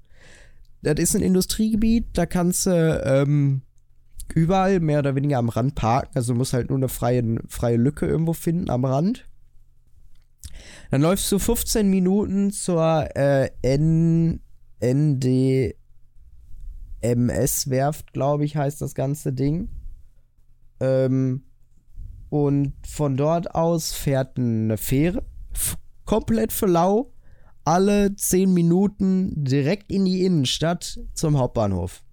Das 0.82 0.96
ist 0.98 1.16
ein 1.16 1.22
Industriegebiet, 1.22 2.08
da 2.14 2.26
kannst 2.26 2.66
du 2.66 3.02
ähm, 3.06 3.62
überall 4.34 4.80
mehr 4.80 5.00
oder 5.00 5.16
weniger 5.16 5.38
am 5.38 5.50
Rand 5.50 5.76
parken. 5.76 6.12
Also 6.16 6.34
du 6.34 6.40
musst 6.40 6.54
halt 6.54 6.70
nur 6.70 6.80
eine 6.80 6.90
freie, 6.90 7.24
freie 7.48 7.78
Lücke 7.78 8.08
irgendwo 8.08 8.34
finden 8.34 8.72
am 8.72 8.84
Rand. 8.84 9.26
Dann 10.90 11.02
läufst 11.04 11.32
du 11.32 11.38
15 11.38 11.88
Minuten 11.88 12.52
zur 12.52 13.16
äh, 13.16 13.52
N 13.62 14.42
ND 14.84 15.76
MS-Werft, 17.02 18.14
glaube 18.14 18.46
ich, 18.46 18.56
heißt 18.56 18.82
das 18.82 18.96
ganze 18.96 19.34
Ding. 19.34 19.70
Ähm, 20.80 21.44
und 22.30 22.74
von 22.88 23.18
dort 23.18 23.54
aus 23.54 23.92
fährt 23.92 24.38
eine 24.38 24.78
Fähre, 24.78 25.24
komplett 26.06 26.54
für 26.54 26.68
lau, 26.68 27.14
alle 27.66 28.16
10 28.16 28.54
Minuten 28.54 29.44
direkt 29.44 29.92
in 29.92 30.06
die 30.06 30.26
Innenstadt 30.26 31.00
zum 31.14 31.38
Hauptbahnhof. 31.38 32.04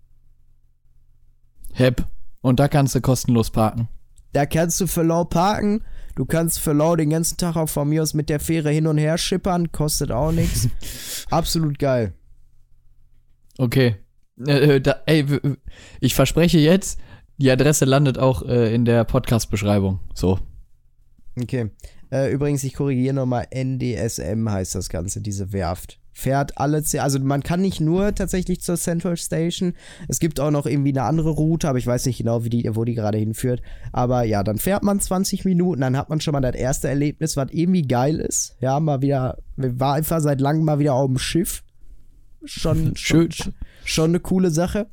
Hep. 1.73 2.05
Und 2.41 2.61
da 2.61 2.69
kannst 2.69 2.95
du 2.95 3.01
kostenlos 3.01 3.51
parken. 3.51 3.89
Da 4.33 4.47
kannst 4.47 4.81
du 4.81 4.87
für 4.87 5.03
lau 5.03 5.25
parken, 5.25 5.85
du 6.15 6.27
kannst 6.27 6.61
für 6.61 6.73
lau 6.73 6.97
den 6.97 7.11
ganzen 7.11 7.37
Tag 7.37 7.57
auch 7.57 7.69
von 7.69 7.89
mir 7.89 8.03
aus 8.03 8.15
mit 8.15 8.29
der 8.29 8.41
Fähre 8.41 8.71
hin 8.71 8.87
und 8.87 8.99
her 8.99 9.19
schippern, 9.19 9.73
kostet 9.73 10.11
auch 10.11 10.33
nichts. 10.33 10.69
Absolut 11.31 11.79
geil. 11.79 12.15
Okay. 13.57 13.97
Äh, 14.47 14.77
äh, 14.77 14.81
da, 14.81 14.97
ey, 15.07 15.25
ich 16.01 16.15
verspreche 16.15 16.59
jetzt, 16.59 17.01
die 17.39 17.51
Adresse 17.51 17.85
landet 17.85 18.19
auch 18.19 18.43
äh, 18.43 18.75
in 18.75 18.85
der 18.85 19.05
Podcast-Beschreibung. 19.05 20.01
So. 20.15 20.39
Okay. 21.41 21.71
Äh, 22.11 22.33
übrigens, 22.33 22.65
ich 22.65 22.75
korrigiere 22.75 23.15
nochmal, 23.15 23.47
NDSM 23.51 24.49
heißt 24.51 24.75
das 24.75 24.89
Ganze, 24.89 25.21
diese 25.21 25.53
Werft. 25.53 26.01
Fährt 26.13 26.59
alle, 26.59 26.83
also 26.99 27.21
man 27.21 27.45
kann 27.45 27.61
nicht 27.61 27.81
nur 27.81 28.13
tatsächlich 28.13 28.61
zur 28.61 28.77
Central 28.77 29.17
Station, 29.17 29.75
es 30.09 30.19
gibt 30.19 30.41
auch 30.41 30.51
noch 30.51 30.67
irgendwie 30.67 30.91
eine 30.91 31.05
andere 31.05 31.31
Route, 31.31 31.69
aber 31.69 31.79
ich 31.79 31.87
weiß 31.87 32.07
nicht 32.07 32.19
genau, 32.19 32.43
wie 32.43 32.49
die, 32.49 32.69
wo 32.73 32.85
die 32.85 32.95
gerade 32.95 33.19
hinführt. 33.19 33.63
Aber 33.93 34.25
ja, 34.25 34.43
dann 34.43 34.59
fährt 34.59 34.83
man 34.83 34.99
20 34.99 35.45
Minuten, 35.45 35.83
dann 35.83 35.97
hat 35.97 36.09
man 36.09 36.21
schon 36.21 36.33
mal 36.33 36.41
das 36.41 36.57
erste 36.57 36.89
Erlebnis, 36.89 37.37
was 37.37 37.53
irgendwie 37.53 37.83
geil 37.83 38.19
ist. 38.19 38.57
Ja, 38.59 38.81
mal 38.81 39.01
wieder, 39.01 39.39
war 39.57 39.95
einfach 39.95 40.21
seit 40.21 40.41
langem 40.41 40.65
mal 40.65 40.81
wieder 40.81 40.95
auf 40.95 41.07
dem 41.07 41.19
Schiff. 41.19 41.63
Schon, 42.45 42.97
schon, 42.97 43.31
Schön. 43.31 43.55
Schon 43.89 44.11
eine 44.11 44.21
coole 44.21 44.51
Sache. 44.51 44.87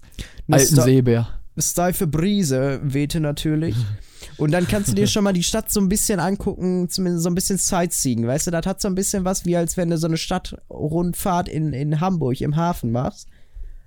Eine 0.48 0.58
Alten 0.58 0.82
Seebär. 0.82 1.28
steife 1.58 2.08
Brise 2.08 2.80
wehte 2.84 3.20
natürlich. 3.20 3.76
Und 4.38 4.52
dann 4.52 4.68
kannst 4.68 4.90
du 4.90 4.96
dir 4.96 5.08
schon 5.08 5.24
mal 5.24 5.34
die 5.34 5.44
Stadt 5.44 5.72
so 5.72 5.80
ein 5.80 5.88
bisschen 5.88 6.20
angucken, 6.20 6.90
zumindest 6.90 7.24
so 7.24 7.30
ein 7.30 7.36
bisschen 7.36 7.58
Sightseeing, 7.58 8.26
weißt 8.28 8.48
du, 8.48 8.52
das 8.52 8.66
hat 8.66 8.82
so 8.82 8.88
ein 8.88 8.96
bisschen 8.96 9.24
was, 9.24 9.46
wie 9.46 9.56
als 9.56 9.78
wenn 9.78 9.90
du 9.90 9.98
so 9.98 10.08
eine 10.08 10.18
Stadtrundfahrt 10.18 11.48
in, 11.48 11.72
in 11.74 12.02
Hamburg 12.02 12.42
im 12.42 12.56
Hafen 12.56 12.92
machst. 12.92 13.28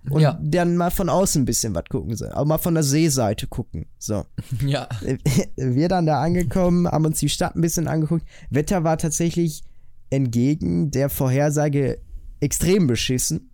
Und 0.09 0.22
Ja. 0.22 0.38
dann 0.42 0.76
mal 0.76 0.90
von 0.90 1.09
außen 1.11 1.42
ein 1.42 1.44
bisschen 1.44 1.74
was 1.74 1.84
gucken, 1.90 2.16
so. 2.16 2.26
aber 2.30 2.44
mal 2.46 2.59
von 2.59 2.72
der 2.74 2.82
Seeseite 2.84 3.46
gucken. 3.46 3.86
So. 3.98 4.24
Ja. 4.66 4.88
Wir 5.56 5.88
dann 5.88 6.06
da 6.06 6.22
angekommen, 6.22 6.86
haben 6.88 7.04
uns 7.04 7.18
die 7.18 7.28
Stadt 7.28 7.56
ein 7.56 7.61
bisschen 7.61 7.88
angeguckt. 7.88 8.24
Wetter 8.48 8.84
war 8.84 8.96
tatsächlich 8.96 9.64
entgegen 10.08 10.91
der 10.91 11.11
Vorhersage 11.11 11.99
extrem 12.41 12.87
beschissen. 12.87 13.50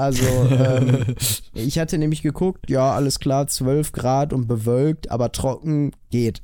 Also, 0.00 0.24
ähm, 0.50 1.14
ich 1.54 1.78
hatte 1.78 1.98
nämlich 1.98 2.22
geguckt, 2.22 2.70
ja, 2.70 2.92
alles 2.92 3.20
klar, 3.20 3.46
12 3.46 3.92
Grad 3.92 4.32
und 4.32 4.48
bewölkt, 4.48 5.10
aber 5.10 5.30
trocken 5.30 5.92
geht. 6.10 6.42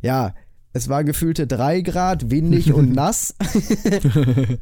Ja, 0.00 0.34
es 0.72 0.88
war 0.88 1.04
gefühlte 1.04 1.46
3 1.46 1.82
Grad, 1.82 2.30
windig 2.30 2.72
und 2.72 2.92
nass. 2.94 3.34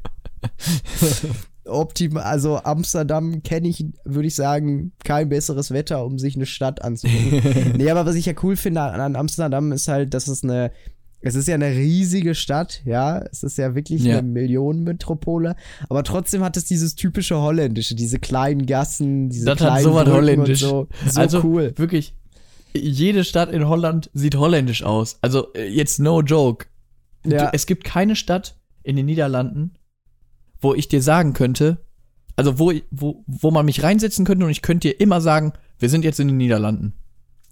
Optimal, 1.65 2.25
also 2.25 2.59
Amsterdam 2.59 3.45
kenne 3.45 3.69
ich, 3.69 3.87
würde 4.05 4.27
ich 4.27 4.35
sagen, 4.35 4.91
kein 5.05 5.29
besseres 5.29 5.71
Wetter, 5.71 6.05
um 6.05 6.19
sich 6.19 6.35
eine 6.35 6.47
Stadt 6.47 6.83
anzugucken. 6.83 7.77
nee, 7.77 7.89
aber 7.89 8.05
was 8.07 8.17
ich 8.17 8.27
ja 8.27 8.33
cool 8.43 8.57
finde 8.57 8.81
an, 8.81 9.01
an 9.01 9.15
Amsterdam 9.15 9.71
ist 9.71 9.87
halt, 9.87 10.15
dass 10.15 10.27
es 10.27 10.43
eine, 10.43 10.73
es 11.23 11.35
ist 11.35 11.49
ja 11.49 11.55
eine 11.55 11.71
riesige 11.71 12.35
Stadt, 12.35 12.83
ja, 12.85 13.19
es 13.31 13.43
ist 13.43 13.59
ja 13.59 13.75
wirklich 13.75 14.03
Ja. 14.03 14.19
eine 14.19 14.29
Millionenmetropole, 14.29 15.55
aber 15.89 16.03
trotzdem 16.05 16.43
hat 16.43 16.57
es 16.57 16.65
dieses 16.65 16.95
typische 16.95 17.41
Holländische, 17.41 17.95
diese 17.95 18.19
kleinen 18.19 18.67
Gassen, 18.67 19.29
diese 19.29 19.47
Das 19.47 19.59
kleinen 19.59 19.75
hat 19.77 19.83
so 19.83 19.95
was 19.95 20.05
Brücken 20.05 20.17
holländisch. 20.17 20.63
und 20.65 20.69
so, 20.69 20.89
so 21.11 21.21
also 21.21 21.41
cool. 21.45 21.73
wirklich, 21.77 22.15
jede 22.75 23.25
Stadt 23.25 23.51
in 23.53 23.69
Holland 23.69 24.11
sieht 24.15 24.35
holländisch 24.37 24.83
aus. 24.83 25.19
Also 25.21 25.53
äh, 25.55 25.69
jetzt 25.69 25.99
no 26.01 26.23
joke. 26.23 26.67
Ja. 27.27 27.51
Es 27.53 27.67
gibt 27.67 27.85
keine 27.85 28.17
Stadt 28.17 28.57
in 28.83 28.97
den 28.97 29.07
Niederlanden, 29.07 29.75
wo 30.61 30.75
ich 30.75 30.89
dir 30.89 31.03
sagen 31.03 31.35
könnte, 31.35 31.85
also 32.35 32.59
wo, 32.59 32.73
wo, 32.91 33.25
wo 33.27 33.51
man 33.51 33.67
mich 33.67 33.83
reinsetzen 33.83 34.25
könnte 34.25 34.45
und 34.47 34.51
ich 34.51 34.63
könnte 34.63 34.89
dir 34.89 35.01
immer 35.01 35.21
sagen, 35.21 35.53
wir 35.79 35.89
sind 35.89 36.05
jetzt 36.05 36.19
in 36.19 36.29
den 36.29 36.37
Niederlanden. 36.39 36.95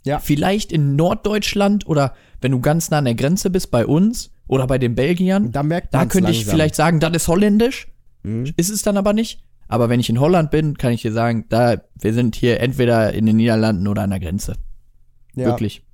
Ja. 0.04 0.18
Vielleicht 0.18 0.72
in 0.72 0.96
Norddeutschland 0.96 1.86
oder 1.86 2.14
wenn 2.40 2.52
du 2.52 2.60
ganz 2.60 2.90
nah 2.90 2.98
an 2.98 3.04
der 3.04 3.14
Grenze 3.14 3.50
bist 3.50 3.70
bei 3.70 3.84
uns 3.86 4.30
oder 4.46 4.66
bei 4.66 4.78
den 4.78 4.94
Belgiern, 4.94 5.52
Da 5.52 5.62
merkt 5.62 5.92
da 5.94 6.06
könnte 6.06 6.30
ich 6.30 6.38
langsam. 6.38 6.52
vielleicht 6.54 6.74
sagen, 6.74 7.00
das 7.00 7.12
ist 7.14 7.28
holländisch. 7.28 7.88
Mhm. 8.22 8.52
Ist 8.56 8.70
es 8.70 8.82
dann 8.82 8.96
aber 8.96 9.12
nicht. 9.12 9.42
Aber 9.68 9.88
wenn 9.88 10.00
ich 10.00 10.10
in 10.10 10.18
Holland 10.18 10.50
bin, 10.50 10.76
kann 10.76 10.92
ich 10.92 11.02
dir 11.02 11.12
sagen, 11.12 11.44
da, 11.48 11.76
wir 11.94 12.12
sind 12.12 12.34
hier 12.34 12.60
entweder 12.60 13.12
in 13.12 13.26
den 13.26 13.36
Niederlanden 13.36 13.86
oder 13.86 14.02
an 14.02 14.10
der 14.10 14.18
Grenze. 14.20 14.54
Ja. 15.36 15.46
Wirklich. 15.46 15.84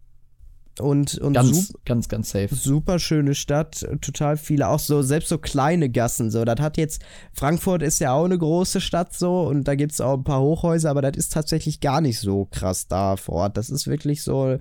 Und, 0.78 1.16
und 1.18 1.32
Ganz, 1.32 1.72
ganz, 1.86 2.08
ganz 2.08 2.30
safe. 2.30 2.54
super 2.54 2.98
schöne 2.98 3.34
Stadt, 3.34 3.82
äh, 3.82 3.96
total 3.96 4.36
viele, 4.36 4.68
auch 4.68 4.78
so, 4.78 5.00
selbst 5.00 5.30
so 5.30 5.38
kleine 5.38 5.88
Gassen, 5.88 6.30
so, 6.30 6.44
das 6.44 6.60
hat 6.60 6.76
jetzt, 6.76 7.00
Frankfurt 7.32 7.82
ist 7.82 7.98
ja 7.98 8.12
auch 8.12 8.26
eine 8.26 8.36
große 8.36 8.82
Stadt, 8.82 9.14
so, 9.14 9.42
und 9.44 9.64
da 9.66 9.74
gibt's 9.74 10.02
auch 10.02 10.18
ein 10.18 10.24
paar 10.24 10.42
Hochhäuser, 10.42 10.90
aber 10.90 11.00
das 11.00 11.16
ist 11.16 11.32
tatsächlich 11.32 11.80
gar 11.80 12.02
nicht 12.02 12.20
so 12.20 12.44
krass 12.50 12.88
da 12.88 13.16
vor 13.16 13.36
Ort, 13.36 13.56
das 13.56 13.70
ist 13.70 13.86
wirklich 13.86 14.22
so 14.22 14.58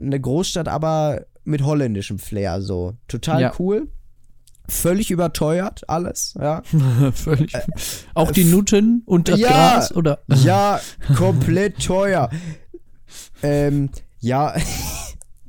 eine 0.00 0.20
Großstadt, 0.20 0.66
aber 0.66 1.26
mit 1.44 1.62
holländischem 1.64 2.18
Flair, 2.18 2.60
so, 2.60 2.94
total 3.06 3.40
Ja. 3.42 3.52
cool, 3.60 3.86
völlig 4.68 5.12
überteuert, 5.12 5.88
alles, 5.88 6.34
ja, 6.40 6.62
Völlig. 7.14 7.52
Auch 8.14 8.32
die 8.32 8.44
Nutten 8.44 9.02
und 9.06 9.28
das 9.28 9.38
ja. 9.38 9.48
Gras 9.48 9.94
oder? 9.94 10.22
ja, 10.26 10.80
komplett 11.16 11.84
teuer, 11.84 12.30
ähm, 13.44 13.90
ja, 14.18 14.54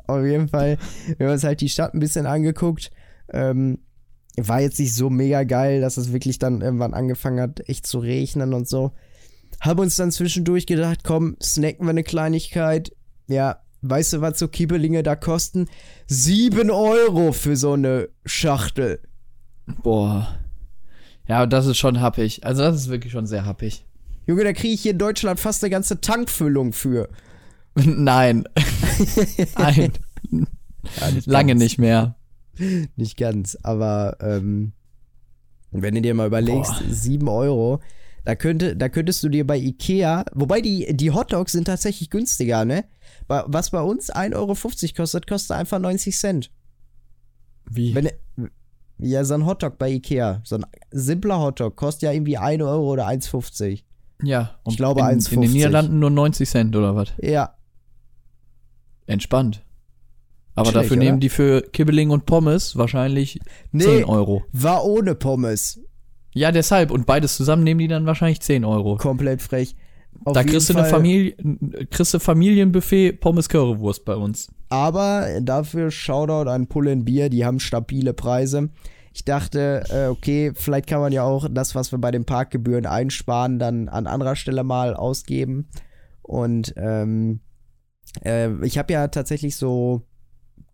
auf 0.08 0.26
jeden 0.26 0.50
Fall, 0.50 0.78
wir 1.18 1.28
haben 1.28 1.34
uns 1.34 1.44
halt 1.44 1.62
die 1.62 1.70
Stadt 1.70 1.94
ein 1.94 2.00
bisschen 2.00 2.26
angeguckt. 2.26 2.92
Ähm, 3.32 3.80
war 4.38 4.62
jetzt 4.62 4.80
nicht 4.80 4.96
so 4.96 5.10
mega 5.10 5.44
geil, 5.44 5.82
dass 5.82 5.98
es 5.98 6.12
wirklich 6.12 6.40
dann 6.40 6.62
irgendwann 6.62 6.94
angefangen 6.94 7.40
hat, 7.40 7.68
echt 7.70 7.86
zu 7.86 8.00
regnen 8.00 8.54
und 8.54 8.68
so. 8.68 8.94
Haben 9.62 9.82
uns 9.82 9.96
dann 9.96 10.12
zwischendurch 10.12 10.66
gedacht, 10.66 11.00
komm, 11.04 11.38
snacken 11.42 11.86
wir 11.86 11.92
eine 11.92 12.04
Kleinigkeit. 12.04 12.92
Ja, 13.28 13.62
weißt 13.82 14.14
du, 14.14 14.22
was 14.22 14.40
so 14.40 14.48
Kiebelinge 14.48 15.04
da 15.04 15.16
kosten? 15.16 15.68
Sieben 16.08 16.72
Euro 16.72 17.32
für 17.32 17.56
so 17.56 17.74
eine 17.74 18.10
Schachtel. 18.26 19.00
Boah. 19.84 20.40
Ja, 21.28 21.46
das 21.46 21.68
ist 21.68 21.78
schon 21.78 22.02
happig. 22.02 22.46
Also 22.46 22.64
das 22.64 22.76
ist 22.76 22.90
wirklich 22.90 23.14
schon 23.14 23.28
sehr 23.28 23.46
happig. 23.46 23.86
Junge, 24.26 24.44
da 24.44 24.54
kriege 24.54 24.74
ich 24.74 24.82
hier 24.82 24.92
in 24.92 24.98
Deutschland 24.98 25.40
fast 25.40 25.64
eine 25.64 25.72
ganze 25.72 26.02
Tankfüllung 26.02 26.74
für. 26.74 27.10
Nein. 27.86 28.44
Nein. 29.58 29.94
Ja, 31.00 31.12
nicht 31.12 31.28
Lange 31.28 31.54
ganz. 31.54 31.62
nicht 31.62 31.78
mehr. 31.80 32.16
Nicht 32.96 33.18
ganz, 33.18 33.58
aber 33.64 34.18
ähm, 34.20 34.74
wenn 35.72 35.96
du 35.96 36.02
dir 36.02 36.14
mal 36.14 36.28
überlegst, 36.28 36.72
Boah. 36.72 36.94
7 36.94 37.28
Euro, 37.28 37.80
da, 38.26 38.36
könnte, 38.36 38.76
da 38.76 38.90
könntest 38.90 39.24
du 39.24 39.30
dir 39.30 39.46
bei 39.48 39.58
Ikea, 39.58 40.26
wobei 40.34 40.62
die, 40.62 40.96
die 40.96 41.12
Hotdogs 41.12 41.54
sind 41.54 41.66
tatsächlich 41.66 42.10
günstiger, 42.10 42.64
ne? 42.64 42.86
Was 43.28 43.72
bei 43.72 43.82
uns 43.82 44.14
1,50 44.14 44.36
Euro 44.36 44.56
kostet, 44.96 45.28
kostet 45.28 45.58
einfach 45.58 45.80
90 45.80 46.16
Cent. 46.16 46.52
Wie? 47.70 47.96
Wenn, 47.96 48.10
ja, 49.00 49.24
so 49.24 49.34
ein 49.34 49.46
Hotdog 49.46 49.80
bei 49.80 49.90
Ikea, 49.90 50.42
so 50.44 50.58
ein 50.58 50.66
simpler 50.92 51.40
Hotdog, 51.40 51.76
kostet 51.76 52.04
ja 52.04 52.12
irgendwie 52.12 52.38
1 52.38 52.62
Euro 52.62 52.92
oder 52.94 53.08
1,50. 53.08 53.84
ja. 54.22 54.60
Und 54.64 54.74
Ich 54.74 54.78
glaube 54.78 55.02
in, 55.02 55.08
in 55.08 55.20
1,50. 55.20 55.42
den 55.42 55.52
Niederlanden 55.52 56.00
nur 56.00 56.10
90 56.12 56.48
Cent 56.50 56.76
oder 56.76 56.96
was? 56.96 57.14
Ja, 57.22 57.56
Entspannt. 59.14 59.64
Aber 60.56 60.70
Schlecht, 60.70 60.86
dafür 60.86 60.98
oder? 60.98 61.06
nehmen 61.06 61.20
die 61.20 61.30
für 61.30 61.62
Kibbeling 61.62 62.10
und 62.10 62.26
Pommes 62.26 62.78
wahrscheinlich 62.78 63.40
nee, 63.72 63.84
10 63.84 64.06
Euro. 64.06 64.44
war 64.52 64.86
ohne 64.86 65.16
Pommes. 65.16 65.80
Ja, 66.34 66.52
deshalb. 66.52 66.92
Und 66.92 67.06
beides 67.06 67.36
zusammen 67.36 67.64
nehmen 67.64 67.80
die 67.80 67.88
dann 67.88 68.06
wahrscheinlich 68.06 68.42
10 68.42 68.66
Euro. 68.66 68.98
Komplett 68.98 69.42
frech. 69.42 69.76
Auf 70.26 70.34
da 70.34 70.44
kriegst 70.44 70.70
du 70.70 70.78
eine 70.78 70.88
Familie, 70.88 71.36
kriegst 71.90 72.14
du 72.14 72.20
Familienbuffet 72.20 73.14
Pommes 73.14 73.50
Currywurst 73.50 74.06
bei 74.06 74.16
uns. 74.16 74.48
Aber 74.70 75.28
dafür 75.42 75.92
Shoutout 75.92 76.50
an 76.50 76.68
Pull 76.68 76.96
Bier, 76.98 77.30
die 77.30 77.46
haben 77.46 77.60
stabile 77.60 78.14
Preise. 78.14 78.70
Ich 79.14 79.26
dachte, 79.26 79.84
äh, 79.90 80.08
okay, 80.08 80.52
vielleicht 80.56 80.88
kann 80.88 81.00
man 81.00 81.12
ja 81.12 81.24
auch 81.24 81.48
das, 81.50 81.76
was 81.76 81.92
wir 81.92 82.00
bei 82.00 82.10
den 82.10 82.26
Parkgebühren 82.26 82.86
einsparen, 82.86 83.60
dann 83.60 83.90
an 83.90 84.08
anderer 84.08 84.36
Stelle 84.36 84.64
mal 84.64 84.96
ausgeben. 84.96 85.68
Und 86.24 86.74
ähm, 86.78 87.42
äh, 88.24 88.50
ich 88.66 88.78
habe 88.78 88.94
ja 88.94 89.08
tatsächlich 89.08 89.56
so 89.56 90.04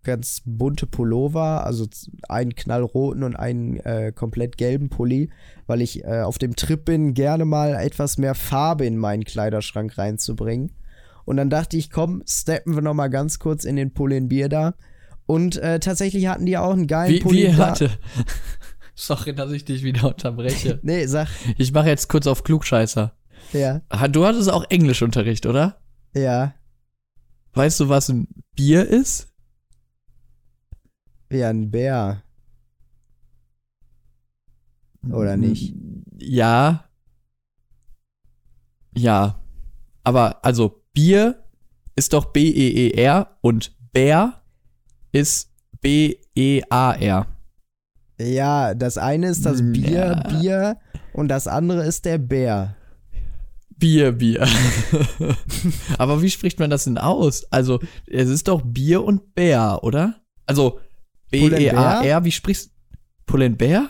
ganz 0.03 0.41
bunte 0.45 0.87
Pullover, 0.87 1.65
also 1.65 1.85
einen 2.29 2.55
knallroten 2.55 3.23
und 3.23 3.35
einen 3.35 3.77
äh, 3.77 4.11
komplett 4.13 4.57
gelben 4.57 4.89
Pulli, 4.89 5.29
weil 5.67 5.81
ich 5.81 6.03
äh, 6.05 6.21
auf 6.21 6.37
dem 6.37 6.55
Trip 6.55 6.83
bin, 6.85 7.13
gerne 7.13 7.45
mal 7.45 7.75
etwas 7.75 8.17
mehr 8.17 8.33
Farbe 8.35 8.85
in 8.85 8.97
meinen 8.97 9.25
Kleiderschrank 9.25 9.97
reinzubringen. 9.97 10.71
Und 11.25 11.37
dann 11.37 11.49
dachte 11.49 11.77
ich, 11.77 11.91
komm, 11.91 12.23
steppen 12.27 12.75
wir 12.75 12.81
noch 12.81 12.93
mal 12.93 13.09
ganz 13.09 13.39
kurz 13.39 13.65
in 13.65 13.75
den 13.75 13.93
Pull 13.93 14.13
in 14.13 14.29
Bier 14.29 14.49
da. 14.49 14.73
Und 15.25 15.57
äh, 15.57 15.79
tatsächlich 15.79 16.27
hatten 16.27 16.45
die 16.45 16.57
auch 16.57 16.73
einen 16.73 16.87
geilen 16.87 17.15
Wie, 17.15 17.19
Pulli 17.19 17.47
wie 17.49 17.55
hatte. 17.55 17.91
Sorry, 18.95 19.35
dass 19.35 19.51
ich 19.51 19.63
dich 19.63 19.83
wieder 19.83 20.07
unterbreche. 20.07 20.79
Nee, 20.83 21.05
sag, 21.05 21.27
Ich 21.57 21.71
mache 21.71 21.87
jetzt 21.89 22.07
kurz 22.09 22.25
auf 22.25 22.43
Klugscheißer. 22.43 23.13
ja, 23.53 23.81
Du 24.07 24.25
hattest 24.25 24.51
auch 24.51 24.65
Englischunterricht, 24.69 25.45
oder? 25.45 25.77
ja, 26.15 26.53
Weißt 27.59 27.81
du, 27.81 27.89
was 27.89 28.07
ein 28.07 28.25
Bier 28.55 28.87
ist? 28.87 29.27
ja, 31.29 31.49
ein 31.49 31.69
Bär. 31.69 32.23
Oder 35.11 35.35
nicht? 35.35 35.75
Ja. 36.17 36.85
Ja. 38.95 39.43
Aber, 40.05 40.41
also, 40.45 40.85
Bier 40.93 41.43
ist 41.97 42.13
doch 42.13 42.31
B-E-E-R 42.31 43.27
und 43.41 43.75
Bär 43.91 44.41
ist 45.11 45.51
B-E-A-R. 45.81 47.27
Ja, 48.21 48.73
das 48.73 48.97
eine 48.97 49.27
ist 49.27 49.45
das 49.45 49.61
Bier, 49.61 49.91
ja. 49.91 50.27
Bier 50.29 50.77
und 51.11 51.27
das 51.27 51.45
andere 51.45 51.85
ist 51.85 52.05
der 52.05 52.19
Bär. 52.19 52.77
Bier, 53.79 54.11
Bier. 54.11 54.45
Aber 55.97 56.21
wie 56.21 56.29
spricht 56.29 56.59
man 56.59 56.69
das 56.69 56.83
denn 56.83 56.97
aus? 56.97 57.45
Also, 57.51 57.79
es 58.07 58.29
ist 58.29 58.47
doch 58.47 58.61
Bier 58.63 59.03
und 59.03 59.33
Bär, 59.35 59.79
oder? 59.83 60.15
Also, 60.45 60.79
B-E-A-R, 61.31 62.23
wie 62.25 62.31
sprichst 62.31 62.71
Pull&Bear? 63.25 63.89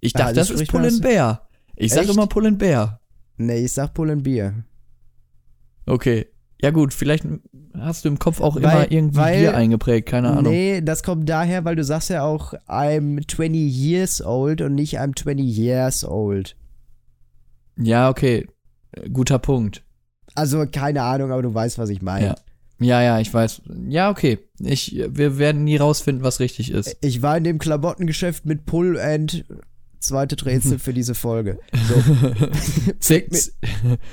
Ich 0.00 0.12
Ja, 0.12 0.20
dachte, 0.20 0.34
das 0.34 0.48
das 0.48 0.60
ist 0.60 0.68
Pull&Bear. 0.70 1.48
Ich 1.76 1.92
sag 1.92 2.02
Echt? 2.04 2.12
immer 2.12 2.26
Pull&Bear. 2.26 3.00
Nee, 3.38 3.64
ich 3.64 3.72
sag 3.72 3.92
Pull 3.94 4.14
Bier. 4.16 4.64
Okay. 5.86 6.26
Ja 6.62 6.70
gut, 6.70 6.94
vielleicht 6.94 7.24
hast 7.78 8.04
du 8.04 8.08
im 8.08 8.18
Kopf 8.18 8.40
auch 8.40 8.56
Weil- 8.56 8.62
immer 8.62 8.90
irgendwie 8.90 9.16
weil- 9.18 9.40
Bier 9.40 9.54
eingeprägt, 9.56 10.08
keine 10.08 10.30
Ahnung. 10.30 10.52
Nee, 10.52 10.80
das 10.80 11.02
kommt 11.02 11.28
daher, 11.28 11.64
weil 11.66 11.76
du 11.76 11.84
sagst 11.84 12.08
ja 12.08 12.22
auch, 12.24 12.54
I'm 12.66 13.20
20 13.30 13.70
years 13.70 14.24
old 14.24 14.62
und 14.62 14.74
nicht 14.74 14.98
I'm 14.98 15.14
20 15.14 15.44
years 15.56 16.02
old. 16.04 16.56
Ja, 17.78 18.08
okay. 18.08 18.46
Guter 19.12 19.38
Punkt. 19.38 19.82
Also, 20.34 20.64
keine 20.70 21.02
Ahnung, 21.02 21.30
aber 21.32 21.42
du 21.42 21.52
weißt, 21.54 21.78
was 21.78 21.88
ich 21.90 22.02
meine. 22.02 22.26
Ja. 22.26 22.34
Ja, 22.78 23.00
ja, 23.02 23.20
ich 23.20 23.32
weiß. 23.32 23.62
Ja, 23.88 24.10
okay. 24.10 24.38
Ich, 24.58 24.94
wir 25.08 25.38
werden 25.38 25.64
nie 25.64 25.76
rausfinden, 25.78 26.22
was 26.22 26.40
richtig 26.40 26.70
ist. 26.70 26.94
Ich 27.00 27.22
war 27.22 27.36
in 27.38 27.44
dem 27.44 27.58
Klamottengeschäft 27.58 28.44
mit 28.44 28.66
Pull 28.66 29.00
and 29.00 29.46
zweite 29.98 30.36
Rätsel 30.44 30.78
für 30.78 30.92
diese 30.92 31.14
Folge. 31.14 31.58
So, 31.72 31.94
Z 33.00 33.32
mit- 33.32 33.52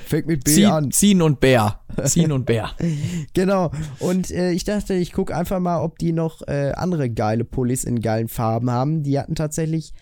fängt 0.06 0.26
mit 0.26 0.44
B 0.44 0.50
ziehen, 0.50 0.66
an. 0.70 0.90
ziehen 0.92 1.20
und 1.20 1.40
Bär. 1.40 1.80
Ziehen 2.04 2.32
und 2.32 2.46
Bär. 2.46 2.70
Genau. 3.34 3.70
Und 4.00 4.30
äh, 4.30 4.52
ich 4.52 4.64
dachte, 4.64 4.94
ich 4.94 5.12
gucke 5.12 5.36
einfach 5.36 5.60
mal, 5.60 5.80
ob 5.82 5.98
die 5.98 6.12
noch 6.12 6.40
äh, 6.48 6.72
andere 6.74 7.10
geile 7.10 7.44
Pullis 7.44 7.84
in 7.84 8.00
geilen 8.00 8.28
Farben 8.28 8.70
haben. 8.70 9.02
Die 9.02 9.18
hatten 9.18 9.34
tatsächlich 9.34 9.92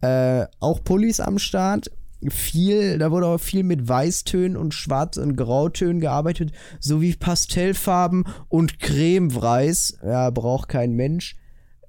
äh, 0.00 0.46
auch 0.58 0.82
Pullis 0.82 1.20
am 1.20 1.38
Start. 1.38 1.90
Viel, 2.30 2.98
da 2.98 3.10
wurde 3.10 3.26
auch 3.26 3.38
viel 3.38 3.62
mit 3.62 3.88
Weißtönen 3.88 4.56
und 4.56 4.74
Schwarz- 4.74 5.16
und 5.16 5.36
Grautönen 5.36 6.00
gearbeitet, 6.00 6.52
sowie 6.80 7.14
Pastellfarben 7.14 8.24
und 8.48 8.78
Cremeweiß. 8.78 9.98
Ja, 10.04 10.30
braucht 10.30 10.68
kein 10.68 10.92
Mensch. 10.92 11.36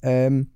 Ähm, 0.02 0.52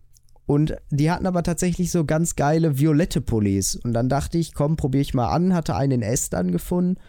und 0.46 0.76
die 0.90 1.10
hatten 1.10 1.28
aber 1.28 1.44
tatsächlich 1.44 1.92
so 1.92 2.04
ganz 2.04 2.36
geile 2.36 2.78
violette 2.78 3.22
Pullis. 3.22 3.76
Und 3.76 3.94
dann 3.94 4.10
dachte 4.10 4.38
ich, 4.38 4.54
komm, 4.54 4.76
probiere 4.76 5.02
ich 5.02 5.14
mal 5.14 5.30
an. 5.30 5.54
Hatte 5.54 5.76
einen 5.76 6.02
in 6.02 6.16
dann 6.30 6.52
gefunden. 6.52 7.00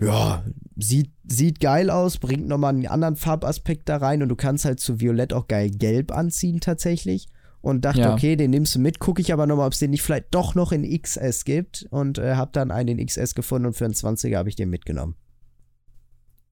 Ja, 0.00 0.42
sieht, 0.76 1.12
sieht 1.28 1.60
geil 1.60 1.90
aus, 1.90 2.18
bringt 2.18 2.48
nochmal 2.48 2.74
einen 2.74 2.86
anderen 2.86 3.16
Farbaspekt 3.16 3.88
da 3.88 3.98
rein 3.98 4.22
und 4.22 4.30
du 4.30 4.36
kannst 4.36 4.64
halt 4.64 4.80
zu 4.80 5.00
Violett 5.00 5.34
auch 5.34 5.46
geil 5.46 5.70
gelb 5.70 6.12
anziehen 6.12 6.60
tatsächlich. 6.60 7.28
Und 7.62 7.84
dachte, 7.84 8.00
Ja. 8.00 8.12
okay, 8.12 8.34
den 8.36 8.50
nimmst 8.50 8.74
du 8.74 8.80
mit, 8.80 8.98
gucke 8.98 9.22
ich 9.22 9.32
aber 9.32 9.46
nochmal, 9.46 9.66
ob 9.68 9.72
es 9.72 9.78
den 9.78 9.90
nicht 9.92 10.02
vielleicht 10.02 10.26
doch 10.34 10.54
noch 10.56 10.72
in 10.72 10.82
XS 11.00 11.44
gibt 11.44 11.86
und 11.90 12.18
äh, 12.18 12.34
hab 12.34 12.52
dann 12.52 12.70
einen 12.72 12.98
in 12.98 13.06
XS 13.06 13.34
gefunden 13.36 13.66
und 13.66 13.74
für 13.74 13.84
einen 13.84 13.94
20er 13.94 14.36
habe 14.36 14.48
ich 14.48 14.56
den 14.56 14.68
mitgenommen. 14.68 15.14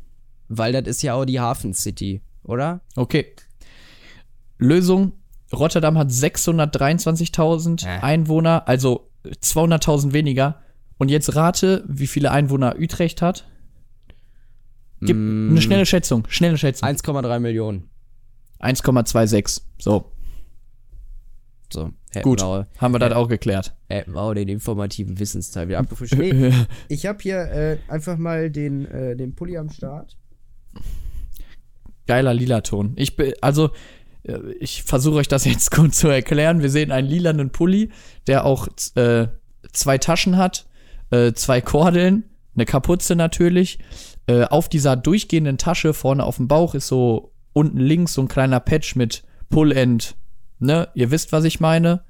Weil 0.48 0.72
das 0.72 0.86
ist 0.86 1.02
ja 1.02 1.14
auch 1.14 1.24
die 1.24 1.40
Hafen 1.40 1.72
City, 1.72 2.20
oder? 2.44 2.82
Okay. 2.94 3.34
Lösung: 4.59 5.12
Rotterdam 5.52 5.97
hat 5.97 6.10
623.000 6.10 7.86
Äh. 7.86 8.01
Einwohner, 8.01 8.68
also 8.68 9.09
200.000 9.24 10.12
weniger. 10.12 10.60
Und 10.98 11.10
jetzt 11.10 11.35
rate, 11.35 11.85
wie 11.89 12.06
viele 12.06 12.31
Einwohner 12.31 12.77
Utrecht 12.78 13.23
hat. 13.23 13.48
Gib 15.01 15.16
Mm, 15.16 15.51
eine 15.51 15.62
schnelle 15.62 15.86
Schätzung. 15.86 16.24
Schnelle 16.28 16.56
Schätzung. 16.59 16.89
1,3 16.89 17.40
Millionen. 17.40 17.90
1,26. 18.60 19.62
So, 19.81 20.12
So, 21.73 21.90
hätten 22.12 22.23
gut. 22.23 22.40
wir 22.40 22.69
Haben 22.78 22.94
wir 22.94 22.98
das 23.01 23.12
auch 23.12 23.27
geklärt. 23.28 23.74
hätten 23.89 24.12
wir 24.14 24.20
auch 24.20 24.35
den 24.35 24.48
informativen 24.48 25.19
Wissensteil 25.19 25.66
wieder 25.69 25.78
abgefrischt. 25.81 26.14
Nee, 26.19 26.52
ich 26.89 27.06
habe 27.06 27.19
hier 27.20 27.39
äh, 27.51 27.78
einfach 27.89 28.16
mal 28.16 28.51
den, 28.51 28.85
äh, 28.86 29.16
den 29.16 29.35
Pulli 29.35 29.56
am 29.59 29.70
Start. 29.70 30.16
Geiler 32.06 32.35
Lila-Ton. 32.35 32.93
Ich 32.97 33.16
bin, 33.16 33.32
also, 33.40 33.70
äh, 34.24 34.39
ich 34.60 34.82
versuche 34.82 35.16
euch 35.16 35.28
das 35.28 35.44
jetzt 35.47 35.70
kurz 35.70 35.98
zu 35.98 36.09
erklären. 36.09 36.62
Wir 36.62 36.70
sehen 36.70 36.93
einen 36.93 37.09
lilanen 37.09 37.51
Pulli, 37.51 37.90
der 38.27 38.44
auch 38.44 38.69
äh, 38.94 39.28
zwei 39.73 39.98
Taschen 39.98 40.36
hat, 40.36 40.66
äh, 41.12 41.32
zwei 41.34 41.60
Kordeln, 41.60 42.24
eine 42.55 42.64
Kapuze 42.64 43.14
natürlich. 43.14 43.78
Äh, 44.26 44.44
auf 44.44 44.68
dieser 44.68 44.97
durchgehenden 44.97 45.59
Tasche 45.59 45.94
vorne 45.94 46.24
auf 46.24 46.36
dem 46.36 46.48
Bauch 46.48 46.74
ist 46.74 46.89
so 46.89 47.32
unten 47.52 47.78
links 47.78 48.14
so 48.14 48.22
ein 48.22 48.28
kleiner 48.28 48.60
Patch 48.60 48.97
mit 48.97 49.22
Pull-End. 49.51 50.16
Ne? 50.59 50.89
Ihr 50.94 51.10
wisst, 51.10 51.32
was 51.32 51.44
ich 51.44 51.60
meine. 51.60 52.02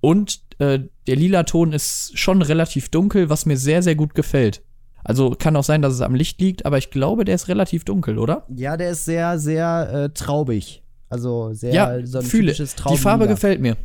Und 0.00 0.40
äh, 0.58 0.80
der 1.06 1.16
lila 1.16 1.44
Ton 1.44 1.72
ist 1.72 2.18
schon 2.18 2.42
relativ 2.42 2.88
dunkel, 2.88 3.30
was 3.30 3.46
mir 3.46 3.56
sehr, 3.56 3.82
sehr 3.82 3.94
gut 3.94 4.14
gefällt. 4.14 4.62
Also 5.04 5.30
kann 5.30 5.56
auch 5.56 5.64
sein, 5.64 5.82
dass 5.82 5.94
es 5.94 6.00
am 6.00 6.14
Licht 6.14 6.40
liegt, 6.40 6.66
aber 6.66 6.78
ich 6.78 6.90
glaube, 6.90 7.24
der 7.24 7.34
ist 7.34 7.48
relativ 7.48 7.84
dunkel, 7.84 8.18
oder? 8.18 8.46
Ja, 8.54 8.76
der 8.76 8.90
ist 8.90 9.04
sehr, 9.04 9.38
sehr 9.38 9.90
äh, 9.92 10.08
traubig. 10.10 10.82
Also 11.08 11.52
sehr 11.52 11.74
Ja, 11.74 12.06
so 12.06 12.18
ein 12.18 12.24
fühle. 12.24 12.52
Die 12.52 12.96
Farbe 12.96 13.28
gefällt 13.28 13.60
mir. 13.60 13.76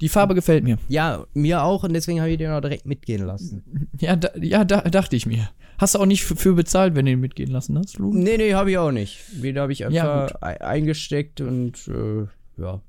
Die 0.00 0.08
Farbe 0.08 0.34
gefällt 0.34 0.64
mir. 0.64 0.78
Ja, 0.88 1.24
mir 1.34 1.62
auch 1.62 1.84
und 1.84 1.92
deswegen 1.94 2.20
habe 2.20 2.30
ich 2.30 2.38
den 2.38 2.50
auch 2.50 2.60
direkt 2.60 2.84
mitgehen 2.86 3.24
lassen. 3.24 3.88
Ja, 4.00 4.16
da, 4.16 4.30
ja 4.40 4.64
da, 4.64 4.80
dachte 4.82 5.16
ich 5.16 5.24
mir. 5.26 5.48
Hast 5.78 5.94
du 5.94 5.98
auch 5.98 6.06
nicht 6.06 6.24
für, 6.24 6.54
bezahlt, 6.54 6.94
wenn 6.94 7.06
du 7.06 7.12
ihn 7.12 7.20
mitgehen 7.20 7.50
lassen 7.50 7.78
hast, 7.78 7.98
Lu? 7.98 8.12
Nee, 8.12 8.36
nee, 8.36 8.54
habe 8.54 8.70
ich 8.70 8.78
auch 8.78 8.90
nicht. 8.92 9.20
Den 9.42 9.58
habe 9.58 9.72
ich 9.72 9.80
Ja, 9.80 9.86
einfach 10.24 10.42
ei- 10.42 10.60
eingesteckt 10.60 11.40
und 11.40 11.88
äh, 11.88 12.26
ja, 12.60 12.80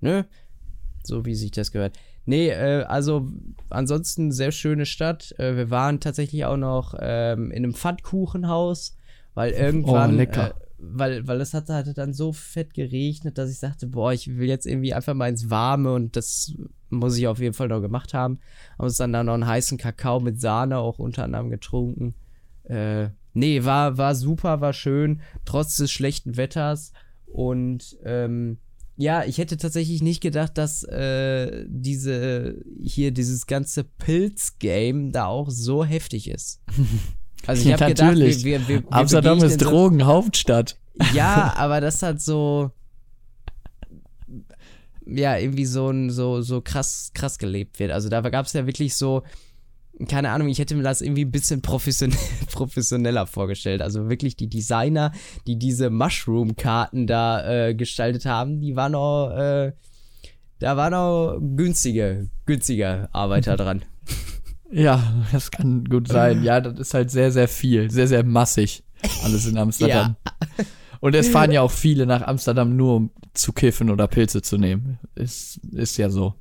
ne? 0.00 0.26
So 1.04 1.24
wie 1.24 1.34
sich 1.34 1.50
das 1.52 1.72
gehört. 1.72 1.98
Nee, 2.26 2.48
äh, 2.50 2.82
also 2.84 3.28
ansonsten 3.70 4.30
sehr 4.32 4.52
schöne 4.52 4.84
Stadt. 4.84 5.34
Äh, 5.38 5.56
wir 5.56 5.70
waren 5.70 5.98
tatsächlich 6.00 6.44
auch 6.44 6.56
noch 6.58 6.94
ähm, 7.00 7.50
in 7.50 7.64
einem 7.64 7.74
Pfannkuchenhaus, 7.74 8.96
weil 9.34 9.52
irgendwann, 9.52 10.12
Oh, 10.14 10.16
lecker. 10.16 10.54
Weil, 10.80 11.26
weil 11.26 11.40
es 11.40 11.54
hatte, 11.54 11.74
hatte 11.74 11.92
dann 11.92 12.14
so 12.14 12.32
fett 12.32 12.72
geregnet, 12.72 13.36
dass 13.36 13.50
ich 13.50 13.58
sagte, 13.58 13.88
boah, 13.88 14.12
ich 14.12 14.36
will 14.36 14.48
jetzt 14.48 14.66
irgendwie 14.66 14.94
einfach 14.94 15.14
mal 15.14 15.28
ins 15.28 15.50
Warme 15.50 15.92
und 15.92 16.14
das 16.14 16.54
muss 16.88 17.16
ich 17.16 17.26
auf 17.26 17.40
jeden 17.40 17.54
Fall 17.54 17.68
noch 17.68 17.80
gemacht 17.80 18.14
haben. 18.14 18.38
Haben 18.78 18.84
uns 18.84 18.96
dann 18.96 19.12
da 19.12 19.24
noch 19.24 19.34
einen 19.34 19.46
heißen 19.46 19.76
Kakao 19.76 20.20
mit 20.20 20.40
Sahne 20.40 20.78
auch 20.78 20.98
unter 20.98 21.24
anderem 21.24 21.50
getrunken. 21.50 22.14
Äh, 22.64 23.08
nee, 23.34 23.64
war, 23.64 23.98
war 23.98 24.14
super, 24.14 24.60
war 24.60 24.72
schön, 24.72 25.20
trotz 25.44 25.76
des 25.76 25.90
schlechten 25.90 26.36
Wetters. 26.36 26.92
Und 27.26 27.98
ähm, 28.04 28.58
ja, 28.96 29.24
ich 29.24 29.38
hätte 29.38 29.56
tatsächlich 29.56 30.02
nicht 30.02 30.20
gedacht, 30.20 30.58
dass 30.58 30.82
äh, 30.82 31.64
diese 31.68 32.64
hier 32.82 33.12
dieses 33.12 33.46
ganze 33.46 33.84
Pilz-Game 33.84 35.12
da 35.12 35.26
auch 35.26 35.50
so 35.50 35.84
heftig 35.84 36.28
ist. 36.28 36.60
Also 37.46 37.62
ich 37.62 37.68
Ja, 37.68 37.80
habe 37.80 37.94
gedacht, 37.94 38.16
wir, 38.16 38.44
wir, 38.44 38.68
wir, 38.68 38.82
Amsterdam 38.90 39.42
ist 39.42 39.60
so- 39.60 39.70
Drogenhauptstadt. 39.70 40.76
ja, 41.14 41.54
aber 41.56 41.80
das 41.80 42.02
hat 42.02 42.20
so. 42.20 42.70
Ja, 45.06 45.38
irgendwie 45.38 45.64
so 45.64 45.88
ein, 45.88 46.10
so, 46.10 46.42
so 46.42 46.60
krass, 46.60 47.12
krass 47.14 47.38
gelebt 47.38 47.78
wird. 47.78 47.92
Also 47.92 48.10
da 48.10 48.20
gab 48.20 48.44
es 48.44 48.52
ja 48.52 48.66
wirklich 48.66 48.94
so, 48.94 49.22
keine 50.06 50.30
Ahnung, 50.30 50.48
ich 50.48 50.58
hätte 50.58 50.74
mir 50.76 50.82
das 50.82 51.00
irgendwie 51.00 51.24
ein 51.24 51.30
bisschen 51.30 51.62
profession 51.62 52.12
professioneller 52.52 53.26
vorgestellt. 53.26 53.80
Also 53.80 54.10
wirklich 54.10 54.36
die 54.36 54.48
Designer, 54.48 55.12
die 55.46 55.56
diese 55.58 55.88
Mushroom-Karten 55.88 57.06
da 57.06 57.68
äh, 57.68 57.74
gestaltet 57.74 58.26
haben, 58.26 58.60
die 58.60 58.76
waren 58.76 58.94
auch, 58.94 59.30
äh, 59.30 59.72
da 60.58 60.76
waren 60.76 60.92
auch 60.92 61.38
günstige, 61.40 62.28
günstige 62.44 63.08
Arbeiter 63.12 63.56
dran. 63.56 63.82
Ja, 64.70 65.24
das 65.32 65.50
kann 65.50 65.84
gut 65.84 66.08
sein. 66.08 66.42
Ja, 66.42 66.60
das 66.60 66.78
ist 66.78 66.94
halt 66.94 67.10
sehr, 67.10 67.32
sehr 67.32 67.48
viel. 67.48 67.90
Sehr, 67.90 68.06
sehr 68.06 68.24
massig. 68.24 68.82
Alles 69.22 69.46
in 69.46 69.56
Amsterdam. 69.56 70.16
Und 71.00 71.14
es 71.14 71.28
fahren 71.28 71.52
ja 71.52 71.62
auch 71.62 71.70
viele 71.70 72.06
nach 72.06 72.22
Amsterdam 72.22 72.76
nur, 72.76 72.96
um 72.96 73.10
zu 73.32 73.52
kiffen 73.52 73.88
oder 73.88 74.08
Pilze 74.08 74.42
zu 74.42 74.58
nehmen. 74.58 74.98
Ist, 75.14 75.60
ist 75.72 75.96
ja 75.96 76.10
so. 76.10 76.34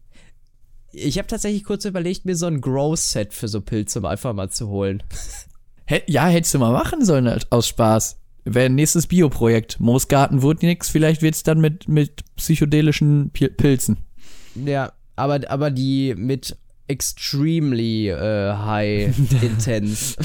Ich 0.91 1.17
habe 1.19 1.27
tatsächlich 1.27 1.63
kurz 1.63 1.85
überlegt, 1.85 2.25
mir 2.25 2.35
so 2.35 2.47
ein 2.47 2.59
Grow-Set 2.59 3.33
für 3.33 3.47
so 3.47 3.61
Pilze 3.61 4.07
einfach 4.07 4.33
mal 4.33 4.49
zu 4.49 4.67
holen. 4.67 5.03
Ja, 6.07 6.27
hättest 6.27 6.53
du 6.53 6.59
mal 6.59 6.73
machen 6.73 7.05
sollen 7.05 7.27
halt 7.29 7.51
aus 7.51 7.67
Spaß. 7.67 8.19
Wäre 8.43 8.65
ein 8.65 8.75
nächstes 8.75 9.07
Bioprojekt. 9.07 9.79
Moosgarten 9.79 10.41
wurde 10.41 10.65
nix, 10.65 10.89
vielleicht 10.89 11.21
wird's 11.21 11.43
dann 11.43 11.61
mit, 11.61 11.87
mit 11.87 12.23
psychedelischen 12.35 13.29
Pil 13.29 13.49
Pilzen. 13.49 13.97
Ja, 14.55 14.93
aber, 15.15 15.49
aber 15.49 15.69
die 15.69 16.15
mit 16.15 16.57
extremely 16.87 18.09
äh, 18.09 18.53
high 18.53 19.13
intense. 19.41 20.15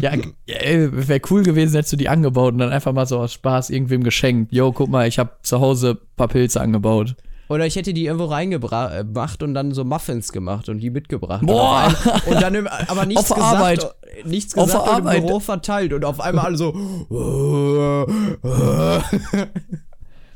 Ja, 0.00 0.12
wäre 0.46 1.20
cool 1.30 1.42
gewesen, 1.42 1.74
hättest 1.74 1.92
du 1.92 1.96
die 1.96 2.08
angebaut 2.08 2.52
und 2.52 2.58
dann 2.58 2.70
einfach 2.70 2.92
mal 2.92 3.06
so 3.06 3.18
aus 3.18 3.32
Spaß 3.32 3.70
irgendwem 3.70 4.02
geschenkt. 4.02 4.52
Yo, 4.52 4.72
guck 4.72 4.88
mal, 4.88 5.08
ich 5.08 5.18
habe 5.18 5.30
zu 5.42 5.60
Hause 5.60 5.98
ein 6.00 6.16
paar 6.16 6.28
Pilze 6.28 6.60
angebaut. 6.60 7.16
Oder 7.48 7.66
ich 7.66 7.74
hätte 7.74 7.92
die 7.92 8.04
irgendwo 8.04 8.26
reingebracht 8.26 9.42
und 9.42 9.54
dann 9.54 9.72
so 9.72 9.84
Muffins 9.84 10.30
gemacht 10.30 10.68
und 10.68 10.78
die 10.78 10.88
mitgebracht. 10.88 11.44
Boah! 11.44 11.92
Und, 12.26 12.34
auf 12.34 12.40
dann 12.40 12.54
im, 12.54 12.68
aber 12.68 13.06
nichts 13.06 13.28
Auf 13.28 13.36
gesagt. 13.36 13.56
Arbeit. 13.56 13.94
Nichts 14.24 14.56
Auf 14.56 14.66
gesagt 14.66 14.86
der 14.86 14.92
und 14.92 14.98
im 15.00 15.06
Arbeit. 15.08 15.26
Büro 15.26 15.40
verteilt 15.40 15.92
und 15.92 16.04
auf 16.04 16.20
einmal 16.20 16.44
alle 16.44 16.56
so. 16.56 16.72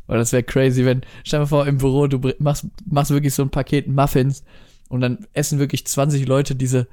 Weil 0.07 0.19
das 0.19 0.33
wäre 0.33 0.43
crazy, 0.43 0.85
wenn, 0.85 1.03
stell 1.23 1.39
dir 1.39 1.45
mal 1.45 1.47
vor, 1.47 1.67
im 1.69 1.79
Büro, 1.79 2.09
du 2.09 2.19
machst, 2.41 2.67
machst 2.85 3.13
wirklich 3.13 3.33
so 3.33 3.43
ein 3.43 3.51
Paket 3.51 3.87
Muffins 3.87 4.43
und 4.89 5.01
dann 5.01 5.27
essen 5.33 5.59
wirklich 5.59 5.87
20 5.87 6.27
Leute 6.27 6.55
diese, 6.55 6.89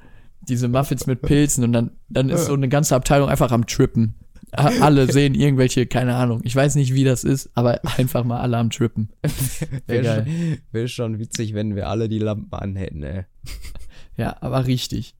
diese 0.48 0.68
Muffins 0.68 1.06
mit 1.06 1.22
Pilzen 1.22 1.64
und 1.64 1.72
dann, 1.72 1.90
dann 2.08 2.28
ist 2.28 2.46
so 2.46 2.54
eine 2.54 2.68
ganze 2.68 2.96
Abteilung 2.96 3.28
einfach 3.28 3.52
am 3.52 3.66
Trippen. 3.66 4.14
Alle 4.50 5.06
sehen 5.12 5.34
irgendwelche, 5.34 5.86
keine 5.86 6.14
Ahnung, 6.14 6.40
ich 6.44 6.54
weiß 6.54 6.74
nicht, 6.74 6.92
wie 6.94 7.04
das 7.04 7.24
ist, 7.24 7.50
aber 7.54 7.80
einfach 7.96 8.24
mal 8.24 8.40
alle 8.40 8.58
am 8.58 8.70
Trippen. 8.70 9.10
Wär 9.86 10.02
Wäre 10.02 10.24
schon, 10.24 10.58
wär 10.72 10.88
schon 10.88 11.18
witzig, 11.18 11.54
wenn 11.54 11.74
wir 11.74 11.88
alle 11.88 12.08
die 12.08 12.18
Lampen 12.18 12.52
anhätten, 12.52 13.02
ey. 13.02 13.24
Ja, 14.16 14.36
aber 14.40 14.66
richtig. 14.66 15.14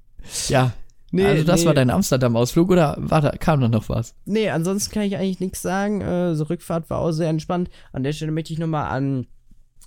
Ja, 0.49 0.73
Nee, 1.15 1.27
also 1.27 1.45
das 1.45 1.61
nee. 1.61 1.67
war 1.67 1.75
dein 1.75 1.91
Amsterdam-Ausflug 1.91 2.71
oder 2.71 2.97
war 2.99 3.21
da, 3.21 3.33
kam 3.33 3.61
da 3.61 3.69
noch 3.69 3.91
was? 3.91 4.15
Nee, 4.25 4.49
ansonsten 4.49 4.93
kann 4.93 5.03
ich 5.03 5.17
eigentlich 5.17 5.41
nichts 5.41 5.61
sagen. 5.61 6.01
Äh, 6.01 6.35
so 6.35 6.45
Rückfahrt 6.45 6.89
war 6.89 7.01
auch 7.01 7.13
sehr 7.13 7.29
entspannt. 7.29 7.69
An 7.93 8.03
der 8.03 8.15
Stelle 8.15 8.33
möchte 8.33 8.55
ich 8.55 8.59
nochmal 8.59 8.91
an, 8.91 9.27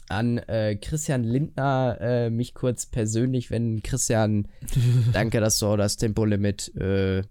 an 0.09 0.37
äh, 0.37 0.75
Christian 0.75 1.23
Lindner 1.23 1.97
äh, 1.99 2.29
mich 2.29 2.53
kurz 2.53 2.85
persönlich 2.85 3.51
wenden. 3.51 3.81
Christian, 3.83 4.47
danke, 5.13 5.39
dass 5.39 5.59
du 5.59 5.67
auch 5.67 5.77
das 5.77 5.97
Tempolimit 5.97 6.75
äh, 6.75 7.23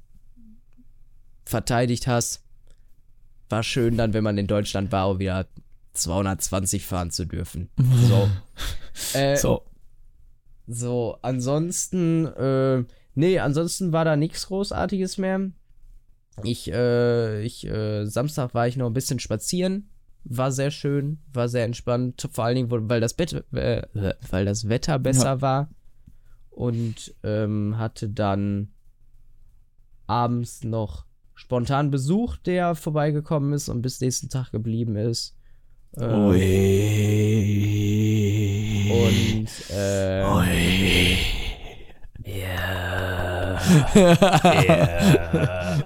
verteidigt 1.45 2.07
hast. 2.07 2.43
war 3.49 3.63
schön 3.63 3.97
dann, 3.97 4.13
wenn 4.15 4.25
man 4.25 4.39
in 4.39 4.47
Deutschland 4.47 4.91
war, 4.93 5.05
auch 5.05 5.19
wieder 5.19 5.47
220 5.93 6.85
fahren 6.85 7.11
zu 7.11 7.27
dürfen. 7.27 7.71
So. 8.09 8.29
äh, 9.19 9.37
So. 9.37 9.63
so, 10.67 11.19
ansonsten, 11.23 12.27
äh, 12.27 12.85
nee, 13.15 13.39
ansonsten 13.39 13.93
war 13.93 14.05
da 14.05 14.17
nichts 14.17 14.47
Großartiges 14.47 15.19
mehr. 15.19 15.51
Ich, 16.43 16.71
äh, 16.73 17.43
ich, 17.43 17.67
äh, 17.67 18.07
Samstag 18.07 18.55
war 18.55 18.67
ich 18.67 18.77
noch 18.77 18.87
ein 18.87 18.93
bisschen 18.93 19.21
spazieren. 19.21 19.89
War 20.25 20.53
sehr 20.53 20.71
schön, 20.71 21.19
war 21.33 21.49
sehr 21.49 21.65
entspannt. 21.65 22.29
Vor 22.33 22.45
allen 22.45 22.57
Dingen, 22.57 22.89
weil 22.89 23.01
das, 23.01 23.15
Bett, 23.15 23.45
äh, 23.53 23.83
weil 24.31 24.45
das 24.45 24.69
Wetter 24.69 24.99
besser 24.99 25.41
war. 25.43 25.71
Und 26.51 27.15
ähm, 27.23 27.79
hatte 27.79 28.09
dann 28.09 28.69
abends 30.07 30.65
noch 30.65 31.05
spontan 31.35 31.91
Besuch, 31.91 32.37
der 32.39 32.75
vorbeigekommen 32.75 33.53
ist 33.53 33.69
und 33.69 33.83
bis 33.83 34.01
nächsten 34.01 34.29
Tag 34.29 34.51
geblieben 34.53 34.97
ist. 34.97 35.37
Ähm, 35.97 36.27
Und 38.91 39.49
äh, 39.71 40.21
ja. 42.25 43.59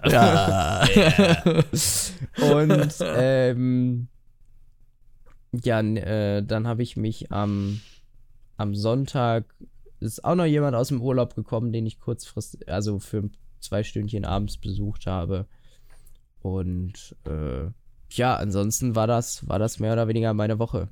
Ja. 0.09 0.85
Und 2.53 2.95
ähm, 3.01 4.09
ja, 5.53 5.81
äh, 5.81 6.43
dann 6.43 6.67
habe 6.67 6.83
ich 6.83 6.97
mich 6.97 7.33
am, 7.33 7.81
am 8.57 8.75
Sonntag 8.75 9.55
ist 10.01 10.25
auch 10.25 10.35
noch 10.35 10.45
jemand 10.45 10.77
aus 10.77 10.89
dem 10.89 11.03
Urlaub 11.03 11.35
gekommen, 11.35 11.73
den 11.73 11.87
ich 11.87 11.99
kurzfristig, 12.01 12.69
also 12.69 12.99
für 12.99 13.31
zwei 13.61 13.83
Stündchen 13.83 14.25
abends 14.25 14.57
besucht 14.59 15.07
habe. 15.07 15.47
Und 16.41 17.17
äh, 17.27 17.71
ja, 18.11 18.37
ansonsten 18.37 18.95
war 18.95 19.07
das, 19.07 19.49
war 19.49 19.59
das 19.59 19.81
mehr 19.81 19.93
oder 19.93 20.09
weniger 20.09 20.33
meine 20.35 20.59
Woche. 20.59 20.89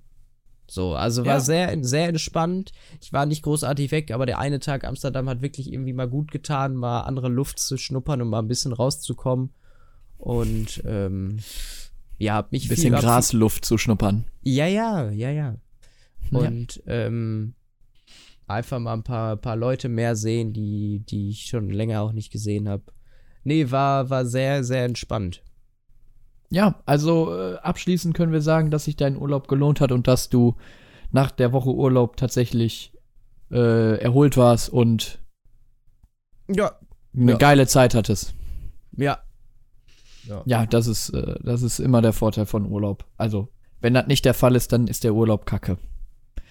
So, 0.68 0.94
also 0.94 1.24
war 1.24 1.34
Ja. 1.34 1.40
sehr, 1.40 1.84
sehr 1.84 2.08
entspannt. 2.08 2.72
Ich 3.00 3.12
war 3.12 3.24
nicht 3.24 3.42
großartig 3.42 3.92
weg, 3.92 4.10
aber 4.10 4.26
der 4.26 4.40
eine 4.40 4.58
Tag 4.58 4.84
Amsterdam 4.84 5.28
hat 5.28 5.40
wirklich 5.40 5.72
irgendwie 5.72 5.92
mal 5.92 6.08
gut 6.08 6.32
getan, 6.32 6.74
mal 6.74 7.02
andere 7.02 7.28
Luft 7.28 7.60
zu 7.60 7.76
schnuppern 7.76 8.20
und 8.20 8.28
mal 8.28 8.40
ein 8.40 8.48
bisschen 8.48 8.72
rauszukommen. 8.72 9.50
Und 10.18 10.82
ähm, 10.84 11.38
ja, 12.18 12.34
hab 12.34 12.52
mich 12.52 12.68
Bisschen 12.68 12.94
hab 12.94 13.02
Grasluft 13.02 13.64
zu 13.64 13.78
schnuppern. 13.78 14.24
ja, 14.42 14.66
ja, 14.66 15.10
ja, 15.10 15.30
ja. 15.30 15.56
Ja. 16.32 16.38
Und 16.40 16.82
ähm, 16.88 17.54
einfach 18.48 18.80
mal 18.80 18.94
ein 18.94 19.04
paar, 19.04 19.36
paar 19.36 19.54
Leute 19.54 19.88
mehr 19.88 20.16
sehen, 20.16 20.52
die, 20.52 21.04
die 21.08 21.30
ich 21.30 21.46
schon 21.46 21.70
länger 21.70 22.02
auch 22.02 22.10
nicht 22.12 22.32
gesehen 22.32 22.68
habe. 22.68 22.82
Nee, 23.44 23.70
war, 23.70 24.10
war 24.10 24.26
sehr, 24.26 24.64
sehr 24.64 24.84
entspannt. 24.84 25.44
Ja, 26.50 26.80
also 26.84 27.32
äh, 27.36 27.56
abschließend 27.58 28.16
können 28.16 28.32
wir 28.32 28.40
sagen, 28.42 28.72
dass 28.72 28.86
sich 28.86 28.96
dein 28.96 29.16
Urlaub 29.16 29.46
gelohnt 29.46 29.80
hat 29.80 29.92
und 29.92 30.08
dass 30.08 30.28
du 30.28 30.56
nach 31.12 31.30
der 31.30 31.52
Woche 31.52 31.70
Urlaub 31.70 32.16
tatsächlich 32.16 32.92
äh, 33.52 33.98
erholt 34.00 34.36
warst 34.36 34.68
und 34.68 35.20
Ja. 36.48 36.72
eine 37.16 37.32
Ja. 37.32 37.38
geile 37.38 37.68
Zeit 37.68 37.94
hattest. 37.94 38.34
Ja. 38.96 39.18
Ja, 40.46 40.66
das 40.66 40.86
ist, 40.86 41.10
äh, 41.10 41.34
das 41.42 41.62
ist 41.62 41.78
immer 41.78 42.02
der 42.02 42.12
Vorteil 42.12 42.46
von 42.46 42.66
Urlaub. 42.66 43.04
Also, 43.16 43.48
wenn 43.80 43.94
das 43.94 44.06
nicht 44.06 44.24
der 44.24 44.34
Fall 44.34 44.56
ist, 44.56 44.72
dann 44.72 44.86
ist 44.86 45.04
der 45.04 45.14
Urlaub 45.14 45.46
kacke. 45.46 45.78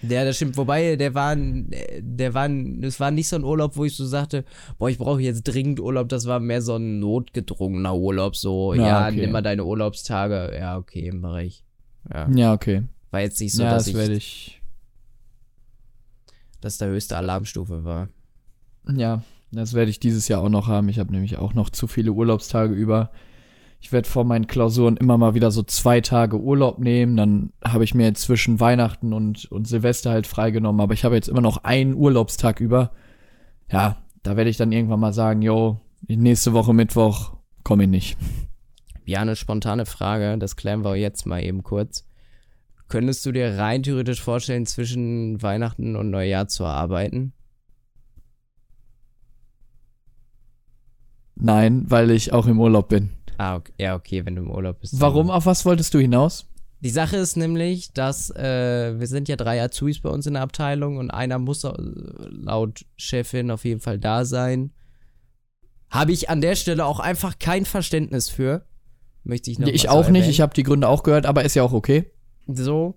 Ja, 0.02 0.24
das 0.24 0.36
stimmt. 0.36 0.56
Wobei, 0.58 0.96
der 0.96 1.14
war, 1.14 1.30
ein- 1.30 1.70
der 2.00 2.34
war, 2.34 2.48
es 2.50 3.00
war 3.00 3.10
nicht 3.10 3.28
so 3.28 3.36
ein 3.36 3.44
Urlaub, 3.44 3.76
wo 3.76 3.84
ich 3.86 3.96
so 3.96 4.04
sagte, 4.04 4.44
boah, 4.78 4.90
ich 4.90 4.98
brauche 4.98 5.22
jetzt 5.22 5.44
dringend 5.44 5.80
Urlaub. 5.80 6.08
Das 6.10 6.26
war 6.26 6.38
mehr 6.38 6.60
so 6.60 6.76
ein 6.76 6.98
notgedrungener 7.00 7.96
Urlaub. 7.96 8.36
So, 8.36 8.74
Ja, 8.74 8.86
ja, 8.86 9.06
okay. 9.08 9.16
nimm 9.22 9.32
mal 9.32 9.42
deine 9.42 9.64
Urlaubstage. 9.64 10.52
Ja, 10.58 10.76
okay, 10.76 11.10
mache 11.12 11.44
ich. 11.44 11.64
Ja. 12.12 12.28
Ja, 12.30 12.52
okay. 12.52 12.82
War 13.10 13.20
jetzt 13.20 13.40
nicht 13.40 13.54
so, 13.54 13.62
ja, 13.62 13.70
dass 13.70 13.84
das 13.84 13.88
ich, 13.88 13.94
werde 13.96 14.14
ich. 14.14 14.60
dass 16.60 16.78
der 16.78 16.88
höchste 16.88 17.16
Alarmstufe 17.16 17.84
war. 17.84 18.08
Ja, 18.94 19.22
das 19.52 19.72
werde 19.74 19.90
ich 19.90 19.98
dieses 20.00 20.28
Jahr 20.28 20.42
auch 20.42 20.48
noch 20.48 20.66
haben. 20.68 20.88
Ich 20.88 20.98
habe 20.98 21.12
nämlich 21.12 21.38
auch 21.38 21.54
noch 21.54 21.70
zu 21.70 21.86
viele 21.86 22.12
Urlaubstage 22.12 22.74
über. 22.74 23.10
Ich 23.86 23.92
werde 23.92 24.08
vor 24.08 24.24
meinen 24.24 24.48
Klausuren 24.48 24.96
immer 24.96 25.16
mal 25.16 25.34
wieder 25.34 25.52
so 25.52 25.62
zwei 25.62 26.00
Tage 26.00 26.40
Urlaub 26.40 26.80
nehmen. 26.80 27.16
Dann 27.16 27.52
habe 27.64 27.84
ich 27.84 27.94
mir 27.94 28.12
zwischen 28.14 28.58
Weihnachten 28.58 29.12
und, 29.12 29.44
und 29.44 29.68
Silvester 29.68 30.10
halt 30.10 30.26
freigenommen. 30.26 30.80
Aber 30.80 30.92
ich 30.92 31.04
habe 31.04 31.14
jetzt 31.14 31.28
immer 31.28 31.40
noch 31.40 31.58
einen 31.58 31.94
Urlaubstag 31.94 32.58
über. 32.58 32.90
Ja, 33.70 34.02
da 34.24 34.36
werde 34.36 34.50
ich 34.50 34.56
dann 34.56 34.72
irgendwann 34.72 34.98
mal 34.98 35.12
sagen, 35.12 35.40
yo, 35.40 35.80
nächste 36.08 36.52
Woche 36.52 36.74
Mittwoch 36.74 37.36
komme 37.62 37.84
ich 37.84 37.88
nicht. 37.88 38.18
Ja, 39.04 39.20
eine 39.20 39.36
spontane 39.36 39.86
Frage, 39.86 40.36
das 40.36 40.56
klären 40.56 40.84
wir 40.84 40.96
jetzt 40.96 41.24
mal 41.24 41.44
eben 41.44 41.62
kurz. 41.62 42.08
Könntest 42.88 43.24
du 43.24 43.30
dir 43.30 43.56
rein 43.56 43.84
theoretisch 43.84 44.20
vorstellen, 44.20 44.66
zwischen 44.66 45.40
Weihnachten 45.40 45.94
und 45.94 46.10
Neujahr 46.10 46.48
zu 46.48 46.64
arbeiten? 46.64 47.34
Nein, 51.36 51.84
weil 51.88 52.10
ich 52.10 52.32
auch 52.32 52.48
im 52.48 52.58
Urlaub 52.58 52.88
bin. 52.88 53.15
Ah, 53.38 53.56
okay. 53.56 53.72
ja, 53.78 53.94
okay, 53.94 54.24
wenn 54.24 54.36
du 54.36 54.42
im 54.42 54.50
Urlaub 54.50 54.80
bist. 54.80 55.00
Warum? 55.00 55.30
Auf 55.30 55.46
was 55.46 55.64
wolltest 55.64 55.92
du 55.94 55.98
hinaus? 55.98 56.46
Die 56.80 56.90
Sache 56.90 57.16
ist 57.16 57.36
nämlich, 57.36 57.92
dass 57.92 58.30
äh, 58.30 58.98
wir 58.98 59.06
sind 59.06 59.28
ja 59.28 59.36
drei 59.36 59.62
Azubis 59.62 60.00
bei 60.00 60.10
uns 60.10 60.26
in 60.26 60.34
der 60.34 60.42
Abteilung 60.42 60.98
und 60.98 61.10
einer 61.10 61.38
muss 61.38 61.62
laut 61.62 62.84
Chefin 62.96 63.50
auf 63.50 63.64
jeden 63.64 63.80
Fall 63.80 63.98
da 63.98 64.24
sein. 64.24 64.72
Habe 65.90 66.12
ich 66.12 66.28
an 66.28 66.40
der 66.40 66.54
Stelle 66.54 66.84
auch 66.84 67.00
einfach 67.00 67.38
kein 67.38 67.64
Verständnis 67.64 68.28
für. 68.28 68.66
Möchte 69.24 69.50
ich 69.50 69.58
noch 69.58 69.68
ich 69.68 69.88
auch 69.88 70.04
so 70.04 70.10
nicht. 70.10 70.20
erwähnen. 70.20 70.30
Ich 70.30 70.40
habe 70.40 70.54
die 70.54 70.62
Gründe 70.62 70.88
auch 70.88 71.02
gehört, 71.02 71.26
aber 71.26 71.44
ist 71.44 71.54
ja 71.54 71.62
auch 71.62 71.72
okay. 71.72 72.10
So. 72.46 72.96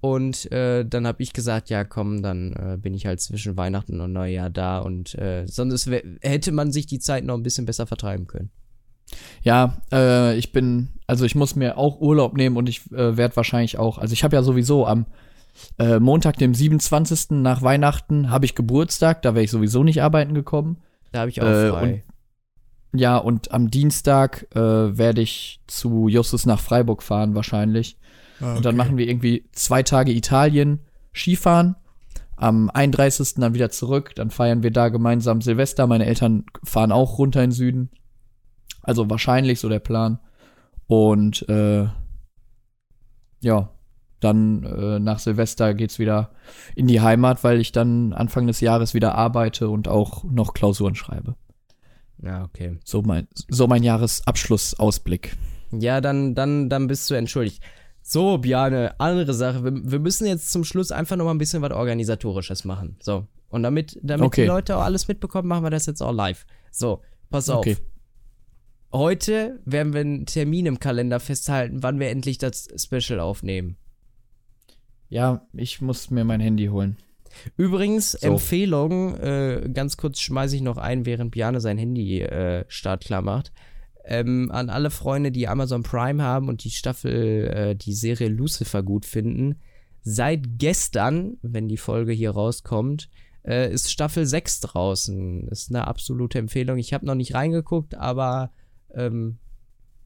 Und 0.00 0.50
äh, 0.50 0.84
dann 0.84 1.06
habe 1.06 1.22
ich 1.22 1.32
gesagt, 1.32 1.68
ja 1.68 1.84
komm, 1.84 2.22
dann 2.22 2.52
äh, 2.52 2.78
bin 2.78 2.94
ich 2.94 3.06
halt 3.06 3.20
zwischen 3.20 3.56
Weihnachten 3.56 4.00
und 4.00 4.12
Neujahr 4.12 4.50
da 4.50 4.78
und 4.78 5.14
äh, 5.16 5.46
sonst 5.46 5.88
hätte 6.22 6.52
man 6.52 6.72
sich 6.72 6.86
die 6.86 6.98
Zeit 6.98 7.24
noch 7.24 7.34
ein 7.34 7.42
bisschen 7.42 7.66
besser 7.66 7.86
vertreiben 7.86 8.26
können. 8.26 8.50
Ja, 9.42 9.78
äh, 9.92 10.36
ich 10.36 10.52
bin, 10.52 10.88
also 11.06 11.24
ich 11.24 11.34
muss 11.34 11.56
mir 11.56 11.78
auch 11.78 12.00
Urlaub 12.00 12.36
nehmen 12.36 12.56
und 12.56 12.68
ich 12.68 12.90
äh, 12.92 13.16
werde 13.16 13.36
wahrscheinlich 13.36 13.78
auch, 13.78 13.98
also 13.98 14.12
ich 14.12 14.24
habe 14.24 14.36
ja 14.36 14.42
sowieso 14.42 14.86
am 14.86 15.06
äh, 15.78 15.98
Montag, 15.98 16.36
dem 16.38 16.54
27. 16.54 17.30
nach 17.42 17.62
Weihnachten, 17.62 18.30
habe 18.30 18.44
ich 18.44 18.54
Geburtstag, 18.54 19.22
da 19.22 19.34
wäre 19.34 19.44
ich 19.44 19.50
sowieso 19.50 19.82
nicht 19.82 20.02
arbeiten 20.02 20.34
gekommen. 20.34 20.78
Da 21.12 21.20
habe 21.20 21.30
ich 21.30 21.42
auch 21.42 21.46
Äh, 21.46 21.70
frei. 21.70 22.04
Ja, 22.94 23.18
und 23.18 23.52
am 23.52 23.70
Dienstag 23.70 24.46
äh, 24.54 24.58
werde 24.98 25.20
ich 25.20 25.60
zu 25.66 26.08
Justus 26.08 26.44
nach 26.46 26.60
Freiburg 26.60 27.02
fahren 27.02 27.34
wahrscheinlich. 27.34 27.96
Und 28.56 28.64
dann 28.64 28.74
machen 28.76 28.96
wir 28.96 29.06
irgendwie 29.06 29.44
zwei 29.52 29.82
Tage 29.82 30.12
Italien 30.12 30.80
Skifahren. 31.14 31.76
Am 32.36 32.70
31. 32.70 33.34
dann 33.34 33.52
wieder 33.54 33.70
zurück. 33.70 34.14
Dann 34.14 34.30
feiern 34.30 34.62
wir 34.62 34.70
da 34.70 34.88
gemeinsam 34.88 35.42
Silvester. 35.42 35.86
Meine 35.86 36.06
Eltern 36.06 36.46
fahren 36.64 36.90
auch 36.90 37.18
runter 37.18 37.44
in 37.44 37.50
den 37.50 37.54
Süden. 37.54 37.90
Also 38.82 39.08
wahrscheinlich 39.10 39.60
so 39.60 39.68
der 39.68 39.78
Plan. 39.80 40.18
Und 40.86 41.48
äh, 41.48 41.86
ja, 43.40 43.70
dann 44.20 44.64
äh, 44.64 44.98
nach 44.98 45.18
Silvester 45.18 45.74
geht's 45.74 45.98
wieder 45.98 46.30
in 46.74 46.86
die 46.86 47.00
Heimat, 47.00 47.42
weil 47.42 47.60
ich 47.60 47.72
dann 47.72 48.12
Anfang 48.12 48.46
des 48.46 48.60
Jahres 48.60 48.92
wieder 48.92 49.14
arbeite 49.14 49.68
und 49.68 49.88
auch 49.88 50.24
noch 50.24 50.52
Klausuren 50.52 50.94
schreibe. 50.94 51.36
Ja, 52.22 52.44
okay. 52.44 52.78
So 52.84 53.00
mein, 53.02 53.28
so 53.48 53.66
mein 53.66 53.82
Jahresabschlussausblick. 53.82 55.36
Ja, 55.72 56.00
dann, 56.00 56.34
dann, 56.34 56.68
dann 56.68 56.86
bist 56.86 57.08
du 57.10 57.14
entschuldigt. 57.14 57.62
So, 58.02 58.38
Bjane, 58.38 58.94
andere 58.98 59.32
Sache. 59.32 59.64
Wir, 59.64 59.72
wir 59.74 59.98
müssen 60.00 60.26
jetzt 60.26 60.50
zum 60.50 60.64
Schluss 60.64 60.90
einfach 60.90 61.16
noch 61.16 61.24
mal 61.24 61.30
ein 61.30 61.38
bisschen 61.38 61.62
was 61.62 61.72
Organisatorisches 61.72 62.64
machen. 62.64 62.96
So. 63.00 63.26
Und 63.48 63.62
damit, 63.62 63.98
damit 64.02 64.26
Okay. 64.26 64.42
die 64.42 64.48
Leute 64.48 64.76
auch 64.76 64.82
alles 64.82 65.08
mitbekommen, 65.08 65.48
machen 65.48 65.64
wir 65.64 65.70
das 65.70 65.86
jetzt 65.86 66.02
auch 66.02 66.12
live. 66.12 66.46
So, 66.70 67.02
pass 67.30 67.48
auf. 67.48 67.58
Okay. 67.58 67.76
Heute 68.92 69.60
werden 69.64 69.92
wir 69.92 70.00
einen 70.00 70.26
Termin 70.26 70.66
im 70.66 70.80
Kalender 70.80 71.20
festhalten, 71.20 71.82
wann 71.82 72.00
wir 72.00 72.08
endlich 72.10 72.38
das 72.38 72.68
Special 72.76 73.20
aufnehmen. 73.20 73.76
Ja, 75.08 75.46
ich 75.52 75.80
muss 75.80 76.10
mir 76.10 76.24
mein 76.24 76.40
Handy 76.40 76.66
holen. 76.66 76.96
Übrigens, 77.56 78.12
So. 78.12 78.26
Empfehlung, 78.26 79.16
äh, 79.16 79.68
ganz 79.72 79.96
kurz 79.96 80.20
schmeiße 80.20 80.56
ich 80.56 80.62
noch 80.62 80.76
ein, 80.76 81.06
während 81.06 81.30
Bjane 81.30 81.60
sein 81.60 81.78
Handy 81.78 82.20
äh, 82.20 82.64
startklar 82.68 83.22
macht. 83.22 83.52
Ähm, 84.04 84.50
an 84.50 84.70
alle 84.70 84.90
Freunde, 84.90 85.30
die 85.30 85.46
Amazon 85.46 85.82
Prime 85.82 86.22
haben 86.22 86.48
und 86.48 86.64
die 86.64 86.70
Staffel, 86.70 87.46
äh, 87.46 87.76
die 87.76 87.92
Serie 87.92 88.28
Lucifer 88.28 88.82
gut 88.82 89.04
finden. 89.04 89.60
Seit 90.02 90.58
gestern, 90.58 91.36
wenn 91.42 91.68
die 91.68 91.76
Folge 91.76 92.12
hier 92.12 92.30
rauskommt, 92.30 93.08
äh, 93.44 93.72
ist 93.72 93.92
Staffel 93.92 94.26
6 94.26 94.60
draußen. 94.60 95.48
Ist 95.48 95.70
eine 95.70 95.86
absolute 95.86 96.38
Empfehlung. 96.38 96.78
Ich 96.78 96.92
habe 96.92 97.06
noch 97.06 97.14
nicht 97.14 97.34
reingeguckt, 97.34 97.94
aber 97.94 98.50
ähm, 98.94 99.38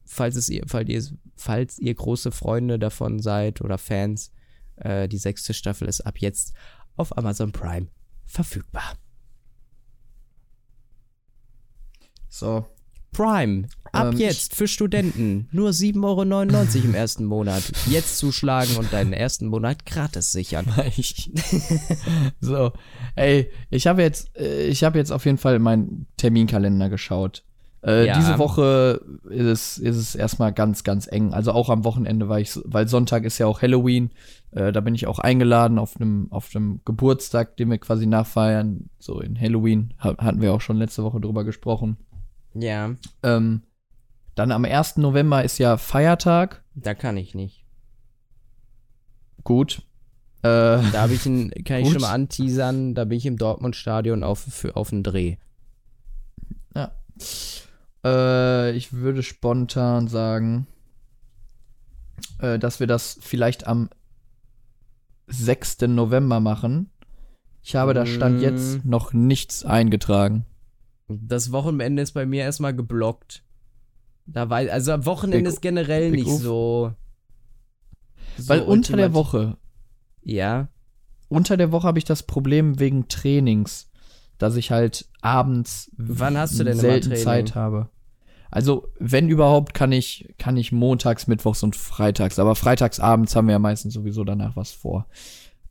falls, 0.05 0.35
es 0.35 0.49
ihr, 0.49 0.63
falls, 0.67 0.89
ihr, 0.89 1.03
falls 1.35 1.79
ihr 1.79 1.93
große 1.93 2.31
Freunde 2.31 2.79
davon 2.79 3.19
seid 3.19 3.61
oder 3.61 3.77
Fans, 3.77 4.31
äh, 4.77 5.07
die 5.07 5.17
sechste 5.17 5.53
Staffel 5.53 5.87
ist 5.87 6.01
ab 6.01 6.19
jetzt 6.19 6.53
auf 6.95 7.17
Amazon 7.17 7.51
Prime 7.51 7.87
verfügbar. 8.25 8.97
So. 12.27 12.65
Prime. 13.11 13.67
Ab 13.93 14.13
Ähm, 14.13 14.19
jetzt 14.19 14.55
für 14.55 14.67
Studenten. 14.67 15.47
Nur 15.53 15.69
7,99 15.69 16.03
Euro 16.03 16.85
im 16.85 16.95
ersten 16.95 17.23
Monat. 17.23 17.63
Jetzt 17.89 18.17
zuschlagen 18.17 18.75
und 18.75 18.91
deinen 18.91 19.13
ersten 19.13 19.47
Monat 19.47 19.85
gratis 19.85 20.33
sichern. 20.33 20.65
Ich, 20.97 21.31
so, 22.41 22.73
ey, 23.15 23.49
ich 23.69 23.87
habe 23.87 24.01
jetzt, 24.01 24.35
äh, 24.35 24.67
ich 24.67 24.83
habe 24.83 24.97
jetzt 24.97 25.11
auf 25.11 25.23
jeden 25.23 25.37
Fall 25.37 25.59
meinen 25.59 26.07
Terminkalender 26.17 26.89
geschaut. 26.89 27.44
Äh, 27.85 28.07
Ja. 28.07 28.17
Diese 28.17 28.39
Woche 28.39 29.01
ist 29.29 29.45
es, 29.45 29.77
ist 29.77 29.97
es 29.97 30.15
erstmal 30.15 30.51
ganz, 30.53 30.83
ganz 30.83 31.07
eng. 31.11 31.33
Also 31.33 31.51
auch 31.51 31.69
am 31.69 31.83
Wochenende, 31.83 32.27
weil 32.29 32.41
ich, 32.41 32.59
weil 32.65 32.87
Sonntag 32.87 33.23
ist 33.25 33.37
ja 33.37 33.45
auch 33.45 33.61
Halloween. 33.61 34.11
Äh, 34.51 34.71
da 34.71 34.81
bin 34.81 34.95
ich 34.95 35.05
auch 35.07 35.19
eingeladen 35.19 35.77
auf 35.77 35.95
einem, 35.97 36.27
auf 36.31 36.49
Geburtstag, 36.85 37.57
den 37.57 37.69
wir 37.69 37.77
quasi 37.77 38.05
nachfeiern. 38.07 38.89
So 38.99 39.19
in 39.19 39.39
Halloween 39.39 39.93
ha 39.99 40.15
hatten 40.17 40.41
wir 40.41 40.53
auch 40.53 40.61
schon 40.61 40.77
letzte 40.77 41.03
Woche 41.03 41.19
drüber 41.21 41.43
gesprochen. 41.43 41.97
Ja, 42.53 42.95
Ähm, 43.21 43.61
dann 44.35 44.51
am 44.51 44.65
1. 44.65 44.97
November 44.97 45.43
ist 45.43 45.57
ja 45.59 45.77
Feiertag. 45.77 46.63
da 46.73 46.93
kann 46.93 47.17
ich 47.17 47.35
nicht. 47.35 47.65
Gut. 49.43 49.83
Äh, 50.41 50.47
Da 50.47 51.01
habe 51.01 51.13
ich 51.13 51.25
ein, 51.25 51.51
kann 51.65 51.77
ich 51.79 51.83
Gut. 51.85 51.93
schon 51.93 52.01
mal 52.01 52.13
anteasern, 52.13 52.95
da 52.95 53.05
bin 53.05 53.17
ich 53.17 53.25
im 53.25 53.37
Dortmund-Stadion 53.37 54.23
auf, 54.23 54.39
für, 54.39 54.75
auf 54.75 54.91
einen 54.91 55.03
Dreh. 55.03 55.37
Ja. 56.75 56.91
Äh, 58.05 58.71
ich 58.77 58.93
würde 58.93 59.23
spontan 59.23 60.07
sagen, 60.07 60.67
äh, 62.39 62.59
dass 62.59 62.79
wir 62.79 62.87
das 62.87 63.17
vielleicht 63.21 63.65
am 63.67 63.89
6. 65.27 65.81
November 65.87 66.39
machen. 66.39 66.91
Ich 67.63 67.75
habe 67.75 67.95
da 67.95 68.05
Stand 68.05 68.41
jetzt 68.41 68.85
noch 68.85 69.11
nichts 69.11 69.65
eingetragen. 69.65 70.45
Das 71.07 71.51
Wochenende 71.51 72.03
ist 72.03 72.11
bei 72.11 72.25
mir 72.27 72.43
erstmal 72.43 72.75
geblockt. 72.75 73.43
Da 74.27 74.47
weiß, 74.49 74.69
also 74.69 74.91
am 74.91 75.05
Wochenende 75.05 75.45
Big- 75.49 75.53
ist 75.53 75.61
generell 75.61 76.11
Big 76.11 76.25
nicht 76.25 76.37
so. 76.39 76.93
so 78.37 78.49
Weil 78.49 78.61
unter 78.61 78.97
der 78.97 79.13
Woche, 79.15 79.57
Ja. 80.21 80.67
unter 81.27 81.57
der 81.57 81.71
Woche 81.71 81.87
habe 81.87 81.97
ich 81.99 82.05
das 82.05 82.23
Problem 82.23 82.79
wegen 82.79 83.07
Trainings, 83.07 83.89
dass 84.37 84.55
ich 84.57 84.69
halt 84.71 85.07
abends 85.21 85.91
Wann 85.97 86.37
hast 86.37 86.59
du 86.59 86.63
denn 86.63 86.77
selten? 86.77 87.15
Zeit 87.15 87.55
habe. 87.55 87.89
Also, 88.55 88.87
wenn 88.99 89.27
überhaupt, 89.27 89.73
kann 89.73 89.91
ich, 89.91 90.33
kann 90.37 90.55
ich 90.55 90.71
montags, 90.71 91.27
mittwochs 91.27 91.61
und 91.61 91.75
freitags. 91.75 92.39
Aber 92.39 92.55
freitags 92.55 93.01
abends 93.01 93.35
haben 93.35 93.47
wir 93.47 93.51
ja 93.51 93.59
meistens 93.59 93.93
sowieso 93.93 94.23
danach 94.23 94.55
was 94.55 94.71
vor. 94.71 95.07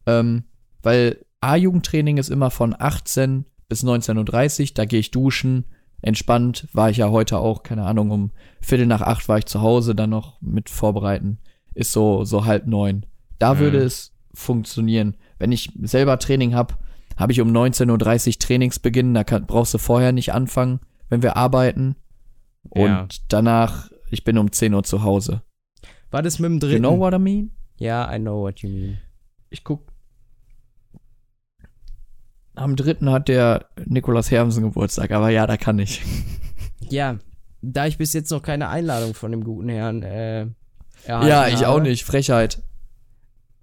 Ähm, 0.05 0.45
weil 0.83 1.25
A-Jugendtraining 1.41 2.19
ist 2.19 2.29
immer 2.29 2.51
von 2.51 2.77
18 2.79 3.47
bis 3.71 3.85
19.30 3.85 4.61
Uhr. 4.61 4.69
Da 4.75 4.85
gehe 4.85 5.01
ich 5.01 5.11
duschen. 5.11 5.65
Entspannt 6.03 6.69
war 6.75 6.91
ich 6.91 6.99
ja 6.99 7.09
heute 7.09 7.39
auch, 7.39 7.63
keine 7.63 7.85
Ahnung, 7.87 8.11
um 8.11 8.33
Viertel 8.61 8.85
nach 8.85 9.01
acht 9.01 9.31
war 9.31 9.39
ich 9.39 9.47
zu 9.47 9.63
Hause, 9.63 9.95
dann 9.95 10.11
noch 10.11 10.43
mit 10.43 10.69
vorbereiten. 10.69 11.39
Ist 11.73 11.91
so, 11.91 12.25
so 12.25 12.45
halb 12.45 12.67
neun. 12.67 13.07
Da 13.39 13.55
Mhm. 13.55 13.59
würde 13.61 13.79
es 13.79 14.13
funktionieren. 14.35 15.17
Wenn 15.39 15.53
ich 15.53 15.73
selber 15.85 16.19
Training 16.19 16.55
habe, 16.55 16.75
habe 17.17 17.33
ich 17.33 17.41
um 17.41 17.51
19.30 17.51 18.29
Uhr 18.29 18.39
Trainingsbeginn. 18.41 19.15
Da 19.15 19.25
kann, 19.25 19.47
brauchst 19.47 19.73
du 19.73 19.79
vorher 19.79 20.13
nicht 20.13 20.35
anfangen, 20.35 20.81
wenn 21.09 21.23
wir 21.23 21.39
arbeiten. 21.39 21.97
Und 22.71 22.87
Ja. 22.87 23.09
danach, 23.29 23.91
ich 24.11 24.25
bin 24.25 24.39
um 24.39 24.51
10 24.53 24.75
Uhr 24.75 24.83
zu 24.85 25.03
Hause. 25.03 25.43
War 26.11 26.23
das 26.23 26.39
mit 26.39 26.47
dem 26.49 26.55
You 26.55 26.59
dritten? 26.61 26.83
know 26.83 26.99
what 26.99 27.15
I 27.15 27.19
mean? 27.19 27.51
ja, 27.79 28.13
I 28.15 28.19
know 28.19 28.41
what 28.43 28.61
you 28.61 28.69
mean. 28.69 28.99
Ich 29.51 29.65
guck. 29.65 29.83
Am 32.55 32.77
dritten 32.77 33.11
hat 33.11 33.29
der 33.29 33.67
Nikolaus 33.85 34.31
Hermsen 34.31 34.63
Geburtstag, 34.63 35.11
aber 35.11 35.31
ja, 35.31 35.47
da 35.47 35.57
kann 35.57 35.79
ich. 35.79 36.03
Ja, 36.91 37.19
da 37.63 37.87
ich 37.87 37.97
bis 37.97 38.13
jetzt 38.13 38.31
noch 38.31 38.43
keine 38.43 38.69
Einladung 38.69 39.15
von 39.15 39.31
dem 39.31 39.43
guten 39.43 39.71
Herrn 39.71 40.03
äh, 40.03 40.47
erhalten 41.05 41.29
Ja, 41.29 41.49
ich 41.49 41.65
auch 41.65 41.77
habe, 41.79 41.83
nicht. 41.89 42.05
Frechheit. 42.05 42.63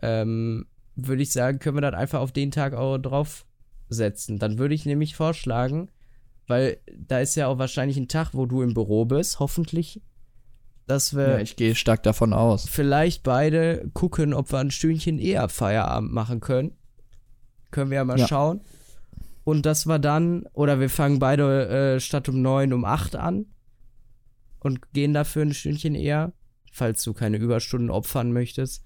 Ähm, 0.01 0.65
würde 0.95 1.21
ich 1.21 1.31
sagen, 1.31 1.59
können 1.59 1.77
wir 1.77 1.81
das 1.81 1.93
einfach 1.93 2.19
auf 2.19 2.31
den 2.31 2.49
Tag 2.49 2.73
auch 2.73 2.97
draufsetzen. 2.97 4.39
Dann 4.39 4.57
würde 4.57 4.73
ich 4.73 4.87
nämlich 4.87 5.15
vorschlagen, 5.15 5.89
weil 6.51 6.77
da 6.95 7.19
ist 7.19 7.35
ja 7.35 7.47
auch 7.47 7.57
wahrscheinlich 7.57 7.97
ein 7.97 8.07
Tag, 8.07 8.29
wo 8.33 8.45
du 8.45 8.61
im 8.61 8.73
Büro 8.75 9.05
bist, 9.05 9.39
hoffentlich, 9.39 10.01
dass 10.85 11.15
wir 11.15 11.27
Ja, 11.29 11.39
ich 11.39 11.55
gehe 11.55 11.73
stark 11.73 12.03
davon 12.03 12.33
aus. 12.33 12.67
vielleicht 12.69 13.23
beide 13.23 13.89
gucken, 13.93 14.33
ob 14.33 14.51
wir 14.51 14.59
ein 14.59 14.69
Stündchen 14.71 15.17
eher 15.17 15.49
Feierabend 15.49 16.11
machen 16.13 16.39
können. 16.41 16.73
Können 17.71 17.89
wir 17.89 17.95
ja 17.97 18.03
mal 18.03 18.19
Ja. 18.19 18.27
schauen. 18.27 18.61
Und 19.43 19.65
dass 19.65 19.87
wir 19.87 19.97
dann, 19.97 20.45
oder 20.53 20.79
wir 20.79 20.89
fangen 20.89 21.17
beide 21.19 21.95
äh, 21.95 21.99
statt 21.99 22.29
um 22.29 22.41
neun 22.41 22.73
um 22.73 22.85
acht 22.85 23.15
an 23.15 23.45
und 24.59 24.91
gehen 24.93 25.13
dafür 25.13 25.41
ein 25.43 25.53
Stündchen 25.53 25.95
eher, 25.95 26.33
falls 26.71 27.01
du 27.03 27.13
keine 27.13 27.37
Überstunden 27.37 27.89
opfern 27.89 28.33
möchtest. 28.33 28.83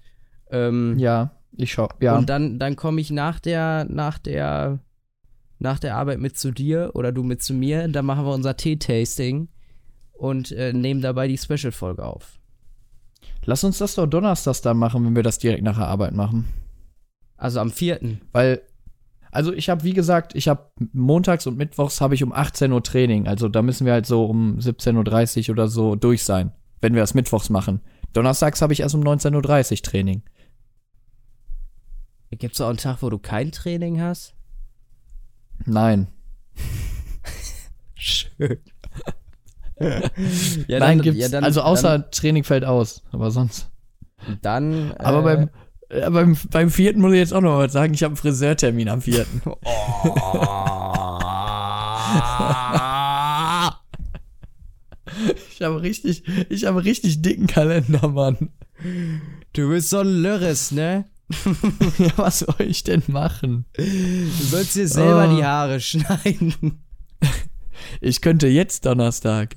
Ähm, 0.50 0.98
Ja, 0.98 1.32
ich 1.52 1.72
schau. 1.72 1.88
Ja. 2.00 2.16
Und 2.16 2.30
dann, 2.30 2.58
dann 2.58 2.76
komme 2.76 3.00
ich 3.00 3.10
nach 3.10 3.40
der, 3.40 3.84
nach 3.90 4.18
der, 4.18 4.78
nach 5.58 5.78
der 5.78 5.96
Arbeit 5.96 6.20
mit 6.20 6.38
zu 6.38 6.50
dir 6.50 6.90
oder 6.94 7.12
du 7.12 7.22
mit 7.22 7.42
zu 7.42 7.54
mir. 7.54 7.86
Dann 7.88 8.06
machen 8.06 8.24
wir 8.24 8.34
unser 8.34 8.56
Tee-Tasting 8.56 9.48
und 10.12 10.52
äh, 10.52 10.72
nehmen 10.72 11.00
dabei 11.00 11.28
die 11.28 11.38
Special-Folge 11.38 12.04
auf. 12.04 12.38
Lass 13.44 13.64
uns 13.64 13.78
das 13.78 13.94
doch 13.94 14.06
donnerstags 14.06 14.60
dann 14.60 14.76
machen, 14.76 15.04
wenn 15.04 15.16
wir 15.16 15.22
das 15.22 15.38
direkt 15.38 15.62
nach 15.62 15.76
der 15.76 15.86
Arbeit 15.86 16.14
machen. 16.14 16.46
Also 17.36 17.60
am 17.60 17.70
vierten. 17.70 18.20
Weil, 18.32 18.62
also 19.30 19.52
ich 19.52 19.68
habe, 19.68 19.84
wie 19.84 19.92
gesagt, 19.92 20.34
ich 20.34 20.48
habe 20.48 20.70
montags 20.92 21.46
und 21.46 21.56
mittwochs 21.56 22.00
habe 22.00 22.14
ich 22.14 22.24
um 22.24 22.32
18 22.32 22.72
Uhr 22.72 22.82
Training. 22.82 23.28
Also 23.28 23.48
da 23.48 23.62
müssen 23.62 23.86
wir 23.86 23.92
halt 23.92 24.06
so 24.06 24.24
um 24.24 24.58
17.30 24.58 25.48
Uhr 25.48 25.52
oder 25.52 25.68
so 25.68 25.94
durch 25.94 26.24
sein, 26.24 26.52
wenn 26.80 26.94
wir 26.94 27.02
das 27.02 27.14
mittwochs 27.14 27.50
machen. 27.50 27.80
Donnerstags 28.12 28.62
habe 28.62 28.72
ich 28.72 28.80
erst 28.80 28.94
um 28.94 29.02
19.30 29.02 29.72
Uhr 29.72 29.82
Training. 29.82 30.22
Gibt 32.30 32.54
es 32.54 32.60
auch 32.60 32.68
einen 32.68 32.78
Tag, 32.78 33.02
wo 33.02 33.10
du 33.10 33.18
kein 33.18 33.52
Training 33.52 34.00
hast? 34.00 34.35
Nein. 35.64 36.08
Schön. 37.94 38.58
ja, 39.80 39.88
Nein, 39.88 40.80
dann- 40.80 41.02
gibt's. 41.02 41.20
ja, 41.20 41.28
dann- 41.28 41.44
also 41.44 41.62
außer 41.62 42.10
Training 42.10 42.44
fällt 42.44 42.64
aus, 42.64 43.02
aber 43.12 43.30
sonst. 43.30 43.70
Dann, 44.42 44.88
dann 44.90 44.92
Aber 44.98 45.18
äh, 45.32 45.36
beim, 45.36 45.50
äh, 45.88 46.10
beim, 46.10 46.36
beim 46.50 46.70
vierten 46.70 47.00
muss 47.00 47.12
ich 47.12 47.18
jetzt 47.18 47.32
auch 47.34 47.40
noch 47.40 47.58
was 47.58 47.72
sagen, 47.72 47.94
ich 47.94 48.02
habe 48.02 48.10
einen 48.12 48.16
Friseurtermin 48.16 48.88
am 48.88 49.00
vierten. 49.02 49.42
Ich 55.50 55.62
habe 55.62 55.80
richtig, 55.82 56.24
ich 56.50 56.64
habe 56.66 56.84
richtig 56.84 57.22
dicken 57.22 57.46
Kalender, 57.46 58.08
Mann. 58.08 58.50
du 59.54 59.68
bist 59.70 59.90
so 59.90 60.00
ein 60.00 60.08
Lörres, 60.22 60.72
ne? 60.72 61.04
Ja, 61.98 62.12
was 62.16 62.40
soll 62.40 62.60
ich 62.60 62.84
denn 62.84 63.02
machen? 63.08 63.64
Du 63.76 63.84
sollst 64.30 64.76
dir 64.76 64.86
selber 64.88 65.28
Oh. 65.30 65.36
die 65.36 65.44
Haare 65.44 65.80
schneiden. 65.80 66.82
Ich 68.00 68.20
könnte 68.22 68.48
jetzt 68.48 68.86
Donnerstag. 68.86 69.56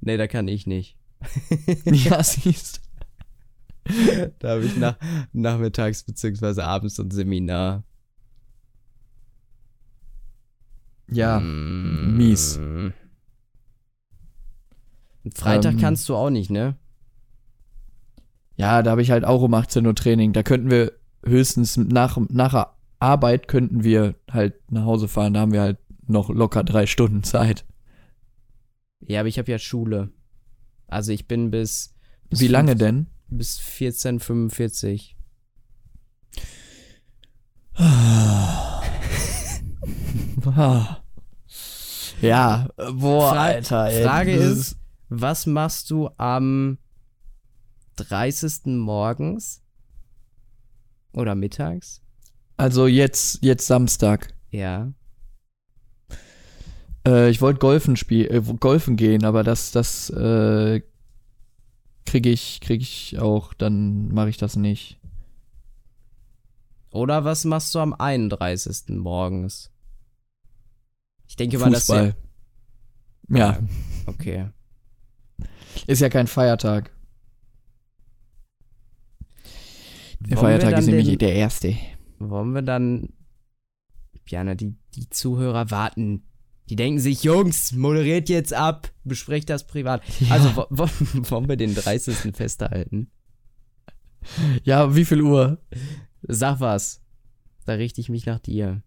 Nee, 0.00 0.16
da 0.16 0.26
kann 0.26 0.48
ich 0.48 0.66
nicht. 0.66 0.96
Ja, 1.84 2.22
siehst. 2.22 2.80
Da 4.38 4.48
habe 4.50 4.64
ich 4.64 4.76
nach, 4.76 4.96
nachmittags 5.32 6.02
beziehungsweise 6.04 6.64
abends 6.64 6.98
ein 6.98 7.10
Seminar. 7.10 7.84
Ja, 11.10 11.40
Mm. 11.40 12.16
mies. 12.16 12.58
Freitag 15.34 15.74
Ähm. 15.74 15.80
kannst 15.80 16.08
du 16.08 16.14
auch 16.16 16.30
nicht, 16.30 16.50
ne? 16.50 16.76
Ja, 18.60 18.82
da 18.82 18.90
habe 18.92 19.02
ich 19.02 19.10
halt 19.10 19.24
auch 19.24 19.42
um 19.42 19.54
18 19.54 19.86
Uhr 19.86 19.94
Training. 19.94 20.32
Da 20.32 20.42
könnten 20.42 20.70
wir 20.70 20.92
höchstens 21.24 21.76
nach, 21.76 22.18
nach 22.28 22.52
der 22.52 22.74
Arbeit 22.98 23.48
könnten 23.48 23.84
wir 23.84 24.14
halt 24.30 24.54
nach 24.70 24.84
Hause 24.84 25.08
fahren. 25.08 25.34
Da 25.34 25.40
haben 25.40 25.52
wir 25.52 25.60
halt 25.62 25.78
noch 26.06 26.28
locker 26.30 26.62
drei 26.64 26.86
Stunden 26.86 27.22
Zeit. 27.22 27.64
Ja, 29.00 29.20
aber 29.20 29.28
ich 29.28 29.38
habe 29.38 29.50
ja 29.50 29.58
Schule. 29.58 30.10
Also 30.86 31.12
ich 31.12 31.26
bin 31.26 31.50
bis, 31.50 31.94
bis 32.28 32.40
Wie 32.40 32.48
lange 32.48 32.72
fünf- 32.72 32.80
denn? 32.80 33.06
Bis 33.28 33.58
14:45. 33.60 35.14
Ah. 37.74 38.82
Ja, 42.20 42.68
boah, 42.76 43.30
Fra- 43.32 43.44
Alter. 43.44 43.86
Ey, 43.86 44.04
Frage 44.04 44.32
ist, 44.34 44.76
was 45.08 45.46
machst 45.46 45.90
du 45.90 46.10
am 46.18 46.76
30. 48.04 48.66
morgens 48.66 49.62
oder 51.12 51.34
mittags? 51.34 52.02
Also 52.56 52.86
jetzt, 52.86 53.42
jetzt 53.42 53.66
Samstag. 53.66 54.34
Ja. 54.50 54.92
Äh, 57.06 57.30
ich 57.30 57.40
wollte 57.40 57.58
golfen 57.58 57.96
spielen, 57.96 58.30
äh, 58.30 58.54
golfen 58.58 58.96
gehen, 58.96 59.24
aber 59.24 59.42
das, 59.42 59.70
das 59.72 60.10
äh, 60.10 60.82
kriege 62.04 62.30
ich, 62.30 62.60
krieg 62.60 62.82
ich 62.82 63.18
auch, 63.18 63.54
dann 63.54 64.08
mache 64.08 64.28
ich 64.28 64.36
das 64.36 64.56
nicht. 64.56 64.98
Oder 66.90 67.24
was 67.24 67.44
machst 67.44 67.74
du 67.74 67.78
am 67.78 67.94
31. 67.94 68.88
morgens? 68.88 69.70
Ich 71.28 71.36
denke 71.36 71.58
mal, 71.58 71.70
dass 71.70 71.86
Fußball. 71.86 72.16
Ja, 73.28 73.60
Okay. 74.06 74.50
ist 75.86 76.00
ja 76.00 76.08
kein 76.08 76.26
Feiertag. 76.26 76.90
Der 80.20 80.36
Wollen 80.36 80.60
Feiertag 80.60 80.78
ist 80.78 80.86
nämlich 80.86 81.06
den- 81.08 81.18
der 81.18 81.34
erste. 81.34 81.76
Wollen 82.18 82.52
wir 82.54 82.62
dann. 82.62 83.08
Jana, 84.26 84.54
die, 84.54 84.74
die 84.94 85.08
Zuhörer 85.10 85.70
warten. 85.70 86.22
Die 86.68 86.76
denken 86.76 87.00
sich, 87.00 87.24
Jungs, 87.24 87.72
moderiert 87.72 88.28
jetzt 88.28 88.54
ab, 88.54 88.92
besprecht 89.02 89.50
das 89.50 89.66
privat. 89.66 90.02
Also 90.30 90.54
wo, 90.54 90.66
wo, 90.70 90.86
wollen 91.30 91.48
wir 91.48 91.56
den 91.56 91.74
30. 91.74 92.36
festhalten? 92.36 93.10
Ja, 94.62 94.94
wie 94.94 95.04
viel 95.04 95.22
Uhr? 95.22 95.58
Sag 96.22 96.60
was. 96.60 97.02
Da 97.64 97.72
richte 97.72 98.00
ich 98.00 98.08
mich 98.08 98.26
nach 98.26 98.38
dir. 98.38 98.82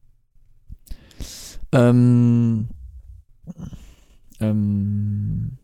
Ähm. 1.73 2.69
Ähm. 4.39 5.57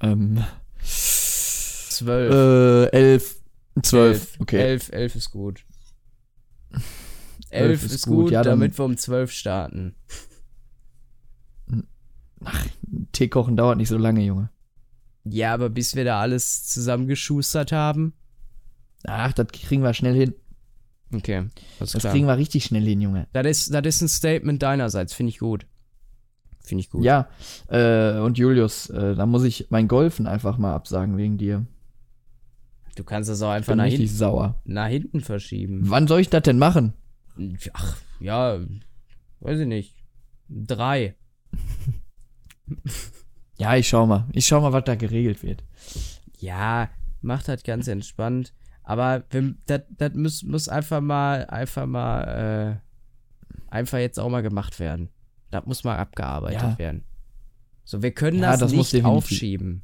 Ähm. 0.00 0.44
Zwölf. 0.82 2.32
Äh, 2.32 2.96
elf. 2.96 3.42
Zwölf. 3.82 4.38
Okay. 4.40 4.58
Elf, 4.58 4.90
elf 4.92 5.14
ist 5.16 5.30
gut. 5.30 5.64
Elf 6.70 7.70
Elf 7.70 7.84
ist 7.84 7.92
ist 7.92 8.06
gut, 8.06 8.24
gut, 8.24 8.30
ja, 8.32 8.42
damit 8.42 8.76
wir 8.78 8.84
um 8.84 8.96
zwölf 8.96 9.32
starten. 9.32 9.94
Tee 13.12 13.28
kochen 13.28 13.56
dauert 13.56 13.78
nicht 13.78 13.88
so 13.88 13.98
lange, 13.98 14.22
Junge. 14.22 14.50
Ja, 15.24 15.54
aber 15.54 15.68
bis 15.70 15.94
wir 15.94 16.04
da 16.04 16.20
alles 16.20 16.66
zusammengeschustert 16.66 17.72
haben. 17.72 18.14
Ach, 19.06 19.32
das 19.32 19.48
kriegen 19.48 19.82
wir 19.82 19.94
schnell 19.94 20.14
hin. 20.14 20.34
Okay, 21.14 21.48
Das 21.78 21.92
klar. 21.92 22.12
kriegen 22.12 22.26
wir 22.26 22.36
richtig 22.36 22.64
schnell 22.64 22.84
hin, 22.84 23.00
Junge. 23.00 23.28
Das 23.32 23.46
ist, 23.46 23.72
das 23.72 23.86
ist 23.86 24.02
ein 24.02 24.08
Statement 24.08 24.62
deinerseits, 24.62 25.14
finde 25.14 25.30
ich 25.30 25.38
gut. 25.38 25.66
Finde 26.60 26.80
ich 26.82 26.90
gut. 26.90 27.02
Ja, 27.02 27.28
äh, 27.68 28.18
und 28.18 28.36
Julius, 28.36 28.90
äh, 28.90 29.14
da 29.14 29.24
muss 29.24 29.42
ich 29.44 29.68
mein 29.70 29.88
Golfen 29.88 30.26
einfach 30.26 30.58
mal 30.58 30.74
absagen 30.74 31.16
wegen 31.16 31.38
dir. 31.38 31.66
Du 32.98 33.04
kannst 33.04 33.30
das 33.30 33.40
auch 33.42 33.50
einfach 33.50 33.76
nach, 33.76 33.84
richtig 33.84 34.10
hin, 34.10 34.16
sauer. 34.18 34.60
nach 34.64 34.88
hinten 34.88 35.20
verschieben. 35.20 35.82
Wann 35.84 36.08
soll 36.08 36.18
ich 36.20 36.30
das 36.30 36.42
denn 36.42 36.58
machen? 36.58 36.94
Ach, 37.72 37.96
ja, 38.18 38.58
weiß 39.38 39.60
ich 39.60 39.66
nicht. 39.68 39.94
Drei. 40.48 41.14
Ja, 43.56 43.74
ich 43.76 43.88
schau 43.88 44.06
mal. 44.06 44.28
Ich 44.32 44.46
schau 44.46 44.60
mal, 44.60 44.72
was 44.72 44.84
da 44.84 44.94
geregelt 44.94 45.42
wird. 45.42 45.64
Ja, 46.38 46.90
macht 47.22 47.48
das 47.48 47.64
ganz 47.64 47.88
entspannt. 47.88 48.54
Aber 48.84 49.24
das 49.66 50.14
muss, 50.14 50.42
muss 50.44 50.68
einfach 50.68 51.00
mal, 51.00 51.44
einfach 51.46 51.86
mal, 51.86 52.78
äh, 52.78 53.74
einfach 53.74 53.98
jetzt 53.98 54.20
auch 54.20 54.28
mal 54.28 54.42
gemacht 54.42 54.78
werden. 54.78 55.08
Das 55.50 55.66
muss 55.66 55.82
mal 55.82 55.96
abgearbeitet 55.96 56.60
Ja. 56.62 56.78
werden. 56.78 57.04
So, 57.84 58.00
wir 58.02 58.12
können 58.12 58.38
Ja, 58.42 58.52
das, 58.52 58.60
das 58.60 58.72
nicht 58.72 59.04
aufschieben. 59.04 59.82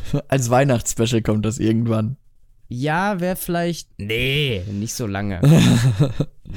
Als 0.28 0.50
Weihnachtsspecial 0.50 1.22
kommt 1.22 1.44
das 1.46 1.58
irgendwann. 1.58 2.16
Ja, 2.68 3.20
wäre 3.20 3.36
vielleicht. 3.36 3.88
Nee, 3.98 4.62
nicht 4.70 4.94
so 4.94 5.06
lange. 5.06 5.40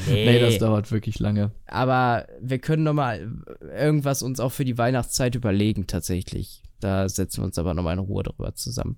Nee, 0.07 0.25
Nee, 0.25 0.39
das 0.39 0.57
dauert 0.57 0.91
wirklich 0.91 1.19
lange. 1.19 1.51
aber 1.67 2.27
wir 2.41 2.59
können 2.59 2.83
noch 2.83 2.93
mal 2.93 3.31
irgendwas 3.77 4.23
uns 4.23 4.41
auch 4.41 4.51
für 4.51 4.65
die 4.65 4.77
Weihnachtszeit 4.77 5.35
überlegen, 5.35 5.87
tatsächlich. 5.87 6.63
Da 6.81 7.07
setzen 7.07 7.41
wir 7.41 7.45
uns 7.45 7.57
aber 7.57 7.73
noch 7.73 7.83
mal 7.83 7.93
in 7.93 7.99
Ruhe 7.99 8.23
drüber 8.23 8.53
zusammen. 8.55 8.97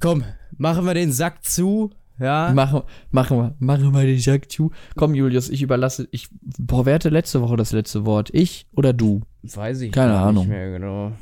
Komm, 0.00 0.24
machen 0.56 0.84
wir 0.86 0.94
den 0.94 1.12
Sack 1.12 1.44
zu. 1.44 1.90
Ja. 2.18 2.50
Machen, 2.52 2.82
machen 3.12 3.36
wir, 3.38 3.54
machen 3.60 3.94
wir 3.94 4.02
den 4.02 4.18
Jack 4.18 4.50
zu. 4.50 4.72
Komm, 4.96 5.14
Julius, 5.14 5.48
ich 5.50 5.62
überlasse, 5.62 6.08
ich, 6.10 6.28
boah, 6.40 6.84
wer 6.84 6.94
hatte 6.96 7.10
letzte 7.10 7.40
Woche 7.40 7.54
das 7.56 7.70
letzte 7.70 8.04
Wort? 8.04 8.30
Ich 8.32 8.66
oder 8.72 8.92
du? 8.92 9.22
Weiß 9.44 9.80
ich 9.82 9.92
Keine 9.92 10.18
Ahnung. 10.18 10.46
nicht 10.48 10.50
mehr 10.56 10.70
genau. 10.72 11.12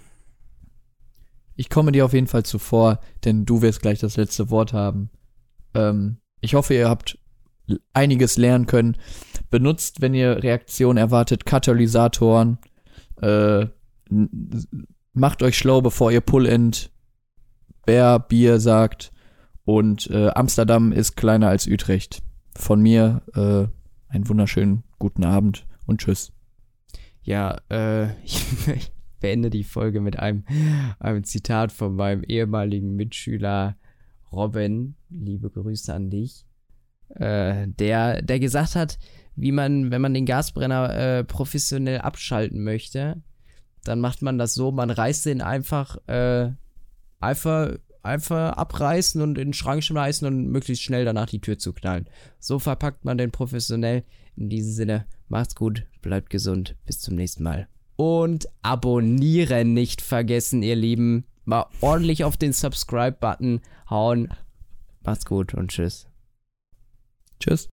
Ich 1.56 1.70
komme 1.70 1.92
dir 1.92 2.04
auf 2.04 2.12
jeden 2.12 2.26
Fall 2.26 2.44
zuvor, 2.44 3.00
denn 3.24 3.46
du 3.46 3.62
wirst 3.62 3.80
gleich 3.82 3.98
das 3.98 4.16
letzte 4.16 4.50
Wort 4.50 4.72
haben. 4.72 5.10
Ähm, 5.74 6.18
ich 6.40 6.54
hoffe, 6.54 6.74
ihr 6.74 6.88
habt 6.88 7.18
einiges 7.92 8.36
lernen 8.36 8.66
können. 8.66 8.96
Benutzt, 9.50 10.00
wenn 10.00 10.14
ihr 10.14 10.42
Reaktionen 10.42 10.98
erwartet, 10.98 11.46
Katalysatoren. 11.46 12.58
Äh, 13.20 13.66
macht 15.12 15.42
euch 15.42 15.56
schlau, 15.58 15.80
bevor 15.80 16.12
ihr 16.12 16.20
Pull-End 16.20 16.90
Bär 17.86 18.18
Bier 18.18 18.60
sagt. 18.60 19.12
Und 19.64 20.08
äh, 20.10 20.28
Amsterdam 20.28 20.92
ist 20.92 21.16
kleiner 21.16 21.48
als 21.48 21.66
Utrecht. 21.66 22.22
Von 22.54 22.80
mir 22.80 23.22
äh, 23.34 24.12
einen 24.12 24.28
wunderschönen 24.28 24.84
guten 24.98 25.24
Abend 25.24 25.66
und 25.86 26.00
tschüss. 26.00 26.32
Ja, 27.22 27.58
äh, 27.70 28.12
ich 28.24 28.92
beende 29.26 29.50
die 29.50 29.64
Folge 29.64 30.00
mit 30.00 30.20
einem, 30.20 30.44
einem 31.00 31.24
Zitat 31.24 31.72
von 31.72 31.96
meinem 31.96 32.22
ehemaligen 32.22 32.94
Mitschüler 32.94 33.76
Robin. 34.30 34.94
Liebe 35.10 35.50
Grüße 35.50 35.92
an 35.92 36.10
dich. 36.10 36.46
Äh, 37.08 37.66
der, 37.66 38.22
der 38.22 38.38
gesagt 38.38 38.76
hat, 38.76 39.00
wie 39.34 39.50
man, 39.50 39.90
wenn 39.90 40.00
man 40.00 40.14
den 40.14 40.26
Gasbrenner 40.26 40.94
äh, 40.94 41.24
professionell 41.24 41.98
abschalten 41.98 42.62
möchte, 42.62 43.20
dann 43.82 43.98
macht 43.98 44.22
man 44.22 44.38
das 44.38 44.54
so, 44.54 44.70
man 44.70 44.90
reißt 44.90 45.26
den 45.26 45.42
einfach, 45.42 45.96
äh, 46.06 46.52
einfach, 47.18 47.76
einfach 48.04 48.52
abreißen 48.52 49.20
und 49.20 49.38
in 49.38 49.48
den 49.48 49.54
Schrank 49.54 49.82
schmeißen 49.82 50.24
und 50.28 50.52
möglichst 50.52 50.84
schnell 50.84 51.04
danach 51.04 51.26
die 51.26 51.40
Tür 51.40 51.58
zuknallen. 51.58 52.08
So 52.38 52.60
verpackt 52.60 53.04
man 53.04 53.18
den 53.18 53.32
professionell. 53.32 54.04
In 54.36 54.50
diesem 54.50 54.72
Sinne, 54.72 55.06
macht's 55.26 55.56
gut, 55.56 55.84
bleibt 56.00 56.30
gesund, 56.30 56.76
bis 56.86 57.00
zum 57.00 57.16
nächsten 57.16 57.42
Mal. 57.42 57.66
Und 57.96 58.46
abonnieren 58.62 59.72
nicht 59.72 60.02
vergessen, 60.02 60.62
ihr 60.62 60.76
Lieben. 60.76 61.24
Mal 61.44 61.66
ordentlich 61.80 62.24
auf 62.24 62.36
den 62.36 62.52
Subscribe-Button 62.52 63.60
hauen. 63.88 64.28
Macht's 65.02 65.24
gut 65.24 65.54
und 65.54 65.70
tschüss. 65.70 66.06
Tschüss. 67.40 67.68